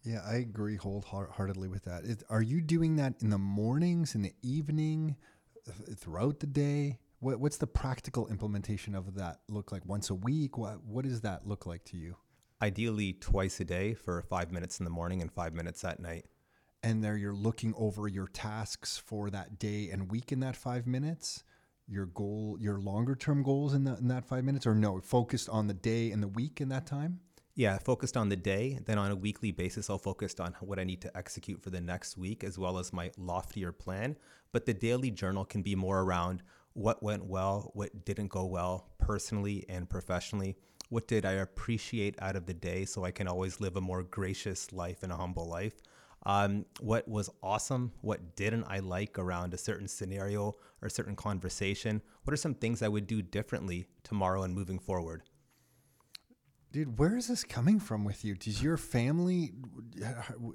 Yeah, 0.03 0.23
I 0.27 0.33
agree 0.33 0.75
wholeheartedly 0.75 1.69
with 1.69 1.85
that. 1.85 2.03
Is, 2.03 2.21
are 2.29 2.41
you 2.41 2.59
doing 2.59 2.97
that 2.97 3.13
in 3.21 3.29
the 3.29 3.37
mornings, 3.37 4.13
in 4.13 4.23
the 4.23 4.33
evening, 4.41 5.15
throughout 5.97 6.39
the 6.39 6.47
day? 6.47 6.99
What, 7.19 7.39
what's 7.39 7.57
the 7.57 7.67
practical 7.67 8.27
implementation 8.27 8.95
of 8.95 9.15
that 9.15 9.41
look 9.47 9.71
like? 9.71 9.85
Once 9.85 10.09
a 10.09 10.15
week? 10.15 10.57
What 10.57 10.83
What 10.83 11.05
does 11.05 11.21
that 11.21 11.47
look 11.47 11.65
like 11.65 11.83
to 11.85 11.97
you? 11.97 12.15
Ideally, 12.61 13.13
twice 13.13 13.59
a 13.59 13.65
day 13.65 13.93
for 13.93 14.21
five 14.21 14.51
minutes 14.51 14.79
in 14.79 14.83
the 14.83 14.91
morning 14.91 15.21
and 15.21 15.31
five 15.31 15.53
minutes 15.53 15.83
at 15.83 15.99
night. 15.99 16.25
And 16.83 17.03
there, 17.03 17.17
you're 17.17 17.33
looking 17.33 17.73
over 17.77 18.07
your 18.07 18.27
tasks 18.27 18.97
for 18.97 19.29
that 19.29 19.59
day 19.59 19.89
and 19.89 20.11
week 20.11 20.31
in 20.31 20.39
that 20.39 20.55
five 20.55 20.87
minutes. 20.87 21.43
Your 21.87 22.05
goal, 22.05 22.57
your 22.59 22.79
longer 22.79 23.15
term 23.15 23.43
goals 23.43 23.73
in, 23.73 23.83
the, 23.83 23.97
in 23.97 24.07
that 24.07 24.25
five 24.25 24.43
minutes, 24.43 24.65
or 24.65 24.73
no, 24.73 24.99
focused 25.01 25.49
on 25.49 25.67
the 25.67 25.73
day 25.73 26.11
and 26.11 26.23
the 26.23 26.27
week 26.27 26.61
in 26.61 26.69
that 26.69 26.87
time. 26.87 27.19
Yeah, 27.55 27.77
focused 27.79 28.15
on 28.15 28.29
the 28.29 28.37
day. 28.37 28.79
Then 28.85 28.97
on 28.97 29.11
a 29.11 29.15
weekly 29.15 29.51
basis, 29.51 29.89
I'll 29.89 29.97
focus 29.97 30.39
on 30.39 30.55
what 30.61 30.79
I 30.79 30.83
need 30.85 31.01
to 31.01 31.17
execute 31.17 31.61
for 31.61 31.69
the 31.69 31.81
next 31.81 32.17
week, 32.17 32.43
as 32.43 32.57
well 32.57 32.77
as 32.77 32.93
my 32.93 33.11
loftier 33.17 33.71
plan. 33.71 34.17
But 34.53 34.65
the 34.65 34.73
daily 34.73 35.11
journal 35.11 35.43
can 35.43 35.61
be 35.61 35.75
more 35.75 36.01
around 36.01 36.43
what 36.73 37.03
went 37.03 37.25
well, 37.25 37.71
what 37.73 38.05
didn't 38.05 38.29
go 38.29 38.45
well, 38.45 38.89
personally 38.97 39.65
and 39.67 39.89
professionally. 39.89 40.55
What 40.89 41.07
did 41.07 41.25
I 41.25 41.33
appreciate 41.33 42.15
out 42.21 42.35
of 42.37 42.45
the 42.45 42.53
day 42.53 42.85
so 42.85 43.03
I 43.03 43.11
can 43.11 43.27
always 43.27 43.59
live 43.59 43.75
a 43.75 43.81
more 43.81 44.03
gracious 44.03 44.71
life 44.71 45.03
and 45.03 45.11
a 45.11 45.17
humble 45.17 45.47
life? 45.47 45.81
Um, 46.25 46.65
what 46.79 47.07
was 47.07 47.29
awesome? 47.43 47.91
What 48.01 48.35
didn't 48.35 48.65
I 48.69 48.79
like 48.79 49.19
around 49.19 49.53
a 49.53 49.57
certain 49.57 49.87
scenario 49.87 50.55
or 50.81 50.87
a 50.87 50.91
certain 50.91 51.15
conversation? 51.15 52.01
What 52.23 52.33
are 52.33 52.37
some 52.37 52.53
things 52.53 52.81
I 52.81 52.87
would 52.87 53.07
do 53.07 53.21
differently 53.21 53.87
tomorrow 54.03 54.43
and 54.43 54.53
moving 54.53 54.79
forward? 54.79 55.23
Dude, 56.71 56.97
where 56.97 57.17
is 57.17 57.27
this 57.27 57.43
coming 57.43 57.79
from 57.79 58.05
with 58.05 58.23
you? 58.23 58.33
Does 58.35 58.63
your 58.63 58.77
family, 58.77 59.51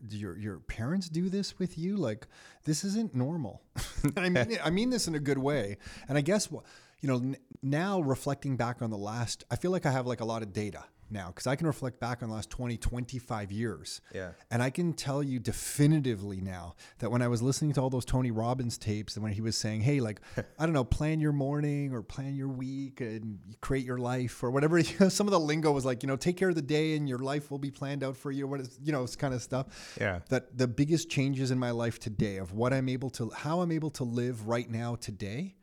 do 0.08 0.16
your 0.16 0.38
your 0.38 0.60
parents 0.60 1.10
do 1.10 1.28
this 1.28 1.58
with 1.58 1.76
you? 1.76 1.96
Like, 1.96 2.26
this 2.64 2.84
isn't 2.84 3.14
normal. 3.14 3.62
I 4.16 4.30
mean, 4.30 4.58
I 4.64 4.70
mean 4.70 4.88
this 4.90 5.08
in 5.08 5.14
a 5.14 5.20
good 5.20 5.38
way. 5.38 5.76
And 6.08 6.16
I 6.16 6.22
guess, 6.22 6.50
you 6.50 7.08
know, 7.08 7.34
now 7.62 8.00
reflecting 8.00 8.56
back 8.56 8.80
on 8.80 8.90
the 8.90 8.96
last, 8.96 9.44
I 9.50 9.56
feel 9.56 9.70
like 9.70 9.84
I 9.84 9.90
have 9.90 10.06
like 10.06 10.20
a 10.20 10.24
lot 10.24 10.42
of 10.42 10.54
data 10.54 10.84
now 11.10 11.28
because 11.28 11.46
I 11.46 11.56
can 11.56 11.66
reflect 11.66 12.00
back 12.00 12.22
on 12.22 12.28
the 12.28 12.34
last 12.34 12.50
20, 12.50 12.76
25 12.76 13.52
years. 13.52 14.00
Yeah. 14.14 14.30
And 14.50 14.62
I 14.62 14.70
can 14.70 14.92
tell 14.92 15.22
you 15.22 15.38
definitively 15.38 16.40
now 16.40 16.74
that 16.98 17.10
when 17.10 17.22
I 17.22 17.28
was 17.28 17.42
listening 17.42 17.72
to 17.74 17.80
all 17.80 17.90
those 17.90 18.04
Tony 18.04 18.30
Robbins 18.30 18.78
tapes 18.78 19.16
and 19.16 19.22
when 19.22 19.32
he 19.32 19.40
was 19.40 19.56
saying, 19.56 19.82
hey, 19.82 20.00
like, 20.00 20.20
I 20.58 20.66
don't 20.66 20.72
know, 20.72 20.84
plan 20.84 21.20
your 21.20 21.32
morning 21.32 21.92
or 21.92 22.02
plan 22.02 22.36
your 22.36 22.48
week 22.48 23.00
and 23.00 23.38
create 23.60 23.84
your 23.84 23.98
life 23.98 24.42
or 24.42 24.50
whatever, 24.50 24.78
you 24.78 24.94
know, 25.00 25.08
some 25.08 25.26
of 25.26 25.32
the 25.32 25.40
lingo 25.40 25.72
was 25.72 25.84
like, 25.84 26.02
you 26.02 26.06
know, 26.06 26.16
take 26.16 26.36
care 26.36 26.48
of 26.48 26.54
the 26.54 26.62
day 26.62 26.96
and 26.96 27.08
your 27.08 27.18
life 27.18 27.50
will 27.50 27.58
be 27.58 27.70
planned 27.70 28.02
out 28.02 28.16
for 28.16 28.30
you. 28.30 28.46
What 28.46 28.60
is, 28.60 28.78
you 28.82 28.92
know, 28.92 29.02
this 29.02 29.16
kind 29.16 29.34
of 29.34 29.42
stuff. 29.42 29.96
Yeah. 30.00 30.20
That 30.28 30.56
the 30.56 30.68
biggest 30.68 31.10
changes 31.10 31.50
in 31.50 31.58
my 31.58 31.70
life 31.70 31.98
today 31.98 32.36
of 32.38 32.52
what 32.52 32.72
I'm 32.72 32.88
able 32.88 33.10
to, 33.10 33.30
how 33.30 33.60
I'm 33.60 33.72
able 33.72 33.90
to 33.90 34.04
live 34.04 34.48
right 34.48 34.70
now 34.70 34.96
today 34.96 35.56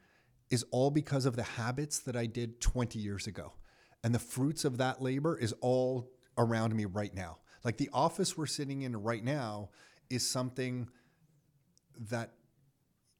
is 0.49 0.63
all 0.71 0.91
because 0.91 1.25
of 1.25 1.35
the 1.35 1.43
habits 1.43 1.99
that 1.99 2.15
I 2.15 2.27
did 2.27 2.61
20 2.61 2.99
years 2.99 3.25
ago. 3.25 3.53
And 4.03 4.13
the 4.13 4.19
fruits 4.19 4.65
of 4.65 4.77
that 4.77 5.01
labor 5.01 5.37
is 5.37 5.53
all 5.61 6.11
around 6.37 6.75
me 6.75 6.85
right 6.85 7.13
now. 7.13 7.37
Like 7.63 7.77
the 7.77 7.89
office 7.93 8.37
we're 8.37 8.45
sitting 8.45 8.81
in 8.81 8.95
right 8.97 9.23
now 9.23 9.69
is 10.09 10.29
something 10.29 10.89
that 12.09 12.33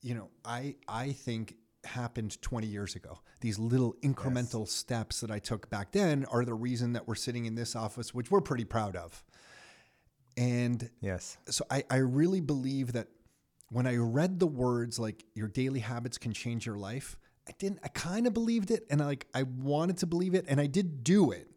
you 0.02 0.14
know, 0.14 0.30
I 0.44 0.76
I 0.88 1.14
think 1.14 1.56
happened 1.86 2.42
20 2.42 2.68
years 2.68 2.96
ago. 2.96 3.20
These 3.42 3.60
little 3.60 3.94
incremental 4.04 4.62
yes. 4.62 4.72
steps 4.72 5.22
that 5.22 5.32
I 5.32 5.40
took 5.40 5.70
back 5.70 5.92
then 5.92 6.26
are 6.26 6.46
the 6.46 6.54
reason 6.54 6.94
that 6.94 7.08
we're 7.08 7.16
sitting 7.16 7.46
in 7.46 7.56
this 7.56 7.76
office, 7.76 8.14
which 8.14 8.32
we're 8.32 8.42
pretty 8.42 8.66
proud 8.66 8.96
of. 8.96 9.24
And 10.38 10.90
yes. 11.02 11.38
So 11.50 11.66
I, 11.70 11.84
I 11.90 11.98
really 11.98 12.42
believe 12.42 12.94
that 12.94 13.08
when 13.70 13.88
I 13.88 13.96
read 13.96 14.40
the 14.40 14.48
words 14.48 15.00
like 15.00 15.26
your 15.34 15.48
daily 15.48 15.80
habits 15.80 16.18
can 16.18 16.34
change 16.34 16.66
your 16.66 16.78
life, 16.78 17.18
I 17.48 17.52
didn't 17.58 17.80
I 17.84 17.90
kind 17.90 18.28
of 18.28 18.34
believed 18.34 18.72
it 18.72 18.86
and 18.90 19.02
I 19.02 19.06
like 19.06 19.28
I 19.34 19.44
wanted 19.44 19.98
to 19.98 20.08
believe 20.08 20.34
it 20.34 20.46
and 20.48 20.60
I 20.60 20.68
did 20.68 21.04
do 21.04 21.32
it. 21.32 21.50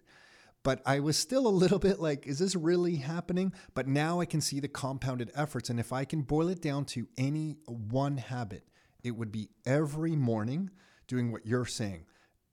But 0.63 0.83
I 0.85 0.99
was 0.99 1.17
still 1.17 1.47
a 1.47 1.49
little 1.49 1.79
bit 1.89 2.01
like 2.01 2.27
is 2.27 2.39
this 2.39 2.57
really 2.57 2.97
happening? 2.97 3.53
But 3.75 3.87
now 3.87 4.21
I 4.21 4.25
can 4.25 4.41
see 4.41 4.61
the 4.61 4.69
compounded 4.69 5.31
efforts 5.35 5.71
and 5.71 5.79
if 5.79 5.93
I 5.93 6.05
can 6.05 6.23
boil 6.23 6.49
it 6.49 6.61
down 6.61 6.85
to 6.87 7.07
any 7.17 7.57
one 7.67 8.17
habit, 8.17 8.65
it 9.05 9.13
would 9.13 9.31
be 9.31 9.49
every 9.65 10.17
morning 10.17 10.71
doing 11.07 11.31
what 11.31 11.47
you're 11.47 11.67
saying. 11.67 12.07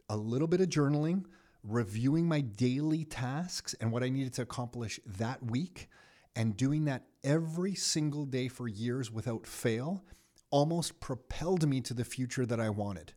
A 0.10 0.17
little 0.17 0.48
bit 0.48 0.62
of 0.62 0.69
journaling, 0.69 1.26
reviewing 1.63 2.28
my 2.28 2.41
daily 2.41 3.06
tasks 3.06 3.74
and 3.80 3.91
what 3.91 4.04
I 4.04 4.10
needed 4.10 4.34
to 4.34 4.43
accomplish 4.43 5.00
that 5.06 5.43
week 5.43 5.89
and 6.36 6.58
doing 6.58 6.86
that 6.86 7.06
every 7.24 7.74
single 7.76 8.26
day 8.26 8.48
for 8.48 8.67
years 8.67 9.12
without 9.12 9.48
fail 9.48 10.04
almost 10.50 11.00
propelled 11.00 11.67
me 11.67 11.82
to 11.82 11.93
the 11.93 12.04
future 12.04 12.46
that 12.46 12.60
I 12.60 12.69
wanted. 12.69 13.13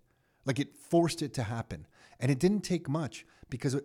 Like 0.46 0.58
it 0.58 0.76
forced 0.76 1.20
it 1.20 1.34
to 1.34 1.42
happen. 1.42 1.86
And 2.18 2.30
it 2.30 2.38
didn't 2.38 2.62
take 2.62 2.88
much 2.88 3.26
because 3.50 3.78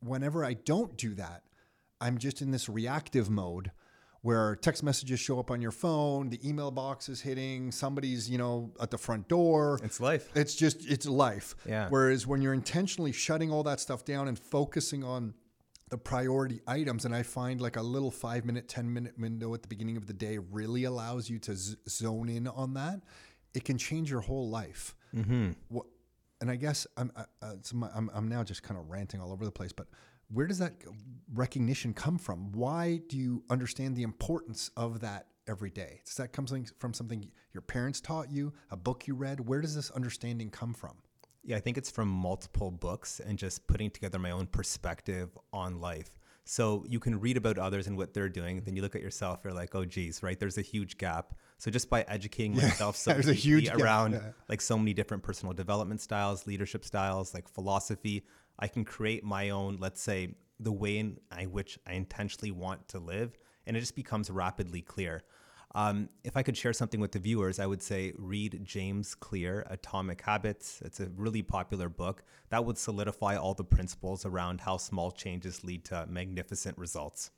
whenever 0.00 0.44
I 0.44 0.54
don't 0.54 0.96
do 0.96 1.14
that, 1.14 1.44
I'm 2.00 2.18
just 2.18 2.42
in 2.42 2.50
this 2.50 2.68
reactive 2.68 3.30
mode 3.30 3.72
where 4.22 4.56
text 4.56 4.82
messages 4.82 5.20
show 5.20 5.38
up 5.38 5.50
on 5.50 5.60
your 5.62 5.70
phone, 5.70 6.28
the 6.28 6.46
email 6.46 6.70
box 6.70 7.08
is 7.08 7.20
hitting, 7.20 7.70
somebody's, 7.70 8.28
you 8.28 8.36
know, 8.36 8.72
at 8.80 8.90
the 8.90 8.98
front 8.98 9.28
door. 9.28 9.78
It's 9.82 10.00
life. 10.00 10.28
It's 10.34 10.54
just 10.54 10.88
it's 10.90 11.06
life. 11.06 11.54
Yeah. 11.66 11.88
Whereas 11.88 12.26
when 12.26 12.42
you're 12.42 12.54
intentionally 12.54 13.12
shutting 13.12 13.50
all 13.52 13.62
that 13.64 13.80
stuff 13.80 14.04
down 14.04 14.28
and 14.28 14.38
focusing 14.38 15.04
on 15.04 15.34
the 15.90 15.96
priority 15.96 16.60
items 16.66 17.06
and 17.06 17.14
i 17.14 17.22
find 17.22 17.62
like 17.62 17.76
a 17.76 17.82
little 17.82 18.10
five 18.10 18.44
minute 18.44 18.68
ten 18.68 18.92
minute 18.92 19.18
window 19.18 19.54
at 19.54 19.62
the 19.62 19.68
beginning 19.68 19.96
of 19.96 20.06
the 20.06 20.12
day 20.12 20.36
really 20.36 20.84
allows 20.84 21.30
you 21.30 21.38
to 21.38 21.56
z- 21.56 21.76
zone 21.88 22.28
in 22.28 22.46
on 22.46 22.74
that 22.74 23.00
it 23.54 23.64
can 23.64 23.78
change 23.78 24.10
your 24.10 24.20
whole 24.20 24.50
life 24.50 24.94
mm-hmm. 25.14 25.52
And 26.40 26.50
i 26.50 26.56
guess 26.56 26.86
I'm, 26.96 27.12
uh, 27.16 27.24
I'm, 27.94 28.10
I'm 28.14 28.28
now 28.28 28.42
just 28.42 28.62
kind 28.62 28.78
of 28.78 28.88
ranting 28.90 29.20
all 29.20 29.32
over 29.32 29.44
the 29.44 29.52
place 29.52 29.72
but 29.72 29.86
where 30.30 30.46
does 30.46 30.58
that 30.58 30.74
recognition 31.34 31.94
come 31.94 32.18
from 32.18 32.52
why 32.52 33.00
do 33.08 33.16
you 33.16 33.42
understand 33.50 33.96
the 33.96 34.02
importance 34.02 34.70
of 34.76 35.00
that 35.00 35.26
every 35.46 35.70
day 35.70 36.00
does 36.04 36.16
that 36.16 36.32
come 36.32 36.46
from 36.78 36.92
something 36.94 37.30
your 37.52 37.62
parents 37.62 38.00
taught 38.00 38.30
you 38.30 38.52
a 38.70 38.76
book 38.76 39.06
you 39.06 39.14
read 39.14 39.40
where 39.40 39.60
does 39.60 39.74
this 39.74 39.90
understanding 39.90 40.50
come 40.50 40.74
from 40.74 40.96
yeah, 41.48 41.56
I 41.56 41.60
think 41.60 41.78
it's 41.78 41.90
from 41.90 42.08
multiple 42.08 42.70
books 42.70 43.20
and 43.20 43.38
just 43.38 43.66
putting 43.66 43.90
together 43.90 44.18
my 44.18 44.32
own 44.32 44.46
perspective 44.46 45.30
on 45.50 45.80
life. 45.80 46.10
So 46.44 46.84
you 46.86 47.00
can 47.00 47.18
read 47.18 47.38
about 47.38 47.58
others 47.58 47.86
and 47.86 47.96
what 47.96 48.12
they're 48.12 48.28
doing, 48.28 48.60
then 48.60 48.76
you 48.76 48.82
look 48.82 48.94
at 48.94 49.00
yourself, 49.00 49.40
you're 49.44 49.54
like, 49.54 49.74
oh 49.74 49.86
geez, 49.86 50.22
right? 50.22 50.38
There's 50.38 50.58
a 50.58 50.62
huge 50.62 50.98
gap. 50.98 51.34
So 51.58 51.70
just 51.70 51.90
by 51.90 52.02
educating 52.02 52.54
yeah, 52.54 52.68
myself 52.68 52.96
so 52.96 53.12
there's 53.12 53.28
a 53.28 53.34
huge 53.34 53.68
around 53.68 54.12
yeah. 54.12 54.30
like 54.48 54.60
so 54.60 54.78
many 54.78 54.94
different 54.94 55.22
personal 55.22 55.52
development 55.52 56.00
styles, 56.00 56.46
leadership 56.46 56.84
styles, 56.84 57.34
like 57.34 57.48
philosophy, 57.48 58.24
I 58.58 58.68
can 58.68 58.84
create 58.84 59.24
my 59.24 59.50
own, 59.50 59.76
let's 59.78 60.00
say, 60.00 60.34
the 60.60 60.72
way 60.72 60.98
in 60.98 61.18
I, 61.30 61.46
which 61.46 61.78
I 61.86 61.92
intentionally 61.92 62.50
want 62.50 62.88
to 62.88 62.98
live, 62.98 63.38
and 63.66 63.76
it 63.76 63.80
just 63.80 63.94
becomes 63.94 64.30
rapidly 64.30 64.82
clear. 64.82 65.22
Um, 65.74 66.08
if 66.24 66.36
I 66.36 66.42
could 66.42 66.56
share 66.56 66.72
something 66.72 66.98
with 66.98 67.12
the 67.12 67.18
viewers, 67.18 67.60
I 67.60 67.66
would 67.66 67.82
say 67.82 68.12
read 68.16 68.60
James 68.64 69.14
Clear, 69.14 69.66
Atomic 69.68 70.22
Habits. 70.22 70.80
It's 70.84 70.98
a 70.98 71.10
really 71.14 71.42
popular 71.42 71.88
book 71.88 72.24
that 72.48 72.64
would 72.64 72.78
solidify 72.78 73.36
all 73.36 73.54
the 73.54 73.64
principles 73.64 74.24
around 74.24 74.62
how 74.62 74.78
small 74.78 75.10
changes 75.10 75.62
lead 75.62 75.84
to 75.86 76.06
magnificent 76.08 76.78
results. 76.78 77.30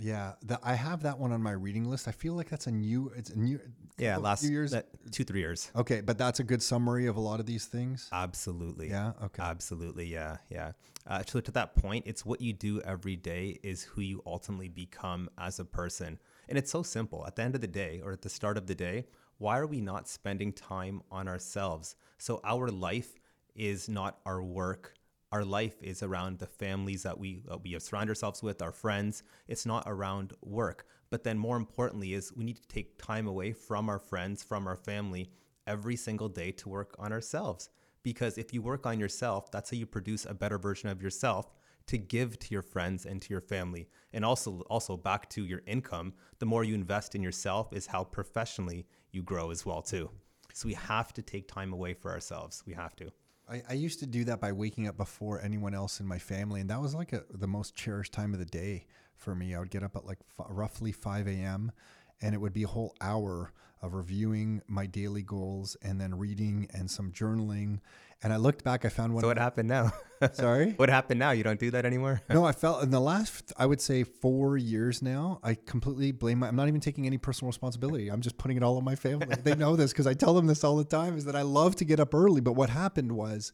Yeah, 0.00 0.34
the, 0.42 0.60
I 0.62 0.74
have 0.74 1.02
that 1.02 1.18
one 1.18 1.32
on 1.32 1.42
my 1.42 1.52
reading 1.52 1.84
list. 1.84 2.06
I 2.06 2.12
feel 2.12 2.34
like 2.34 2.48
that's 2.48 2.66
a 2.66 2.70
new. 2.70 3.12
It's 3.16 3.30
a 3.30 3.38
new. 3.38 3.58
Yeah, 3.96 4.16
last 4.18 4.42
few 4.42 4.50
years. 4.50 4.70
that- 4.70 4.86
two 5.10 5.24
three 5.24 5.40
years. 5.40 5.72
okay, 5.74 6.00
but 6.00 6.18
that's 6.18 6.38
a 6.38 6.44
good 6.44 6.62
summary 6.62 7.06
of 7.06 7.16
a 7.16 7.20
lot 7.20 7.40
of 7.40 7.46
these 7.46 7.64
things. 7.66 8.08
Absolutely. 8.12 8.90
Yeah, 8.90 9.12
okay. 9.24 9.42
Absolutely. 9.42 10.06
Yeah. 10.06 10.36
Yeah. 10.50 10.72
Uh, 11.06 11.22
so 11.26 11.40
to 11.40 11.50
that 11.52 11.74
point, 11.74 12.04
it's 12.06 12.24
what 12.24 12.40
you 12.40 12.52
do 12.52 12.80
every 12.82 13.16
day 13.16 13.58
is 13.64 13.82
who 13.82 14.00
you 14.02 14.22
ultimately 14.24 14.68
become 14.68 15.28
as 15.36 15.58
a 15.58 15.64
person. 15.64 16.20
And 16.48 16.56
it's 16.56 16.70
so 16.70 16.82
simple. 16.84 17.26
At 17.26 17.34
the 17.36 17.42
end 17.42 17.54
of 17.56 17.60
the 17.60 17.66
day, 17.66 18.00
or 18.04 18.12
at 18.12 18.22
the 18.22 18.28
start 18.28 18.56
of 18.56 18.66
the 18.66 18.74
day, 18.74 19.06
why 19.38 19.58
are 19.58 19.66
we 19.66 19.80
not 19.80 20.06
spending 20.08 20.52
time 20.52 21.02
on 21.10 21.26
ourselves? 21.26 21.96
So 22.18 22.40
our 22.44 22.68
life 22.68 23.18
is 23.56 23.88
not 23.88 24.18
our 24.26 24.42
work. 24.42 24.94
Our 25.30 25.44
life 25.44 25.82
is 25.82 26.02
around 26.02 26.38
the 26.38 26.46
families 26.46 27.02
that 27.02 27.18
we 27.18 27.42
uh, 27.50 27.58
we 27.62 27.78
surround 27.78 28.08
ourselves 28.08 28.42
with, 28.42 28.62
our 28.62 28.72
friends. 28.72 29.22
It's 29.46 29.66
not 29.66 29.84
around 29.86 30.32
work. 30.42 30.86
But 31.10 31.24
then 31.24 31.38
more 31.38 31.56
importantly 31.56 32.14
is 32.14 32.34
we 32.34 32.44
need 32.44 32.56
to 32.56 32.68
take 32.68 33.02
time 33.02 33.26
away 33.26 33.52
from 33.52 33.88
our 33.88 33.98
friends, 33.98 34.42
from 34.42 34.66
our 34.66 34.76
family 34.76 35.30
every 35.66 35.96
single 35.96 36.28
day 36.28 36.50
to 36.52 36.68
work 36.68 36.94
on 36.98 37.12
ourselves. 37.12 37.68
Because 38.02 38.38
if 38.38 38.54
you 38.54 38.62
work 38.62 38.86
on 38.86 38.98
yourself, 38.98 39.50
that's 39.50 39.70
how 39.70 39.76
you 39.76 39.86
produce 39.86 40.24
a 40.24 40.32
better 40.32 40.58
version 40.58 40.88
of 40.88 41.02
yourself 41.02 41.52
to 41.88 41.98
give 41.98 42.38
to 42.38 42.54
your 42.54 42.62
friends 42.62 43.04
and 43.06 43.20
to 43.20 43.30
your 43.30 43.40
family. 43.40 43.88
And 44.12 44.24
also 44.24 44.62
also 44.70 44.96
back 44.96 45.28
to 45.30 45.44
your 45.44 45.62
income, 45.66 46.14
the 46.38 46.46
more 46.46 46.64
you 46.64 46.74
invest 46.74 47.14
in 47.14 47.22
yourself 47.22 47.72
is 47.72 47.86
how 47.86 48.04
professionally 48.04 48.86
you 49.12 49.22
grow 49.22 49.50
as 49.50 49.66
well 49.66 49.82
too. 49.82 50.10
So 50.54 50.68
we 50.68 50.74
have 50.74 51.12
to 51.14 51.22
take 51.22 51.48
time 51.48 51.72
away 51.72 51.94
for 51.94 52.10
ourselves. 52.10 52.62
We 52.66 52.74
have 52.74 52.96
to. 52.96 53.12
I, 53.50 53.62
I 53.70 53.72
used 53.74 54.00
to 54.00 54.06
do 54.06 54.24
that 54.24 54.40
by 54.40 54.52
waking 54.52 54.86
up 54.88 54.96
before 54.96 55.40
anyone 55.40 55.74
else 55.74 56.00
in 56.00 56.06
my 56.06 56.18
family, 56.18 56.60
and 56.60 56.70
that 56.70 56.80
was 56.80 56.94
like 56.94 57.12
a, 57.12 57.24
the 57.30 57.46
most 57.46 57.74
cherished 57.74 58.12
time 58.12 58.32
of 58.34 58.38
the 58.38 58.46
day 58.46 58.86
for 59.16 59.34
me. 59.34 59.54
I 59.54 59.58
would 59.58 59.70
get 59.70 59.82
up 59.82 59.96
at 59.96 60.04
like 60.04 60.18
f- 60.38 60.46
roughly 60.48 60.92
5 60.92 61.26
a.m., 61.26 61.72
and 62.20 62.34
it 62.34 62.38
would 62.38 62.52
be 62.52 62.64
a 62.64 62.68
whole 62.68 62.94
hour 63.00 63.52
of 63.80 63.94
reviewing 63.94 64.60
my 64.66 64.86
daily 64.86 65.22
goals 65.22 65.76
and 65.82 66.00
then 66.00 66.16
reading 66.16 66.68
and 66.74 66.90
some 66.90 67.12
journaling. 67.12 67.78
And 68.22 68.32
I 68.32 68.36
looked 68.36 68.64
back, 68.64 68.84
I 68.84 68.88
found 68.88 69.14
one. 69.14 69.22
So 69.22 69.28
what 69.28 69.38
happened 69.38 69.68
now? 69.68 69.92
Sorry? 70.32 70.72
what 70.72 70.88
happened 70.88 71.20
now? 71.20 71.30
You 71.30 71.44
don't 71.44 71.60
do 71.60 71.70
that 71.70 71.86
anymore? 71.86 72.20
no, 72.28 72.44
I 72.44 72.50
felt 72.50 72.82
in 72.82 72.90
the 72.90 73.00
last, 73.00 73.52
I 73.56 73.66
would 73.66 73.80
say, 73.80 74.02
four 74.02 74.56
years 74.56 75.00
now, 75.00 75.38
I 75.44 75.54
completely 75.54 76.10
blame. 76.10 76.40
My, 76.40 76.48
I'm 76.48 76.56
not 76.56 76.66
even 76.66 76.80
taking 76.80 77.06
any 77.06 77.18
personal 77.18 77.48
responsibility. 77.48 78.08
I'm 78.08 78.20
just 78.20 78.36
putting 78.36 78.56
it 78.56 78.64
all 78.64 78.76
on 78.76 78.84
my 78.84 78.96
family. 78.96 79.36
they 79.44 79.54
know 79.54 79.76
this 79.76 79.92
because 79.92 80.08
I 80.08 80.14
tell 80.14 80.34
them 80.34 80.48
this 80.48 80.64
all 80.64 80.76
the 80.76 80.84
time. 80.84 81.16
Is 81.16 81.24
that 81.26 81.36
I 81.36 81.42
love 81.42 81.76
to 81.76 81.84
get 81.84 82.00
up 82.00 82.14
early, 82.14 82.40
but 82.40 82.54
what 82.54 82.70
happened 82.70 83.12
was, 83.12 83.52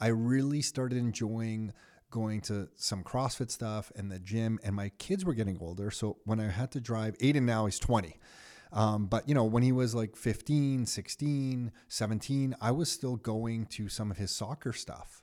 I 0.00 0.08
really 0.08 0.62
started 0.62 0.98
enjoying 0.98 1.72
going 2.10 2.40
to 2.42 2.68
some 2.76 3.02
CrossFit 3.02 3.50
stuff 3.50 3.90
and 3.96 4.10
the 4.10 4.18
gym, 4.18 4.58
and 4.64 4.74
my 4.74 4.90
kids 4.98 5.24
were 5.24 5.34
getting 5.34 5.58
older. 5.60 5.90
So 5.90 6.18
when 6.24 6.40
I 6.40 6.48
had 6.48 6.70
to 6.72 6.80
drive, 6.80 7.16
Aiden 7.18 7.42
now 7.42 7.66
he's 7.66 7.78
20. 7.78 8.16
Um, 8.72 9.06
but 9.06 9.28
you 9.28 9.34
know, 9.34 9.44
when 9.44 9.62
he 9.62 9.72
was 9.72 9.94
like 9.94 10.16
15, 10.16 10.86
16, 10.86 11.72
17, 11.88 12.56
I 12.60 12.70
was 12.72 12.90
still 12.90 13.16
going 13.16 13.66
to 13.66 13.88
some 13.88 14.10
of 14.10 14.16
his 14.16 14.30
soccer 14.30 14.72
stuff 14.72 15.22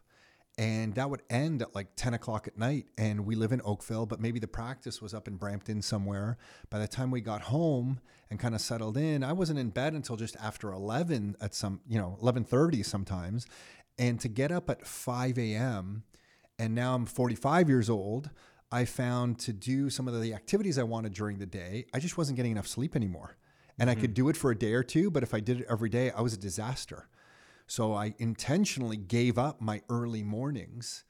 and 0.57 0.93
that 0.95 1.09
would 1.09 1.23
end 1.29 1.61
at 1.61 1.73
like 1.73 1.88
10 1.95 2.13
o'clock 2.13 2.47
at 2.47 2.57
night 2.57 2.86
and 2.97 3.25
we 3.25 3.36
live 3.36 3.51
in 3.51 3.61
oakville 3.65 4.05
but 4.05 4.19
maybe 4.19 4.39
the 4.39 4.47
practice 4.47 5.01
was 5.01 5.13
up 5.13 5.27
in 5.27 5.36
brampton 5.36 5.81
somewhere 5.81 6.38
by 6.69 6.77
the 6.77 6.88
time 6.88 7.09
we 7.09 7.21
got 7.21 7.41
home 7.41 7.99
and 8.29 8.39
kind 8.39 8.53
of 8.53 8.61
settled 8.61 8.95
in 8.95 9.23
i 9.23 9.34
wasn't 9.34 9.57
in 9.57 9.69
bed 9.69 9.93
until 9.93 10.15
just 10.15 10.36
after 10.38 10.71
11 10.71 11.36
at 11.41 11.55
some 11.55 11.81
you 11.88 11.97
know 11.97 12.17
11.30 12.21 12.86
sometimes 12.86 13.47
and 13.97 14.19
to 14.19 14.27
get 14.27 14.51
up 14.51 14.69
at 14.69 14.86
5 14.86 15.38
a.m 15.39 16.03
and 16.60 16.74
now 16.76 16.95
i'm 16.95 17.06
45 17.06 17.70
years 17.70 17.89
old 17.89 18.30
i 18.72 18.86
found 18.86 19.39
to 19.39 19.54
do 19.54 19.89
some 19.89 20.08
of 20.08 20.22
the 20.22 20.34
activities 20.34 20.78
i 20.78 20.84
wanted 20.84 21.14
during 21.14 21.39
the 21.39 21.45
day 21.45 21.86
i 21.93 21.99
just 21.99 22.18
wasn't 22.18 22.36
getting 22.36 22.51
enough 22.51 22.68
sleep 22.68 22.95
anymore 22.95 23.38
and 23.80 23.89
i 23.89 23.95
could 23.95 24.14
do 24.14 24.30
it 24.30 24.38
for 24.38 24.51
a 24.51 24.58
day 24.58 24.74
or 24.74 24.84
two 24.84 25.10
but 25.10 25.24
if 25.24 25.34
i 25.34 25.39
did 25.39 25.62
it 25.62 25.66
every 25.70 25.89
day 25.89 26.12
i 26.12 26.22
was 26.22 26.34
a 26.34 26.38
disaster 26.38 27.08
so 27.68 27.93
I 27.93 28.14
intentionally 28.20 28.97
gave 28.97 29.38
up 29.38 29.62
my 29.62 29.82
early 29.89 30.24
mornings. 30.24 31.06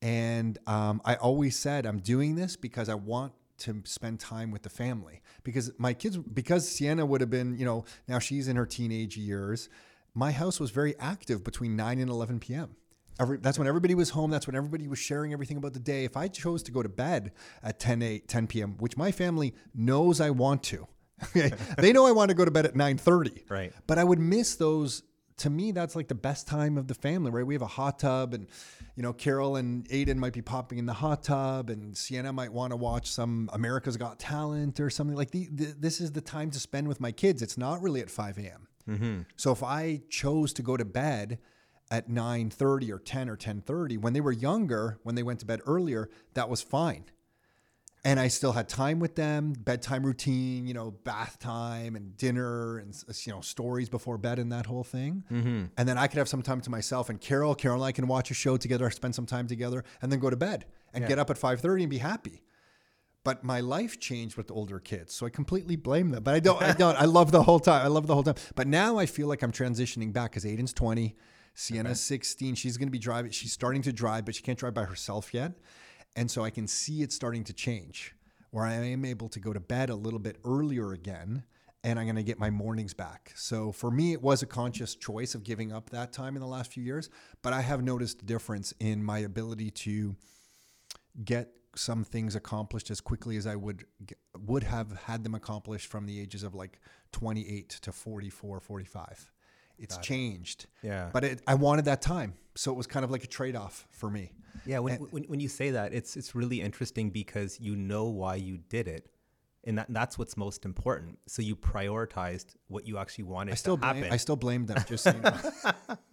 And 0.00 0.58
um, 0.66 1.00
I 1.04 1.16
always 1.16 1.56
said, 1.58 1.86
I'm 1.86 1.98
doing 1.98 2.36
this 2.36 2.56
because 2.56 2.88
I 2.88 2.94
want 2.94 3.32
to 3.58 3.82
spend 3.84 4.20
time 4.20 4.50
with 4.50 4.62
the 4.62 4.70
family. 4.70 5.22
Because 5.42 5.72
my 5.78 5.92
kids, 5.92 6.16
because 6.16 6.68
Sienna 6.68 7.04
would 7.04 7.20
have 7.20 7.30
been, 7.30 7.58
you 7.58 7.64
know, 7.64 7.84
now 8.06 8.18
she's 8.18 8.48
in 8.48 8.56
her 8.56 8.66
teenage 8.66 9.16
years, 9.16 9.68
my 10.14 10.30
house 10.30 10.60
was 10.60 10.70
very 10.70 10.96
active 10.98 11.42
between 11.44 11.76
9 11.76 11.98
and 11.98 12.10
11 12.10 12.40
p.m. 12.40 12.76
Every, 13.18 13.38
that's 13.38 13.58
when 13.58 13.66
everybody 13.66 13.94
was 13.94 14.10
home. 14.10 14.30
That's 14.30 14.46
when 14.46 14.54
everybody 14.56 14.86
was 14.86 14.98
sharing 14.98 15.32
everything 15.32 15.56
about 15.56 15.72
the 15.72 15.80
day. 15.80 16.04
If 16.04 16.16
I 16.16 16.28
chose 16.28 16.62
to 16.64 16.72
go 16.72 16.82
to 16.82 16.88
bed 16.88 17.32
at 17.62 17.80
10, 17.80 18.02
8, 18.02 18.28
10 18.28 18.46
p.m., 18.46 18.76
which 18.78 18.96
my 18.96 19.10
family 19.10 19.54
knows 19.74 20.20
I 20.20 20.30
want 20.30 20.62
to, 20.64 20.86
okay, 21.24 21.52
they 21.78 21.92
know 21.92 22.06
I 22.06 22.12
want 22.12 22.28
to 22.30 22.34
go 22.34 22.44
to 22.44 22.50
bed 22.50 22.66
at 22.66 22.74
9.30. 22.74 23.50
Right. 23.50 23.72
But 23.86 23.98
I 23.98 24.04
would 24.04 24.18
miss 24.18 24.54
those 24.54 25.02
to 25.38 25.50
me, 25.50 25.72
that's 25.72 25.96
like 25.96 26.08
the 26.08 26.14
best 26.14 26.46
time 26.46 26.76
of 26.76 26.88
the 26.88 26.94
family, 26.94 27.30
right? 27.30 27.46
We 27.46 27.54
have 27.54 27.62
a 27.62 27.66
hot 27.66 28.00
tub, 28.00 28.34
and 28.34 28.48
you 28.96 29.02
know, 29.02 29.12
Carol 29.12 29.56
and 29.56 29.88
Aiden 29.88 30.16
might 30.16 30.32
be 30.32 30.42
popping 30.42 30.78
in 30.78 30.86
the 30.86 30.92
hot 30.92 31.22
tub, 31.22 31.70
and 31.70 31.96
Sienna 31.96 32.32
might 32.32 32.52
want 32.52 32.72
to 32.72 32.76
watch 32.76 33.10
some 33.10 33.48
America's 33.52 33.96
Got 33.96 34.18
Talent 34.18 34.80
or 34.80 34.90
something 34.90 35.16
like 35.16 35.30
the, 35.30 35.48
the, 35.52 35.76
This 35.78 36.00
is 36.00 36.12
the 36.12 36.20
time 36.20 36.50
to 36.50 36.60
spend 36.60 36.88
with 36.88 37.00
my 37.00 37.12
kids. 37.12 37.40
It's 37.40 37.56
not 37.56 37.80
really 37.82 38.00
at 38.00 38.10
5 38.10 38.38
a.m. 38.38 38.68
Mm-hmm. 38.88 39.20
So 39.36 39.52
if 39.52 39.62
I 39.62 40.02
chose 40.10 40.52
to 40.54 40.62
go 40.62 40.76
to 40.76 40.84
bed 40.84 41.38
at 41.90 42.08
9:30 42.08 42.90
or 42.90 42.98
10 42.98 43.28
or 43.28 43.36
10:30 43.36 43.98
when 43.98 44.12
they 44.12 44.20
were 44.20 44.32
younger, 44.32 44.98
when 45.02 45.14
they 45.14 45.22
went 45.22 45.40
to 45.40 45.46
bed 45.46 45.60
earlier, 45.66 46.10
that 46.34 46.48
was 46.48 46.62
fine 46.62 47.04
and 48.04 48.20
I 48.20 48.28
still 48.28 48.52
had 48.52 48.68
time 48.68 49.00
with 49.00 49.16
them, 49.16 49.52
bedtime 49.52 50.04
routine, 50.04 50.66
you 50.66 50.74
know, 50.74 50.92
bath 50.92 51.38
time 51.38 51.96
and 51.96 52.16
dinner 52.16 52.78
and 52.78 52.94
you 53.24 53.32
know 53.32 53.40
stories 53.40 53.88
before 53.88 54.18
bed 54.18 54.38
and 54.38 54.52
that 54.52 54.66
whole 54.66 54.84
thing. 54.84 55.24
Mm-hmm. 55.30 55.64
And 55.76 55.88
then 55.88 55.98
I 55.98 56.06
could 56.06 56.18
have 56.18 56.28
some 56.28 56.42
time 56.42 56.60
to 56.62 56.70
myself 56.70 57.10
and 57.10 57.20
Carol. 57.20 57.54
Carol 57.54 57.82
and 57.82 57.84
I 57.84 57.92
can 57.92 58.06
watch 58.06 58.30
a 58.30 58.34
show 58.34 58.56
together, 58.56 58.88
spend 58.90 59.14
some 59.14 59.26
time 59.26 59.46
together, 59.46 59.84
and 60.00 60.12
then 60.12 60.20
go 60.20 60.30
to 60.30 60.36
bed 60.36 60.66
and 60.94 61.06
get 61.06 61.18
up 61.18 61.30
at 61.30 61.38
five 61.38 61.60
thirty 61.60 61.82
and 61.82 61.90
be 61.90 61.98
happy. 61.98 62.42
But 63.24 63.44
my 63.44 63.60
life 63.60 63.98
changed 63.98 64.36
with 64.36 64.46
the 64.46 64.54
older 64.54 64.78
kids, 64.78 65.12
so 65.12 65.26
I 65.26 65.30
completely 65.30 65.76
blame 65.76 66.10
them. 66.10 66.22
But 66.22 66.34
I 66.34 66.40
don't. 66.40 66.62
I 66.62 66.72
don't. 66.78 66.96
I 66.96 67.04
love 67.04 67.32
the 67.32 67.42
whole 67.42 67.60
time. 67.60 67.84
I 67.84 67.88
love 67.88 68.06
the 68.06 68.14
whole 68.14 68.22
time. 68.22 68.36
But 68.54 68.68
now 68.68 68.96
I 68.96 69.06
feel 69.06 69.26
like 69.26 69.42
I'm 69.42 69.52
transitioning 69.52 70.12
back 70.12 70.30
because 70.30 70.44
Aiden's 70.44 70.72
twenty, 70.72 71.16
Sienna's 71.58 72.00
sixteen. 72.00 72.54
She's 72.54 72.76
going 72.76 72.88
to 72.88 72.92
be 72.92 72.98
driving. 72.98 73.30
She's 73.30 73.52
starting 73.52 73.82
to 73.82 73.92
drive, 73.92 74.24
but 74.24 74.34
she 74.34 74.42
can't 74.42 74.58
drive 74.58 74.74
by 74.74 74.84
herself 74.84 75.34
yet. 75.34 75.52
And 76.16 76.30
so 76.30 76.44
I 76.44 76.50
can 76.50 76.66
see 76.66 77.02
it 77.02 77.12
starting 77.12 77.44
to 77.44 77.52
change 77.52 78.14
where 78.50 78.64
I 78.64 78.74
am 78.74 79.04
able 79.04 79.28
to 79.28 79.40
go 79.40 79.52
to 79.52 79.60
bed 79.60 79.90
a 79.90 79.94
little 79.94 80.18
bit 80.18 80.36
earlier 80.44 80.92
again 80.92 81.44
and 81.84 81.98
I'm 81.98 82.06
going 82.06 82.16
to 82.16 82.22
get 82.22 82.38
my 82.38 82.50
mornings 82.50 82.92
back. 82.92 83.32
So 83.36 83.72
for 83.72 83.90
me, 83.90 84.12
it 84.12 84.20
was 84.20 84.42
a 84.42 84.46
conscious 84.46 84.94
choice 84.94 85.34
of 85.34 85.44
giving 85.44 85.72
up 85.72 85.90
that 85.90 86.12
time 86.12 86.34
in 86.34 86.40
the 86.40 86.48
last 86.48 86.72
few 86.72 86.82
years, 86.82 87.08
but 87.42 87.52
I 87.52 87.60
have 87.60 87.82
noticed 87.82 88.22
a 88.22 88.24
difference 88.24 88.74
in 88.80 89.02
my 89.02 89.18
ability 89.18 89.70
to 89.70 90.16
get 91.24 91.50
some 91.76 92.02
things 92.02 92.34
accomplished 92.34 92.90
as 92.90 93.00
quickly 93.00 93.36
as 93.36 93.46
I 93.46 93.54
would 93.54 93.84
would 94.46 94.64
have 94.64 94.92
had 95.04 95.22
them 95.22 95.34
accomplished 95.34 95.86
from 95.86 96.06
the 96.06 96.20
ages 96.20 96.42
of 96.42 96.54
like 96.54 96.80
28 97.12 97.68
to 97.68 97.92
44, 97.92 98.60
45. 98.60 99.30
It's 99.78 99.98
changed. 99.98 100.66
Yeah. 100.82 101.10
But 101.12 101.24
it, 101.24 101.42
I 101.46 101.54
wanted 101.54 101.84
that 101.86 102.02
time. 102.02 102.34
So 102.54 102.72
it 102.72 102.76
was 102.76 102.86
kind 102.86 103.04
of 103.04 103.10
like 103.10 103.24
a 103.24 103.28
trade-off 103.28 103.86
for 103.90 104.10
me. 104.10 104.32
Yeah, 104.66 104.80
when, 104.80 104.96
when, 104.96 105.24
when 105.24 105.40
you 105.40 105.48
say 105.48 105.70
that, 105.70 105.94
it's 105.94 106.16
it's 106.16 106.34
really 106.34 106.60
interesting 106.60 107.10
because 107.10 107.60
you 107.60 107.76
know 107.76 108.06
why 108.06 108.34
you 108.34 108.58
did 108.68 108.88
it, 108.88 109.08
and 109.64 109.78
that, 109.78 109.86
that's 109.88 110.18
what's 110.18 110.36
most 110.36 110.64
important. 110.64 111.18
So 111.26 111.42
you 111.42 111.56
prioritized 111.56 112.46
what 112.66 112.86
you 112.86 112.98
actually 112.98 113.24
wanted 113.24 113.52
I 113.52 113.54
still 113.54 113.76
to 113.76 113.80
blame, 113.80 113.94
happen. 113.96 114.12
I 114.12 114.16
still 114.16 114.36
blame 114.36 114.66
them. 114.66 114.84
Just 114.86 115.04
so 115.04 115.12
you 115.12 115.20
know. 115.20 115.36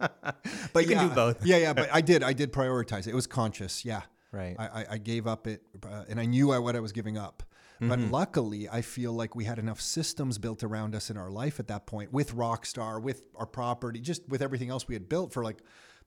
but 0.72 0.82
You 0.82 0.88
can 0.88 0.90
yeah, 0.90 1.08
do 1.08 1.14
both. 1.14 1.44
Yeah, 1.44 1.56
yeah. 1.56 1.72
But 1.72 1.90
I 1.92 2.00
did. 2.00 2.22
I 2.22 2.32
did 2.32 2.52
prioritize 2.52 3.00
it. 3.00 3.08
It 3.08 3.14
was 3.14 3.26
conscious. 3.26 3.84
Yeah. 3.84 4.02
Right. 4.32 4.56
I, 4.58 4.66
I, 4.66 4.86
I 4.92 4.98
gave 4.98 5.26
up 5.26 5.46
it, 5.46 5.62
uh, 5.84 6.04
and 6.08 6.20
I 6.20 6.26
knew 6.26 6.52
I, 6.52 6.58
what 6.58 6.76
I 6.76 6.80
was 6.80 6.92
giving 6.92 7.16
up. 7.16 7.42
But 7.78 7.98
Mm-hmm. 7.98 8.10
luckily, 8.10 8.68
I 8.68 8.80
feel 8.82 9.12
like 9.12 9.34
we 9.36 9.44
had 9.44 9.58
enough 9.58 9.80
systems 9.80 10.38
built 10.38 10.64
around 10.64 10.94
us 10.94 11.10
in 11.10 11.16
our 11.18 11.30
life 11.30 11.60
at 11.60 11.68
that 11.68 11.86
point, 11.86 12.12
with 12.12 12.34
Rockstar, 12.34 13.02
with 13.02 13.26
our 13.34 13.44
property, 13.46 14.00
just 14.00 14.26
with 14.28 14.40
everything 14.40 14.70
else 14.70 14.88
we 14.88 14.94
had 14.94 15.08
built 15.08 15.32
for 15.32 15.44
like. 15.44 15.58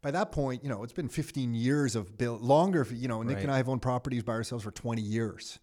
By 0.02 0.12
that 0.12 0.32
point, 0.32 0.64
you 0.64 0.70
know, 0.70 0.84
it's 0.84 0.94
been 0.94 1.10
15 1.10 1.54
years 1.54 1.94
of 1.96 2.18
build 2.18 2.42
longer. 2.42 2.88
You 2.90 3.10
know, 3.10 3.22
Nick 3.22 3.36
Right. 3.36 3.44
and 3.44 3.52
I 3.52 3.58
have 3.58 3.68
owned 3.68 3.82
properties 3.82 4.24
by 4.24 4.32
ourselves 4.34 4.64
for 4.64 4.72
20 4.72 5.02
years, 5.02 5.60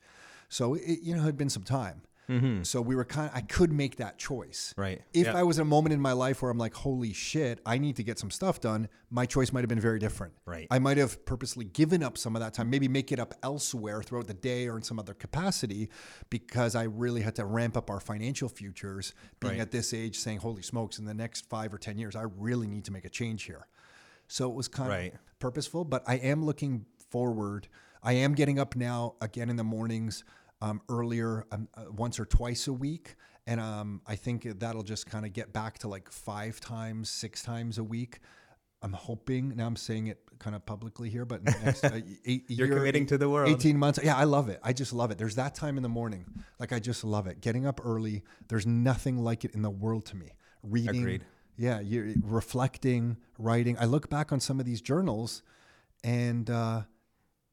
so 0.50 0.74
it, 0.74 1.00
you 1.02 1.14
know, 1.16 1.22
it 1.22 1.24
had 1.24 1.36
been 1.38 1.48
some 1.48 1.62
time. 1.62 2.02
Mm-hmm. 2.28 2.62
So 2.64 2.80
we 2.80 2.96
were 2.96 3.04
kind 3.04 3.30
of, 3.30 3.36
I 3.36 3.40
could 3.40 3.72
make 3.72 3.96
that 3.96 4.18
choice. 4.18 4.74
Right. 4.76 5.00
If 5.12 5.26
Yeah. 5.26 5.36
I 5.36 5.42
was 5.44 5.58
in 5.58 5.62
a 5.62 5.64
moment 5.64 5.92
in 5.92 6.00
my 6.00 6.12
life 6.12 6.42
where 6.42 6.50
I'm 6.50 6.58
like, 6.58 6.74
holy 6.74 7.12
shit, 7.12 7.60
I 7.64 7.78
need 7.78 7.96
to 7.96 8.02
get 8.02 8.18
some 8.18 8.30
stuff 8.30 8.60
done, 8.60 8.88
my 9.10 9.26
choice 9.26 9.52
might 9.52 9.60
have 9.60 9.68
been 9.68 9.80
very 9.80 9.98
different. 10.00 10.34
Right. 10.44 10.66
I 10.70 10.78
might 10.80 10.96
have 10.96 11.24
purposely 11.24 11.64
given 11.64 12.02
up 12.02 12.18
some 12.18 12.34
of 12.34 12.40
that 12.40 12.52
time, 12.54 12.68
maybe 12.68 12.88
make 12.88 13.12
it 13.12 13.20
up 13.20 13.34
elsewhere 13.42 14.02
throughout 14.02 14.26
the 14.26 14.34
day 14.34 14.66
or 14.68 14.76
in 14.76 14.82
some 14.82 14.98
other 14.98 15.14
capacity 15.14 15.88
because 16.28 16.74
I 16.74 16.84
really 16.84 17.20
had 17.22 17.36
to 17.36 17.44
ramp 17.44 17.76
up 17.76 17.90
our 17.90 18.00
financial 18.00 18.48
futures 18.48 19.14
being 19.40 19.54
Right. 19.54 19.60
at 19.60 19.70
this 19.70 19.94
age 19.94 20.18
saying, 20.18 20.38
holy 20.38 20.62
smokes, 20.62 20.98
in 20.98 21.04
the 21.04 21.14
next 21.14 21.48
five 21.48 21.72
or 21.72 21.78
10 21.78 21.96
years, 21.98 22.16
I 22.16 22.22
really 22.36 22.66
need 22.66 22.84
to 22.86 22.92
make 22.92 23.04
a 23.04 23.10
change 23.10 23.44
here. 23.44 23.66
So 24.28 24.50
it 24.50 24.54
was 24.56 24.66
kind 24.66 24.88
Right. 24.88 25.14
of 25.14 25.20
purposeful, 25.38 25.84
but 25.84 26.02
I 26.08 26.16
am 26.16 26.44
looking 26.44 26.86
forward. 27.10 27.68
I 28.02 28.14
am 28.14 28.34
getting 28.34 28.58
up 28.58 28.74
now 28.76 29.14
again 29.20 29.48
in 29.48 29.56
the 29.56 29.64
mornings 29.64 30.24
um, 30.60 30.80
earlier, 30.88 31.44
um, 31.50 31.68
uh, 31.74 31.84
once 31.90 32.18
or 32.18 32.24
twice 32.24 32.68
a 32.68 32.72
week. 32.72 33.16
And 33.46 33.60
um, 33.60 34.00
I 34.06 34.16
think 34.16 34.44
that'll 34.58 34.82
just 34.82 35.06
kind 35.06 35.24
of 35.24 35.32
get 35.32 35.52
back 35.52 35.78
to 35.78 35.88
like 35.88 36.10
five 36.10 36.60
times, 36.60 37.10
six 37.10 37.42
times 37.42 37.78
a 37.78 37.84
week. 37.84 38.20
I'm 38.82 38.92
hoping, 38.92 39.54
now 39.56 39.66
I'm 39.66 39.76
saying 39.76 40.08
it 40.08 40.20
kind 40.38 40.54
of 40.54 40.66
publicly 40.66 41.08
here, 41.08 41.24
but 41.24 41.42
next 41.44 41.84
uh, 41.84 42.00
eight, 42.24 42.44
You're 42.48 42.66
year, 42.68 42.76
committing 42.76 43.06
to 43.06 43.18
the 43.18 43.28
world. 43.28 43.48
18 43.48 43.78
months. 43.78 43.98
Yeah, 44.02 44.16
I 44.16 44.24
love 44.24 44.48
it. 44.48 44.60
I 44.62 44.72
just 44.72 44.92
love 44.92 45.10
it. 45.10 45.18
There's 45.18 45.36
that 45.36 45.54
time 45.54 45.76
in 45.76 45.82
the 45.82 45.88
morning. 45.88 46.26
Like, 46.58 46.72
I 46.72 46.78
just 46.78 47.04
love 47.04 47.26
it. 47.26 47.40
Getting 47.40 47.66
up 47.66 47.80
early, 47.84 48.22
there's 48.48 48.66
nothing 48.66 49.18
like 49.18 49.44
it 49.44 49.54
in 49.54 49.62
the 49.62 49.70
world 49.70 50.04
to 50.06 50.16
me. 50.16 50.32
Reading. 50.62 51.00
Agreed. 51.00 51.24
Yeah, 51.56 51.80
you're 51.80 52.12
reflecting, 52.22 53.16
writing. 53.38 53.76
I 53.80 53.86
look 53.86 54.10
back 54.10 54.30
on 54.30 54.40
some 54.40 54.60
of 54.60 54.66
these 54.66 54.82
journals 54.82 55.42
and 56.04 56.50
uh, 56.50 56.82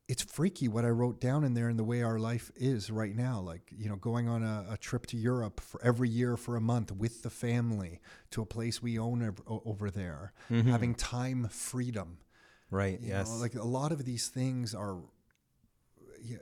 it's 0.08 0.24
freaky 0.24 0.68
what 0.68 0.84
I 0.84 0.90
wrote 0.90 1.22
down 1.22 1.44
in 1.44 1.54
there 1.54 1.70
and 1.70 1.80
the 1.80 1.84
way 1.84 2.02
our 2.02 2.20
life 2.20 2.52
is 2.56 2.92
right 2.92 3.16
now. 3.16 3.40
Like, 3.40 3.72
you 3.76 3.88
know, 3.88 3.96
going 3.96 4.28
on 4.28 4.44
a, 4.44 4.66
a 4.72 4.78
trip 4.78 5.06
to 5.08 5.18
Europe 5.18 5.62
for 5.62 5.82
every 5.84 6.10
year 6.10 6.36
for 6.36 6.58
a 6.58 6.62
month 6.62 6.92
with 6.92 7.24
the 7.24 7.30
family 7.30 8.02
to 8.32 8.42
a 8.42 8.46
place 8.46 8.82
we 8.82 9.00
own 9.00 9.24
ev- 9.24 9.42
over 9.48 9.90
there, 9.90 10.34
mm-hmm. 10.52 10.70
having 10.70 10.94
time 10.94 11.48
freedom. 11.50 12.18
Right. 12.70 13.00
You 13.00 13.10
yes. 13.10 13.30
know, 13.30 13.38
like 13.38 13.56
a 13.56 13.64
lot 13.64 13.92
of 13.92 14.04
these 14.04 14.28
things 14.28 14.76
are, 14.76 14.98
you, 16.22 16.40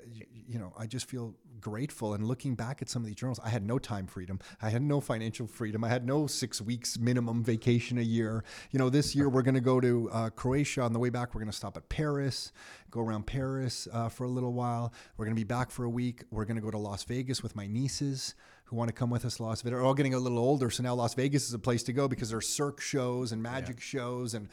you 0.47 0.57
know, 0.57 0.73
I 0.77 0.87
just 0.87 1.05
feel 1.07 1.35
grateful. 1.61 2.13
And 2.13 2.27
looking 2.27 2.55
back 2.55 2.81
at 2.81 2.89
some 2.89 3.01
of 3.01 3.05
these 3.05 3.15
journals, 3.15 3.39
I 3.43 3.49
had 3.49 3.65
no 3.65 3.79
time 3.79 4.07
freedom. 4.07 4.39
I 4.61 4.69
had 4.69 4.81
no 4.81 4.99
financial 4.99 5.47
freedom. 5.47 5.83
I 5.83 5.89
had 5.89 6.05
no 6.05 6.27
six 6.27 6.61
weeks 6.61 6.97
minimum 6.97 7.43
vacation 7.43 7.97
a 7.97 8.03
year. 8.03 8.43
You 8.71 8.79
know, 8.79 8.89
this 8.89 9.15
year 9.15 9.29
we're 9.29 9.41
going 9.41 9.55
to 9.55 9.61
go 9.61 9.79
to 9.79 10.09
uh, 10.11 10.29
Croatia. 10.31 10.81
On 10.81 10.93
the 10.93 10.99
way 10.99 11.09
back, 11.09 11.33
we're 11.33 11.41
going 11.41 11.51
to 11.51 11.57
stop 11.57 11.77
at 11.77 11.87
Paris, 11.89 12.51
go 12.89 12.99
around 12.99 13.27
Paris 13.27 13.87
uh, 13.93 14.09
for 14.09 14.23
a 14.25 14.29
little 14.29 14.53
while. 14.53 14.93
We're 15.17 15.25
going 15.25 15.35
to 15.35 15.39
be 15.39 15.45
back 15.45 15.71
for 15.71 15.85
a 15.85 15.89
week. 15.89 16.23
We're 16.31 16.45
going 16.45 16.57
to 16.57 16.61
go 16.61 16.71
to 16.71 16.77
Las 16.77 17.03
Vegas 17.03 17.43
with 17.43 17.55
my 17.55 17.67
nieces 17.67 18.35
who 18.71 18.77
want 18.77 18.87
to 18.87 18.93
come 18.93 19.09
with 19.09 19.25
us 19.25 19.35
to 19.35 19.43
Las 19.43 19.61
Vegas. 19.61 19.71
They're 19.71 19.85
all 19.85 19.93
getting 19.93 20.13
a 20.13 20.19
little 20.19 20.39
older, 20.39 20.69
so 20.69 20.81
now 20.81 20.95
Las 20.95 21.13
Vegas 21.13 21.45
is 21.45 21.53
a 21.53 21.59
place 21.59 21.83
to 21.83 21.93
go 21.93 22.07
because 22.07 22.29
there's 22.29 22.47
Cirque 22.47 22.79
shows 22.79 23.33
and 23.33 23.43
magic 23.43 23.81
shows 23.81 24.33
and 24.33 24.47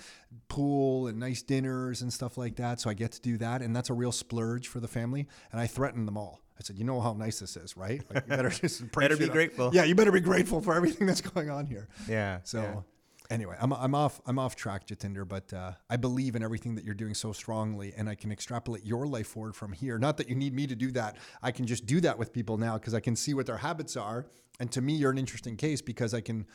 pool 0.48 1.06
and 1.06 1.20
nice 1.20 1.40
dinners 1.40 2.02
and 2.02 2.12
stuff 2.12 2.36
like 2.36 2.56
that. 2.56 2.80
So 2.80 2.90
I 2.90 2.94
get 2.94 3.12
to 3.12 3.20
do 3.20 3.38
that, 3.38 3.62
and 3.62 3.76
that's 3.76 3.90
a 3.90 3.94
real 3.94 4.10
splurge 4.10 4.66
for 4.66 4.80
the 4.80 4.88
family. 4.88 5.28
And 5.52 5.60
I 5.60 5.68
threaten 5.68 6.04
them 6.04 6.16
all. 6.16 6.42
I 6.58 6.64
said, 6.64 6.76
"You 6.76 6.84
know 6.84 7.00
how 7.00 7.12
nice 7.12 7.40
this 7.40 7.56
is, 7.56 7.76
right? 7.76 8.02
Like, 8.12 8.24
you 8.26 8.36
better 8.36 8.50
just 8.64 8.90
Better 8.92 9.16
be 9.16 9.28
grateful. 9.28 9.70
Yeah, 9.72 9.84
you 9.84 9.94
better 9.94 10.12
be 10.12 10.20
grateful 10.20 10.60
for 10.60 10.74
everything 10.74 11.06
that's 11.06 11.20
going 11.20 11.50
on 11.50 11.66
here. 11.66 11.88
yeah. 12.08 12.40
So." 12.44 12.60
yeah. 12.62 12.80
Anyway, 13.30 13.54
I'm, 13.60 13.74
I'm 13.74 13.94
off 13.94 14.22
I'm 14.24 14.38
off 14.38 14.56
track, 14.56 14.86
Jatinder, 14.86 15.28
but 15.28 15.52
uh, 15.52 15.72
I 15.90 15.96
believe 15.96 16.34
in 16.34 16.42
everything 16.42 16.74
that 16.76 16.84
you're 16.86 16.94
doing 16.94 17.12
so 17.12 17.30
strongly, 17.34 17.92
and 17.94 18.08
I 18.08 18.14
can 18.14 18.32
extrapolate 18.32 18.86
your 18.86 19.06
life 19.06 19.26
forward 19.26 19.54
from 19.54 19.74
here. 19.74 19.98
Not 19.98 20.16
that 20.16 20.30
you 20.30 20.34
need 20.34 20.54
me 20.54 20.66
to 20.66 20.74
do 20.74 20.90
that; 20.92 21.18
I 21.42 21.50
can 21.50 21.66
just 21.66 21.84
do 21.84 22.00
that 22.00 22.18
with 22.18 22.32
people 22.32 22.56
now 22.56 22.78
because 22.78 22.94
I 22.94 23.00
can 23.00 23.14
see 23.14 23.34
what 23.34 23.44
their 23.44 23.58
habits 23.58 23.98
are. 23.98 24.24
And 24.60 24.72
to 24.72 24.80
me, 24.80 24.94
you're 24.94 25.10
an 25.10 25.18
interesting 25.18 25.58
case 25.58 25.82
because 25.82 26.14
I 26.14 26.22
can 26.22 26.46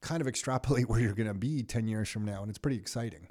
kind 0.00 0.20
of 0.20 0.26
extrapolate 0.26 0.88
where 0.90 0.98
you're 0.98 1.14
going 1.14 1.28
to 1.28 1.34
be 1.34 1.62
ten 1.62 1.86
years 1.86 2.08
from 2.08 2.24
now, 2.24 2.40
and 2.40 2.50
it's 2.50 2.58
pretty 2.58 2.78
exciting. 2.78 3.28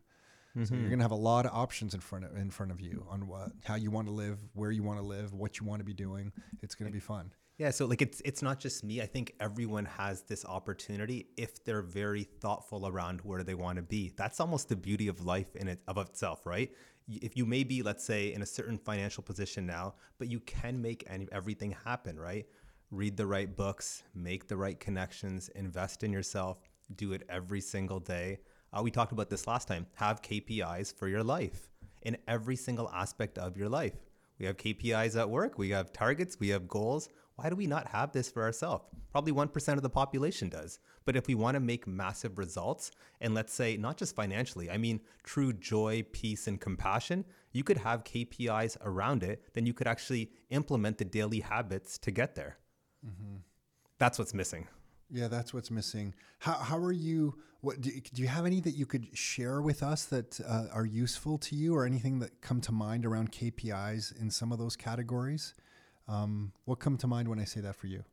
So 0.66 0.74
you're 0.74 0.82
mm-hmm. 0.82 0.90
going 0.90 1.00
to 1.00 1.04
have 1.04 1.12
a 1.12 1.16
lot 1.16 1.46
of 1.46 1.52
options 1.54 1.94
in 1.94 2.00
front 2.00 2.26
of 2.26 2.36
in 2.36 2.50
front 2.50 2.72
of 2.72 2.82
you 2.82 3.06
on 3.10 3.28
what 3.28 3.52
how 3.64 3.76
you 3.76 3.92
want 3.92 4.08
to 4.08 4.14
live, 4.14 4.40
where 4.54 4.72
you 4.72 4.82
want 4.82 5.00
to 5.00 5.06
live, 5.06 5.34
what 5.34 5.60
you 5.60 5.66
want 5.66 5.80
to 5.82 5.86
be 5.86 5.94
doing. 5.94 6.32
It's 6.64 6.74
going 6.74 6.90
to 6.90 6.94
be 6.94 7.00
fun. 7.00 7.32
Yeah, 7.58 7.72
so 7.72 7.86
like 7.86 8.02
it's 8.02 8.22
it's 8.22 8.42
not 8.42 8.60
just 8.60 8.84
me. 8.84 9.02
I 9.02 9.08
think 9.08 9.34
everyone 9.40 9.86
has 9.86 10.22
this 10.22 10.46
opportunity 10.46 11.28
if 11.38 11.64
they're 11.64 11.82
very 11.82 12.24
thoughtful 12.24 12.88
around 12.88 13.22
where 13.22 13.44
they 13.44 13.56
want 13.56 13.78
to 13.78 13.82
be. 13.82 14.14
That's 14.16 14.40
almost 14.40 14.70
the 14.70 14.76
beauty 14.76 15.08
of 15.08 15.26
life 15.26 15.56
in 15.56 15.68
it 15.68 15.80
of 15.88 15.98
itself, 15.98 16.46
right? 16.46 16.72
If 17.10 17.38
you 17.38 17.46
may 17.46 17.64
be, 17.64 17.82
let's 17.84 18.04
say, 18.04 18.34
in 18.34 18.42
a 18.42 18.46
certain 18.46 18.78
financial 18.78 19.24
position 19.24 19.66
now, 19.66 19.96
but 20.20 20.28
you 20.28 20.40
can 20.42 20.82
make 20.82 21.04
any, 21.08 21.28
everything 21.32 21.76
happen, 21.86 22.20
right? 22.20 22.46
Read 22.92 23.16
the 23.16 23.26
right 23.26 23.56
books, 23.56 24.04
make 24.14 24.48
the 24.48 24.58
right 24.58 24.80
connections, 24.80 25.50
invest 25.56 26.04
in 26.04 26.12
yourself, 26.12 26.60
do 26.96 27.14
it 27.14 27.24
every 27.30 27.62
single 27.62 28.00
day. 28.00 28.40
Uh, 28.74 28.82
we 28.82 28.92
talked 28.92 29.12
about 29.12 29.30
this 29.30 29.48
last 29.48 29.68
time. 29.68 29.88
Have 29.96 30.22
KPIs 30.22 30.94
for 30.94 31.08
your 31.08 31.24
life 31.24 31.70
in 32.02 32.18
every 32.28 32.56
single 32.56 32.90
aspect 32.90 33.38
of 33.38 33.58
your 33.58 33.70
life. 33.70 33.94
We 34.40 34.46
have 34.46 34.58
KPIs 34.58 35.20
at 35.20 35.30
work, 35.30 35.58
we 35.58 35.70
have 35.72 35.92
targets, 35.94 36.40
we 36.40 36.50
have 36.50 36.68
goals. 36.68 37.10
Why 37.36 37.50
do 37.50 37.56
we 37.56 37.68
not 37.68 37.88
have 37.88 38.12
this 38.12 38.30
for 38.30 38.44
ourselves? 38.44 38.86
Probably 39.12 39.32
1% 39.32 39.74
of 39.76 39.84
the 39.84 39.90
population 39.90 40.50
does. 40.50 40.80
But 41.06 41.16
if 41.16 41.28
we 41.28 41.36
want 41.36 41.56
to 41.56 41.60
make 41.60 41.86
massive 41.86 42.38
results, 42.40 42.92
and 43.22 43.36
let's 43.36 43.54
say 43.54 43.78
not 43.78 43.98
just 43.98 44.16
financially, 44.16 44.72
I 44.72 44.78
mean 44.78 45.00
true 45.24 45.54
joy, 45.54 46.04
peace, 46.12 46.48
and 46.48 46.60
compassion, 46.60 47.26
you 47.52 47.64
could 47.64 47.78
have 47.78 48.04
KPIs 48.04 48.78
around 48.84 49.24
it, 49.24 49.44
then 49.54 49.66
you 49.66 49.74
could 49.74 49.88
actually 49.88 50.32
implement 50.50 50.98
the 50.98 51.06
daily 51.06 51.40
habits 51.40 51.98
to 52.00 52.12
get 52.12 52.36
there. 52.36 52.58
That's 54.00 54.20
what's 54.20 54.34
missing. 54.34 54.68
Yeah, 55.12 55.28
that's 55.28 55.54
what's 55.54 55.72
missing. 55.72 56.14
How, 56.40 56.54
how 56.54 56.78
are 56.78 56.92
you? 56.92 57.38
What 57.62 57.82
do 57.82 57.90
you, 57.90 58.02
do 58.02 58.22
you 58.22 58.28
have 58.28 58.46
any 58.46 58.60
that 58.62 58.72
you 58.72 58.86
could 58.86 59.18
share 59.18 59.62
with 59.62 59.82
us 59.82 60.06
that 60.06 60.40
uh, 60.42 60.66
are 60.72 60.86
useful 60.86 61.38
to 61.40 61.56
you, 61.56 61.76
or 61.76 61.86
anything 61.86 62.20
that 62.20 62.42
come 62.42 62.62
to 62.62 62.72
mind 62.72 63.06
around 63.06 63.32
KPIs 63.32 64.20
in 64.20 64.30
some 64.30 64.52
of 64.52 64.60
those 64.60 64.76
categories? 64.76 65.54
Um, 66.08 66.54
what 66.66 66.80
come 66.80 66.98
to 66.98 67.08
mind 67.08 67.28
when 67.28 67.40
I 67.40 67.46
say 67.46 67.62
that 67.62 67.76
for 67.76 67.88
you? 67.88 68.04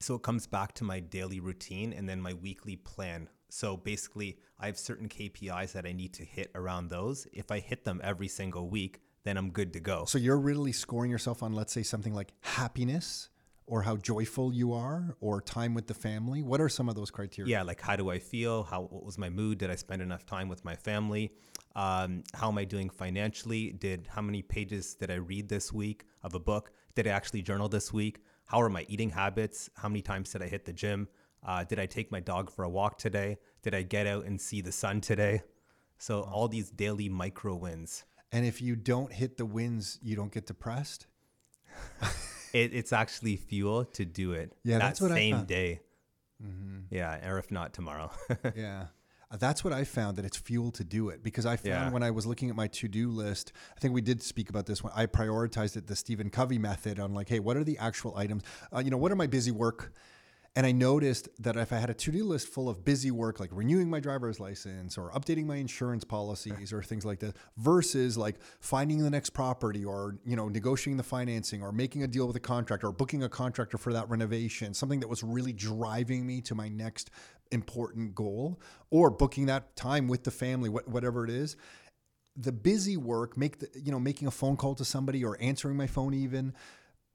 So 0.00 0.14
it 0.14 0.22
comes 0.22 0.46
back 0.46 0.74
to 0.74 0.84
my 0.84 1.00
daily 1.00 1.40
routine 1.40 1.92
and 1.92 2.08
then 2.08 2.20
my 2.20 2.34
weekly 2.34 2.76
plan. 2.76 3.28
So 3.48 3.76
basically, 3.76 4.38
I 4.58 4.66
have 4.66 4.78
certain 4.78 5.08
KPIs 5.08 5.72
that 5.72 5.86
I 5.86 5.92
need 5.92 6.12
to 6.14 6.24
hit 6.24 6.50
around 6.54 6.88
those. 6.88 7.26
If 7.32 7.50
I 7.50 7.60
hit 7.60 7.84
them 7.84 8.00
every 8.02 8.28
single 8.28 8.68
week, 8.68 9.00
then 9.24 9.36
I'm 9.36 9.50
good 9.50 9.72
to 9.74 9.80
go. 9.80 10.04
So 10.06 10.18
you're 10.18 10.38
really 10.38 10.72
scoring 10.72 11.10
yourself 11.10 11.42
on, 11.42 11.52
let's 11.52 11.72
say, 11.72 11.82
something 11.82 12.14
like 12.14 12.32
happiness, 12.40 13.30
or 13.66 13.82
how 13.82 13.96
joyful 13.96 14.52
you 14.52 14.72
are, 14.72 15.16
or 15.20 15.40
time 15.40 15.74
with 15.74 15.86
the 15.86 15.94
family. 15.94 16.42
What 16.42 16.60
are 16.60 16.68
some 16.68 16.88
of 16.88 16.94
those 16.94 17.10
criteria? 17.10 17.50
yeah, 17.50 17.62
like 17.62 17.80
how 17.80 17.96
do 17.96 18.10
I 18.10 18.18
feel? 18.18 18.64
How 18.64 18.82
what 18.82 19.04
was 19.04 19.18
my 19.18 19.30
mood? 19.30 19.58
Did 19.58 19.70
I 19.70 19.76
spend 19.76 20.02
enough 20.02 20.26
time 20.26 20.48
with 20.48 20.64
my 20.64 20.76
family? 20.76 21.32
Um, 21.74 22.22
how 22.34 22.48
am 22.48 22.58
I 22.58 22.64
doing 22.64 22.90
financially? 22.90 23.72
Did 23.72 24.08
how 24.08 24.22
many 24.22 24.42
pages 24.42 24.94
did 24.94 25.10
I 25.10 25.16
read 25.16 25.48
this 25.48 25.72
week 25.72 26.04
of 26.22 26.34
a 26.34 26.40
book? 26.40 26.72
Did 26.94 27.06
I 27.06 27.10
actually 27.10 27.42
journal 27.42 27.68
this 27.68 27.92
week? 27.92 28.20
How 28.46 28.60
are 28.60 28.68
my 28.68 28.84
eating 28.88 29.10
habits? 29.10 29.70
How 29.74 29.88
many 29.88 30.02
times 30.02 30.30
did 30.30 30.42
I 30.42 30.46
hit 30.46 30.64
the 30.64 30.72
gym? 30.72 31.08
Uh, 31.42 31.64
did 31.64 31.78
I 31.78 31.86
take 31.86 32.12
my 32.12 32.20
dog 32.20 32.50
for 32.50 32.64
a 32.64 32.68
walk 32.68 32.98
today? 32.98 33.38
Did 33.62 33.74
I 33.74 33.82
get 33.82 34.06
out 34.06 34.24
and 34.24 34.40
see 34.40 34.60
the 34.60 34.72
sun 34.72 35.00
today? 35.00 35.42
So 35.98 36.22
all 36.22 36.48
these 36.48 36.70
daily 36.70 37.08
micro 37.08 37.54
wins. 37.54 38.04
And 38.32 38.44
if 38.44 38.60
you 38.60 38.76
don't 38.76 39.12
hit 39.12 39.36
the 39.36 39.46
wins, 39.46 39.98
you 40.02 40.16
don't 40.16 40.32
get 40.32 40.46
depressed. 40.46 41.06
It, 42.54 42.72
it's 42.72 42.92
actually 42.92 43.36
fuel 43.36 43.84
to 43.84 44.04
do 44.04 44.32
it. 44.32 44.52
Yeah, 44.64 44.78
that 44.78 44.84
that's 44.86 45.00
what 45.00 45.12
I 45.12 45.16
same 45.16 45.34
found. 45.36 45.46
day. 45.48 45.80
Yeah, 46.90 47.28
or 47.28 47.38
if 47.38 47.50
not 47.50 47.72
tomorrow. 47.72 48.10
yeah. 48.56 48.86
Uh, 49.30 49.36
That's 49.38 49.64
what 49.64 49.72
I 49.72 49.84
found 49.84 50.18
that 50.18 50.24
it's 50.26 50.36
fuel 50.36 50.70
to 50.72 50.84
do 50.84 51.08
it 51.08 51.22
because 51.22 51.46
I 51.46 51.56
found 51.56 51.66
Yeah. 51.86 51.90
when 51.90 52.02
I 52.02 52.10
was 52.10 52.26
looking 52.26 52.50
at 52.50 52.56
my 52.56 52.66
to 52.68 52.86
do 52.88 53.08
list, 53.08 53.52
I 53.76 53.80
think 53.80 53.94
we 53.94 54.02
did 54.02 54.22
speak 54.22 54.50
about 54.50 54.66
this 54.66 54.84
one. 54.84 54.92
I 54.94 55.06
prioritized 55.06 55.76
it 55.78 55.86
the 55.86 55.96
Stephen 55.96 56.28
Covey 56.28 56.58
method 56.58 57.00
on 57.00 57.14
like, 57.14 57.28
hey, 57.30 57.38
what 57.40 57.56
are 57.56 57.64
the 57.64 57.78
actual 57.78 58.14
items? 58.16 58.42
Uh, 58.72 58.80
you 58.80 58.90
know, 58.90 58.98
what 58.98 59.10
are 59.10 59.16
my 59.16 59.26
busy 59.26 59.50
work? 59.50 59.92
And 60.56 60.64
I 60.64 60.70
noticed 60.70 61.28
that 61.40 61.56
if 61.56 61.72
I 61.72 61.78
had 61.78 61.90
a 61.90 61.94
to 61.94 62.12
do 62.12 62.22
list 62.22 62.46
full 62.46 62.68
of 62.68 62.84
busy 62.84 63.10
work, 63.10 63.40
like 63.40 63.50
renewing 63.52 63.90
my 63.90 63.98
driver's 63.98 64.38
license 64.38 64.96
or 64.96 65.10
updating 65.10 65.46
my 65.46 65.56
insurance 65.56 66.04
policies 66.04 66.72
or 66.72 66.80
things 66.80 67.04
like 67.04 67.18
that, 67.20 67.34
versus 67.56 68.16
like 68.16 68.36
finding 68.60 68.98
the 68.98 69.10
next 69.10 69.30
property 69.30 69.84
or, 69.84 70.16
you 70.24 70.36
know, 70.36 70.48
negotiating 70.48 70.96
the 70.96 71.02
financing 71.02 71.60
or 71.60 71.72
making 71.72 72.04
a 72.04 72.06
deal 72.06 72.28
with 72.28 72.36
a 72.36 72.40
contractor 72.40 72.86
or 72.86 72.92
booking 72.92 73.24
a 73.24 73.28
contractor 73.28 73.78
for 73.78 73.92
that 73.92 74.08
renovation, 74.08 74.74
something 74.74 75.00
that 75.00 75.08
was 75.08 75.24
really 75.24 75.52
driving 75.52 76.24
me 76.24 76.40
to 76.42 76.54
my 76.54 76.68
next 76.68 77.10
important 77.50 78.14
goal 78.14 78.60
or 78.90 79.10
booking 79.10 79.46
that 79.46 79.74
time 79.74 80.06
with 80.06 80.22
the 80.22 80.30
family, 80.30 80.68
what, 80.68 80.86
whatever 80.88 81.24
it 81.24 81.30
is 81.30 81.56
the 82.36 82.50
busy 82.50 82.96
work, 82.96 83.36
make 83.36 83.60
the 83.60 83.68
you 83.80 83.92
know 83.92 84.00
making 84.00 84.26
a 84.26 84.30
phone 84.30 84.56
call 84.56 84.74
to 84.74 84.84
somebody 84.84 85.24
or 85.24 85.36
answering 85.40 85.76
my 85.76 85.86
phone 85.86 86.12
even, 86.12 86.52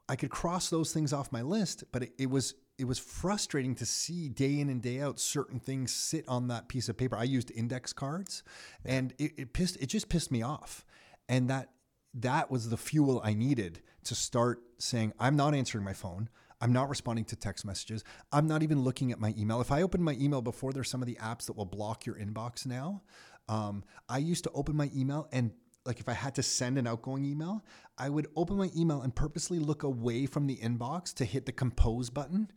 I 0.07 0.15
could 0.15 0.29
cross 0.29 0.69
those 0.69 0.93
things 0.93 1.11
off 1.11 1.31
my 1.31 1.41
list, 1.41 1.83
but 1.91 2.03
it, 2.03 2.13
it 2.17 2.29
was 2.29 2.55
it 2.79 2.85
was 2.85 2.97
frustrating 2.97 3.75
to 3.75 3.85
see 3.85 4.29
day 4.29 4.59
in 4.59 4.69
and 4.69 4.81
day 4.81 5.01
out 5.01 5.19
certain 5.19 5.59
things 5.59 5.93
sit 5.93 6.27
on 6.27 6.47
that 6.47 6.69
piece 6.69 6.87
of 6.87 6.97
paper. 6.97 7.17
I 7.17 7.23
used 7.23 7.51
index 7.51 7.91
cards, 7.91 8.43
and 8.85 9.13
it, 9.19 9.33
it 9.37 9.53
pissed 9.53 9.77
it 9.81 9.87
just 9.87 10.09
pissed 10.09 10.31
me 10.31 10.41
off, 10.41 10.85
and 11.27 11.49
that 11.49 11.69
that 12.13 12.49
was 12.49 12.69
the 12.69 12.77
fuel 12.77 13.21
I 13.23 13.33
needed 13.33 13.81
to 14.05 14.15
start 14.15 14.61
saying 14.77 15.13
I'm 15.19 15.35
not 15.35 15.53
answering 15.53 15.83
my 15.83 15.93
phone. 15.93 16.29
I'm 16.61 16.73
not 16.73 16.89
responding 16.89 17.25
to 17.25 17.35
text 17.35 17.65
messages. 17.65 18.03
I'm 18.31 18.47
not 18.47 18.63
even 18.63 18.83
looking 18.83 19.11
at 19.11 19.19
my 19.19 19.33
email. 19.37 19.61
If 19.61 19.71
I 19.71 19.81
open 19.81 20.03
my 20.03 20.17
email 20.19 20.41
before, 20.41 20.73
there's 20.73 20.89
some 20.89 21.01
of 21.01 21.07
the 21.07 21.15
apps 21.15 21.45
that 21.45 21.55
will 21.55 21.65
block 21.65 22.05
your 22.05 22.15
inbox 22.15 22.65
now. 22.65 23.01
Um, 23.47 23.83
I 24.09 24.17
used 24.17 24.43
to 24.43 24.51
open 24.51 24.75
my 24.75 24.91
email 24.93 25.29
and 25.31 25.51
like 25.85 25.99
if 25.99 26.09
I 26.09 26.13
had 26.13 26.35
to 26.35 26.43
send 26.43 26.77
an 26.77 26.85
outgoing 26.85 27.25
email, 27.25 27.63
I 27.97 28.09
would 28.09 28.27
open 28.35 28.57
my 28.57 28.69
email 28.75 29.01
and 29.01 29.15
purposely 29.15 29.57
look 29.57 29.83
away 29.83 30.25
from 30.25 30.47
the 30.47 30.57
inbox 30.57 31.13
to 31.15 31.25
hit 31.25 31.45
the 31.45 31.51
compose 31.51 32.09
button 32.09 32.51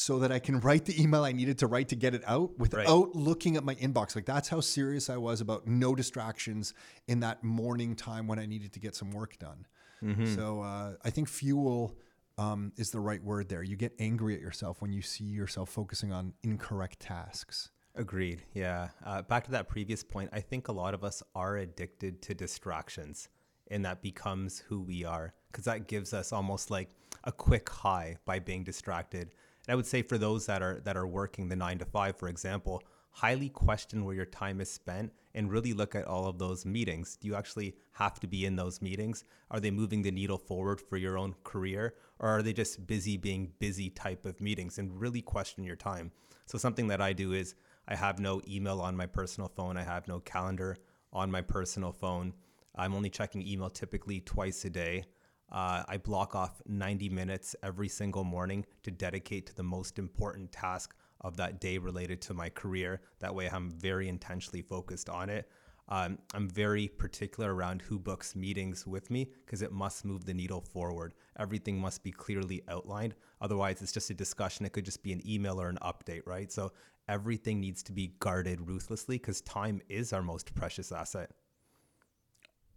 so 0.00 0.20
that 0.20 0.30
I 0.30 0.38
can 0.38 0.60
write 0.60 0.84
the 0.84 1.00
email 1.02 1.24
I 1.24 1.32
needed 1.32 1.58
to 1.58 1.66
write 1.66 1.88
to 1.88 1.96
get 1.96 2.14
it 2.14 2.22
out 2.24 2.56
without 2.56 2.86
right. 2.86 3.16
looking 3.16 3.56
at 3.56 3.64
my 3.64 3.74
inbox. 3.74 4.14
Like 4.14 4.26
that's 4.26 4.48
how 4.48 4.60
serious 4.60 5.10
I 5.10 5.16
was 5.16 5.40
about 5.40 5.66
no 5.66 5.96
distractions 5.96 6.72
in 7.08 7.18
that 7.20 7.42
morning 7.42 7.96
time 7.96 8.28
when 8.28 8.38
I 8.38 8.46
needed 8.46 8.72
to 8.74 8.80
get 8.80 8.94
some 8.94 9.10
work 9.10 9.36
done. 9.40 9.66
Mm-hmm. 10.02 10.36
So 10.36 10.60
uh, 10.62 10.92
I 11.04 11.10
think 11.10 11.28
fuel 11.28 11.96
um, 12.38 12.72
is 12.76 12.92
the 12.92 13.00
right 13.00 13.22
word 13.22 13.48
there. 13.48 13.64
You 13.64 13.74
get 13.74 13.92
angry 13.98 14.36
at 14.36 14.40
yourself 14.40 14.80
when 14.80 14.92
you 14.92 15.02
see 15.02 15.24
yourself 15.24 15.68
focusing 15.68 16.12
on 16.12 16.32
incorrect 16.44 17.00
tasks. 17.00 17.70
Agreed. 17.96 18.42
Yeah. 18.54 18.90
Uh, 19.04 19.22
back 19.22 19.42
to 19.46 19.50
that 19.50 19.68
previous 19.68 20.04
point, 20.04 20.30
I 20.32 20.40
think 20.40 20.68
a 20.68 20.72
lot 20.72 20.94
of 20.94 21.02
us 21.02 21.24
are 21.34 21.56
addicted 21.56 22.22
to 22.22 22.34
distractions, 22.34 23.28
and 23.68 23.84
that 23.84 24.00
becomes 24.00 24.60
who 24.60 24.80
we 24.80 25.04
are 25.04 25.34
because 25.50 25.64
that 25.64 25.88
gives 25.88 26.14
us 26.14 26.32
almost 26.32 26.70
like 26.70 26.90
a 27.24 27.32
quick 27.32 27.68
high 27.68 28.16
by 28.24 28.38
being 28.38 28.62
distracted. 28.62 29.34
And 29.68 29.74
I 29.74 29.76
would 29.76 29.86
say 29.86 30.00
for 30.00 30.16
those 30.16 30.46
that 30.46 30.62
are 30.62 30.80
that 30.84 30.96
are 30.96 31.06
working 31.06 31.48
the 31.48 31.56
nine 31.56 31.78
to 31.78 31.84
five, 31.84 32.16
for 32.16 32.28
example, 32.28 32.82
highly 33.10 33.50
question 33.50 34.02
where 34.02 34.14
your 34.14 34.24
time 34.24 34.62
is 34.62 34.70
spent 34.70 35.12
and 35.34 35.50
really 35.50 35.74
look 35.74 35.94
at 35.94 36.06
all 36.06 36.24
of 36.24 36.38
those 36.38 36.64
meetings. 36.64 37.18
Do 37.20 37.28
you 37.28 37.34
actually 37.34 37.74
have 37.92 38.18
to 38.20 38.26
be 38.26 38.46
in 38.46 38.56
those 38.56 38.80
meetings? 38.80 39.24
Are 39.50 39.60
they 39.60 39.70
moving 39.70 40.00
the 40.00 40.10
needle 40.10 40.38
forward 40.38 40.80
for 40.80 40.96
your 40.96 41.18
own 41.18 41.34
career? 41.44 41.94
Or 42.18 42.30
are 42.30 42.42
they 42.42 42.54
just 42.54 42.86
busy 42.86 43.18
being 43.18 43.52
busy 43.58 43.90
type 43.90 44.24
of 44.24 44.40
meetings 44.40 44.78
and 44.78 44.98
really 44.98 45.20
question 45.20 45.64
your 45.64 45.76
time? 45.76 46.12
So 46.46 46.56
something 46.56 46.88
that 46.88 47.02
I 47.02 47.12
do 47.12 47.34
is 47.34 47.54
I 47.86 47.94
have 47.94 48.18
no 48.18 48.40
email 48.48 48.80
on 48.80 48.96
my 48.96 49.06
personal 49.06 49.50
phone. 49.54 49.76
I 49.76 49.82
have 49.82 50.08
no 50.08 50.20
calendar 50.20 50.78
on 51.12 51.30
my 51.30 51.42
personal 51.42 51.92
phone. 51.92 52.32
I'm 52.74 52.94
only 52.94 53.10
checking 53.10 53.46
email 53.46 53.68
typically 53.68 54.20
twice 54.20 54.64
a 54.64 54.70
day. 54.70 55.04
Uh, 55.50 55.82
I 55.88 55.96
block 55.96 56.34
off 56.34 56.60
90 56.66 57.08
minutes 57.08 57.56
every 57.62 57.88
single 57.88 58.24
morning 58.24 58.66
to 58.82 58.90
dedicate 58.90 59.46
to 59.46 59.54
the 59.54 59.62
most 59.62 59.98
important 59.98 60.52
task 60.52 60.94
of 61.22 61.36
that 61.36 61.60
day 61.60 61.78
related 61.78 62.20
to 62.22 62.34
my 62.34 62.48
career. 62.48 63.00
That 63.20 63.34
way, 63.34 63.48
I'm 63.50 63.70
very 63.70 64.08
intentionally 64.08 64.62
focused 64.62 65.08
on 65.08 65.30
it. 65.30 65.48
Um, 65.90 66.18
I'm 66.34 66.48
very 66.48 66.86
particular 66.86 67.54
around 67.54 67.80
who 67.80 67.98
books 67.98 68.36
meetings 68.36 68.86
with 68.86 69.10
me 69.10 69.30
because 69.46 69.62
it 69.62 69.72
must 69.72 70.04
move 70.04 70.26
the 70.26 70.34
needle 70.34 70.60
forward. 70.60 71.14
Everything 71.38 71.78
must 71.78 72.02
be 72.02 72.12
clearly 72.12 72.62
outlined. 72.68 73.14
Otherwise, 73.40 73.80
it's 73.80 73.92
just 73.92 74.10
a 74.10 74.14
discussion. 74.14 74.66
It 74.66 74.72
could 74.72 74.84
just 74.84 75.02
be 75.02 75.12
an 75.12 75.26
email 75.26 75.58
or 75.60 75.68
an 75.68 75.78
update, 75.80 76.26
right? 76.26 76.52
So 76.52 76.72
everything 77.08 77.58
needs 77.58 77.82
to 77.84 77.92
be 77.92 78.12
guarded 78.20 78.68
ruthlessly 78.68 79.16
because 79.16 79.40
time 79.40 79.80
is 79.88 80.12
our 80.12 80.22
most 80.22 80.54
precious 80.54 80.92
asset. 80.92 81.30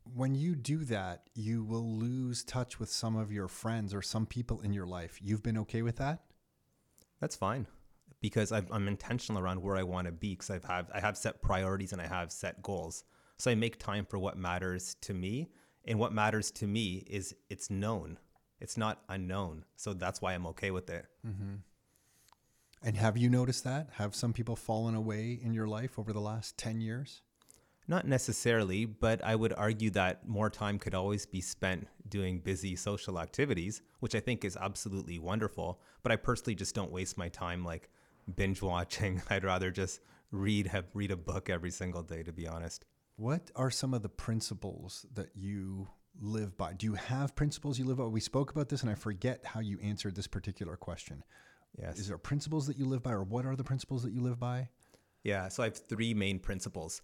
When 0.03 0.35
you 0.35 0.55
do 0.55 0.83
that, 0.85 1.29
you 1.33 1.63
will 1.63 1.97
lose 1.97 2.43
touch 2.43 2.79
with 2.79 2.89
some 2.89 3.15
of 3.15 3.31
your 3.31 3.47
friends 3.47 3.93
or 3.93 4.01
some 4.01 4.25
people 4.25 4.61
in 4.61 4.73
your 4.73 4.85
life. 4.85 5.19
You've 5.21 5.43
been 5.43 5.57
okay 5.59 5.81
with 5.81 5.97
that? 5.97 6.23
That's 7.19 7.35
fine 7.35 7.67
because 8.21 8.51
i 8.51 8.61
am 8.71 8.87
intentional 8.87 9.41
around 9.41 9.61
where 9.61 9.75
I 9.75 9.83
want 9.83 10.05
to 10.05 10.11
be 10.11 10.31
because 10.31 10.49
I've 10.49 10.63
have 10.63 10.89
I 10.93 10.99
have 10.99 11.17
set 11.17 11.41
priorities 11.41 11.91
and 11.91 12.01
I 12.01 12.07
have 12.07 12.31
set 12.31 12.61
goals. 12.61 13.03
So 13.37 13.49
I 13.49 13.55
make 13.55 13.79
time 13.79 14.05
for 14.05 14.19
what 14.19 14.37
matters 14.37 14.95
to 15.01 15.13
me, 15.15 15.49
and 15.85 15.97
what 15.97 16.13
matters 16.13 16.51
to 16.51 16.67
me 16.67 17.03
is 17.07 17.35
it's 17.49 17.71
known. 17.71 18.19
It's 18.59 18.77
not 18.77 19.01
unknown. 19.09 19.65
So 19.75 19.93
that's 19.93 20.21
why 20.21 20.33
I'm 20.33 20.45
okay 20.47 20.69
with 20.69 20.91
it. 20.91 21.07
Mm-hmm. 21.27 21.55
And 22.83 22.97
have 22.97 23.17
you 23.17 23.29
noticed 23.29 23.63
that? 23.63 23.89
Have 23.93 24.13
some 24.13 24.33
people 24.33 24.55
fallen 24.55 24.93
away 24.93 25.39
in 25.41 25.53
your 25.53 25.67
life 25.67 25.97
over 25.97 26.13
the 26.13 26.21
last 26.21 26.57
10 26.59 26.81
years? 26.81 27.23
Not 27.91 28.07
necessarily, 28.07 28.85
but 28.85 29.21
I 29.21 29.35
would 29.35 29.51
argue 29.51 29.89
that 29.89 30.25
more 30.25 30.49
time 30.49 30.79
could 30.79 30.95
always 30.95 31.25
be 31.25 31.41
spent 31.41 31.89
doing 32.07 32.39
busy 32.39 32.77
social 32.77 33.19
activities, 33.19 33.81
which 33.99 34.15
I 34.15 34.21
think 34.21 34.45
is 34.45 34.55
absolutely 34.55 35.19
wonderful. 35.19 35.81
But 36.01 36.13
I 36.13 36.15
personally 36.15 36.55
just 36.55 36.73
don't 36.73 36.89
waste 36.89 37.17
my 37.17 37.27
time 37.27 37.65
like 37.65 37.89
binge 38.33 38.61
watching. 38.61 39.21
I'd 39.29 39.43
rather 39.43 39.71
just 39.71 39.99
read 40.31 40.67
have 40.67 40.85
read 40.93 41.11
a 41.11 41.17
book 41.17 41.49
every 41.49 41.69
single 41.69 42.01
day 42.01 42.23
to 42.23 42.31
be 42.31 42.47
honest. 42.47 42.85
What 43.17 43.51
are 43.57 43.69
some 43.69 43.93
of 43.93 44.03
the 44.03 44.07
principles 44.07 45.05
that 45.13 45.31
you 45.35 45.89
live 46.21 46.55
by? 46.55 46.71
Do 46.71 46.85
you 46.85 46.93
have 46.93 47.35
principles 47.35 47.77
you 47.77 47.83
live 47.83 47.97
by? 47.97 48.05
We 48.05 48.21
spoke 48.21 48.51
about 48.51 48.69
this 48.69 48.83
and 48.83 48.89
I 48.89 48.95
forget 48.95 49.41
how 49.43 49.59
you 49.59 49.77
answered 49.81 50.15
this 50.15 50.27
particular 50.27 50.77
question. 50.77 51.25
Yes. 51.77 51.99
Is 51.99 52.07
there 52.07 52.17
principles 52.17 52.67
that 52.67 52.77
you 52.77 52.85
live 52.85 53.03
by, 53.03 53.11
or 53.11 53.23
what 53.23 53.45
are 53.45 53.57
the 53.57 53.65
principles 53.65 54.03
that 54.03 54.13
you 54.13 54.21
live 54.21 54.39
by? 54.39 54.69
Yeah, 55.23 55.49
so 55.49 55.63
I 55.63 55.67
have 55.67 55.77
three 55.77 56.13
main 56.13 56.39
principles. 56.39 57.01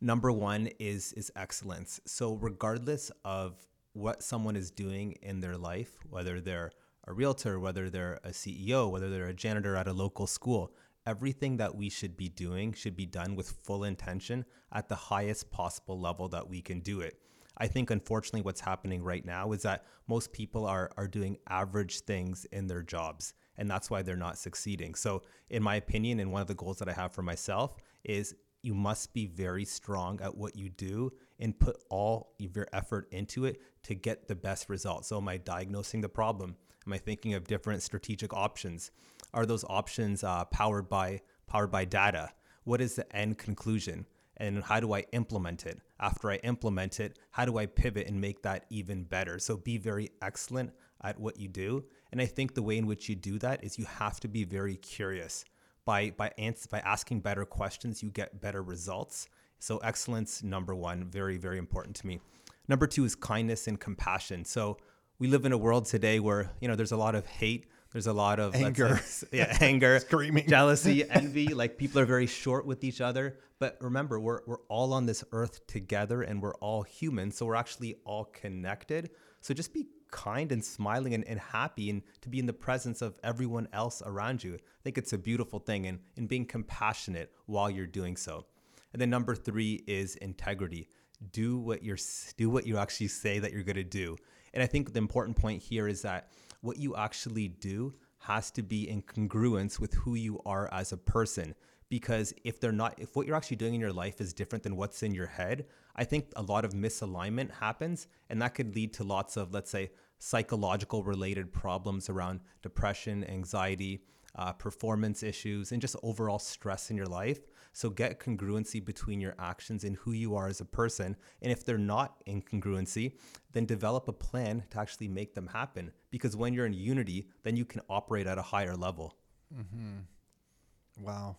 Number 0.00 0.32
one 0.32 0.68
is 0.78 1.12
is 1.12 1.30
excellence. 1.36 2.00
So 2.06 2.34
regardless 2.34 3.12
of 3.24 3.56
what 3.92 4.22
someone 4.22 4.56
is 4.56 4.70
doing 4.70 5.12
in 5.22 5.40
their 5.40 5.56
life, 5.56 5.98
whether 6.08 6.40
they're 6.40 6.70
a 7.06 7.12
realtor, 7.12 7.58
whether 7.58 7.90
they're 7.90 8.20
a 8.24 8.30
CEO, 8.30 8.90
whether 8.90 9.10
they're 9.10 9.26
a 9.26 9.34
janitor 9.34 9.76
at 9.76 9.88
a 9.88 9.92
local 9.92 10.26
school, 10.26 10.72
everything 11.06 11.56
that 11.58 11.74
we 11.74 11.90
should 11.90 12.16
be 12.16 12.28
doing 12.28 12.72
should 12.72 12.96
be 12.96 13.06
done 13.06 13.34
with 13.34 13.58
full 13.62 13.84
intention 13.84 14.44
at 14.72 14.88
the 14.88 14.94
highest 14.94 15.50
possible 15.50 16.00
level 16.00 16.28
that 16.28 16.48
we 16.48 16.62
can 16.62 16.80
do 16.80 17.00
it. 17.00 17.20
I 17.58 17.66
think 17.66 17.90
unfortunately 17.90 18.42
what's 18.42 18.60
happening 18.60 19.02
right 19.02 19.24
now 19.24 19.52
is 19.52 19.62
that 19.62 19.84
most 20.08 20.32
people 20.32 20.64
are 20.64 20.90
are 20.96 21.08
doing 21.08 21.36
average 21.48 22.00
things 22.00 22.46
in 22.52 22.68
their 22.68 22.82
jobs 22.82 23.34
and 23.60 23.70
that's 23.70 23.90
why 23.90 24.00
they're 24.00 24.16
not 24.16 24.38
succeeding. 24.38 24.94
So, 24.94 25.22
in 25.50 25.62
my 25.62 25.76
opinion, 25.76 26.18
and 26.18 26.32
one 26.32 26.40
of 26.40 26.48
the 26.48 26.54
goals 26.54 26.78
that 26.78 26.88
I 26.88 26.94
have 26.94 27.12
for 27.12 27.22
myself 27.22 27.76
is 28.04 28.34
you 28.62 28.74
must 28.74 29.12
be 29.12 29.26
very 29.26 29.64
strong 29.64 30.20
at 30.20 30.36
what 30.36 30.56
you 30.56 30.68
do 30.68 31.12
and 31.38 31.58
put 31.58 31.76
all 31.90 32.34
of 32.42 32.56
your 32.56 32.66
effort 32.72 33.08
into 33.10 33.44
it 33.44 33.60
to 33.84 33.94
get 33.94 34.28
the 34.28 34.34
best 34.34 34.68
results. 34.68 35.08
So, 35.08 35.18
am 35.18 35.28
I 35.28 35.38
diagnosing 35.38 36.00
the 36.00 36.08
problem? 36.08 36.56
Am 36.86 36.92
I 36.92 36.98
thinking 36.98 37.34
of 37.34 37.46
different 37.46 37.82
strategic 37.82 38.32
options? 38.32 38.90
Are 39.32 39.46
those 39.46 39.64
options 39.68 40.24
uh, 40.24 40.44
powered 40.46 40.88
by 40.88 41.20
powered 41.46 41.70
by 41.70 41.84
data? 41.84 42.30
What 42.64 42.80
is 42.80 42.94
the 42.96 43.16
end 43.16 43.38
conclusion? 43.38 44.06
And 44.36 44.64
how 44.64 44.80
do 44.80 44.94
I 44.94 45.00
implement 45.12 45.66
it? 45.66 45.80
After 45.98 46.30
I 46.30 46.36
implement 46.36 46.98
it, 46.98 47.18
how 47.30 47.44
do 47.44 47.58
I 47.58 47.66
pivot 47.66 48.06
and 48.06 48.20
make 48.20 48.42
that 48.42 48.64
even 48.70 49.04
better? 49.04 49.38
So 49.38 49.58
be 49.58 49.76
very 49.76 50.10
excellent 50.22 50.72
at 51.02 51.20
what 51.20 51.38
you 51.38 51.48
do 51.48 51.84
and 52.12 52.20
I 52.20 52.26
think 52.26 52.54
the 52.54 52.62
way 52.62 52.76
in 52.76 52.86
which 52.86 53.08
you 53.08 53.14
do 53.14 53.38
that 53.38 53.62
is 53.62 53.78
you 53.78 53.84
have 53.84 54.20
to 54.20 54.28
be 54.28 54.44
very 54.44 54.76
curious. 54.76 55.44
By 55.84 56.10
by 56.10 56.32
ans- 56.38 56.66
by 56.66 56.80
asking 56.80 57.20
better 57.20 57.44
questions, 57.44 58.02
you 58.02 58.10
get 58.10 58.40
better 58.40 58.62
results. 58.62 59.28
So 59.58 59.78
excellence 59.78 60.42
number 60.42 60.74
1, 60.74 61.04
very 61.04 61.36
very 61.36 61.58
important 61.58 61.96
to 61.96 62.06
me. 62.06 62.20
Number 62.68 62.86
2 62.86 63.04
is 63.04 63.14
kindness 63.14 63.66
and 63.66 63.78
compassion. 63.80 64.44
So 64.44 64.78
we 65.18 65.28
live 65.28 65.44
in 65.44 65.52
a 65.52 65.58
world 65.58 65.84
today 65.86 66.20
where, 66.20 66.50
you 66.60 66.68
know, 66.68 66.76
there's 66.76 66.92
a 66.92 66.96
lot 66.96 67.14
of 67.14 67.26
hate, 67.26 67.66
there's 67.92 68.06
a 68.06 68.12
lot 68.12 68.38
of 68.38 68.54
anger, 68.54 68.98
say, 69.04 69.26
yeah, 69.32 69.58
anger, 69.60 69.98
screaming, 70.08 70.48
jealousy, 70.48 71.04
envy. 71.10 71.48
Like 71.48 71.76
people 71.76 72.00
are 72.00 72.06
very 72.06 72.26
short 72.26 72.64
with 72.64 72.84
each 72.84 73.00
other. 73.00 73.36
But 73.58 73.76
remember, 73.80 74.18
we're 74.20 74.40
we're 74.46 74.62
all 74.68 74.94
on 74.94 75.06
this 75.06 75.24
earth 75.32 75.66
together, 75.66 76.22
and 76.22 76.40
we're 76.40 76.54
all 76.54 76.82
human, 76.82 77.30
so 77.30 77.46
we're 77.46 77.56
actually 77.56 77.96
all 78.04 78.24
connected. 78.26 79.10
So 79.40 79.52
just 79.52 79.74
be 79.74 79.86
kind 80.10 80.52
and 80.52 80.64
smiling 80.64 81.14
and, 81.14 81.26
and 81.26 81.40
happy 81.40 81.90
and 81.90 82.02
to 82.20 82.28
be 82.28 82.38
in 82.38 82.46
the 82.46 82.52
presence 82.52 83.02
of 83.02 83.18
everyone 83.22 83.68
else 83.72 84.02
around 84.04 84.42
you. 84.42 84.54
I 84.54 84.82
think 84.82 84.98
it's 84.98 85.12
a 85.12 85.18
beautiful 85.18 85.58
thing 85.58 85.86
and, 85.86 85.98
and 86.16 86.28
being 86.28 86.46
compassionate 86.46 87.32
while 87.46 87.70
you're 87.70 87.86
doing 87.86 88.16
so. 88.16 88.46
And 88.92 89.00
then 89.00 89.10
number 89.10 89.34
three 89.34 89.84
is 89.86 90.16
integrity. 90.16 90.88
Do 91.32 91.58
what 91.58 91.82
you're 91.82 91.98
do 92.36 92.48
what 92.50 92.66
you 92.66 92.78
actually 92.78 93.08
say 93.08 93.38
that 93.38 93.52
you're 93.52 93.62
gonna 93.62 93.84
do. 93.84 94.16
And 94.54 94.62
I 94.62 94.66
think 94.66 94.92
the 94.92 94.98
important 94.98 95.36
point 95.36 95.62
here 95.62 95.86
is 95.86 96.02
that 96.02 96.30
what 96.60 96.76
you 96.76 96.96
actually 96.96 97.48
do 97.48 97.94
has 98.18 98.50
to 98.52 98.62
be 98.62 98.88
in 98.88 99.02
congruence 99.02 99.78
with 99.78 99.94
who 99.94 100.14
you 100.14 100.40
are 100.44 100.68
as 100.72 100.92
a 100.92 100.96
person 100.96 101.54
because 101.88 102.32
if 102.44 102.60
they're 102.60 102.72
not 102.72 102.94
if 102.98 103.16
what 103.16 103.26
you're 103.26 103.36
actually 103.36 103.56
doing 103.56 103.74
in 103.74 103.80
your 103.80 103.92
life 103.92 104.20
is 104.20 104.32
different 104.32 104.62
than 104.62 104.76
what's 104.76 105.02
in 105.02 105.12
your 105.12 105.26
head 105.26 105.66
i 106.00 106.04
think 106.04 106.32
a 106.34 106.42
lot 106.42 106.64
of 106.64 106.72
misalignment 106.72 107.50
happens 107.60 108.08
and 108.28 108.42
that 108.42 108.54
could 108.54 108.74
lead 108.74 108.92
to 108.92 109.04
lots 109.04 109.36
of 109.36 109.54
let's 109.54 109.70
say 109.70 109.90
psychological 110.18 111.04
related 111.04 111.52
problems 111.52 112.08
around 112.08 112.40
depression 112.62 113.24
anxiety 113.24 114.02
uh, 114.36 114.52
performance 114.52 115.22
issues 115.22 115.72
and 115.72 115.80
just 115.80 115.96
overall 116.02 116.38
stress 116.38 116.90
in 116.90 116.96
your 116.96 117.06
life. 117.06 117.40
So 117.72 117.90
get 117.90 118.20
congruency 118.20 118.84
between 118.84 119.20
your 119.20 119.34
actions 119.38 119.84
and 119.84 119.96
who 119.96 120.12
you 120.12 120.34
are 120.34 120.48
as 120.48 120.60
a 120.60 120.64
person 120.64 121.16
and 121.40 121.52
if 121.52 121.64
they're 121.64 121.78
not 121.78 122.22
in 122.26 122.42
congruency 122.42 123.12
then 123.52 123.64
develop 123.64 124.08
a 124.08 124.12
plan 124.12 124.64
to 124.70 124.80
actually 124.80 125.08
make 125.08 125.34
them 125.34 125.46
happen 125.46 125.92
because 126.10 126.36
when 126.36 126.52
you're 126.52 126.66
in 126.66 126.72
unity 126.72 127.28
then 127.44 127.56
you 127.56 127.64
can 127.64 127.80
operate 127.88 128.26
at 128.26 128.38
a 128.38 128.42
higher 128.42 128.74
level. 128.74 129.14
Mm-hmm. 129.54 131.04
wow 131.04 131.36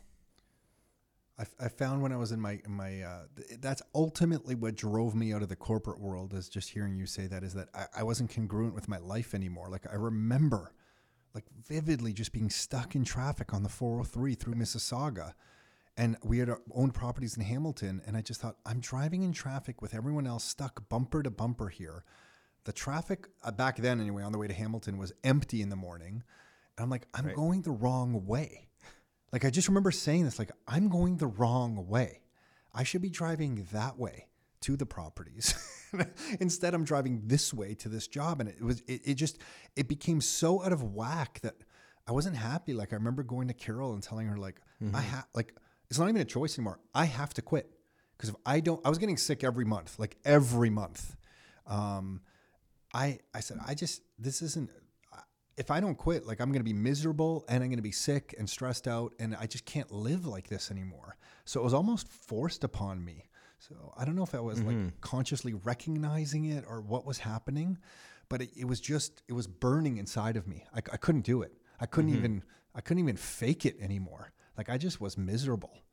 I, 1.42 1.66
I 1.66 1.68
found 1.68 2.02
when 2.02 2.12
I 2.12 2.18
was 2.18 2.32
in 2.32 2.40
my 2.40 2.60
my 2.68 3.02
uh, 3.02 3.24
that's 3.60 3.82
ultimately 3.96 4.56
what 4.56 4.76
drove 4.76 5.16
me 5.16 5.34
out 5.34 5.42
of 5.42 5.50
the 5.50 5.56
corporate 5.56 6.00
world 6.00 6.34
is 6.34 6.48
just 6.50 6.70
hearing 6.70 6.96
you 6.96 7.06
say 7.06 7.28
that 7.28 7.44
is 7.44 7.54
that 7.56 7.70
I, 7.74 7.86
I 7.98 8.04
wasn't 8.04 8.34
congruent 8.34 8.74
with 8.76 8.88
my 8.88 8.98
life 9.00 9.34
anymore. 9.34 9.68
Like 9.70 9.86
I 9.92 9.96
remember 9.96 10.74
like 11.34 11.46
vividly 11.68 12.14
just 12.14 12.34
being 12.34 12.50
stuck 12.50 12.96
in 12.96 13.04
traffic 13.06 13.54
on 13.54 13.64
the 13.64 13.70
403 13.70 14.36
through 14.36 14.56
Mississauga. 14.56 15.34
And 15.98 16.18
we 16.24 16.40
had 16.40 16.50
owned 16.74 16.94
properties 16.94 17.36
in 17.38 17.44
Hamilton. 17.44 18.02
And 18.06 18.16
I 18.18 18.22
just 18.22 18.42
thought, 18.42 18.58
I'm 18.66 18.80
driving 18.80 19.24
in 19.24 19.34
traffic 19.34 19.82
with 19.82 19.94
everyone 19.94 20.26
else 20.28 20.44
stuck 20.44 20.88
bumper 20.90 21.22
to 21.24 21.30
bumper 21.30 21.70
here. 21.70 22.04
The 22.64 22.72
traffic 22.74 23.28
uh, 23.44 23.52
back 23.52 23.78
then, 23.78 24.00
anyway, 24.00 24.24
on 24.24 24.32
the 24.32 24.38
way 24.38 24.48
to 24.48 24.54
Hamilton 24.54 24.98
was 24.98 25.14
empty 25.24 25.62
in 25.62 25.70
the 25.70 25.76
morning. 25.76 26.24
And 26.78 26.84
I'm 26.84 26.90
like, 26.90 27.08
I'm 27.14 27.26
Right. 27.28 27.36
going 27.36 27.62
the 27.62 27.72
wrong 27.72 28.26
way. 28.26 28.70
Like, 29.32 29.46
I 29.46 29.50
just 29.50 29.68
remember 29.68 29.92
saying 29.92 30.26
this, 30.26 30.40
like, 30.40 30.52
I'm 30.68 30.90
going 30.90 31.18
the 31.18 31.28
wrong 31.28 31.88
way. 31.88 32.22
I 32.74 32.84
should 32.84 33.02
be 33.02 33.10
driving 33.10 33.68
that 33.72 33.98
way 33.98 34.28
to 34.62 34.76
the 34.76 34.86
properties. 34.86 35.56
Instead, 36.40 36.74
I'm 36.74 36.84
driving 36.84 37.24
this 37.26 37.54
way 37.54 37.74
to 37.76 37.90
this 37.90 38.08
job. 38.08 38.40
And 38.40 38.50
it 38.50 38.62
was, 38.62 38.82
it, 38.88 39.02
it 39.06 39.14
just, 39.16 39.40
it 39.76 39.88
became 39.88 40.22
so 40.22 40.64
out 40.64 40.72
of 40.72 40.84
whack 40.84 41.40
that 41.42 41.56
I 42.08 42.12
wasn't 42.12 42.38
happy. 42.38 42.74
Like, 42.74 42.94
I 42.94 42.96
remember 42.98 43.24
going 43.24 43.48
to 43.48 43.54
Carol 43.54 43.94
and 43.94 44.04
telling 44.04 44.28
her, 44.28 44.38
like, 44.38 44.60
I 44.94 45.02
have, 45.02 45.28
like, 45.34 45.56
it's 45.90 46.00
not 46.00 46.10
even 46.10 46.22
a 46.22 46.26
choice 46.26 46.58
anymore. 46.58 46.80
I 46.94 47.06
have 47.06 47.34
to 47.36 47.42
quit. 47.42 47.70
Because 48.18 48.30
if 48.30 48.36
I 48.46 48.60
don't, 48.60 48.80
I 48.86 48.90
was 48.90 49.00
getting 49.00 49.18
sick 49.18 49.44
every 49.44 49.66
month, 49.66 49.98
like 49.98 50.16
every 50.24 50.70
month. 50.70 51.16
Um, 51.66 52.22
I, 52.94 53.18
I 53.34 53.40
said, 53.40 53.58
I 53.66 53.74
just, 53.74 54.04
this 54.20 54.44
isn't, 54.44 54.70
if 55.58 55.70
I 55.72 55.80
don't 55.80 55.96
quit, 55.96 56.26
like 56.26 56.40
I'm 56.40 56.50
going 56.50 56.62
to 56.62 56.66
be 56.66 56.74
miserable 56.74 57.46
and 57.48 57.64
I'm 57.64 57.70
going 57.70 57.78
to 57.78 57.84
be 57.84 57.92
sick 57.92 58.34
and 58.38 58.50
stressed 58.50 58.88
out 58.88 59.14
and 59.20 59.36
I 59.36 59.46
just 59.48 59.66
can't 59.66 59.92
live 59.92 60.26
like 60.26 60.48
this 60.48 60.72
anymore. 60.72 61.18
So 61.46 61.60
it 61.60 61.64
was 61.64 61.74
almost 61.74 62.08
forced 62.08 62.64
upon 62.64 63.04
me. 63.04 63.30
So 63.60 63.94
I 63.98 64.06
don't 64.06 64.16
know 64.16 64.24
if 64.24 64.34
I 64.34 64.40
was 64.40 64.62
like 64.62 65.02
consciously 65.02 65.54
recognizing 65.54 66.46
it 66.46 66.64
or 66.68 66.82
what 66.82 67.06
was 67.06 67.20
happening, 67.20 67.78
but 68.30 68.42
it, 68.42 68.50
it 68.58 68.66
was 68.66 68.80
just, 68.80 69.22
it 69.28 69.34
was 69.34 69.46
burning 69.46 69.98
inside 69.98 70.36
of 70.36 70.48
me. 70.48 70.66
I, 70.74 70.80
I 70.94 70.98
couldn't 70.98 71.26
do 71.26 71.42
it. 71.44 71.54
I 71.80 71.86
couldn't 71.86 72.12
even, 72.18 72.44
I 72.74 72.82
couldn't 72.82 73.04
even 73.04 73.18
fake 73.18 73.66
it 73.66 73.76
anymore. 73.80 74.32
Like 74.58 74.70
I 74.70 74.78
just 74.78 75.00
was 75.02 75.18
miserable, 75.18 75.84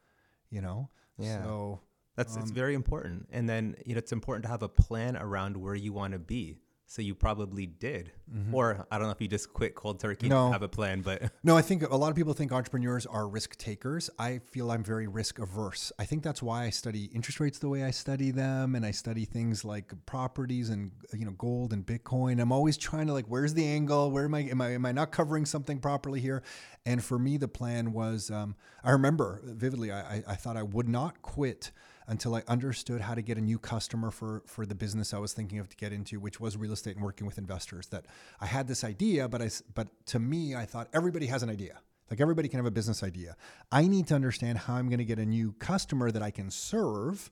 you 0.50 0.60
know? 0.62 0.88
Yeah. 1.18 1.42
So 1.42 1.80
That's 2.16 2.36
Um, 2.36 2.42
it's 2.42 2.50
very 2.52 2.74
important. 2.74 3.28
And 3.32 3.48
then 3.48 3.74
you 3.84 3.94
know 3.94 3.98
it's 3.98 4.12
important 4.12 4.44
to 4.44 4.50
have 4.50 4.62
a 4.62 4.68
plan 4.68 5.16
around 5.16 5.56
where 5.56 5.74
you 5.74 5.92
want 5.92 6.12
to 6.14 6.18
be. 6.18 6.60
So 6.90 7.02
you 7.02 7.14
probably 7.14 7.66
did, 7.66 8.12
or 8.50 8.86
I 8.90 8.96
don't 8.96 9.08
know 9.08 9.12
if 9.12 9.20
you 9.20 9.28
just 9.28 9.52
quit 9.52 9.74
cold 9.74 10.00
turkey 10.00 10.26
Mm-hmm. 10.28 10.34
No. 10.34 10.44
and 10.46 10.54
have 10.54 10.62
a 10.62 10.68
plan, 10.68 11.02
but 11.02 11.30
No, 11.44 11.54
I 11.54 11.60
think 11.60 11.82
a 11.82 11.94
lot 11.94 12.08
of 12.08 12.16
people 12.16 12.32
think 12.32 12.50
entrepreneurs 12.50 13.04
are 13.04 13.28
risk 13.28 13.56
takers. 13.58 14.08
I 14.18 14.38
feel 14.38 14.70
I'm 14.70 14.82
very 14.82 15.06
risk 15.06 15.38
averse. 15.38 15.92
I 15.98 16.06
think 16.06 16.22
that's 16.22 16.42
why 16.42 16.64
I 16.64 16.70
study 16.70 17.10
interest 17.14 17.40
rates 17.40 17.58
the 17.58 17.68
way 17.68 17.84
I 17.84 17.90
study 17.90 18.30
them 18.30 18.74
and 18.74 18.86
I 18.86 18.90
study 18.92 19.26
things 19.26 19.66
like 19.66 19.92
properties 20.06 20.70
and 20.70 20.90
you 21.12 21.26
know 21.26 21.32
gold 21.32 21.74
and 21.74 21.84
Bitcoin. 21.84 22.40
I'm 22.40 22.52
always 22.52 22.78
trying 22.78 23.06
to 23.08 23.12
like 23.12 23.26
where's 23.26 23.52
the 23.52 23.66
angle? 23.66 24.10
Where 24.10 24.24
am 24.24 24.34
I 24.34 24.40
am 24.44 24.62
I 24.62 24.70
am 24.72 24.86
I 24.86 24.92
not 24.92 25.12
covering 25.12 25.44
something 25.44 25.80
properly 25.80 26.20
here? 26.20 26.42
And 26.86 27.04
for 27.04 27.18
me 27.18 27.36
the 27.36 27.48
plan 27.48 27.92
was 27.92 28.30
um, 28.30 28.56
I 28.82 28.92
remember 28.92 29.42
vividly 29.44 29.92
I, 29.92 30.00
I, 30.00 30.22
I 30.28 30.34
thought 30.36 30.56
I 30.56 30.62
would 30.62 30.88
not 30.88 31.20
quit 31.20 31.70
until 32.08 32.34
I 32.34 32.42
understood 32.48 33.02
how 33.02 33.14
to 33.14 33.22
get 33.22 33.36
a 33.38 33.40
new 33.40 33.58
customer 33.58 34.10
for 34.10 34.42
for 34.46 34.66
the 34.66 34.74
business 34.74 35.14
I 35.14 35.18
was 35.18 35.32
thinking 35.34 35.58
of 35.58 35.68
to 35.68 35.76
get 35.76 35.92
into, 35.92 36.18
which 36.18 36.40
was 36.40 36.56
real 36.56 36.72
estate 36.72 36.96
and 36.96 37.04
working 37.04 37.26
with 37.26 37.38
investors. 37.38 37.86
That 37.88 38.06
I 38.40 38.46
had 38.46 38.66
this 38.66 38.82
idea, 38.82 39.28
but 39.28 39.42
I 39.42 39.50
but 39.74 39.88
to 40.06 40.18
me, 40.18 40.56
I 40.56 40.64
thought 40.64 40.88
everybody 40.92 41.26
has 41.26 41.42
an 41.42 41.50
idea. 41.50 41.80
Like 42.10 42.20
everybody 42.20 42.48
can 42.48 42.58
have 42.58 42.66
a 42.66 42.70
business 42.70 43.02
idea. 43.02 43.36
I 43.70 43.86
need 43.86 44.06
to 44.08 44.14
understand 44.14 44.58
how 44.58 44.74
I'm 44.74 44.88
going 44.88 44.98
to 44.98 45.04
get 45.04 45.18
a 45.18 45.26
new 45.26 45.52
customer 45.52 46.10
that 46.10 46.22
I 46.22 46.30
can 46.30 46.50
serve 46.50 47.30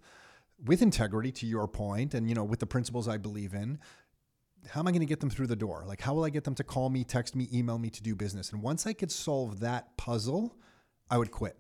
with 0.65 0.83
integrity, 0.83 1.33
to 1.33 1.47
your 1.47 1.67
point, 1.67 2.15
and 2.15 2.29
you 2.29 2.35
know 2.35 2.45
with 2.45 2.61
the 2.61 2.67
principles 2.67 3.09
I 3.09 3.17
believe 3.17 3.55
in. 3.55 3.79
How 4.69 4.81
am 4.81 4.89
I 4.89 4.91
going 4.91 5.01
to 5.01 5.07
get 5.07 5.21
them 5.21 5.31
through 5.31 5.47
the 5.47 5.57
door? 5.57 5.85
Like, 5.87 6.01
how 6.01 6.13
will 6.13 6.25
I 6.25 6.31
get 6.31 6.43
them 6.43 6.57
to 6.57 6.65
call 6.65 6.91
me, 6.91 7.05
text 7.05 7.37
me, 7.37 7.49
email 7.53 7.79
me 7.79 7.89
to 7.89 8.03
do 8.03 8.17
business? 8.17 8.51
And 8.51 8.63
once 8.63 8.85
I 8.85 8.95
could 8.95 9.13
solve 9.13 9.61
that 9.61 9.97
puzzle, 9.97 10.57
I 11.09 11.19
would 11.19 11.31
quit. 11.31 11.57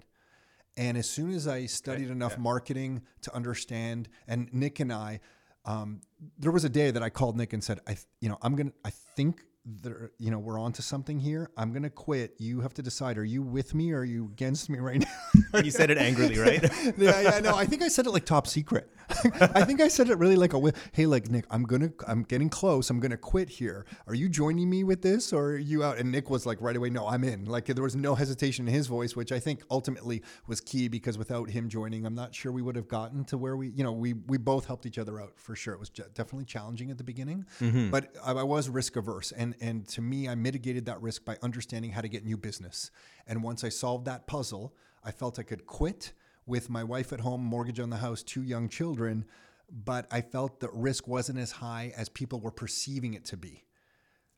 And 0.76 0.98
as 0.98 1.08
soon 1.08 1.32
as 1.32 1.48
I 1.48 1.66
studied 1.66 2.10
enough 2.10 2.36
marketing 2.38 3.02
to 3.22 3.34
understand, 3.34 4.08
and 4.28 4.52
Nick 4.52 4.80
and 4.80 4.92
I, 4.92 5.20
um, 5.64 6.02
there 6.38 6.52
was 6.52 6.64
a 6.64 6.68
day 6.68 6.90
that 6.90 7.02
I 7.02 7.10
called 7.10 7.36
Nick 7.36 7.52
and 7.52 7.64
said, 7.64 7.80
I, 7.88 7.96
you 8.20 8.28
know, 8.28 8.38
I'm 8.42 8.54
gonna, 8.54 8.72
I 8.84 8.90
think 8.90 9.42
there, 9.64 10.12
you 10.18 10.30
know, 10.30 10.38
we're 10.38 10.60
onto 10.60 10.82
something 10.82 11.18
here. 11.18 11.50
I'm 11.56 11.72
gonna 11.72 11.90
quit. 11.90 12.34
You 12.38 12.60
have 12.60 12.72
to 12.74 12.82
decide: 12.82 13.18
are 13.18 13.24
you 13.24 13.42
with 13.42 13.74
me 13.74 13.92
or 13.92 14.00
are 14.00 14.04
you 14.04 14.26
against 14.26 14.70
me 14.70 14.78
right 14.78 15.04
now? 15.52 15.60
you 15.60 15.70
said 15.70 15.90
it 15.90 15.98
angrily, 15.98 16.38
right? 16.38 16.62
yeah, 16.96 17.20
yeah, 17.20 17.40
no. 17.40 17.56
I 17.56 17.66
think 17.66 17.82
I 17.82 17.88
said 17.88 18.06
it 18.06 18.10
like 18.10 18.24
top 18.24 18.46
secret. 18.46 18.88
I 19.40 19.64
think 19.64 19.80
I 19.80 19.88
said 19.88 20.09
it 20.09 20.18
really 20.18 20.36
like 20.36 20.52
a 20.52 20.72
hey, 20.92 21.07
like 21.07 21.30
Nick, 21.30 21.44
I'm 21.50 21.62
gonna, 21.62 21.92
I'm 22.07 22.22
getting 22.22 22.48
close. 22.48 22.90
I'm 22.90 22.98
gonna 22.98 23.16
quit 23.16 23.48
here. 23.48 23.86
Are 24.07 24.14
you 24.14 24.28
joining 24.28 24.68
me 24.68 24.84
with 24.84 25.02
this 25.02 25.32
or 25.32 25.50
are 25.50 25.59
you 25.59 25.84
out? 25.84 25.98
And 25.98 26.11
Nick 26.11 26.28
was 26.28 26.44
like 26.44 26.61
right 26.61 26.76
away, 26.76 26.90
no, 26.90 27.07
I'm 27.07 27.22
in. 27.22 27.44
Like 27.44 27.66
there 27.66 27.84
was 27.84 27.94
no 27.94 28.14
hesitation 28.14 28.66
in 28.66 28.74
his 28.74 28.86
voice, 28.86 29.14
which 29.14 29.30
I 29.32 29.38
think 29.38 29.62
ultimately 29.70 30.22
was 30.46 30.61
key 30.61 30.88
because 30.88 31.18
without 31.18 31.50
him 31.50 31.68
joining, 31.68 32.04
I'm 32.04 32.14
not 32.14 32.34
sure 32.34 32.50
we 32.50 32.62
would 32.62 32.76
have 32.76 32.88
gotten 32.88 33.24
to 33.26 33.38
where 33.38 33.57
we, 33.57 33.68
you 33.68 33.84
know, 33.84 33.92
we 33.92 34.14
we 34.14 34.38
both 34.38 34.66
helped 34.66 34.86
each 34.86 34.98
other 34.98 35.20
out 35.20 35.34
for 35.36 35.54
sure. 35.54 35.74
It 35.74 35.80
was 35.80 35.90
definitely 35.90 36.46
challenging 36.46 36.90
at 36.90 36.98
the 36.98 37.04
beginning, 37.04 37.46
mm-hmm. 37.61 37.90
but 37.90 38.14
I, 38.24 38.32
I 38.32 38.42
was 38.42 38.68
risk 38.68 38.96
averse, 38.96 39.32
and 39.32 39.54
and 39.61 39.86
to 39.88 40.00
me, 40.00 40.28
I 40.28 40.34
mitigated 40.34 40.86
that 40.86 41.00
risk 41.00 41.24
by 41.24 41.36
understanding 41.42 41.92
how 41.92 42.00
to 42.00 42.09
get 42.09 42.24
new 42.24 42.36
business. 42.36 42.90
And 43.26 43.42
once 43.42 43.62
I 43.64 43.68
solved 43.68 44.07
that 44.07 44.26
puzzle, 44.26 44.74
I 45.04 45.12
felt 45.12 45.38
I 45.38 45.42
could 45.42 45.66
quit 45.66 46.12
with 46.47 46.70
my 46.70 46.84
wife 46.84 47.12
at 47.12 47.20
home, 47.20 47.42
mortgage 47.42 47.80
on 47.80 47.90
the 47.90 47.97
house, 47.97 48.22
two 48.22 48.42
young 48.42 48.68
children, 48.68 49.24
but 49.70 50.07
I 50.11 50.20
felt 50.20 50.61
the 50.61 50.70
risk 50.72 51.09
wasn't 51.09 51.38
as 51.38 51.51
high 51.51 51.92
as 51.97 52.09
people 52.09 52.40
were 52.40 52.53
perceiving 52.53 53.14
it 53.14 53.24
to 53.26 53.36
be. 53.36 53.64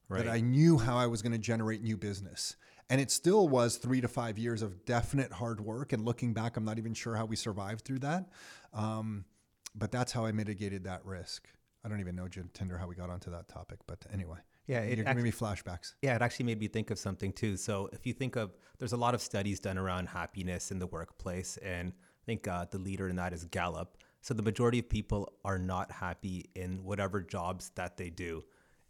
Right. 0.08 0.24
That 0.24 0.32
I 0.32 0.40
knew 0.40 0.78
how 0.78 0.96
I 0.96 1.06
was 1.06 1.20
going 1.20 1.32
to 1.32 1.38
generate 1.38 1.82
new 1.82 1.98
business. 1.98 2.56
And 2.88 2.98
it 2.98 3.10
still 3.10 3.46
was 3.46 3.76
three 3.76 4.00
to 4.00 4.08
five 4.08 4.38
years 4.38 4.62
of 4.62 4.86
definite 4.86 5.32
hard 5.32 5.60
work. 5.60 5.92
And 5.92 6.02
looking 6.02 6.32
back, 6.32 6.56
I'm 6.56 6.64
not 6.64 6.78
even 6.78 6.94
sure 6.94 7.14
how 7.14 7.26
we 7.26 7.36
survived 7.36 7.84
through 7.84 7.98
that. 7.98 8.30
Um, 8.72 9.26
but 9.74 9.92
that's 9.92 10.10
how 10.12 10.24
I 10.24 10.32
mitigated 10.32 10.84
that 10.84 11.04
risk. 11.04 11.46
I 11.84 11.90
don't 11.90 12.00
even 12.00 12.16
know, 12.16 12.24
Jatinder, 12.24 12.78
how 12.78 12.86
we 12.86 12.94
got 12.94 13.10
onto 13.10 13.30
that 13.30 13.48
topic. 13.48 13.80
But 13.86 14.06
anyway, 14.10 14.38
Yeah, 14.68 14.80
it 14.80 14.98
you're 14.98 15.06
giving 15.06 15.24
me 15.24 15.32
flashbacks. 15.32 15.94
Yeah, 16.02 16.14
it 16.14 16.22
actually 16.22 16.44
made 16.44 16.60
me 16.60 16.68
think 16.68 16.90
of 16.90 16.98
something 16.98 17.32
too. 17.32 17.56
So 17.56 17.88
if 17.92 18.06
you 18.06 18.12
think 18.12 18.36
of, 18.36 18.54
there's 18.78 18.92
a 18.92 18.96
lot 18.96 19.14
of 19.14 19.22
studies 19.22 19.58
done 19.58 19.78
around 19.78 20.08
happiness 20.08 20.70
in 20.70 20.78
the 20.78 20.86
workplace, 20.86 21.56
and 21.56 21.90
I 21.90 22.24
think 22.26 22.46
uh, 22.46 22.66
the 22.70 22.78
leader 22.78 23.08
in 23.08 23.16
that 23.16 23.32
is 23.32 23.44
Gallup. 23.46 23.96
So 24.20 24.34
the 24.34 24.42
majority 24.42 24.80
of 24.80 24.88
people 24.88 25.32
are 25.44 25.58
not 25.58 25.90
happy 25.90 26.50
in 26.54 26.84
whatever 26.84 27.22
jobs 27.22 27.70
that 27.76 27.96
they 27.96 28.10
do. 28.10 28.42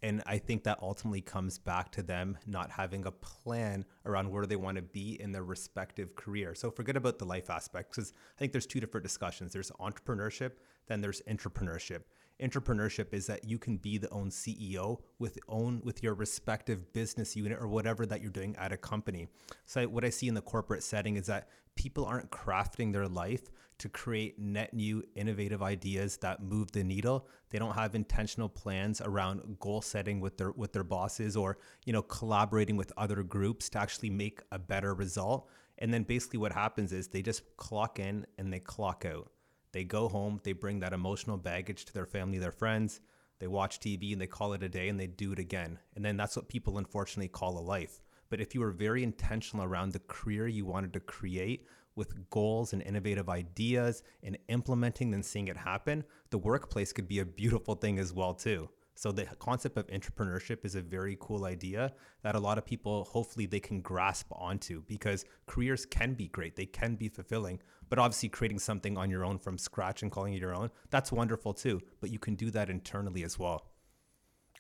And 0.03 0.23
I 0.27 0.39
think 0.39 0.65
that 0.65 0.79
ultimately 0.81 1.21
comes 1.21 1.59
back 1.59 1.91
to 1.93 2.03
them 2.03 2.39
not 2.47 2.71
having 2.71 3.05
a 3.07 3.11
plan 3.11 3.85
around 4.07 4.31
where 4.31 4.47
they 4.47 4.57
want 4.57 4.77
to 4.77 4.83
be 4.83 5.21
in 5.21 5.33
their 5.33 5.43
respective 5.43 6.15
career. 6.15 6.55
So 6.55 6.71
forget 6.71 6.97
about 6.97 7.19
the 7.19 7.25
life 7.25 7.51
aspect 7.51 7.91
because 7.91 8.13
I 8.37 8.39
think 8.39 8.53
there's 8.53 8.67
two 8.67 8.81
different 8.81 9.05
discussions. 9.05 9.53
There's 9.53 9.73
entrepreneurship, 9.73 10.53
then 10.87 11.01
there's 11.01 11.21
entrepreneurship. 11.23 12.03
Intrapreneurship 12.41 13.13
is 13.13 13.27
that 13.27 13.45
you 13.45 13.59
can 13.59 13.77
be 13.77 13.99
the 13.99 14.11
own 14.11 14.31
CEO 14.31 15.01
with 15.19 15.39
own 15.49 15.81
with 15.85 16.03
your 16.03 16.15
respective 16.15 16.93
business 16.93 17.35
unit 17.35 17.59
or 17.61 17.67
whatever 17.67 18.07
that 18.07 18.21
you're 18.21 18.31
doing 18.31 18.55
at 18.57 18.73
a 18.73 18.77
company. 18.77 19.29
So 19.67 19.85
what 19.89 20.05
I 20.05 20.11
see 20.11 20.29
in 20.29 20.35
the 20.35 20.41
corporate 20.41 20.83
setting 20.83 21.17
is 21.17 21.27
that 21.27 21.49
people 21.75 22.05
aren't 22.05 22.31
crafting 22.31 22.93
their 22.93 23.09
life 23.09 23.51
to 23.79 23.89
create 23.89 24.39
net 24.39 24.75
new 24.75 25.03
innovative 25.15 25.63
ideas 25.63 26.17
that 26.19 26.43
move 26.43 26.73
the 26.73 26.83
needle. 26.83 27.27
They 27.51 27.59
don't 27.59 27.75
have 27.75 27.95
intentional 27.95 28.49
plans 28.49 29.01
around 29.01 29.59
goal 29.61 29.81
setting 29.81 30.21
with 30.21 30.37
their 30.37 30.53
with 30.53 30.73
their 30.73 30.85
bosses 30.85 31.37
or, 31.37 31.59
you 31.87 31.93
know, 31.93 32.03
collaborating 32.03 32.77
with 32.77 32.93
other 32.97 33.23
groups 33.23 33.69
to 33.71 33.79
actually 33.79 34.11
make 34.11 34.43
a 34.53 34.59
better 34.59 34.95
result. 34.95 35.49
And 35.79 35.95
then 35.95 36.03
basically 36.03 36.39
what 36.39 36.53
happens 36.53 36.93
is 36.93 37.09
they 37.09 37.23
just 37.23 37.43
clock 37.57 38.01
in 38.01 38.27
and 38.37 38.53
they 38.53 38.59
clock 38.59 39.05
out. 39.05 39.31
They 39.73 39.85
go 39.85 40.09
home, 40.09 40.41
they 40.43 40.53
bring 40.53 40.81
that 40.81 40.93
emotional 40.93 41.37
baggage 41.37 41.85
to 41.87 41.95
their 41.95 42.07
family, 42.07 42.39
their 42.39 42.53
friends. 42.53 43.01
They 43.39 43.47
watch 43.47 43.81
TV 43.81 44.13
and 44.13 44.21
they 44.21 44.27
call 44.27 44.53
it 44.53 44.63
a 44.63 44.69
day 44.69 44.89
and 44.89 44.99
they 44.99 45.07
do 45.07 45.33
it 45.33 45.39
again. 45.39 45.79
And 45.95 46.05
then 46.05 46.17
that's 46.17 46.37
what 46.37 46.49
people 46.49 46.79
unfortunately 46.79 47.29
call 47.29 47.59
a 47.59 47.61
life. 47.61 48.01
But 48.31 48.41
if 48.41 48.55
you 48.55 48.61
were 48.61 48.73
very 48.73 49.03
intentional 49.03 49.65
around 49.65 49.93
the 49.93 50.01
career 50.01 50.49
you 50.49 50.67
wanted 50.67 50.93
to 50.95 51.01
create 51.01 51.67
with 51.95 52.31
goals 52.31 52.73
and 52.73 52.83
innovative 52.83 53.29
ideas 53.29 54.03
and 54.23 54.39
implementing 54.49 55.15
and 55.15 55.25
seeing 55.25 55.49
it 55.49 55.57
happen, 55.57 56.05
the 56.31 56.39
workplace 56.39 56.93
could 56.93 57.09
be 57.09 57.21
a 57.21 57.25
beautiful 57.25 57.75
thing 57.75 57.99
as 57.99 58.13
well 58.13 58.35
too. 58.35 58.69
So 58.99 59.13
the 59.13 59.27
concept 59.39 59.77
of 59.77 59.87
intrapreneurship 59.87 60.65
is 60.65 60.75
a 60.75 60.83
very 60.83 61.17
cool 61.21 61.45
idea 61.45 61.93
that 62.23 62.35
a 62.35 62.41
lot 62.41 62.59
of 62.59 62.67
people 62.67 63.05
hopefully 63.05 63.47
they 63.47 63.61
can 63.61 63.81
grasp 63.81 64.27
onto 64.33 64.83
because 64.89 65.25
careers 65.47 65.87
can 65.87 66.15
be 66.15 66.27
great, 66.27 66.57
they 66.57 66.67
can 66.67 66.97
be 66.97 67.09
fulfilling, 67.09 67.61
but 67.89 67.99
obviously 67.99 68.29
creating 68.29 68.59
something 68.59 68.97
on 68.97 69.11
your 69.11 69.25
own 69.25 69.39
from 69.39 69.59
scratch 69.59 70.03
and 70.03 70.11
calling 70.11 70.35
it 70.35 70.41
your 70.41 70.55
own, 70.55 70.71
that's 70.91 71.13
wonderful 71.13 71.55
too, 71.55 71.81
but 72.01 72.11
you 72.11 72.19
can 72.19 72.35
do 72.35 72.51
that 72.51 72.71
internally 72.71 73.25
as 73.25 73.39
well. 73.39 73.67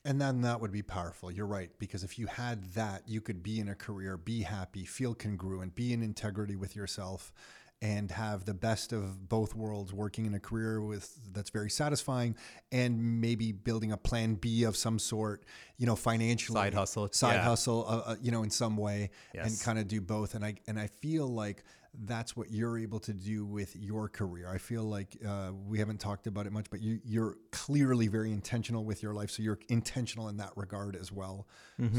And 0.04 0.20
then 0.20 0.42
that 0.42 0.60
would 0.60 0.72
be 0.72 0.82
powerful. 0.82 1.30
You're 1.30 1.46
right. 1.46 1.70
Because 1.78 2.04
if 2.04 2.18
you 2.18 2.26
had 2.26 2.64
that, 2.74 3.02
you 3.06 3.20
could 3.20 3.42
be 3.42 3.60
in 3.60 3.68
a 3.68 3.74
career, 3.74 4.16
be 4.16 4.42
happy, 4.42 4.84
feel 4.84 5.14
congruent, 5.14 5.74
be 5.74 5.92
in 5.92 6.02
integrity 6.02 6.56
with 6.56 6.76
yourself, 6.76 7.32
and 7.80 8.10
have 8.10 8.44
the 8.44 8.54
best 8.54 8.92
of 8.92 9.28
both 9.28 9.54
worlds 9.54 9.92
working 9.92 10.26
in 10.26 10.34
a 10.34 10.40
career 10.40 10.80
with 10.80 11.16
that's 11.32 11.50
very 11.50 11.70
satisfying 11.70 12.34
and 12.72 13.20
maybe 13.20 13.52
building 13.52 13.92
a 13.92 13.96
plan 13.96 14.34
B 14.34 14.64
of 14.64 14.76
some 14.76 14.98
sort, 14.98 15.44
you 15.76 15.86
know, 15.86 15.94
financially 15.94 16.60
Side 16.60 16.74
hustle, 16.74 17.08
side 17.12 17.34
yeah. 17.34 17.42
hustle, 17.42 17.84
uh, 17.88 18.10
uh, 18.10 18.16
you 18.20 18.32
know, 18.32 18.42
in 18.42 18.50
some 18.50 18.76
way 18.76 19.10
and 19.44 19.60
kind 19.60 19.78
of 19.78 19.86
do 19.86 20.00
both. 20.00 20.34
And 20.34 20.44
I, 20.44 20.56
and 20.66 20.76
I 20.78 20.88
feel 20.88 21.28
like 21.28 21.62
that's 22.04 22.36
what 22.36 22.50
you're 22.50 22.78
able 22.78 22.98
to 23.00 23.12
do 23.12 23.46
with 23.46 23.76
your 23.76 24.08
career. 24.08 24.48
I 24.52 24.58
feel 24.58 24.82
like 24.82 25.16
uh, 25.24 25.52
we 25.66 25.78
haven't 25.78 25.98
talked 25.98 26.26
about 26.26 26.46
it 26.46 26.52
much, 26.52 26.66
but 26.70 26.80
you, 26.80 26.98
you're 27.04 27.36
clearly 27.52 28.08
very 28.08 28.32
intentional 28.32 28.84
with 28.84 29.04
your 29.04 29.14
life. 29.14 29.30
So 29.30 29.42
you're 29.42 29.60
intentional 29.68 30.28
in 30.28 30.36
that 30.38 30.50
regard 30.56 30.96
as 30.96 31.12
well. 31.12 31.46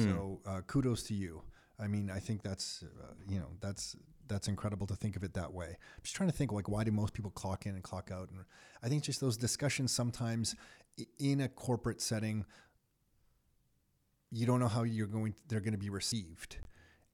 So 0.04 0.42
uh, 0.46 0.62
kudos 0.68 1.04
to 1.04 1.14
you. 1.14 1.42
I 1.80 1.88
mean, 1.88 2.12
I 2.12 2.20
think 2.20 2.44
that's, 2.44 2.84
uh, 2.84 3.14
you 3.30 3.40
know, 3.40 3.52
that's, 3.62 3.96
that's 4.30 4.48
incredible 4.48 4.88
to 4.88 4.96
think 4.96 5.16
of 5.16 5.24
it 5.24 5.34
that 5.34 5.54
way. 5.54 5.68
I'm 5.68 6.04
just 6.04 6.16
trying 6.16 6.30
to 6.30 6.36
think 6.36 6.52
like, 6.52 6.70
why 6.70 6.84
do 6.84 6.92
most 6.92 7.14
people 7.14 7.32
clock 7.32 7.66
in 7.66 7.76
and 7.76 7.84
clock 7.84 8.12
out? 8.14 8.30
And 8.30 8.40
I 8.82 8.88
think 8.88 9.04
just 9.04 9.20
those 9.20 9.36
discussions 9.36 9.92
sometimes 9.92 10.56
in 11.20 11.42
a 11.42 11.50
corporate 11.50 12.02
setting, 12.02 12.46
you 14.32 14.46
don't 14.46 14.60
know 14.60 14.68
how 14.68 14.84
you're 14.84 15.08
going 15.08 15.34
they're 15.48 15.60
going 15.60 15.74
to 15.74 15.80
be 15.80 15.90
received 15.90 16.58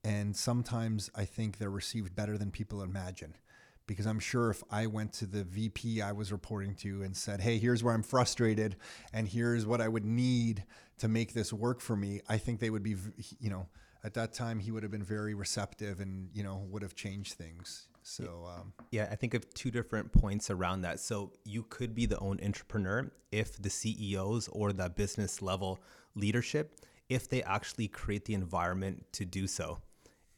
and 0.03 0.35
sometimes 0.35 1.09
i 1.15 1.23
think 1.25 1.57
they're 1.57 1.69
received 1.69 2.15
better 2.15 2.37
than 2.37 2.51
people 2.51 2.81
imagine 2.81 3.33
because 3.87 4.05
i'm 4.05 4.19
sure 4.19 4.49
if 4.49 4.63
i 4.69 4.85
went 4.85 5.13
to 5.13 5.25
the 5.25 5.43
vp 5.43 6.01
i 6.01 6.11
was 6.11 6.31
reporting 6.31 6.75
to 6.75 7.03
and 7.03 7.15
said 7.15 7.39
hey 7.39 7.57
here's 7.57 7.83
where 7.83 7.93
i'm 7.93 8.03
frustrated 8.03 8.75
and 9.13 9.27
here's 9.27 9.65
what 9.65 9.81
i 9.81 9.87
would 9.87 10.05
need 10.05 10.63
to 10.97 11.07
make 11.07 11.33
this 11.33 11.53
work 11.53 11.79
for 11.79 11.95
me 11.95 12.19
i 12.27 12.37
think 12.37 12.59
they 12.59 12.69
would 12.69 12.83
be 12.83 12.95
you 13.39 13.49
know 13.49 13.67
at 14.05 14.13
that 14.13 14.33
time 14.33 14.59
he 14.59 14.71
would 14.71 14.83
have 14.83 14.91
been 14.91 15.03
very 15.03 15.33
receptive 15.33 15.99
and 15.99 16.29
you 16.33 16.43
know 16.43 16.65
would 16.69 16.81
have 16.81 16.95
changed 16.95 17.33
things 17.33 17.87
so 18.07 18.47
um, 18.47 18.71
Yeah, 18.91 19.07
I 19.11 19.15
think 19.15 19.33
of 19.33 19.51
two 19.55 19.71
different 19.71 20.11
points 20.11 20.51
around 20.51 20.81
that. 20.81 20.99
So 20.99 21.33
you 21.43 21.63
could 21.63 21.95
be 21.95 22.05
the 22.05 22.19
own 22.19 22.39
entrepreneur 22.43 23.11
if 23.31 23.59
the 23.59 23.69
CEOs 23.69 24.47
or 24.49 24.73
the 24.73 24.89
business 24.89 25.41
level 25.41 25.79
leadership, 26.13 26.81
if 27.09 27.27
they 27.27 27.41
actually 27.41 27.87
create 27.87 28.25
the 28.25 28.35
environment 28.35 29.05
to 29.13 29.25
do 29.25 29.47
so. 29.47 29.79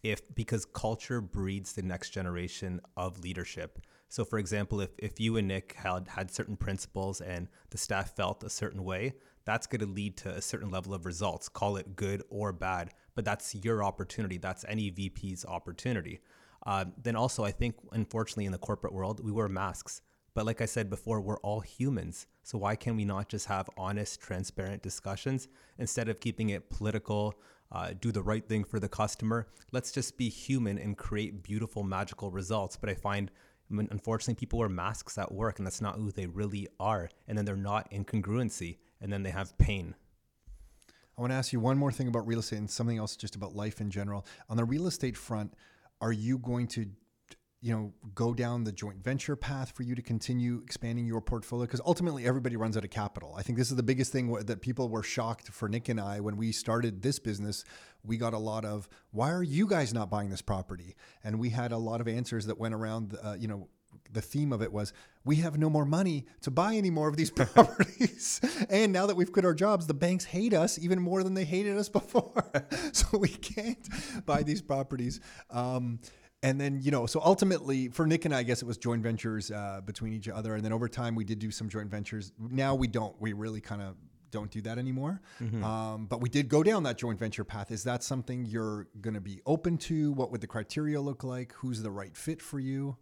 If 0.02 0.22
because 0.34 0.64
culture 0.64 1.20
breeds 1.20 1.74
the 1.74 1.82
next 1.82 2.12
generation 2.12 2.80
of 2.96 3.20
leadership. 3.20 3.80
So 4.08 4.24
for 4.24 4.40
example, 4.40 4.80
if, 4.80 4.92
if 4.98 5.20
you 5.20 5.36
and 5.36 5.50
Nick 5.50 5.74
had 5.74 6.08
had 6.08 6.32
certain 6.32 6.56
principles 6.56 7.20
and 7.20 7.50
the 7.72 7.78
staff 7.78 8.16
felt 8.16 8.46
a 8.46 8.50
certain 8.50 8.86
way, 8.86 9.16
that's 9.44 9.68
going 9.68 9.82
to 9.82 9.88
lead 9.88 10.16
to 10.18 10.30
a 10.30 10.42
certain 10.42 10.70
level 10.70 10.94
of 10.94 11.06
results, 11.06 11.50
call 11.50 11.76
it 11.76 11.98
good 11.98 12.24
or 12.30 12.54
bad, 12.54 12.92
but 13.18 13.26
that's 13.26 13.56
your 13.56 13.84
opportunity. 13.84 14.38
That's 14.38 14.64
any 14.70 14.92
VP's 14.92 15.44
opportunity. 15.44 16.22
Uh, 16.68 16.86
then 17.02 17.16
also, 17.16 17.44
I 17.44 17.50
think, 17.50 17.76
unfortunately, 17.92 18.46
in 18.46 18.52
the 18.52 18.60
corporate 18.60 18.94
world, 18.94 19.26
we 19.26 19.32
wear 19.32 19.50
masks. 19.50 20.04
But 20.36 20.46
like 20.46 20.62
I 20.62 20.66
said 20.66 20.88
before, 20.88 21.20
we're 21.20 21.40
all 21.40 21.62
humans. 21.62 22.28
So 22.44 22.60
why 22.60 22.76
can 22.76 22.96
we 22.96 23.06
not 23.06 23.28
just 23.28 23.48
have 23.48 23.72
honest, 23.76 24.22
transparent 24.22 24.84
discussions 24.84 25.48
instead 25.80 26.10
of 26.10 26.20
keeping 26.20 26.50
it 26.52 26.70
political, 26.70 27.34
uh, 27.72 27.94
do 28.00 28.12
the 28.12 28.22
right 28.22 28.48
thing 28.48 28.64
for 28.64 28.80
the 28.80 28.88
customer? 28.88 29.48
Let's 29.72 29.92
just 29.92 30.16
be 30.16 30.30
human 30.30 30.78
and 30.78 30.96
create 30.96 31.42
beautiful, 31.42 31.82
magical 31.82 32.30
results. 32.30 32.78
But 32.78 32.92
I 32.92 32.94
find, 32.94 33.32
unfortunately, 33.72 34.36
people 34.36 34.60
wear 34.60 34.70
masks 34.70 35.18
at 35.18 35.32
work, 35.32 35.58
and 35.58 35.66
that's 35.66 35.82
not 35.82 35.96
who 35.96 36.12
they 36.12 36.28
really 36.28 36.68
are. 36.80 37.10
And 37.28 37.36
then 37.36 37.46
they're 37.46 37.56
not 37.56 37.92
in 37.92 38.06
congruency, 38.06 38.78
and 39.02 39.12
then 39.12 39.24
they 39.24 39.32
have 39.32 39.58
pain. 39.58 39.96
I 41.18 41.22
want 41.22 41.32
to 41.32 41.36
ask 41.36 41.52
you 41.52 41.60
one 41.60 41.78
more 41.78 41.92
thing 41.92 42.08
about 42.08 42.28
real 42.28 42.40
estate 42.40 42.60
and 42.60 42.70
something 42.70 42.98
else 42.98 43.16
just 43.16 43.36
about 43.36 43.56
life 43.56 43.82
in 43.82 43.90
general. 43.90 44.26
On 44.50 44.58
the 44.58 44.66
real 44.66 44.86
estate 44.86 45.18
front, 45.18 45.54
are 46.00 46.12
you 46.12 46.38
going 46.38 46.68
to 46.68 46.86
you 47.60 47.74
know 47.74 47.92
go 48.14 48.36
down 48.36 48.64
the 48.64 48.72
joint 48.72 49.04
venture 49.04 49.36
path 49.36 49.72
for 49.76 49.82
you 49.82 49.96
to 49.96 50.04
continue 50.04 50.62
expanding 50.64 51.08
your 51.08 51.20
portfolio? 51.20 51.66
Because 51.66 51.82
ultimately 51.84 52.28
everybody 52.28 52.56
runs 52.56 52.78
out 52.78 52.84
of 52.84 52.92
capital. 52.92 53.34
I 53.36 53.42
think 53.42 53.58
this 53.58 53.72
is 53.72 53.78
the 53.78 53.84
biggest 53.84 54.12
thing 54.12 54.32
that 54.32 54.62
people 54.62 54.90
were 54.90 55.02
shocked 55.02 55.48
for 55.48 55.68
nick 55.68 55.90
and 55.90 56.00
i 56.00 56.20
when 56.20 56.38
we 56.38 56.52
started 56.52 57.02
this 57.02 57.18
business. 57.18 57.64
We 58.04 58.18
got 58.18 58.36
a 58.36 58.38
lot 58.38 58.64
of 58.64 58.88
why 59.10 59.32
are 59.32 59.44
you 59.44 59.66
guys 59.66 59.96
not 59.96 60.12
buying 60.12 60.30
this 60.30 60.44
property? 60.44 60.96
And 61.24 61.40
we 61.40 61.50
had 61.50 61.72
a 61.72 61.78
lot 61.78 62.00
of 62.00 62.08
answers 62.08 62.46
that 62.46 62.60
went 62.60 62.76
around 62.76 63.18
uh, 63.24 63.36
you 63.40 63.48
know 63.48 63.70
the 64.12 64.22
theme 64.22 64.54
of 64.54 64.62
it 64.62 64.72
was 64.72 64.94
we 65.26 65.38
have 65.38 65.58
no 65.58 65.70
more 65.70 65.86
money 65.86 66.26
to 66.42 66.52
buy 66.52 66.76
any 66.76 66.90
more 66.90 67.08
of 67.08 67.18
these 67.18 67.30
properties. 67.32 68.42
and 68.70 68.94
now 68.94 69.06
that 69.06 69.16
we've 69.16 69.32
quit 69.32 69.46
our 69.46 69.54
jobs, 69.54 69.88
the 69.88 69.94
banks 69.94 70.26
hate 70.26 70.54
us 70.54 70.80
even 70.80 71.00
more 71.00 71.24
than 71.24 71.34
they 71.34 71.46
hated 71.46 71.78
us 71.78 71.90
before. 71.90 72.52
so 72.94 73.18
we 73.18 73.30
can't 73.30 74.26
buy 74.26 74.44
these 74.44 74.62
properties. 74.62 75.20
Um, 75.50 76.00
and 76.44 76.62
then, 76.62 76.80
you 76.82 76.92
know, 76.92 77.08
so 77.08 77.20
ultimately 77.24 77.90
for 77.90 78.06
Nick 78.06 78.26
and 78.26 78.34
I, 78.34 78.40
I 78.40 78.44
guess 78.44 78.62
it 78.62 78.66
was 78.66 78.78
joint 78.78 79.02
ventures 79.02 79.52
uh, 79.52 79.82
between 79.84 80.14
each 80.14 80.30
other. 80.30 80.56
And 80.56 80.64
then 80.64 80.72
over 80.72 80.88
time, 80.88 81.16
we 81.16 81.24
did 81.24 81.40
do 81.40 81.52
some 81.52 81.68
joint 81.68 81.90
ventures. 81.90 82.32
Now 82.40 82.76
we 82.76 82.88
don't. 82.88 83.20
We 83.20 83.34
really 83.34 83.60
kind 83.60 83.82
of 83.82 83.96
don't 84.30 84.52
do 84.52 84.62
that 84.62 84.78
anymore. 84.78 85.22
Um, 85.64 86.06
but 86.06 86.22
we 86.22 86.30
did 86.30 86.48
go 86.48 86.62
down 86.62 86.84
that 86.84 86.98
joint 86.98 87.18
venture 87.18 87.44
path. 87.44 87.72
Is 87.72 87.84
that 87.86 88.04
something 88.04 88.46
you're 88.46 88.88
going 89.02 89.16
to 89.16 89.22
be 89.22 89.42
open 89.46 89.78
to? 89.80 90.12
What 90.12 90.32
would 90.32 90.42
the 90.42 90.48
criteria 90.48 91.02
look 91.02 91.24
like? 91.24 91.54
Who's 91.54 91.82
the 91.82 91.92
right 91.92 92.16
fit 92.16 92.42
for 92.42 92.60
you? 92.60 92.98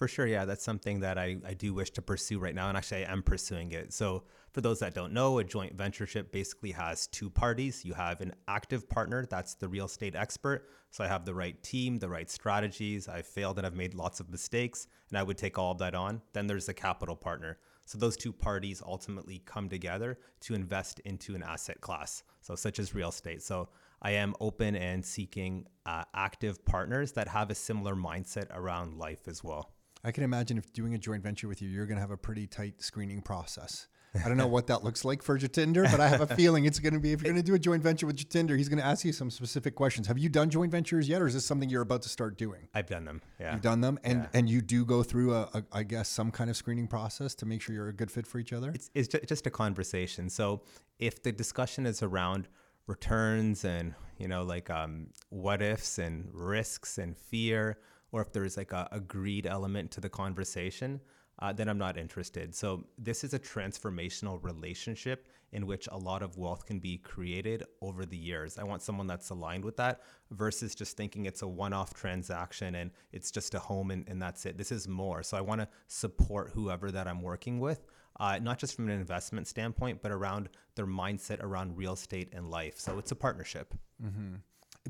For 0.00 0.08
sure, 0.08 0.26
yeah, 0.26 0.46
that's 0.46 0.64
something 0.64 1.00
that 1.00 1.18
I, 1.18 1.36
I 1.46 1.52
do 1.52 1.74
wish 1.74 1.90
to 1.90 2.00
pursue 2.00 2.38
right 2.38 2.54
now, 2.54 2.70
and 2.70 2.78
actually 2.78 3.04
I 3.04 3.12
am 3.12 3.22
pursuing 3.22 3.72
it. 3.72 3.92
So, 3.92 4.22
for 4.50 4.62
those 4.62 4.78
that 4.78 4.94
don't 4.94 5.12
know, 5.12 5.40
a 5.40 5.44
joint 5.44 5.76
ventureship 5.76 6.32
basically 6.32 6.70
has 6.70 7.06
two 7.08 7.28
parties. 7.28 7.84
You 7.84 7.92
have 7.92 8.22
an 8.22 8.32
active 8.48 8.88
partner, 8.88 9.26
that's 9.26 9.56
the 9.56 9.68
real 9.68 9.84
estate 9.84 10.16
expert. 10.16 10.70
So, 10.90 11.04
I 11.04 11.08
have 11.08 11.26
the 11.26 11.34
right 11.34 11.62
team, 11.62 11.98
the 11.98 12.08
right 12.08 12.30
strategies. 12.30 13.08
I've 13.08 13.26
failed 13.26 13.58
and 13.58 13.66
I've 13.66 13.76
made 13.76 13.92
lots 13.92 14.20
of 14.20 14.30
mistakes, 14.30 14.86
and 15.10 15.18
I 15.18 15.22
would 15.22 15.36
take 15.36 15.58
all 15.58 15.72
of 15.72 15.78
that 15.80 15.94
on. 15.94 16.22
Then 16.32 16.46
there's 16.46 16.64
the 16.64 16.72
capital 16.72 17.14
partner. 17.14 17.58
So, 17.84 17.98
those 17.98 18.16
two 18.16 18.32
parties 18.32 18.82
ultimately 18.82 19.42
come 19.44 19.68
together 19.68 20.18
to 20.40 20.54
invest 20.54 21.00
into 21.00 21.34
an 21.34 21.42
asset 21.42 21.82
class, 21.82 22.22
so 22.40 22.54
such 22.54 22.78
as 22.78 22.94
real 22.94 23.10
estate. 23.10 23.42
So, 23.42 23.68
I 24.00 24.12
am 24.12 24.34
open 24.40 24.76
and 24.76 25.04
seeking 25.04 25.66
uh, 25.84 26.04
active 26.14 26.64
partners 26.64 27.12
that 27.12 27.28
have 27.28 27.50
a 27.50 27.54
similar 27.54 27.94
mindset 27.94 28.46
around 28.50 28.96
life 28.96 29.28
as 29.28 29.44
well. 29.44 29.74
I 30.04 30.12
can 30.12 30.24
imagine 30.24 30.58
if 30.58 30.72
doing 30.72 30.94
a 30.94 30.98
joint 30.98 31.22
venture 31.22 31.48
with 31.48 31.60
you, 31.60 31.68
you're 31.68 31.86
going 31.86 31.96
to 31.96 32.00
have 32.00 32.10
a 32.10 32.16
pretty 32.16 32.46
tight 32.46 32.82
screening 32.82 33.22
process. 33.22 33.88
I 34.24 34.28
don't 34.28 34.36
know 34.36 34.48
what 34.48 34.66
that 34.66 34.82
looks 34.82 35.04
like 35.04 35.22
for 35.22 35.38
Jatinder, 35.38 35.88
but 35.90 36.00
I 36.00 36.08
have 36.08 36.20
a 36.20 36.26
feeling 36.36 36.64
it's 36.64 36.80
going 36.80 36.94
to 36.94 36.98
be 36.98 37.12
if 37.12 37.22
you're 37.22 37.32
going 37.32 37.42
to 37.42 37.46
do 37.46 37.54
a 37.54 37.58
joint 37.58 37.82
venture 37.82 38.06
with 38.06 38.16
Jatinder, 38.16 38.56
he's 38.56 38.68
going 38.68 38.80
to 38.80 38.84
ask 38.84 39.04
you 39.04 39.12
some 39.12 39.30
specific 39.30 39.76
questions. 39.76 40.08
Have 40.08 40.18
you 40.18 40.28
done 40.28 40.50
joint 40.50 40.72
ventures 40.72 41.08
yet, 41.08 41.22
or 41.22 41.28
is 41.28 41.34
this 41.34 41.46
something 41.46 41.68
you're 41.68 41.82
about 41.82 42.02
to 42.02 42.08
start 42.08 42.36
doing? 42.36 42.68
I've 42.74 42.86
done 42.86 43.04
them. 43.04 43.22
Yeah. 43.38 43.52
You've 43.52 43.62
done 43.62 43.80
them, 43.80 44.00
and 44.02 44.28
and 44.34 44.50
you 44.50 44.62
do 44.62 44.84
go 44.84 45.04
through 45.04 45.34
a, 45.34 45.42
a, 45.54 45.64
I 45.72 45.82
guess, 45.84 46.08
some 46.08 46.32
kind 46.32 46.50
of 46.50 46.56
screening 46.56 46.88
process 46.88 47.36
to 47.36 47.46
make 47.46 47.62
sure 47.62 47.74
you're 47.74 47.88
a 47.88 47.92
good 47.92 48.10
fit 48.10 48.26
for 48.26 48.38
each 48.38 48.52
other. 48.52 48.72
it's, 48.74 48.90
it's 48.94 49.28
just 49.28 49.46
a 49.46 49.50
conversation. 49.50 50.28
So 50.28 50.62
if 50.98 51.22
the 51.22 51.30
discussion 51.30 51.86
is 51.86 52.02
around 52.02 52.48
returns 52.86 53.64
and 53.64 53.94
you 54.18 54.26
know 54.26 54.42
like 54.42 54.70
um, 54.70 55.06
what 55.28 55.62
ifs 55.62 55.98
and 55.98 56.28
risks 56.32 56.98
and 56.98 57.16
fear, 57.16 57.78
or 58.12 58.22
if 58.22 58.32
there's 58.32 58.56
like 58.56 58.72
a, 58.72 58.88
a 58.92 59.00
greed 59.00 59.46
element 59.46 59.90
to 59.92 60.00
the 60.00 60.08
conversation, 60.08 61.00
uh, 61.40 61.52
then 61.52 61.68
I'm 61.68 61.78
not 61.78 61.96
interested. 61.96 62.54
So 62.54 62.84
this 62.98 63.24
is 63.24 63.32
a 63.32 63.38
transformational 63.38 64.42
relationship 64.42 65.28
in 65.52 65.66
which 65.66 65.88
a 65.90 65.96
lot 65.96 66.22
of 66.22 66.36
wealth 66.36 66.66
can 66.66 66.78
be 66.78 66.98
created 66.98 67.64
over 67.80 68.04
the 68.04 68.16
years. 68.16 68.58
I 68.58 68.64
want 68.64 68.82
someone 68.82 69.06
that's 69.06 69.30
aligned 69.30 69.64
with 69.64 69.76
that 69.78 70.02
versus 70.30 70.74
just 70.74 70.96
thinking 70.96 71.26
it's 71.26 71.42
a 71.42 71.48
one-off 71.48 71.94
transaction 71.94 72.76
and 72.76 72.90
it's 73.12 73.30
just 73.30 73.54
a 73.54 73.58
home 73.58 73.90
and, 73.90 74.06
and 74.08 74.20
that's 74.20 74.46
it. 74.46 74.58
This 74.58 74.70
is 74.70 74.86
more. 74.86 75.22
So 75.22 75.36
I 75.36 75.40
want 75.40 75.60
to 75.60 75.68
support 75.88 76.50
whoever 76.54 76.90
that 76.92 77.08
I'm 77.08 77.22
working 77.22 77.58
with, 77.58 77.84
uh, 78.20 78.38
not 78.40 78.58
just 78.58 78.76
from 78.76 78.88
an 78.88 79.00
investment 79.00 79.48
standpoint, 79.48 80.02
but 80.02 80.12
around 80.12 80.50
their 80.76 80.86
mindset 80.86 81.42
around 81.42 81.76
real 81.76 81.94
estate 81.94 82.28
and 82.32 82.48
life. 82.50 82.78
So 82.78 82.98
it's 82.98 83.10
a 83.10 83.16
partnership. 83.16 83.74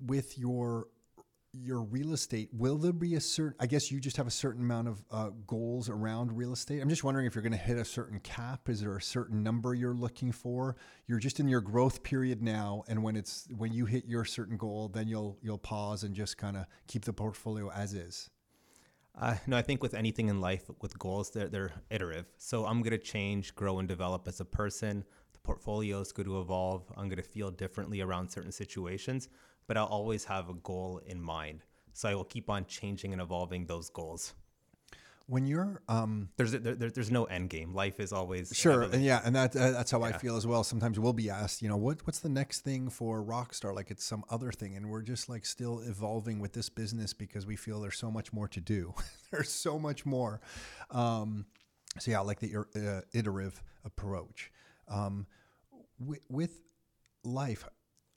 with 0.00 0.38
your 0.38 0.86
your 1.60 1.82
real 1.82 2.12
estate, 2.12 2.48
will 2.52 2.76
there 2.76 2.92
be 2.92 3.14
a 3.14 3.20
certain? 3.20 3.54
I 3.60 3.66
guess 3.66 3.90
you 3.90 4.00
just 4.00 4.16
have 4.16 4.26
a 4.26 4.30
certain 4.30 4.62
amount 4.62 4.88
of 4.88 5.04
uh, 5.10 5.30
goals 5.46 5.88
around 5.88 6.36
real 6.36 6.52
estate. 6.52 6.80
I'm 6.80 6.88
just 6.88 7.04
wondering 7.04 7.26
if 7.26 7.34
you're 7.34 7.42
going 7.42 7.52
to 7.52 7.58
hit 7.58 7.76
a 7.76 7.84
certain 7.84 8.20
cap. 8.20 8.68
Is 8.68 8.80
there 8.80 8.96
a 8.96 9.02
certain 9.02 9.42
number 9.42 9.74
you're 9.74 9.94
looking 9.94 10.32
for? 10.32 10.76
You're 11.06 11.18
just 11.18 11.40
in 11.40 11.48
your 11.48 11.60
growth 11.60 12.02
period 12.02 12.42
now, 12.42 12.82
and 12.88 13.02
when 13.02 13.16
it's 13.16 13.46
when 13.56 13.72
you 13.72 13.86
hit 13.86 14.04
your 14.06 14.24
certain 14.24 14.56
goal, 14.56 14.88
then 14.88 15.08
you'll 15.08 15.38
you'll 15.42 15.58
pause 15.58 16.04
and 16.04 16.14
just 16.14 16.36
kind 16.38 16.56
of 16.56 16.66
keep 16.86 17.04
the 17.04 17.12
portfolio 17.12 17.70
as 17.70 17.94
is. 17.94 18.30
Uh, 19.16 19.36
no, 19.46 19.56
I 19.56 19.62
think 19.62 19.80
with 19.82 19.94
anything 19.94 20.28
in 20.28 20.40
life, 20.40 20.68
with 20.80 20.98
goals, 20.98 21.30
they're, 21.30 21.48
they're 21.48 21.72
iterative. 21.88 22.26
So 22.36 22.66
I'm 22.66 22.82
going 22.82 22.90
to 22.90 22.98
change, 22.98 23.54
grow, 23.54 23.78
and 23.78 23.86
develop 23.86 24.26
as 24.26 24.40
a 24.40 24.44
person. 24.44 25.04
Portfolio 25.44 26.00
is 26.00 26.10
going 26.10 26.26
to 26.26 26.40
evolve. 26.40 26.82
I'm 26.96 27.08
going 27.08 27.22
to 27.22 27.28
feel 27.28 27.50
differently 27.50 28.00
around 28.00 28.28
certain 28.30 28.50
situations, 28.52 29.28
but 29.68 29.76
I'll 29.76 29.84
always 29.86 30.24
have 30.24 30.48
a 30.48 30.54
goal 30.54 31.00
in 31.06 31.20
mind. 31.22 31.60
So 31.92 32.08
I 32.08 32.14
will 32.16 32.24
keep 32.24 32.50
on 32.50 32.64
changing 32.66 33.12
and 33.12 33.22
evolving 33.22 33.66
those 33.66 33.88
goals. 33.90 34.34
When 35.26 35.46
you're 35.46 35.80
um, 35.88 36.28
There's 36.36 36.52
there, 36.52 36.74
there- 36.74 36.90
there's 36.90 37.10
no 37.10 37.24
end 37.24 37.48
game. 37.48 37.72
Life 37.72 37.98
is 37.98 38.12
always 38.12 38.54
Sure, 38.54 38.82
and 38.82 39.02
yeah, 39.02 39.22
and 39.24 39.34
that 39.34 39.56
uh, 39.56 39.70
that's 39.70 39.90
how 39.90 40.02
I 40.02 40.12
feel 40.12 40.36
as 40.36 40.46
well. 40.46 40.62
Sometimes 40.64 40.98
we'll 41.00 41.14
be 41.14 41.30
asked, 41.30 41.62
you 41.62 41.68
know, 41.70 41.78
what 41.78 42.06
what's 42.06 42.18
the 42.18 42.28
next 42.28 42.60
thing 42.60 42.90
for 42.90 43.22
Rockstar? 43.24 43.74
Like 43.74 43.90
it's 43.90 44.04
some 44.04 44.22
other 44.28 44.52
thing, 44.52 44.76
and 44.76 44.90
we're 44.90 45.00
just 45.00 45.30
like 45.30 45.46
still 45.46 45.80
evolving 45.80 46.40
with 46.40 46.52
this 46.52 46.68
business 46.68 47.14
because 47.14 47.46
we 47.46 47.56
feel 47.56 47.80
there's 47.80 47.96
so 47.96 48.10
much 48.10 48.34
more 48.34 48.48
to 48.48 48.60
do. 48.60 48.92
there's 49.30 49.48
so 49.48 49.78
much 49.78 50.04
more. 50.04 50.42
Um, 50.90 51.46
so 51.98 52.10
yeah, 52.10 52.18
I 52.18 52.22
like 52.22 52.40
the 52.40 52.54
uh, 52.76 53.00
iterative 53.14 53.62
approach. 53.86 54.50
Um, 54.88 55.26
with, 55.98 56.20
with 56.28 56.60
life, 57.24 57.64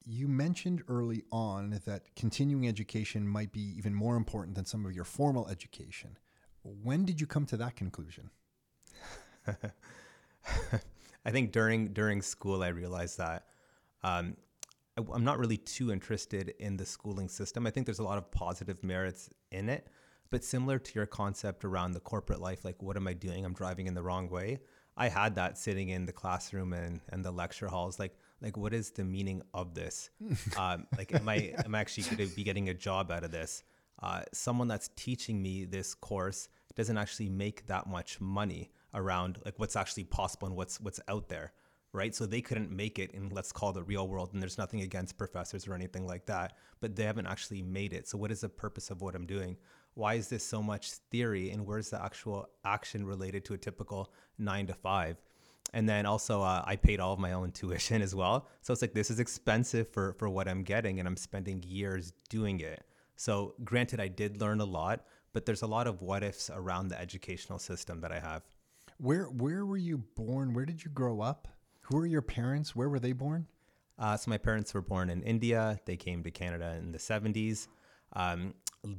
you 0.06 0.28
mentioned 0.28 0.84
early 0.88 1.24
on 1.32 1.82
that 1.86 2.16
continuing 2.16 2.68
education 2.68 3.28
might 3.28 3.52
be 3.52 3.74
even 3.78 3.94
more 3.94 4.16
important 4.16 4.56
than 4.56 4.66
some 4.66 4.86
of 4.86 4.94
your 4.94 5.04
formal 5.04 5.48
education. 5.50 6.18
When 6.64 7.06
did 7.06 7.20
you 7.20 7.28
come 7.28 7.46
to 7.48 7.58
that 7.58 7.76
conclusion? 7.76 8.30
I 11.26 11.32
think 11.32 11.52
during 11.52 11.90
during 11.94 12.22
school, 12.22 12.64
I 12.64 12.70
realized 12.70 13.18
that 13.18 13.48
um, 14.04 14.38
I, 14.98 15.02
am 15.16 15.24
not 15.24 15.40
really 15.40 15.58
too 15.58 15.92
interested 15.92 16.54
in 16.60 16.78
the 16.78 16.86
schooling 16.86 17.28
system. 17.28 17.68
I 17.68 17.72
think 17.72 17.86
there's 17.86 18.00
a 18.00 18.04
lot 18.04 18.18
of 18.18 18.32
positive 18.32 18.84
merits 18.84 19.30
in 19.52 19.70
it, 19.70 19.88
but 20.30 20.44
similar 20.44 20.80
to 20.80 20.96
your 20.96 21.06
concept 21.06 21.66
around 21.66 21.92
the 21.92 22.00
corporate 22.00 22.42
life, 22.42 22.64
like 22.64 22.82
what 22.82 22.96
am 22.98 23.08
I 23.08 23.14
doing? 23.14 23.46
I'm 23.46 23.54
driving 23.54 23.88
in 23.88 23.94
the 23.94 24.04
wrong 24.04 24.30
way. 24.30 24.60
I 24.98 25.10
had 25.10 25.36
that 25.36 25.58
sitting 25.58 25.90
in 25.90 26.06
the 26.06 26.12
classroom 26.12 26.74
and, 26.74 27.00
and 27.10 27.24
the 27.24 27.32
lecture 27.32 27.68
halls, 27.68 28.00
like 28.00 28.18
like 28.42 28.58
what 28.58 28.74
is 28.74 28.92
the 28.92 29.04
meaning 29.04 29.42
of 29.54 29.74
this? 29.74 30.10
um, 30.58 30.88
like 30.98 31.14
am 31.14 31.30
I 31.30 31.54
am 31.64 31.76
I 31.76 31.80
actually 31.80 32.04
going 32.04 32.30
to 32.30 32.36
be 32.36 32.44
getting 32.44 32.70
a 32.70 32.74
job 32.74 33.12
out 33.12 33.24
of 33.24 33.32
this? 33.32 33.64
Uh, 34.02 34.22
someone 34.34 34.68
that's 34.68 34.90
teaching 34.96 35.42
me 35.42 35.66
this 35.66 35.96
course 35.96 36.50
doesn't 36.76 36.98
actually 36.98 37.30
make 37.30 37.66
that 37.68 37.88
much 37.88 38.22
money 38.22 38.70
around 38.94 39.40
like 39.44 39.58
what's 39.58 39.76
actually 39.76 40.04
possible 40.04 40.48
and 40.48 40.56
what's 40.56 40.80
what's 40.80 41.00
out 41.08 41.28
there 41.30 41.52
right 41.94 42.14
so 42.14 42.26
they 42.26 42.42
couldn't 42.42 42.72
make 42.72 43.00
it 43.00 43.12
in 43.12 43.30
let's 43.30 43.52
call 43.52 43.74
the 43.74 43.84
real 43.84 44.08
world 44.08 44.30
and 44.34 44.42
there's 44.42 44.58
nothing 44.58 44.82
against 44.82 45.18
professors 45.18 45.68
or 45.68 45.74
anything 45.74 46.06
like 46.06 46.26
that 46.26 46.54
but 46.80 46.96
they 46.96 47.04
haven't 47.04 47.28
actually 47.28 47.62
made 47.62 47.94
it 47.94 48.08
so 48.08 48.18
what 48.18 48.32
is 48.32 48.42
the 48.42 48.50
purpose 48.50 48.90
of 48.90 49.02
what 49.02 49.16
i'm 49.16 49.26
doing 49.26 49.58
why 49.98 50.14
is 50.14 50.28
this 50.30 50.44
so 50.44 50.62
much 50.62 50.92
theory 51.12 51.50
and 51.52 51.66
where's 51.66 51.90
the 51.90 52.02
actual 52.04 52.48
action 52.64 53.06
related 53.06 53.44
to 53.46 53.54
a 53.54 53.58
typical 53.58 54.12
nine 54.38 54.68
to 54.68 54.74
five 54.74 55.18
and 55.74 55.88
then 55.90 56.06
also 56.06 56.42
uh, 56.42 56.64
i 56.66 56.76
paid 56.76 57.00
all 57.00 57.14
of 57.14 57.20
my 57.20 57.34
own 57.34 57.52
tuition 57.60 58.02
as 58.02 58.14
well 58.16 58.48
so 58.62 58.72
it's 58.74 58.82
like 58.82 58.94
this 58.94 59.12
is 59.12 59.20
expensive 59.20 59.88
for 59.90 60.14
for 60.14 60.30
what 60.30 60.48
i'm 60.48 60.64
getting 60.64 61.00
and 61.00 61.08
i'm 61.08 61.18
spending 61.18 61.64
years 61.64 62.14
doing 62.30 62.60
it 62.60 62.84
so 63.16 63.54
granted 63.64 64.00
i 64.00 64.08
did 64.08 64.40
learn 64.40 64.62
a 64.62 64.66
lot 64.66 65.06
but 65.34 65.46
there's 65.46 65.64
a 65.64 65.68
lot 65.68 65.88
of 65.88 66.02
what 66.02 66.24
ifs 66.24 66.50
around 66.54 66.88
the 66.88 67.00
educational 67.00 67.60
system 67.60 68.00
that 68.02 68.12
i 68.12 68.20
have 68.20 68.44
Where 69.00 69.26
where 69.26 69.66
were 69.66 69.78
you 69.78 69.98
born? 70.16 70.54
Where 70.54 70.66
did 70.66 70.84
you 70.84 70.90
grow 70.92 71.22
up? 71.22 71.48
Who 71.82 71.98
are 71.98 72.08
your 72.08 72.24
parents? 72.24 72.76
Where 72.76 72.90
were 72.90 73.00
they 73.00 73.14
born? 73.14 73.48
Uh, 74.00 74.18
so 74.18 74.30
my 74.30 74.38
parents 74.38 74.74
were 74.74 74.82
born 74.82 75.10
in 75.10 75.22
India. 75.24 75.80
They 75.86 75.98
came 75.98 76.24
to 76.24 76.32
Canada 76.32 76.76
in 76.80 76.92
the 76.92 76.98
70s. 77.00 77.68
Um, 78.14 78.54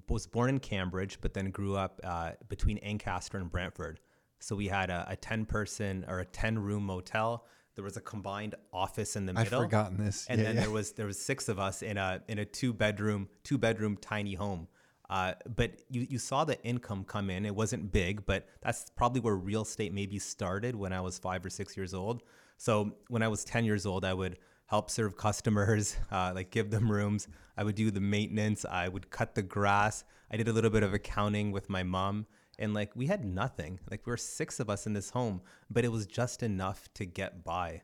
was 0.09 0.27
born 0.27 0.51
in 0.51 0.59
Cambridge, 0.59 1.19
but 1.21 1.35
then 1.35 1.51
grew 1.51 1.77
up 1.77 2.01
uh, 2.05 2.33
between 2.49 2.79
Ancaster 2.79 3.39
and 3.39 3.51
Brantford. 3.51 4.01
So 4.39 4.55
we 4.55 4.69
had 4.69 4.91
a, 4.91 5.07
a 5.09 5.17
10 5.17 5.47
person 5.47 6.05
or 6.09 6.21
a 6.21 6.25
10 6.25 6.59
room 6.59 6.85
motel. 6.85 7.45
There 7.75 7.85
was 7.85 7.97
a 7.97 8.01
combined 8.01 8.55
office 8.73 9.17
in 9.17 9.27
the 9.27 9.33
middle. 9.33 9.61
I've 9.61 9.65
forgotten 9.65 9.97
this. 9.97 10.27
And 10.29 10.41
Yeah, 10.41 10.47
then 10.49 10.57
yeah. 10.57 10.61
there 10.63 10.71
was 10.71 10.93
there 10.93 11.07
was 11.07 11.19
six 11.19 11.49
of 11.49 11.59
us 11.59 11.83
in 11.83 11.97
a 11.97 12.21
in 12.29 12.39
a 12.39 12.45
two 12.45 12.73
bedroom 12.73 13.29
two 13.45 13.57
bedroom 13.57 13.97
tiny 13.97 14.35
home. 14.35 14.67
Uh, 15.09 15.33
but 15.57 15.81
you, 15.89 16.07
you 16.11 16.19
saw 16.19 16.45
the 16.45 16.63
income 16.65 17.03
come 17.05 17.31
in. 17.31 17.47
It 17.47 17.55
wasn't 17.55 17.91
big, 17.91 18.27
but 18.27 18.47
that's 18.61 18.91
probably 18.95 19.21
where 19.21 19.37
real 19.37 19.63
estate 19.63 19.95
maybe 19.95 20.19
started 20.19 20.77
when 20.77 20.93
I 20.93 21.01
was 21.01 21.19
five 21.19 21.47
or 21.47 21.51
six 21.51 21.77
years 21.77 21.95
old. 21.95 22.23
So 22.59 22.93
when 23.09 23.23
I 23.23 23.29
was 23.29 23.43
10 23.45 23.65
years 23.65 23.87
old, 23.87 24.05
I 24.05 24.13
would 24.13 24.39
help 24.69 24.91
serve 24.91 25.16
customers, 25.16 25.97
uh, 26.11 26.33
like 26.35 26.51
give 26.51 26.71
them 26.71 26.91
rooms. 26.91 27.29
I 27.57 27.64
would 27.64 27.75
do 27.75 27.91
the 27.91 28.01
maintenance. 28.01 28.64
I 28.64 28.89
would 28.89 29.11
cut 29.11 29.35
the 29.35 29.43
grass. 29.43 30.05
I 30.31 30.37
did 30.37 30.49
a 30.49 30.53
little 30.53 30.71
bit 30.71 30.83
of 30.83 30.95
accounting 30.95 31.51
with 31.51 31.69
my 31.69 31.83
mom. 31.83 32.27
And 32.59 32.75
like 32.75 32.95
we 32.95 33.07
had 33.07 33.25
nothing. 33.25 33.81
Like 33.91 34.07
we 34.07 34.11
were 34.11 34.16
six 34.16 34.61
of 34.61 34.71
us 34.71 34.87
in 34.87 34.93
this 34.93 35.11
home, 35.11 35.43
but 35.71 35.85
it 35.85 35.93
was 35.93 36.07
just 36.07 36.43
enough 36.43 36.89
to 36.95 37.05
get 37.05 37.45
by. 37.45 37.83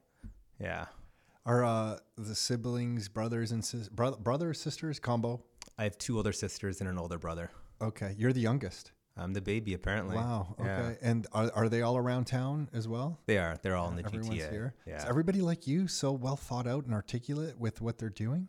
Yeah. 0.61 0.87
Are 1.47 1.65
uh, 1.65 1.99
the 2.17 2.35
siblings, 2.35 3.09
brothers 3.09 3.53
and 3.53 3.65
sis- 3.65 3.89
brother, 3.89 4.17
brothers, 4.17 4.61
sisters 4.61 4.99
combo? 4.99 5.43
I 5.79 5.85
have 5.85 5.99
two 5.99 6.17
older 6.17 6.33
sisters 6.33 6.81
and 6.81 6.89
an 6.89 6.99
older 6.99 7.19
brother. 7.19 7.51
Okay, 7.83 8.15
you're 8.17 8.33
the 8.33 8.41
youngest. 8.41 8.93
I'm 9.17 9.33
the 9.33 9.41
baby, 9.41 9.75
apparently. 9.75 10.17
Wow. 10.17 10.57
Okay, 10.59 10.69
Yeah. 10.69 10.95
and 11.03 11.27
are, 11.33 11.51
are 11.55 11.69
they 11.69 11.83
all 11.83 11.97
around 11.97 12.25
town 12.27 12.69
as 12.73 12.89
well? 12.89 13.21
They 13.27 13.39
are. 13.39 13.57
They're 13.63 13.77
all 13.77 13.89
in 13.89 13.97
the 13.97 14.05
Everyone's 14.05 14.29
GTA. 14.43 14.51
here. 14.51 14.75
Yeah. 14.87 14.99
Is 14.99 15.05
everybody 15.05 15.41
like 15.41 15.67
you 15.69 15.87
so 15.87 16.11
well 16.13 16.37
thought 16.37 16.67
out 16.67 16.85
and 16.85 16.93
articulate 16.95 17.59
with 17.59 17.81
what 17.81 17.99
they're 17.99 18.09
doing? 18.11 18.49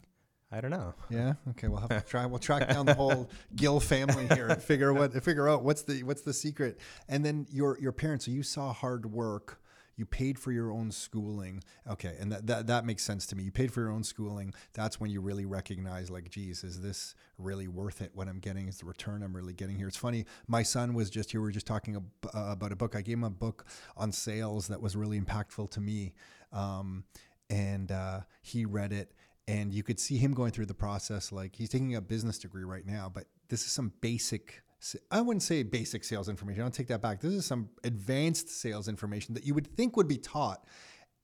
I 0.52 0.62
don't 0.62 0.72
know. 0.72 0.94
Yeah. 1.10 1.34
Okay. 1.52 1.68
We'll 1.68 1.82
have 1.82 1.90
to 1.90 2.02
try. 2.10 2.26
We'll 2.26 2.40
track 2.40 2.68
down 2.70 2.86
the 2.86 2.94
whole 2.96 3.30
Gill 3.56 3.80
family 3.80 4.28
here 4.36 4.48
and 4.48 4.62
figure 4.62 4.94
what 4.94 5.12
figure 5.24 5.50
out 5.50 5.64
what's 5.64 5.82
the 5.84 6.02
what's 6.04 6.22
the 6.22 6.34
secret. 6.34 6.80
And 7.10 7.26
then 7.26 7.46
your 7.52 7.78
your 7.80 7.92
parents. 7.92 8.26
So 8.26 8.32
you 8.32 8.42
saw 8.44 8.72
hard 8.74 9.12
work. 9.12 9.60
You 9.98 10.06
paid 10.06 10.38
for 10.38 10.52
your 10.52 10.72
own 10.72 10.92
schooling. 10.92 11.64
Okay, 11.90 12.16
and 12.20 12.32
that, 12.32 12.48
that 12.48 12.68
that 12.68 12.86
makes 12.86 13.04
sense 13.04 13.26
to 13.28 13.36
me. 13.36 13.44
You 13.44 13.52
paid 13.52 13.72
for 13.72 13.82
your 13.82 13.92
own 13.92 14.04
schooling. 14.04 14.54
That's 14.74 15.00
when 15.00 15.10
you 15.10 15.22
really 15.22 15.46
recognize, 15.46 16.10
like, 16.10 16.30
geez, 16.30 16.64
is 16.64 16.82
this 16.82 17.16
really 17.38 17.68
worth 17.68 18.02
it? 18.02 18.12
What 18.14 18.28
I'm 18.28 18.40
getting 18.40 18.68
is 18.68 18.80
the 18.80 18.86
return 18.86 19.24
I'm 19.24 19.36
really 19.36 19.54
getting 19.54 19.78
here. 19.78 19.88
It's 19.88 19.98
funny. 19.98 20.26
My 20.48 20.64
son 20.64 20.94
was 20.94 21.10
just 21.10 21.32
here. 21.32 21.42
We 21.42 21.48
were 21.48 21.52
just 21.52 21.68
talking 21.68 21.96
uh, 21.96 22.02
about 22.34 22.72
a 22.72 22.76
book. 22.76 22.96
I 22.96 23.02
gave 23.02 23.18
him 23.18 23.24
a 23.24 23.30
book 23.30 23.66
on 23.96 24.12
sales 24.12 24.68
that 24.68 24.82
was 24.82 24.96
really 24.96 25.20
impactful 25.20 25.72
to 25.72 25.82
me, 25.82 26.14
um, 26.52 27.06
and 27.50 27.92
uh, 27.92 28.22
he 28.42 28.66
read 28.66 28.92
it 28.92 29.14
and 29.48 29.72
you 29.72 29.84
could 29.84 30.00
see 30.00 30.18
him 30.18 30.34
going 30.34 30.52
through 30.52 30.66
the 30.66 30.74
process 30.74 31.32
like 31.32 31.56
he's 31.56 31.70
taking 31.70 31.96
a 31.96 32.02
business 32.02 32.40
degree 32.40 32.64
right 32.64 32.86
now 32.86 33.12
but 33.14 33.26
this 33.48 33.62
is 33.66 33.72
some 33.72 33.94
basic 34.02 34.64
i 35.12 35.22
wouldn't 35.22 35.44
say 35.44 35.64
basic 35.64 36.04
sales 36.04 36.30
information 36.30 36.64
i'll 36.64 36.70
take 36.70 36.88
that 36.88 37.02
back. 37.02 37.22
This 37.22 37.34
is 37.34 37.46
some 37.46 37.70
advanced 37.84 38.50
sales 38.50 38.88
information 38.88 39.34
that 39.36 39.46
you 39.46 39.54
would 39.54 39.68
think 39.76 39.96
would 39.98 40.08
be 40.08 40.18
taught 40.18 40.66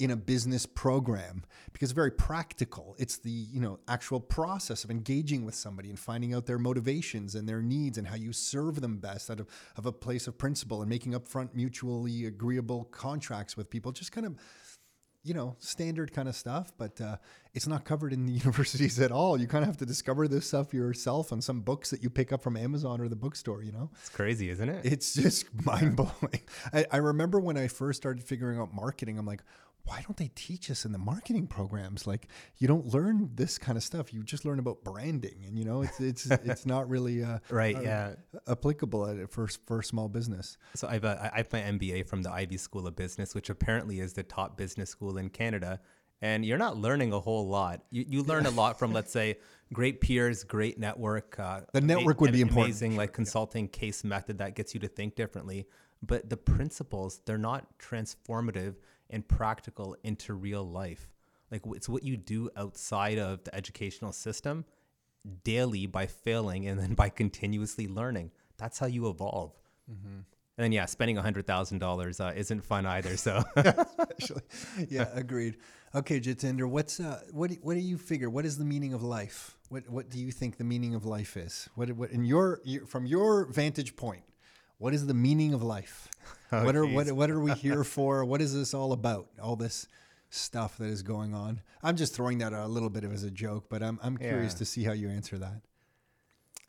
in 0.01 0.09
a 0.09 0.15
business 0.15 0.65
program 0.65 1.43
because 1.73 1.91
very 1.91 2.09
practical. 2.09 2.95
It's 2.97 3.17
the 3.17 3.29
you 3.29 3.59
know 3.59 3.79
actual 3.87 4.19
process 4.19 4.83
of 4.83 4.89
engaging 4.89 5.45
with 5.45 5.53
somebody 5.53 5.89
and 5.89 5.99
finding 5.99 6.33
out 6.33 6.47
their 6.47 6.57
motivations 6.57 7.35
and 7.35 7.47
their 7.47 7.61
needs 7.61 7.99
and 7.99 8.07
how 8.07 8.15
you 8.15 8.33
serve 8.33 8.81
them 8.81 8.97
best 8.97 9.29
out 9.29 9.39
of, 9.39 9.47
of 9.77 9.85
a 9.85 9.91
place 9.91 10.25
of 10.25 10.39
principle 10.39 10.81
and 10.81 10.89
making 10.89 11.13
upfront 11.13 11.53
mutually 11.53 12.25
agreeable 12.25 12.85
contracts 12.85 13.55
with 13.55 13.69
people. 13.69 13.91
Just 13.91 14.11
kind 14.11 14.25
of 14.25 14.35
you 15.23 15.33
know, 15.33 15.55
standard 15.59 16.11
kind 16.13 16.27
of 16.27 16.35
stuff, 16.35 16.73
but 16.77 16.99
uh, 16.99 17.17
it's 17.53 17.67
not 17.67 17.85
covered 17.85 18.11
in 18.11 18.25
the 18.25 18.31
universities 18.43 18.99
at 18.99 19.11
all. 19.11 19.39
You 19.39 19.47
kind 19.47 19.63
of 19.63 19.67
have 19.67 19.77
to 19.77 19.85
discover 19.85 20.27
this 20.27 20.47
stuff 20.47 20.73
yourself 20.73 21.31
on 21.31 21.41
some 21.41 21.61
books 21.61 21.91
that 21.91 22.01
you 22.01 22.09
pick 22.09 22.31
up 22.31 22.41
from 22.41 22.57
Amazon 22.57 22.99
or 22.99 23.07
the 23.07 23.15
bookstore, 23.15 23.61
you 23.63 23.71
know? 23.71 23.89
It's 23.99 24.09
crazy, 24.09 24.49
isn't 24.49 24.67
it? 24.67 24.85
It's 24.85 25.13
just 25.13 25.45
mind 25.65 25.95
blowing. 25.95 26.41
I, 26.73 26.85
I 26.91 26.97
remember 26.97 27.39
when 27.39 27.57
I 27.57 27.67
first 27.67 28.01
started 28.01 28.23
figuring 28.23 28.59
out 28.59 28.73
marketing, 28.73 29.19
I'm 29.19 29.25
like, 29.25 29.43
why 29.85 30.01
don't 30.03 30.17
they 30.17 30.29
teach 30.35 30.69
us 30.69 30.85
in 30.85 30.91
the 30.91 30.97
marketing 30.97 31.47
programs? 31.47 32.05
Like, 32.05 32.27
you 32.57 32.67
don't 32.67 32.87
learn 32.93 33.31
this 33.35 33.57
kind 33.57 33.77
of 33.77 33.83
stuff. 33.83 34.13
You 34.13 34.23
just 34.23 34.45
learn 34.45 34.59
about 34.59 34.83
branding, 34.83 35.43
and 35.45 35.57
you 35.57 35.65
know, 35.65 35.81
it's 35.81 35.99
it's 35.99 36.25
it's 36.31 36.65
not 36.65 36.89
really 36.89 37.23
uh, 37.23 37.39
right. 37.49 37.75
uh, 37.75 37.81
Yeah. 37.81 38.13
applicable 38.47 39.07
at 39.07 39.17
it 39.17 39.29
for 39.31 39.47
for 39.65 39.79
a 39.79 39.83
small 39.83 40.07
business. 40.09 40.57
So 40.75 40.87
I've 40.87 41.05
uh, 41.05 41.29
I 41.33 41.37
have 41.37 41.51
my 41.51 41.61
MBA 41.61 42.07
from 42.07 42.21
the 42.21 42.31
Ivey 42.31 42.57
School 42.57 42.87
of 42.87 42.95
Business, 42.95 43.33
which 43.35 43.49
apparently 43.49 43.99
is 43.99 44.13
the 44.13 44.23
top 44.23 44.57
business 44.57 44.89
school 44.89 45.17
in 45.17 45.29
Canada. 45.29 45.79
And 46.23 46.45
you're 46.45 46.59
not 46.59 46.77
learning 46.77 47.13
a 47.13 47.19
whole 47.19 47.47
lot. 47.47 47.81
You, 47.89 48.05
you 48.07 48.21
learn 48.21 48.45
a 48.45 48.51
lot 48.51 48.77
from, 48.77 48.93
let's 48.93 49.11
say, 49.11 49.39
great 49.73 50.01
peers, 50.01 50.43
great 50.43 50.77
network. 50.77 51.39
Uh, 51.39 51.61
The 51.73 51.81
network 51.81 52.21
would 52.21 52.31
be 52.31 52.43
an 52.43 52.47
important. 52.47 52.73
Amazing, 52.73 52.95
like 52.95 53.11
consulting 53.11 53.67
case 53.67 54.03
method 54.03 54.37
that 54.37 54.53
gets 54.53 54.75
you 54.75 54.79
to 54.81 54.87
think 54.87 55.15
differently. 55.15 55.65
But 56.03 56.29
the 56.29 56.37
principles, 56.37 57.21
they're 57.25 57.39
not 57.39 57.65
transformative 57.79 58.75
and 59.11 59.27
practical 59.27 59.95
into 60.03 60.33
real 60.33 60.63
life. 60.63 61.09
Like 61.51 61.61
it's 61.67 61.89
what 61.89 62.03
you 62.03 62.17
do 62.17 62.49
outside 62.55 63.19
of 63.19 63.43
the 63.43 63.53
educational 63.53 64.11
system 64.11 64.65
daily 65.43 65.85
by 65.85 66.07
failing 66.07 66.67
and 66.67 66.79
then 66.79 66.93
by 67.03 67.09
continuously 67.09 67.87
learning. 67.87 68.31
That's 68.57 68.79
how 68.79 68.87
you 68.87 69.09
evolve. 69.09 69.53
And 70.57 70.65
then 70.65 70.71
yeah, 70.71 70.85
spending 70.85 71.15
hundred 71.17 71.47
thousand 71.47 71.79
dollars 71.79 72.19
uh, 72.19 72.33
isn't 72.35 72.63
fun 72.63 72.85
either. 72.85 73.17
So 73.17 73.43
yeah, 74.89 75.07
agreed. 75.13 75.57
Okay, 75.93 76.19
Jatinder, 76.19 76.69
what's 76.69 76.99
uh, 76.99 77.21
what 77.31 77.49
do, 77.49 77.57
what 77.61 77.73
do 77.73 77.79
you 77.79 77.97
figure? 77.97 78.29
What 78.29 78.45
is 78.45 78.57
the 78.57 78.65
meaning 78.65 78.93
of 78.93 79.03
life? 79.03 79.57
What 79.69 79.89
what 79.89 80.09
do 80.09 80.19
you 80.19 80.31
think 80.31 80.57
the 80.57 80.63
meaning 80.63 80.95
of 80.95 81.05
life 81.05 81.35
is? 81.35 81.67
What 81.75 81.91
what 81.93 82.11
in 82.11 82.23
your, 82.23 82.61
your 82.63 82.85
from 82.85 83.05
your 83.05 83.45
vantage 83.45 83.95
point? 83.95 84.23
what 84.81 84.95
is 84.95 85.05
the 85.05 85.13
meaning 85.13 85.53
of 85.53 85.61
life? 85.61 86.07
Oh, 86.51 86.65
what 86.65 86.75
are 86.75 86.85
what, 86.85 87.05
geez. 87.05 87.13
what 87.13 87.29
are 87.29 87.39
we 87.39 87.51
here 87.67 87.83
for? 87.83 88.25
What 88.25 88.41
is 88.41 88.53
this 88.53 88.73
all 88.73 88.91
about? 88.93 89.27
All 89.41 89.55
this 89.55 89.87
stuff 90.29 90.77
that 90.77 90.85
is 90.89 91.01
going 91.03 91.33
on. 91.33 91.61
I'm 91.83 91.95
just 91.95 92.13
throwing 92.15 92.37
that 92.39 92.53
out 92.53 92.65
a 92.65 92.67
little 92.67 92.89
bit 92.89 93.03
of 93.03 93.11
as 93.13 93.23
a 93.23 93.31
joke, 93.31 93.65
but 93.69 93.81
I'm 93.83 93.99
I'm 94.01 94.17
curious 94.17 94.53
Yeah. 94.53 94.57
to 94.59 94.65
see 94.65 94.83
how 94.83 94.93
you 94.93 95.09
answer 95.09 95.37
that. 95.37 95.61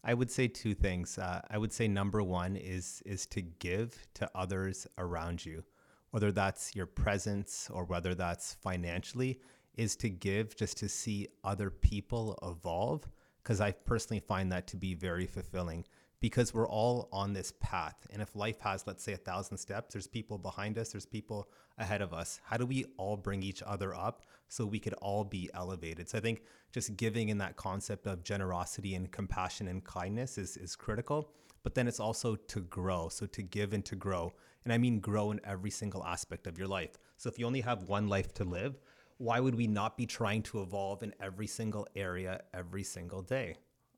I 0.05 0.15
would 0.15 0.31
say 0.31 0.49
two 0.49 0.75
things. 0.75 1.17
Uh, 1.19 1.43
I 1.49 1.59
would 1.59 1.73
say 1.73 1.87
number 1.89 2.23
one 2.23 2.57
is 2.57 3.03
is 3.07 3.27
to 3.27 3.41
give 3.43 3.97
to 4.15 4.29
others 4.35 4.87
around 4.99 5.45
you, 5.47 5.63
whether 6.11 6.33
that's 6.33 6.75
your 6.75 6.87
presence 6.87 7.69
or 7.73 7.85
whether 7.85 8.15
that's 8.15 8.55
financially, 8.55 9.41
is 9.77 9.95
to 9.97 10.09
give 10.11 10.57
just 10.57 10.77
to 10.79 10.89
see 10.89 11.29
other 11.45 11.71
people 11.71 12.39
evolve. 12.43 13.09
Because 13.43 13.61
I 13.61 13.73
personally 13.73 14.21
find 14.21 14.53
that 14.53 14.69
to 14.69 14.77
be 14.77 14.95
very 14.95 15.27
fulfilling. 15.27 15.85
Because 16.23 16.55
we're 16.55 16.69
all 16.69 17.09
on 17.13 17.33
this 17.33 17.53
path, 17.59 18.07
and 18.13 18.23
if 18.23 18.37
life 18.37 18.61
has, 18.61 18.87
let's 18.87 19.03
say, 19.03 19.13
a 19.13 19.17
thousand 19.17 19.57
steps, 19.59 19.93
there's 19.93 20.07
people 20.07 20.39
behind 20.39 20.79
us, 20.79 20.93
there's 20.93 21.05
people 21.05 21.49
ahead 21.79 22.01
of 22.01 22.15
us. 22.15 22.39
How 22.45 22.57
do 22.57 22.65
we 22.65 22.85
all 22.97 23.17
bring 23.17 23.43
each 23.43 23.61
other 23.67 23.93
up 23.93 24.23
so 24.47 24.65
we 24.65 24.79
could 24.79 24.95
all 24.95 25.25
be 25.25 25.51
elevated? 25.53 26.09
So 26.09 26.19
I 26.19 26.21
think 26.21 26.43
just 26.71 26.97
giving 26.97 27.31
in 27.31 27.39
that 27.39 27.57
concept 27.57 28.07
of 28.07 28.23
generosity 28.23 28.95
and 28.95 29.11
compassion 29.11 29.67
and 29.67 29.83
kindness 29.83 30.39
is, 30.39 30.57
is 30.57 30.77
critical. 30.77 31.33
But 31.65 31.75
then 31.75 31.89
it's 31.89 31.99
also 31.99 32.37
to 32.37 32.61
grow. 32.61 33.09
So 33.09 33.27
to 33.27 33.43
give 33.43 33.73
and 33.73 33.85
to 33.87 33.97
grow. 33.97 34.33
And 34.63 34.73
I 34.73 34.79
mean 34.79 35.01
grow 35.01 35.33
in 35.33 35.41
every 35.43 35.71
single 35.71 36.05
aspect 36.05 36.47
of 36.47 36.57
your 36.57 36.69
life. 36.69 36.99
So 37.17 37.31
if 37.31 37.39
you 37.41 37.47
only 37.47 37.63
have 37.63 37.89
one 37.89 38.07
life 38.07 38.33
to 38.35 38.45
live, 38.45 38.79
why 39.19 39.41
would 39.41 39.57
we 39.57 39.67
not 39.67 39.97
be 39.97 40.07
trying 40.07 40.43
to 40.45 40.63
evolve 40.63 41.03
in 41.03 41.15
every 41.21 41.49
single 41.49 41.89
area 41.97 42.43
every 42.55 42.85
single 42.85 43.23
day? 43.23 43.57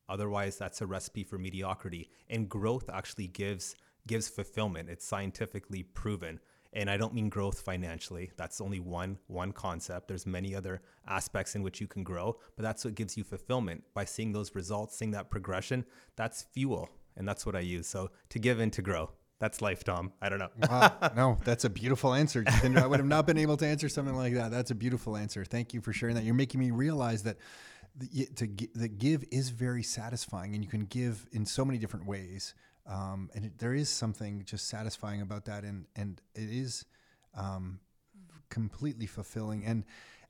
Otherwise, 0.09 0.59
that's 0.59 0.81
a 0.81 0.87
recipe 0.87 1.25
for 1.25 1.39
mediocrity. 1.39 2.11
And 2.29 2.49
growth 2.49 2.91
actually 2.93 3.29
gives 3.29 3.77
gives 4.07 4.29
fulfillment. 4.29 4.91
It's 4.91 5.07
scientifically 5.07 5.83
proven. 5.83 6.41
And 6.75 6.91
I 6.91 6.97
don't 6.97 7.15
mean 7.15 7.29
growth 7.29 7.61
financially. 7.61 8.33
That's 8.37 8.61
only 8.61 8.81
one 8.81 9.19
one 9.29 9.53
concept. 9.53 10.09
There's 10.09 10.27
many 10.27 10.55
other 10.55 10.83
aspects 11.07 11.55
in 11.55 11.63
which 11.63 11.81
you 11.81 11.87
can 11.87 12.03
grow, 12.03 12.37
but 12.57 12.63
that's 12.63 12.85
what 12.85 12.97
gives 12.97 13.17
you 13.17 13.25
fulfillment 13.25 13.85
by 13.95 14.05
seeing 14.05 14.33
those 14.33 14.55
results, 14.55 14.97
seeing 14.97 15.13
that 15.13 15.31
progression. 15.31 15.85
That's 16.17 16.43
fuel, 16.43 16.91
and 17.17 17.29
that's 17.29 17.47
what 17.47 17.55
I 17.55 17.61
use. 17.61 17.87
So 17.87 18.11
to 18.31 18.39
give 18.39 18.59
and 18.59 18.73
to 18.73 18.83
grow. 18.83 19.11
That's 19.41 19.61
life, 19.61 19.85
Tom. 19.85 20.13
I 20.23 20.29
don't 20.29 20.39
know. 20.39 20.49
Wow, 20.71 20.97
no, 21.17 21.39
that's 21.45 21.65
a 21.65 21.71
beautiful 21.71 22.15
answer, 22.15 22.45
I 22.47 22.87
would 22.87 23.01
have 23.01 23.09
not 23.09 23.27
been 23.27 23.37
able 23.37 23.57
to 23.59 23.67
answer 23.67 23.89
something 23.89 24.15
like 24.15 24.35
that. 24.35 24.51
That's 24.51 24.71
a 24.71 24.75
beautiful 24.75 25.17
answer. 25.17 25.45
Thank 25.45 25.75
you 25.75 25.81
for 25.81 25.93
sharing 25.93 26.15
that. 26.15 26.25
You're 26.25 26.35
making 26.35 26.61
me 26.61 26.71
realize 26.71 27.25
that 27.25 27.37
the, 27.97 28.27
to 28.37 28.47
the 28.75 28.89
give 28.89 29.25
is 29.31 29.51
very 29.51 29.83
satisfying, 29.83 30.55
and 30.55 30.65
you 30.65 30.71
can 30.71 30.87
give 30.87 31.27
in 31.33 31.47
so 31.47 31.65
many 31.65 31.79
different 31.79 32.07
ways. 32.07 32.55
Um, 32.87 33.31
and 33.35 33.47
it, 33.47 33.59
there 33.59 33.73
is 33.75 33.89
something 33.89 34.43
just 34.45 34.69
satisfying 34.69 35.21
about 35.23 35.45
that, 35.47 35.65
and 35.65 35.87
and 35.97 36.21
it 36.35 36.51
is 36.51 36.85
um, 37.37 37.81
completely 38.51 39.07
fulfilling. 39.07 39.65
And 39.65 39.85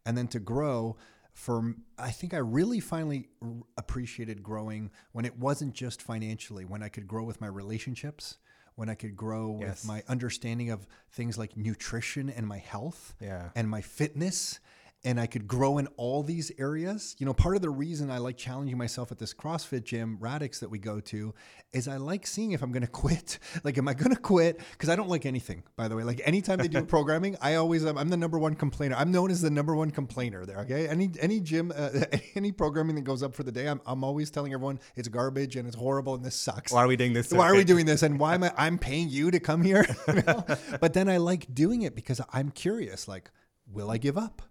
and 0.07 0.17
then 0.17 0.29
to 0.29 0.41
grow. 0.41 0.97
For 1.33 1.75
I 1.99 2.12
think 2.12 2.33
I 2.33 2.37
really 2.37 2.79
finally 2.79 3.27
r- 3.43 3.49
appreciated 3.77 4.41
growing 4.41 4.93
when 5.11 5.25
it 5.25 5.37
wasn't 5.37 5.75
just 5.75 6.01
financially, 6.01 6.65
when 6.65 6.81
I 6.81 6.89
could 6.89 7.09
grow 7.09 7.25
with 7.25 7.41
my 7.41 7.49
relationships, 7.49 8.37
when 8.77 8.89
I 8.89 8.95
could 8.95 9.17
grow 9.17 9.51
with 9.51 9.67
Yes. 9.67 9.85
my 9.85 10.05
understanding 10.07 10.71
of 10.71 10.87
things 11.11 11.37
like 11.37 11.57
nutrition 11.57 12.31
and 12.31 12.47
my 12.47 12.59
health 12.59 13.17
Yeah. 13.21 13.49
and 13.57 13.69
my 13.69 13.81
fitness 13.81 14.61
and 15.05 15.21
I 15.21 15.27
could 15.27 15.47
grow 15.47 15.79
in 15.79 15.87
all 15.99 16.23
these 16.23 16.51
areas. 16.59 17.15
You 17.19 17.27
know, 17.27 17.35
part 17.35 17.57
of 17.57 17.63
the 17.63 17.69
reason 17.69 18.11
I 18.11 18.19
like 18.19 18.39
challenging 18.39 18.79
myself 18.79 19.13
at 19.13 19.19
this 19.19 19.35
CrossFit 19.35 19.85
gym, 19.85 20.17
Radix, 20.19 20.61
that 20.61 20.71
we 20.71 20.79
go 20.79 20.99
to, 21.01 21.35
is 21.73 21.87
I 21.89 21.99
like 21.99 22.27
seeing 22.27 22.53
if 22.53 22.63
I'm 22.63 22.73
going 22.73 22.83
to 22.87 22.89
quit. 22.89 23.39
Like, 23.65 23.77
am 23.77 23.87
I 23.87 23.95
going 23.95 24.15
to 24.15 24.21
quit? 24.21 24.61
Because 24.73 24.89
I 24.89 24.97
don't 24.97 25.09
like 25.09 25.27
anything, 25.27 25.63
by 25.77 25.89
the 25.89 25.97
way. 25.97 26.05
Like, 26.05 26.23
anytime 26.25 26.59
they 26.59 26.69
do 26.69 26.85
programming, 26.87 27.37
I 27.43 27.57
always, 27.57 27.85
I'm 27.85 28.09
the 28.09 28.17
number 28.17 28.39
one 28.39 28.55
complainer. 28.55 28.97
I'm 28.97 29.13
known 29.13 29.31
as 29.31 29.43
the 29.43 29.51
number 29.51 29.77
one 29.77 29.91
complainer 29.91 30.47
there, 30.47 30.61
okay? 30.61 30.89
Any 30.89 31.11
any 31.21 31.41
gym, 31.41 31.73
uh, 31.77 31.91
any 32.35 32.53
programming 32.53 32.97
that 32.97 33.03
goes 33.03 33.23
up 33.23 33.35
for 33.35 33.43
the 33.43 33.53
day, 33.53 33.69
I'm, 33.69 33.81
I'm 33.87 34.03
always 34.05 34.31
telling 34.31 34.55
everyone 34.55 34.81
it's 34.97 35.09
garbage 35.09 35.57
and 35.57 35.67
it's 35.67 35.77
horrible 35.77 36.15
and 36.15 36.25
this 36.25 36.35
sucks. 36.35 36.73
Why 36.73 36.83
are 36.83 36.89
we 36.89 36.97
doing 36.97 37.13
this? 37.13 37.31
Why 37.31 37.51
are 37.51 37.55
we 37.55 37.65
doing 37.65 37.85
this? 37.85 38.03
And 38.03 38.19
why 38.19 38.35
am 38.35 38.45
I? 38.45 38.53
I'm 38.57 38.79
paying 38.79 39.11
you 39.11 39.31
to 39.31 39.41
come 39.41 39.63
here. 39.63 39.85
you 40.09 40.23
know? 40.23 40.45
But 40.81 40.95
then 40.95 41.09
I 41.09 41.19
like 41.19 41.53
doing 41.55 41.83
it 41.83 41.95
because 41.95 42.21
I'm 42.33 42.51
curious. 42.51 43.07
Like, 43.07 43.31
will 43.67 43.91
I 43.91 43.99
give 43.99 44.17
up? 44.17 44.43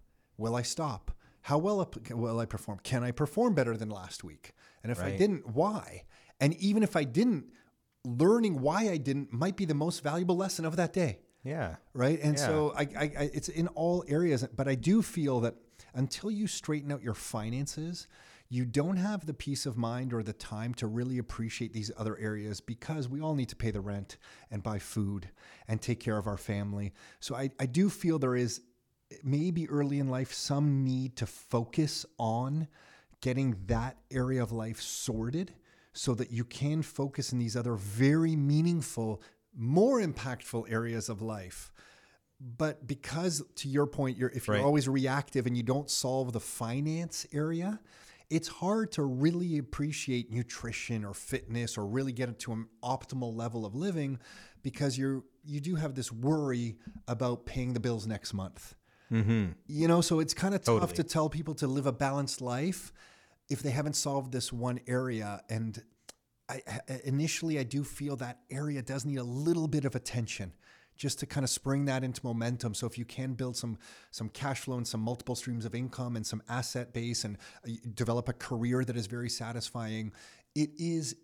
Will 0.44 0.58
I 0.58 0.62
stop? 0.62 1.12
How 1.44 1.58
well 1.58 1.90
will 2.10 2.40
I 2.42 2.46
perform? 2.46 2.80
Can 2.84 3.02
I 3.02 3.12
perform 3.12 3.54
better 3.54 3.78
than 3.78 3.90
last 3.90 4.26
week? 4.26 4.52
And 4.84 4.92
if 4.92 5.02
I 5.02 5.12
didn't, 5.12 5.48
why? 5.56 6.04
And 6.42 6.54
even 6.56 6.84
if 6.84 6.98
I 6.98 7.06
didn't, 7.06 7.46
learning 8.04 8.60
why 8.60 8.90
I 8.90 8.98
didn't 8.98 9.32
might 9.32 9.56
be 9.56 9.64
the 9.64 9.74
most 9.74 10.04
valuable 10.04 10.36
lesson 10.36 10.66
of 10.66 10.76
that 10.76 10.92
day 10.92 11.20
Yeah. 11.46 11.78
right? 11.94 12.20
And 12.22 12.38
Yeah. 12.38 12.46
so 12.46 12.74
I, 12.76 12.82
I, 12.82 13.04
I, 13.04 13.30
it's 13.34 13.48
in 13.48 13.70
all 13.70 14.04
areas. 14.10 14.46
But 14.54 14.68
I 14.68 14.76
do 14.76 15.02
feel 15.02 15.40
that 15.40 15.56
until 15.94 16.30
you 16.30 16.46
straighten 16.48 16.92
out 16.92 17.02
your 17.02 17.14
finances, 17.14 18.10
you 18.50 18.66
don't 18.66 18.98
have 18.98 19.26
the 19.26 19.34
peace 19.34 19.66
of 19.66 19.78
mind 19.78 20.12
or 20.12 20.24
the 20.24 20.34
time 20.34 20.74
to 20.74 20.88
really 20.88 21.20
appreciate 21.20 21.72
these 21.72 21.90
other 21.98 22.18
areas 22.18 22.60
because 22.60 23.08
we 23.08 23.22
all 23.22 23.34
need 23.34 23.48
to 23.48 23.56
pay 23.56 23.72
the 23.72 23.80
rent 23.80 24.18
and 24.52 24.62
buy 24.62 24.78
food 24.78 25.30
and 25.70 25.82
take 25.82 26.02
care 26.02 26.18
of 26.18 26.28
our 26.28 26.38
family. 26.38 26.92
So 27.22 27.34
I, 27.34 27.50
I 27.62 27.66
do 27.66 27.90
feel 27.90 28.20
there 28.20 28.36
is 28.36 28.60
maybe 29.24 29.70
early 29.70 30.00
in 30.00 30.10
life 30.10 30.34
some 30.34 30.84
need 30.84 31.16
to 31.18 31.26
focus 31.26 32.06
on 32.18 32.68
getting 33.22 33.56
that 33.68 33.98
area 34.12 34.42
of 34.42 34.52
life 34.52 34.82
sorted 34.82 35.54
so 35.94 36.14
that 36.16 36.32
you 36.32 36.44
can 36.44 36.82
focus 36.82 37.32
in 37.32 37.40
these 37.40 37.56
other 37.56 37.76
very 37.76 38.36
meaningful, 38.36 39.22
more 39.56 40.02
impactful 40.02 40.70
areas 40.72 41.08
of 41.10 41.22
life. 41.22 41.72
But 42.42 42.86
because, 42.88 43.42
to 43.56 43.70
your 43.70 43.86
point, 43.88 44.18
you're, 44.18 44.30
if 44.32 44.48
you're 44.48 44.58
Right. 44.58 44.66
always 44.66 44.90
reactive 44.90 45.46
and 45.48 45.56
you 45.56 45.64
don't 45.64 45.90
solve 45.90 46.34
the 46.34 46.40
finance 46.42 47.26
area, 47.32 47.80
it's 48.30 48.48
hard 48.48 48.92
to 48.94 49.04
really 49.04 49.58
appreciate 49.58 50.32
nutrition 50.32 51.06
or 51.06 51.14
fitness 51.14 51.78
or 51.78 51.86
really 51.86 52.12
get 52.12 52.30
it 52.30 52.40
to 52.40 52.52
an 52.52 52.68
optimal 52.84 53.34
level 53.36 53.66
of 53.66 53.76
living 53.76 54.20
because 54.64 54.98
you're 54.98 55.24
you 55.46 55.60
do 55.60 55.76
have 55.76 55.94
this 55.94 56.12
worry 56.12 56.78
about 57.08 57.46
paying 57.46 57.74
the 57.74 57.80
bills 57.80 58.08
next 58.08 58.34
month. 58.34 58.76
You 59.10 59.88
know, 59.88 60.02
so 60.02 60.20
it's 60.20 60.34
kind 60.34 60.56
of 60.56 60.62
tough 60.62 60.80
Totally. 60.80 60.96
to 60.96 61.04
tell 61.04 61.30
people 61.30 61.54
to 61.56 61.68
live 61.68 61.86
a 61.86 61.92
balanced 61.92 62.42
life 62.42 62.92
if 63.50 63.62
they 63.62 63.70
haven't 63.72 63.96
solved 63.96 64.32
this 64.32 64.52
one 64.52 64.80
area. 64.88 65.42
And 65.50 65.82
I, 66.50 66.62
I- 66.68 67.02
initially, 67.04 67.60
I 67.60 67.64
do 67.64 67.84
feel 67.84 68.16
that 68.18 68.40
area 68.50 68.82
does 68.82 69.06
need 69.06 69.18
a 69.18 69.24
little 69.24 69.68
bit 69.68 69.86
of 69.86 69.96
attention 69.96 70.54
just 70.96 71.20
to 71.20 71.26
kind 71.26 71.44
of 71.44 71.50
spring 71.50 71.86
that 71.86 72.04
into 72.04 72.22
momentum. 72.24 72.74
So 72.74 72.86
if 72.88 72.98
you 72.98 73.06
can 73.06 73.34
build 73.34 73.58
some 73.58 73.78
some 74.12 74.30
cash 74.30 74.62
flow 74.62 74.78
and 74.78 74.88
some 74.88 75.02
multiple 75.02 75.36
streams 75.36 75.66
of 75.66 75.74
income 75.74 76.16
and 76.16 76.26
some 76.26 76.42
asset 76.50 76.94
base 76.94 77.24
and 77.24 77.38
uh, 77.68 77.72
develop 77.96 78.30
a 78.30 78.34
career 78.34 78.84
that 78.86 78.96
is 78.96 79.08
very 79.08 79.30
satisfying, 79.30 80.12
it 80.56 80.70
is 80.78 81.16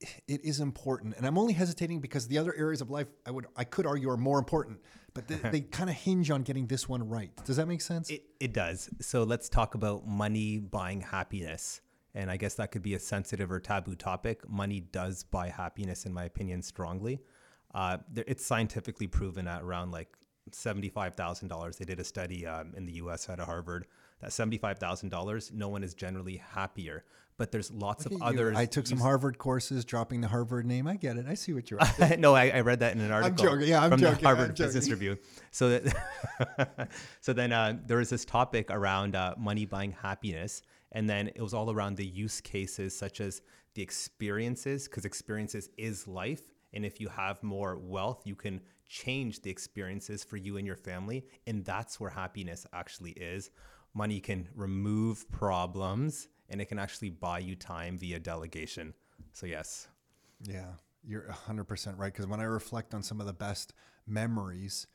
it 0.00 0.44
is 0.44 0.60
important 0.60 1.16
and 1.16 1.26
i'm 1.26 1.36
only 1.36 1.52
hesitating 1.52 2.00
because 2.00 2.28
the 2.28 2.38
other 2.38 2.54
areas 2.56 2.80
of 2.80 2.90
life 2.90 3.08
i 3.26 3.30
would 3.30 3.46
i 3.56 3.64
could 3.64 3.84
argue 3.86 4.08
are 4.08 4.16
more 4.16 4.38
important 4.38 4.78
but 5.14 5.26
they, 5.26 5.34
they 5.50 5.60
kind 5.78 5.90
of 5.90 5.96
hinge 5.96 6.30
on 6.30 6.42
getting 6.42 6.66
this 6.66 6.88
one 6.88 7.08
right 7.08 7.32
does 7.44 7.56
that 7.56 7.66
make 7.66 7.80
sense 7.80 8.08
It, 8.10 8.22
it 8.40 8.52
does. 8.52 8.88
So 9.00 9.24
let's 9.24 9.48
talk 9.48 9.74
about 9.74 10.06
money 10.06 10.58
buying 10.58 11.00
happiness. 11.00 11.80
And 12.14 12.30
I 12.30 12.36
guess 12.36 12.54
that 12.54 12.72
could 12.72 12.82
be 12.82 12.94
a 12.94 12.98
sensitive 12.98 13.52
or 13.52 13.60
taboo 13.60 13.94
topic. 13.94 14.48
Money 14.48 14.80
does 14.80 15.24
buy 15.24 15.48
happiness, 15.48 16.06
in 16.06 16.12
my 16.12 16.24
opinion, 16.24 16.62
strongly. 16.62 17.20
Uh, 17.74 17.98
there, 18.10 18.24
it's 18.26 18.44
scientifically 18.44 19.06
proven 19.06 19.46
at 19.46 19.62
around 19.62 19.92
like 19.92 20.16
$75,000. 20.50 21.76
They 21.76 21.84
did 21.84 22.00
a 22.00 22.04
study 22.04 22.46
um, 22.46 22.72
in 22.76 22.86
the 22.86 22.94
US 22.94 23.28
out 23.28 23.40
of 23.40 23.46
Harvard 23.46 23.86
that 24.20 24.30
$75,000, 24.30 25.52
no 25.52 25.68
one 25.68 25.82
is 25.82 25.94
generally 25.94 26.36
happier. 26.36 27.04
But 27.36 27.52
there's 27.52 27.70
lots 27.70 28.04
of 28.04 28.10
you. 28.10 28.18
others. 28.20 28.56
i 28.56 28.66
took 28.66 28.84
some 28.84 28.98
harvard 28.98 29.38
courses 29.38 29.84
dropping 29.84 30.20
the 30.20 30.26
harvard 30.26 30.66
name 30.66 30.88
i 30.88 30.96
get 30.96 31.16
it 31.16 31.26
i 31.28 31.34
see 31.34 31.52
what 31.52 31.70
you're 31.70 31.78
saying. 31.80 32.20
no, 32.20 32.34
I, 32.34 32.48
I 32.48 32.60
read 32.62 32.80
that 32.80 32.94
in 32.96 33.00
an 33.00 33.12
article. 33.12 33.46
I'm 33.46 33.52
joking. 33.52 33.68
Yeah, 33.68 33.80
I'm 33.80 33.90
from 33.90 34.00
joking. 34.00 34.18
the 34.18 34.26
Harvard 34.26 34.56
Business. 34.56 34.90
Review. 34.90 35.18
So 35.52 35.70
that, 35.70 36.88
so 37.20 37.32
then 37.32 37.52
uh, 37.52 37.78
there 37.86 37.98
was 37.98 38.10
this 38.10 38.24
topic 38.24 38.72
around 38.72 39.14
uh, 39.14 39.36
money 39.38 39.66
buying 39.66 39.92
happiness, 39.92 40.62
and 40.90 41.08
then 41.08 41.28
it 41.28 41.40
was 41.40 41.54
all 41.54 41.70
around 41.70 41.96
the 41.96 42.06
use 42.06 42.40
cases 42.40 42.98
such 42.98 43.20
as 43.20 43.40
the 43.74 43.82
experiences, 43.82 44.88
because 44.88 45.04
experiences 45.04 45.70
is 45.78 46.08
life, 46.08 46.42
and 46.74 46.84
if 46.84 47.00
you 47.00 47.08
have 47.08 47.40
more 47.44 47.78
wealth, 47.78 48.22
you 48.24 48.34
can 48.34 48.60
change 48.88 49.42
the 49.42 49.50
experiences 49.50 50.24
for 50.24 50.36
you 50.36 50.56
and 50.56 50.66
your 50.66 50.76
family, 50.76 51.24
and 51.46 51.64
that's 51.64 52.00
where 52.00 52.10
happiness 52.10 52.66
actually 52.72 53.12
is. 53.12 53.50
Money 53.98 54.20
can 54.20 54.48
remove 54.54 55.28
problems, 55.32 56.28
and 56.48 56.60
it 56.60 56.66
can 56.66 56.78
actually 56.78 57.10
buy 57.10 57.40
you 57.40 57.56
time 57.56 57.98
via 57.98 58.20
delegation. 58.20 58.94
So 59.32 59.44
yes. 59.44 59.88
Yeah, 60.44 60.74
you're 61.02 61.26
100% 61.48 61.98
right. 61.98 62.12
Because 62.12 62.28
when 62.28 62.38
I 62.38 62.44
reflect 62.44 62.94
on 62.94 63.02
some 63.02 63.20
of 63.20 63.26
the 63.26 63.32
best 63.32 63.74
memories 64.06 64.86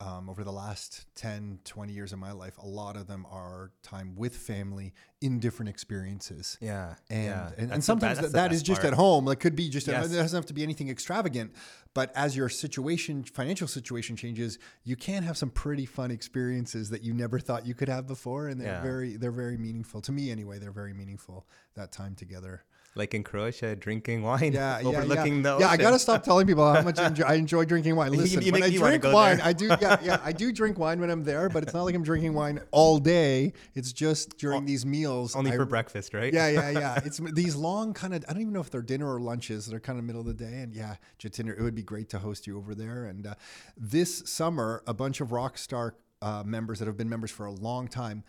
um, 0.00 0.30
over 0.30 0.42
the 0.44 0.52
last 0.52 1.04
10, 1.16 1.58
20 1.64 1.92
years 1.92 2.12
of 2.12 2.18
my 2.18 2.32
life, 2.32 2.56
a 2.58 2.66
lot 2.66 2.96
of 2.96 3.06
them 3.06 3.26
are 3.30 3.70
time 3.82 4.14
with 4.16 4.34
family 4.34 4.94
in 5.20 5.38
different 5.38 5.68
experiences. 5.68 6.56
Yeah, 6.60 6.94
And, 7.10 7.24
yeah. 7.24 7.50
and, 7.58 7.70
and 7.72 7.84
sometimes 7.84 8.18
that, 8.20 8.32
that 8.32 8.52
is 8.52 8.62
just 8.62 8.80
part. 8.80 8.94
at 8.94 8.96
home. 8.96 9.26
Like 9.26 9.40
could 9.40 9.54
be 9.54 9.68
just, 9.68 9.86
Yes. 9.86 10.10
it 10.10 10.16
doesn't 10.16 10.36
have 10.36 10.46
to 10.46 10.54
be 10.54 10.62
anything 10.62 10.88
extravagant, 10.88 11.52
but 11.92 12.10
as 12.16 12.34
your 12.34 12.48
situation, 12.48 13.24
financial 13.24 13.68
situation 13.68 14.16
changes, 14.16 14.58
you 14.84 14.96
can 14.96 15.22
have 15.22 15.36
some 15.36 15.50
pretty 15.50 15.84
fun 15.84 16.10
experiences 16.10 16.88
that 16.90 17.02
you 17.02 17.12
never 17.12 17.38
thought 17.38 17.66
you 17.66 17.74
could 17.74 17.88
have 17.90 18.06
before. 18.06 18.48
And 18.48 18.58
they're 18.60 18.68
Yeah. 18.72 18.82
very, 18.82 19.16
they're 19.16 19.30
very 19.30 19.58
meaningful 19.58 20.00
to 20.02 20.12
me 20.12 20.30
anyway. 20.30 20.58
They're 20.58 20.72
very 20.72 20.94
meaningful 20.94 21.46
that 21.74 21.92
time 21.92 22.14
together. 22.14 22.64
Like 22.96 23.14
in 23.14 23.22
Croatia, 23.22 23.76
drinking 23.76 24.22
wine, 24.22 24.52
Yeah, 24.52 24.80
yeah, 24.82 24.88
overlooking 24.88 25.36
yeah. 25.36 25.42
the 25.42 25.58
Yeah, 25.60 25.68
I 25.68 25.76
gotta 25.76 25.98
stop 25.98 26.24
telling 26.24 26.46
people 26.46 26.72
how 26.72 26.82
much 26.82 26.98
I 26.98 27.06
enjoy, 27.08 27.24
I 27.24 27.34
enjoy 27.34 27.64
drinking 27.64 27.94
wine. 27.94 28.12
Listen, 28.12 28.42
you 28.42 28.50
when 28.50 28.64
I 28.64 28.70
drink 28.70 29.04
wine, 29.04 29.36
there. 29.36 29.46
I 29.46 29.52
do. 29.52 29.66
Yeah, 29.80 30.00
yeah, 30.02 30.20
I 30.24 30.32
do 30.32 30.50
drink 30.60 30.76
wine 30.76 30.98
when 31.00 31.08
I'm 31.08 31.22
there, 31.22 31.48
but 31.48 31.62
it's 31.62 31.72
not 31.72 31.84
like 31.84 31.94
I'm 31.94 32.02
drinking 32.02 32.34
wine 32.34 32.60
all 32.72 32.98
day. 32.98 33.52
It's 33.74 33.92
just 33.92 34.38
during 34.38 34.64
these 34.64 34.84
meals. 34.84 35.36
Only 35.36 35.52
I- 35.52 35.56
for 35.56 35.66
breakfast, 35.66 36.14
right? 36.14 36.32
Yeah, 36.32 36.48
yeah, 36.48 36.70
yeah. 36.70 37.00
It's 37.04 37.18
these 37.32 37.54
long 37.54 37.94
kind 37.94 38.12
of. 38.12 38.24
I 38.28 38.32
don't 38.32 38.42
even 38.42 38.52
know 38.52 38.60
if 38.60 38.70
they're 38.70 38.82
dinner 38.82 39.12
or 39.14 39.20
lunches. 39.20 39.66
They're 39.66 39.78
kind 39.78 39.98
of 39.98 40.04
middle 40.04 40.22
of 40.22 40.26
the 40.26 40.34
day. 40.34 40.60
And 40.60 40.74
yeah, 40.74 40.96
Jatinder, 41.20 41.56
it 41.56 41.62
would 41.62 41.76
be 41.76 41.84
great 41.84 42.08
to 42.10 42.18
host 42.18 42.48
you 42.48 42.58
over 42.58 42.74
there. 42.74 43.04
And 43.04 43.24
uh, 43.24 43.34
this 43.76 44.24
summer, 44.26 44.82
a 44.88 44.94
bunch 44.94 45.20
of 45.20 45.28
Rockstar 45.28 45.92
uh, 46.22 46.42
members 46.44 46.80
that 46.80 46.86
have 46.86 46.96
been 46.96 47.08
members 47.08 47.30
for 47.30 47.46
a 47.46 47.52
long 47.52 47.86
time 47.86 48.24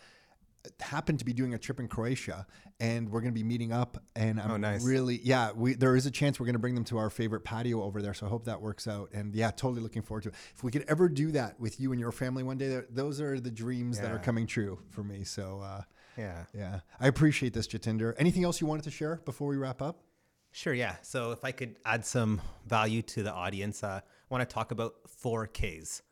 happened 0.80 1.18
to 1.18 1.24
be 1.24 1.32
doing 1.32 1.54
a 1.54 1.58
trip 1.58 1.80
in 1.80 1.88
Croatia, 1.88 2.46
and 2.80 3.08
we're 3.10 3.20
going 3.20 3.32
to 3.32 3.38
be 3.38 3.42
meeting 3.44 3.72
up. 3.72 3.98
And 4.14 4.40
I'm 4.40 4.50
Oh, 4.52 4.56
nice. 4.56 4.84
really, 4.84 5.20
yeah, 5.22 5.52
we 5.52 5.74
there 5.74 5.96
is 5.96 6.06
a 6.06 6.10
chance 6.10 6.38
we're 6.38 6.46
going 6.46 6.54
to 6.54 6.58
bring 6.60 6.74
them 6.74 6.84
to 6.84 6.98
our 6.98 7.10
favorite 7.10 7.40
patio 7.42 7.82
over 7.82 8.00
there. 8.02 8.14
So 8.14 8.26
I 8.26 8.28
hope 8.28 8.44
that 8.44 8.60
works 8.60 8.86
out. 8.86 9.10
And 9.12 9.34
yeah, 9.34 9.50
totally 9.50 9.80
looking 9.82 10.02
forward 10.02 10.22
to 10.24 10.28
it. 10.30 10.34
If 10.54 10.62
we 10.62 10.70
could 10.70 10.84
ever 10.88 11.08
do 11.08 11.32
that 11.32 11.58
with 11.58 11.80
you 11.80 11.92
and 11.92 12.00
your 12.00 12.12
family 12.12 12.42
one 12.42 12.58
day, 12.58 12.82
those 12.90 13.20
are 13.20 13.40
the 13.40 13.50
dreams 13.50 13.98
that 14.00 14.10
are 14.12 14.18
coming 14.18 14.46
true 14.46 14.78
for 14.90 15.02
me. 15.02 15.24
So. 15.24 15.60
Uh, 15.60 15.82
yeah. 16.18 16.44
yeah, 16.52 16.80
I 17.00 17.06
appreciate 17.06 17.54
this, 17.54 17.66
Jatinder. 17.66 18.12
Anything 18.18 18.44
else 18.44 18.60
you 18.60 18.66
wanted 18.66 18.84
to 18.84 18.90
share 18.90 19.22
before 19.24 19.48
we 19.48 19.56
wrap 19.56 19.80
up? 19.80 20.02
Sure, 20.50 20.74
yeah. 20.74 20.96
So 21.00 21.30
if 21.30 21.42
I 21.42 21.52
could 21.52 21.76
add 21.86 22.04
some 22.04 22.42
value 22.66 23.00
to 23.00 23.22
the 23.22 23.32
audience, 23.32 23.82
uh, 23.82 24.00
I 24.04 24.34
want 24.34 24.46
to 24.46 24.54
talk 24.54 24.72
about 24.72 24.92
four 25.08 25.46
Ks. 25.46 26.02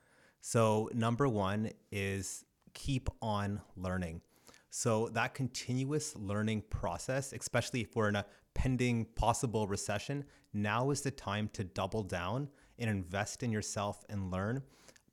So 0.41 0.89
number 0.95 1.29
one 1.29 1.73
is 1.93 2.47
keep 2.73 3.11
on 3.21 3.61
learning. 3.77 4.23
So 4.71 5.09
that 5.15 5.35
continuous 5.35 6.15
learning 6.17 6.63
process, 6.71 7.33
especially 7.33 7.81
if 7.83 7.97
we're 7.97 8.09
in 8.09 8.17
a 8.17 8.27
pending 8.55 9.07
possible 9.17 9.67
recession, 9.67 10.25
now 10.53 10.91
is 10.91 11.01
the 11.01 11.11
time 11.11 11.51
to 11.55 11.65
double 11.65 12.05
down 12.05 12.49
and 12.79 12.89
invest 12.89 13.43
in 13.43 13.51
yourself 13.51 14.05
and 14.09 14.31
learn 14.31 14.63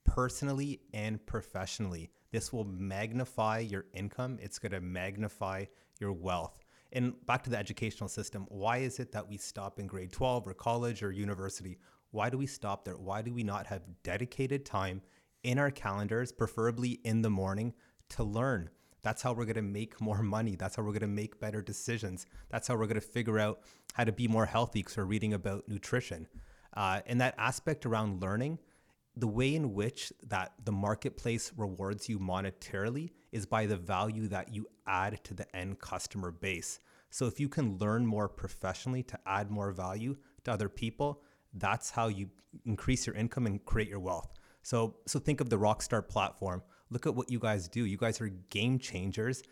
personally 0.04 0.82
and 0.94 1.24
professionally. 1.26 2.12
This 2.32 2.54
will 2.54 2.66
magnify 2.66 3.60
your 3.60 3.86
income. 3.94 4.38
It's 4.42 4.60
going 4.60 4.72
to 4.74 4.82
magnify 4.82 5.66
your 6.00 6.14
wealth. 6.14 6.60
And 6.94 7.14
back 7.26 7.44
to 7.44 7.50
the 7.50 7.58
educational 7.58 8.10
system, 8.10 8.46
why 8.50 8.78
is 8.78 9.00
it 9.00 9.12
that 9.12 9.28
we 9.28 9.38
stop 9.38 9.80
in 9.80 9.88
grade 9.88 10.12
12 10.12 10.48
or 10.48 10.54
college 10.54 11.04
or 11.04 11.12
university? 11.12 11.80
Why 12.12 12.30
do 12.30 12.38
we 12.38 12.46
stop 12.46 12.86
there? 12.86 12.98
Why 12.98 13.22
do 13.22 13.34
we 13.34 13.44
not 13.44 13.68
have 13.68 13.82
dedicated 14.04 14.66
time 14.66 15.02
in 15.44 15.58
our 15.58 15.72
calendars, 15.72 16.32
preferably 16.32 17.00
in 17.04 17.22
the 17.22 17.30
morning, 17.30 17.74
to 18.10 18.24
learn? 18.24 18.70
That's 19.08 19.22
how 19.22 19.32
we're 19.32 19.46
going 19.46 19.56
to 19.56 19.62
make 19.62 20.02
more 20.02 20.22
money. 20.22 20.58
That's 20.58 20.76
how 20.76 20.84
we're 20.84 20.92
going 20.92 21.00
to 21.00 21.08
make 21.08 21.40
better 21.40 21.62
decisions. 21.62 22.26
That's 22.50 22.68
how 22.68 22.76
we're 22.76 22.88
going 22.88 23.00
to 23.00 23.08
figure 23.18 23.40
out 23.40 23.62
how 23.94 24.04
to 24.04 24.12
be 24.12 24.28
more 24.28 24.46
healthy 24.46 24.80
because 24.80 24.98
we're 24.98 25.06
reading 25.06 25.34
about 25.34 25.66
nutrition. 25.70 26.28
Uh, 26.76 27.00
and 27.06 27.22
that 27.22 27.34
aspect 27.38 27.86
around 27.86 28.22
learning, 28.22 28.60
the 29.16 29.26
way 29.26 29.56
in 29.56 29.74
which 29.74 30.12
that 30.28 30.52
the 30.66 30.74
marketplace 30.74 31.54
rewards 31.56 32.10
you 32.10 32.20
monetarily 32.20 33.12
is 33.32 33.46
by 33.46 33.66
the 33.66 33.78
value 33.78 34.28
that 34.28 34.54
you 34.54 34.68
add 34.88 35.24
to 35.24 35.34
the 35.34 35.56
end 35.56 35.80
customer 35.80 36.30
base. 36.30 36.82
So 37.10 37.28
if 37.28 37.40
you 37.40 37.48
can 37.48 37.78
learn 37.78 38.06
more 38.06 38.28
professionally 38.28 39.04
to 39.04 39.18
add 39.26 39.50
more 39.50 39.72
value 39.72 40.18
to 40.44 40.52
other 40.52 40.68
people, 40.68 41.22
that's 41.54 41.92
how 41.92 42.10
you 42.10 42.30
increase 42.66 43.08
your 43.08 43.16
income 43.16 43.46
and 43.46 43.64
create 43.64 43.88
your 43.88 44.02
wealth. 44.02 44.34
So 44.64 44.98
so 45.06 45.18
think 45.18 45.40
of 45.40 45.50
the 45.50 45.58
Rockstar 45.58 46.06
platform. 46.06 46.62
Look 46.90 47.06
at 47.06 47.16
what 47.16 47.30
you 47.30 47.40
guys 47.40 47.68
do. 47.68 47.86
You 47.86 47.98
guys 47.98 48.22
are 48.22 48.30
game 48.50 48.80
changers. 48.80 49.44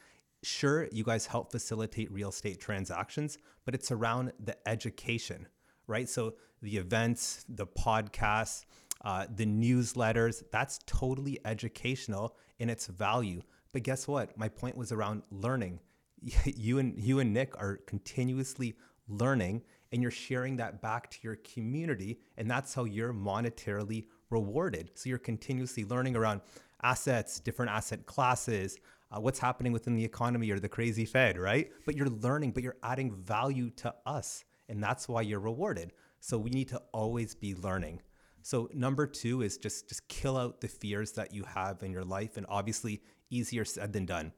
Sure, 0.44 0.88
you 0.91 1.03
guys 1.03 1.26
help 1.26 1.52
facilitate 1.52 2.12
real 2.12 2.30
estate 2.30 2.60
transactions, 2.60 3.38
but 3.66 3.74
it's 3.74 3.91
around 3.91 4.32
the 4.40 4.56
education, 4.68 5.48
right? 5.88 6.07
So 6.07 6.36
the 6.62 6.78
events, 6.78 7.45
the 7.49 7.66
podcasts, 7.66 8.66
uh, 9.03 9.26
the 9.36 9.45
newsletters, 9.45 10.44
that's 10.52 10.80
totally 10.86 11.40
educational 11.45 12.36
in 12.60 12.70
its 12.70 12.88
value. 12.88 13.41
But 13.72 13.84
guess 13.84 14.07
what? 14.07 14.38
My 14.38 14.49
point 14.49 14.78
was 14.78 14.91
around 14.91 15.24
learning. 15.32 15.80
You 16.45 16.80
and 16.80 16.98
you 16.98 17.20
and 17.20 17.34
Nick 17.34 17.56
are 17.57 17.78
continuously 17.86 18.76
learning 19.07 19.62
and 19.91 20.02
you're 20.02 20.12
sharing 20.12 20.57
that 20.57 20.82
back 20.82 21.12
to 21.12 21.18
your 21.22 21.36
community 21.38 22.20
and 22.38 22.49
that's 22.49 22.74
how 22.74 22.86
you're 22.86 23.14
monetarily 23.14 24.06
rewarded. 24.30 24.91
So 24.95 25.10
you're 25.10 25.20
continuously 25.20 25.86
learning 25.86 26.16
around 26.16 26.41
assets, 26.84 27.39
different 27.39 27.72
asset 27.72 28.06
classes, 28.06 28.77
uh, 29.11 29.19
what's 29.19 29.39
happening 29.39 29.72
within 29.72 29.95
the 29.95 30.03
economy 30.03 30.49
or 30.52 30.60
the 30.60 30.69
crazy 30.69 31.06
Fed, 31.06 31.38
right? 31.38 31.72
But 31.85 31.95
you're 31.95 32.10
learning, 32.10 32.52
but 32.52 32.64
you're 32.64 32.77
adding 32.84 33.11
value 33.11 33.69
to 33.77 33.93
us 34.06 34.43
and 34.69 34.81
that's 34.81 35.07
why 35.07 35.22
you're 35.22 35.39
rewarded. 35.39 35.91
So 36.19 36.38
we 36.38 36.49
need 36.49 36.68
to 36.69 36.81
always 36.91 37.35
be 37.35 37.56
learning. 37.56 38.02
So 38.41 38.69
number 38.73 39.07
two 39.07 39.41
is 39.41 39.57
just 39.57 39.89
just 39.89 40.07
kill 40.07 40.38
out 40.38 40.61
the 40.61 40.68
fears 40.68 41.11
that 41.14 41.34
you 41.34 41.43
have 41.43 41.81
in 41.84 41.91
your 41.91 42.03
life, 42.03 42.38
and 42.38 42.45
obviously 42.47 43.02
easier 43.30 43.65
said 43.65 43.93
than 43.93 44.06
done. 44.06 44.31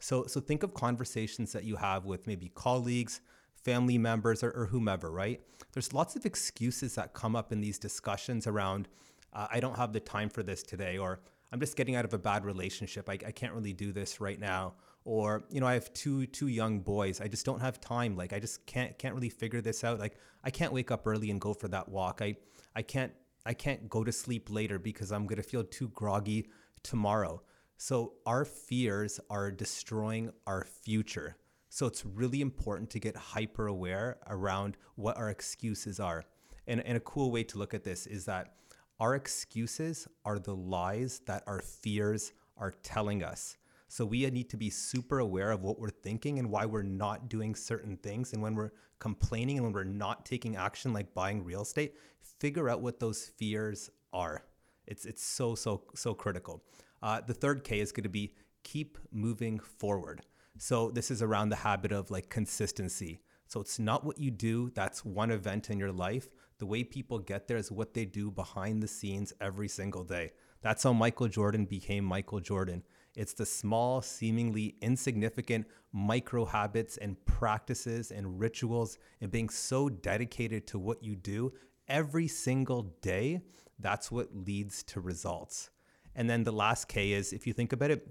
So 0.00 0.26
so 0.26 0.40
think 0.40 0.62
of 0.62 0.74
conversations 0.74 1.52
that 1.52 1.64
you 1.64 1.76
have 1.76 2.04
with 2.04 2.26
maybe 2.26 2.50
colleagues, 2.54 3.20
family 3.54 3.98
members, 3.98 4.42
or, 4.42 4.50
or 4.50 4.66
whomever. 4.66 5.10
Right? 5.10 5.40
There's 5.72 5.92
lots 5.92 6.14
of 6.14 6.26
excuses 6.26 6.94
that 6.96 7.14
come 7.14 7.34
up 7.34 7.52
in 7.52 7.60
these 7.60 7.78
discussions 7.78 8.46
around. 8.46 8.88
Uh, 9.32 9.48
I 9.50 9.60
don't 9.60 9.76
have 9.76 9.92
the 9.92 10.00
time 10.00 10.28
for 10.28 10.42
this 10.42 10.62
today, 10.62 10.98
or 10.98 11.20
I'm 11.52 11.60
just 11.60 11.76
getting 11.76 11.94
out 11.94 12.04
of 12.04 12.14
a 12.14 12.18
bad 12.18 12.44
relationship. 12.44 13.08
I, 13.08 13.12
I 13.12 13.30
can't 13.30 13.52
really 13.52 13.72
do 13.72 13.92
this 13.92 14.20
right 14.20 14.38
now. 14.38 14.74
Or 15.04 15.44
you 15.50 15.60
know, 15.60 15.66
I 15.66 15.74
have 15.74 15.92
two 15.92 16.26
two 16.26 16.48
young 16.48 16.80
boys. 16.80 17.20
I 17.20 17.28
just 17.28 17.44
don't 17.44 17.60
have 17.60 17.80
time. 17.80 18.16
Like 18.16 18.32
I 18.32 18.38
just 18.38 18.64
can't 18.66 18.96
can't 18.98 19.14
really 19.14 19.28
figure 19.28 19.60
this 19.60 19.84
out. 19.84 19.98
Like 19.98 20.16
I 20.42 20.50
can't 20.50 20.72
wake 20.72 20.90
up 20.90 21.06
early 21.06 21.30
and 21.30 21.40
go 21.40 21.52
for 21.52 21.68
that 21.68 21.88
walk. 21.88 22.20
I 22.22 22.36
I 22.74 22.82
can't 22.82 23.12
I 23.46 23.52
can't 23.52 23.88
go 23.88 24.02
to 24.02 24.12
sleep 24.12 24.48
later 24.50 24.78
because 24.78 25.12
I'm 25.12 25.26
to 25.26 25.42
feel 25.42 25.64
too 25.64 25.88
groggy 25.88 26.48
tomorrow. 26.82 27.42
So 27.76 28.14
our 28.24 28.44
fears 28.44 29.20
are 29.28 29.50
destroying 29.50 30.30
our 30.46 30.64
future. 30.64 31.36
So 31.68 31.86
it's 31.86 32.06
really 32.06 32.40
important 32.40 32.88
to 32.90 33.00
get 33.00 33.16
hyper 33.16 33.66
aware 33.66 34.18
around 34.28 34.76
what 34.94 35.16
our 35.16 35.28
excuses 35.28 35.98
are. 35.98 36.24
And, 36.66 36.80
and 36.86 36.96
a 36.96 37.00
cool 37.00 37.30
way 37.30 37.42
to 37.44 37.58
look 37.58 37.74
at 37.74 37.84
this 37.84 38.06
is 38.06 38.24
that 38.26 38.54
our 39.00 39.14
excuses 39.14 40.06
are 40.24 40.38
the 40.38 40.54
lies 40.54 41.20
that 41.26 41.42
our 41.46 41.60
fears 41.60 42.32
are 42.56 42.72
telling 42.82 43.22
us. 43.22 43.56
So 43.88 44.04
we 44.04 44.28
need 44.30 44.50
to 44.50 44.56
be 44.56 44.70
super 44.70 45.18
aware 45.20 45.50
of 45.50 45.62
what 45.62 45.78
we're 45.78 45.90
thinking 45.90 46.38
and 46.38 46.50
why 46.50 46.66
we're 46.66 46.82
not 46.82 47.28
doing 47.28 47.54
certain 47.54 47.96
things. 47.98 48.32
And 48.32 48.42
when 48.42 48.54
we're 48.54 48.72
complaining 48.98 49.58
and 49.58 49.66
when 49.66 49.72
we're 49.72 49.84
not 49.84 50.24
taking 50.24 50.56
action, 50.56 50.92
like 50.92 51.14
buying 51.14 51.44
real 51.44 51.62
estate, 51.62 51.94
figure 52.40 52.68
out 52.68 52.80
what 52.80 52.98
those 52.98 53.30
fears 53.36 53.90
are. 54.12 54.44
It's 54.86 55.06
it's 55.06 55.22
so 55.22 55.54
so 55.54 55.82
so 55.94 56.14
critical. 56.14 56.62
Uh, 57.02 57.20
the 57.20 57.34
third 57.34 57.64
K 57.64 57.80
is 57.80 57.92
going 57.92 58.04
to 58.04 58.08
be 58.08 58.34
keep 58.62 58.98
moving 59.12 59.58
forward. 59.58 60.22
So 60.58 60.90
this 60.90 61.10
is 61.10 61.22
around 61.22 61.50
the 61.50 61.56
habit 61.56 61.92
of 61.92 62.10
like 62.10 62.28
consistency. 62.28 63.20
So 63.46 63.60
it's 63.60 63.78
not 63.78 64.04
what 64.04 64.18
you 64.18 64.30
do. 64.30 64.70
That's 64.74 65.04
one 65.04 65.30
event 65.30 65.70
in 65.70 65.78
your 65.78 65.92
life. 65.92 66.28
The 66.64 66.68
way 66.68 66.82
people 66.82 67.18
get 67.18 67.46
there 67.46 67.58
is 67.58 67.70
what 67.70 67.92
they 67.92 68.06
do 68.06 68.30
behind 68.30 68.82
the 68.82 68.88
scenes 68.88 69.34
every 69.38 69.68
single 69.68 70.02
day. 70.02 70.32
That's 70.62 70.82
how 70.82 70.94
Michael 70.94 71.28
Jordan 71.28 71.66
became 71.66 72.06
Michael 72.06 72.40
Jordan. 72.40 72.82
It's 73.14 73.34
the 73.34 73.44
small, 73.44 74.00
seemingly 74.00 74.76
insignificant 74.80 75.66
micro 75.92 76.46
habits 76.46 76.96
and 76.96 77.22
practices 77.26 78.12
and 78.12 78.40
rituals 78.40 78.96
and 79.20 79.30
being 79.30 79.50
so 79.50 79.90
dedicated 79.90 80.66
to 80.68 80.78
what 80.78 81.04
you 81.04 81.16
do 81.16 81.52
every 81.86 82.28
single 82.28 82.94
day. 83.02 83.42
That's 83.78 84.10
what 84.10 84.34
leads 84.34 84.82
to 84.84 85.02
results. 85.02 85.68
And 86.14 86.30
then 86.30 86.44
the 86.44 86.52
last 86.52 86.88
K 86.88 87.12
is 87.12 87.34
if 87.34 87.46
you 87.46 87.52
think 87.52 87.74
about 87.74 87.90
it, 87.90 88.08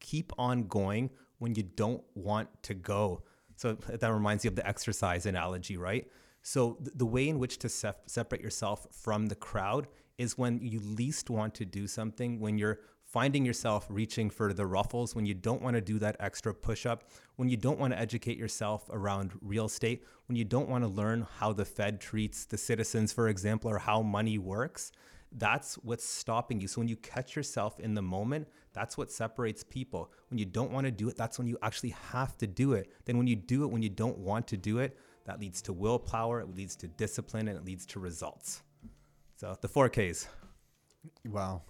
keep 0.00 0.32
on 0.38 0.66
going 0.66 1.10
when 1.38 1.54
you 1.54 1.62
don't 1.62 2.02
want 2.16 2.48
to 2.64 2.74
go. 2.74 3.22
So 3.54 3.74
that 3.74 4.12
reminds 4.12 4.44
you 4.44 4.50
of 4.50 4.56
the 4.56 4.66
exercise 4.66 5.24
analogy, 5.24 5.76
right? 5.76 6.08
So 6.46 6.74
th- 6.74 6.92
the 6.94 7.06
way 7.06 7.28
in 7.28 7.40
which 7.40 7.58
to 7.58 7.68
separate 7.68 8.40
yourself 8.40 8.86
from 8.92 9.26
the 9.26 9.34
crowd 9.34 9.88
is 10.16 10.38
when 10.38 10.60
you 10.62 10.78
least 10.78 11.28
want 11.28 11.56
to 11.56 11.64
do 11.64 11.88
something, 11.88 12.38
when 12.38 12.56
you're 12.56 12.78
finding 13.02 13.44
yourself 13.44 13.84
reaching 13.90 14.30
for 14.30 14.52
the 14.52 14.64
ruffles, 14.64 15.16
when 15.16 15.26
you 15.26 15.34
don't 15.34 15.60
want 15.60 15.74
to 15.74 15.80
do 15.80 15.98
that 15.98 16.14
extra 16.20 16.54
push 16.54 16.86
up, 16.86 17.10
when 17.34 17.48
you 17.48 17.56
don't 17.56 17.80
want 17.80 17.92
to 17.92 17.98
educate 17.98 18.38
yourself 18.38 18.88
around 18.92 19.32
real 19.42 19.64
estate, 19.64 20.04
when 20.28 20.36
you 20.36 20.44
don't 20.44 20.68
want 20.68 20.84
to 20.84 20.88
learn 20.88 21.26
how 21.38 21.52
the 21.52 21.64
Fed 21.64 22.00
treats 22.00 22.44
the 22.44 22.58
citizens, 22.58 23.12
for 23.12 23.26
example, 23.26 23.68
or 23.68 23.78
how 23.78 24.00
money 24.00 24.38
works, 24.38 24.92
That's 25.32 25.74
what's 25.76 26.08
stopping 26.08 26.60
you. 26.60 26.68
So 26.68 26.80
when 26.80 26.88
you 26.88 26.96
catch 26.96 27.36
yourself 27.36 27.80
in 27.80 27.94
the 27.94 28.02
moment, 28.02 28.48
that's 28.72 28.96
what 28.96 29.10
separates 29.10 29.64
people. 29.64 30.12
When 30.30 30.38
you 30.38 30.46
don't 30.46 30.70
want 30.70 30.86
to 30.86 30.90
do 30.90 31.08
it, 31.08 31.16
that's 31.16 31.38
when 31.38 31.48
you 31.48 31.58
actually 31.62 31.94
have 32.12 32.36
to 32.38 32.46
do 32.46 32.72
it. 32.72 32.92
Then 33.04 33.18
when 33.18 33.26
you 33.26 33.36
do 33.36 33.64
it 33.64 33.70
when 33.70 33.82
you 33.82 33.88
don't 33.90 34.18
want 34.18 34.46
to 34.48 34.56
do 34.56 34.78
it, 34.78 34.96
that 35.26 35.38
leads 35.38 35.60
to 35.62 35.72
willpower, 35.72 36.40
it 36.40 36.56
leads 36.56 36.74
to 36.76 36.88
discipline, 36.88 37.48
and 37.48 37.58
it 37.58 37.64
leads 37.64 37.84
to 37.86 38.00
results. 38.00 38.62
So 39.36 39.56
the 39.60 39.68
four 39.68 39.88
Ks. 39.88 40.28
Wow. 41.26 41.62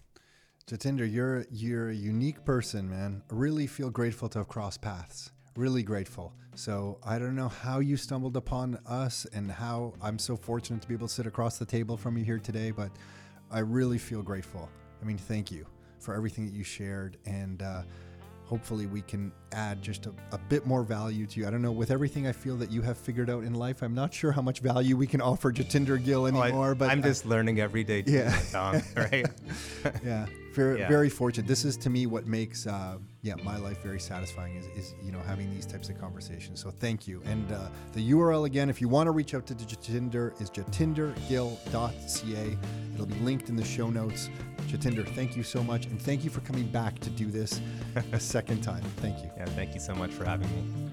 Jatinder, 0.68 1.10
you're 1.10 1.46
you're 1.50 1.90
a 1.90 1.94
unique 1.94 2.44
person, 2.44 2.88
man. 2.88 3.22
Really 3.30 3.66
feel 3.66 3.90
grateful 3.90 4.28
to 4.30 4.38
have 4.38 4.48
crossed 4.48 4.80
paths. 4.82 5.30
Really 5.56 5.82
grateful. 5.82 6.32
So 6.54 6.98
I 7.04 7.18
don't 7.18 7.34
know 7.34 7.48
how 7.48 7.80
you 7.80 7.96
stumbled 7.96 8.36
upon 8.36 8.78
us 8.86 9.26
and 9.32 9.50
how 9.50 9.94
I'm 10.02 10.18
so 10.18 10.36
fortunate 10.36 10.82
to 10.82 10.88
be 10.88 10.94
able 10.94 11.08
to 11.08 11.12
sit 11.12 11.26
across 11.26 11.58
the 11.58 11.64
table 11.64 11.96
from 11.96 12.16
you 12.16 12.24
here 12.24 12.38
today, 12.38 12.70
but 12.70 12.90
I 13.50 13.60
really 13.60 13.98
feel 13.98 14.22
grateful. 14.22 14.68
I 15.00 15.04
mean, 15.04 15.18
thank 15.18 15.50
you 15.50 15.66
for 15.98 16.14
everything 16.14 16.46
that 16.46 16.54
you 16.54 16.64
shared 16.64 17.16
and 17.26 17.62
uh, 17.62 17.82
hopefully 18.46 18.86
we 18.86 19.02
can 19.02 19.32
add 19.52 19.82
just 19.82 20.06
a, 20.06 20.12
a, 20.32 20.38
bit 20.38 20.66
more 20.66 20.84
value 20.84 21.26
to 21.26 21.40
you. 21.40 21.46
I 21.46 21.50
don't 21.50 21.62
know, 21.62 21.72
with 21.72 21.90
everything 21.90 22.26
I 22.26 22.32
feel 22.32 22.56
that 22.58 22.70
you 22.70 22.80
have 22.82 22.96
figured 22.96 23.28
out 23.28 23.42
in 23.42 23.54
life, 23.54 23.82
I'm 23.82 23.94
not 23.94 24.14
sure 24.14 24.30
how 24.32 24.42
much 24.42 24.60
value 24.60 24.96
we 24.96 25.06
can 25.06 25.20
offer 25.32 25.52
Jatinder 25.52 26.02
Gill 26.02 26.26
anymore. 26.26 26.68
Oh, 26.68 26.70
I, 26.70 26.74
but 26.74 26.90
I'm 26.90 27.02
just 27.02 27.26
learning 27.26 27.60
every 27.60 27.84
day. 27.84 28.02
Too, 28.02 28.12
yeah. 28.12 28.80
Right? 28.96 29.26
yeah. 30.04 30.26
Very, 30.54 30.80
yeah. 30.80 30.88
very 30.88 31.10
fortunate. 31.10 31.46
This 31.46 31.64
is 31.64 31.76
to 31.78 31.90
me 31.90 32.06
what 32.06 32.26
makes 32.26 32.66
uh, 32.66 32.98
yeah 33.26 33.34
my 33.42 33.56
life 33.56 33.82
very 33.82 33.98
satisfying 33.98 34.54
is, 34.54 34.66
is 34.76 34.94
you 35.02 35.10
know 35.10 35.18
having 35.26 35.52
these 35.52 35.66
types 35.66 35.88
of 35.88 36.00
conversations. 36.00 36.60
So 36.60 36.70
thank 36.70 37.08
you. 37.08 37.20
And 37.24 37.50
uh, 37.50 37.68
the 37.92 38.12
URL 38.12 38.46
again, 38.46 38.70
if 38.70 38.80
you 38.80 38.88
want 38.88 39.08
to 39.08 39.10
reach 39.10 39.34
out 39.34 39.46
to 39.46 39.54
Jatinder, 39.54 40.40
is 40.40 40.48
jatindergill.ca. 40.50 42.58
It'll 42.94 43.06
be 43.06 43.14
linked 43.16 43.48
in 43.48 43.56
the 43.56 43.64
show 43.64 43.90
notes. 43.90 44.30
Jatinder, 44.68 45.04
thank 45.14 45.36
you 45.36 45.42
so 45.42 45.62
much, 45.62 45.86
and 45.86 46.00
thank 46.00 46.22
you 46.22 46.30
for 46.30 46.40
coming 46.40 46.68
back 46.68 46.98
to 47.00 47.10
do 47.10 47.26
this 47.26 47.60
a 48.12 48.20
second 48.20 48.62
time. 48.62 48.82
Thank 48.98 49.18
you. 49.18 49.30
Yeah, 49.36 49.46
thank 49.46 49.74
you 49.74 49.80
so 49.80 49.94
much 49.94 50.12
for 50.12 50.24
having 50.24 50.48
me. 50.50 50.88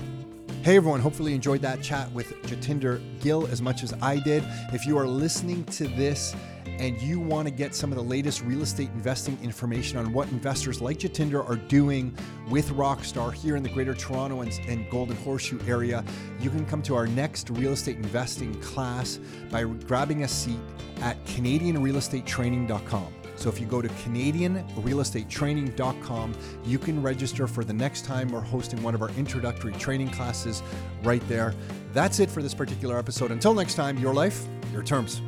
Hey 0.63 0.77
everyone, 0.77 1.01
hopefully 1.01 1.31
you 1.31 1.35
enjoyed 1.35 1.61
that 1.61 1.83
chat 1.83 2.11
with 2.13 2.33
Jatinder 2.43 3.01
Gill 3.19 3.45
as 3.47 3.61
much 3.61 3.83
as 3.83 3.93
I 4.01 4.17
did. 4.17 4.43
If 4.71 4.87
you 4.87 4.97
are 4.97 5.05
listening 5.05 5.65
to 5.65 5.87
this 5.87 6.33
and 6.79 6.99
you 7.01 7.19
want 7.19 7.45
to 7.47 7.53
get 7.53 7.75
some 7.75 7.91
of 7.91 7.97
the 7.97 8.03
latest 8.03 8.43
real 8.43 8.61
estate 8.61 8.89
investing 8.93 9.37
information 9.41 9.97
on 9.97 10.13
what 10.13 10.29
investors 10.29 10.81
like 10.81 10.99
Jatinder 10.99 11.49
are 11.49 11.55
doing 11.55 12.15
with 12.49 12.69
Rockstar 12.69 13.33
here 13.33 13.55
in 13.55 13.63
the 13.63 13.69
Greater 13.69 13.93
Toronto 13.93 14.41
and, 14.41 14.51
and, 14.67 14.89
Golden 14.89 15.15
Horseshoe 15.17 15.59
area, 15.67 16.03
you 16.39 16.49
can 16.49 16.65
come 16.65 16.81
to 16.83 16.95
our 16.95 17.07
next 17.07 17.49
real 17.51 17.71
estate 17.71 17.95
investing 17.97 18.59
class 18.61 19.19
by 19.49 19.63
grabbing 19.63 20.23
a 20.23 20.27
seat 20.27 20.59
at 21.01 21.23
CanadianRealEstateTraining.com. 21.25 23.13
So 23.35 23.49
if 23.49 23.59
you 23.59 23.65
go 23.65 23.81
to 23.81 23.89
CanadianRealEstateTraining.com, 23.89 26.35
you 26.65 26.77
can 26.77 27.01
register 27.01 27.47
for 27.47 27.63
the 27.63 27.73
next 27.73 28.05
time 28.05 28.27
we're 28.29 28.41
hosting 28.41 28.83
one 28.83 28.93
of 28.95 29.01
our 29.01 29.09
introductory 29.11 29.71
training 29.73 30.11
classes 30.11 30.61
right 31.03 31.25
there. 31.27 31.53
That's 31.93 32.19
it 32.19 32.29
for 32.29 32.43
this 32.43 32.53
particular 32.53 32.97
episode. 32.97 33.31
Until 33.31 33.53
next 33.53 33.75
time, 33.75 33.97
your 33.97 34.13
life, 34.13 34.45
your 34.71 34.83
terms. 34.83 35.21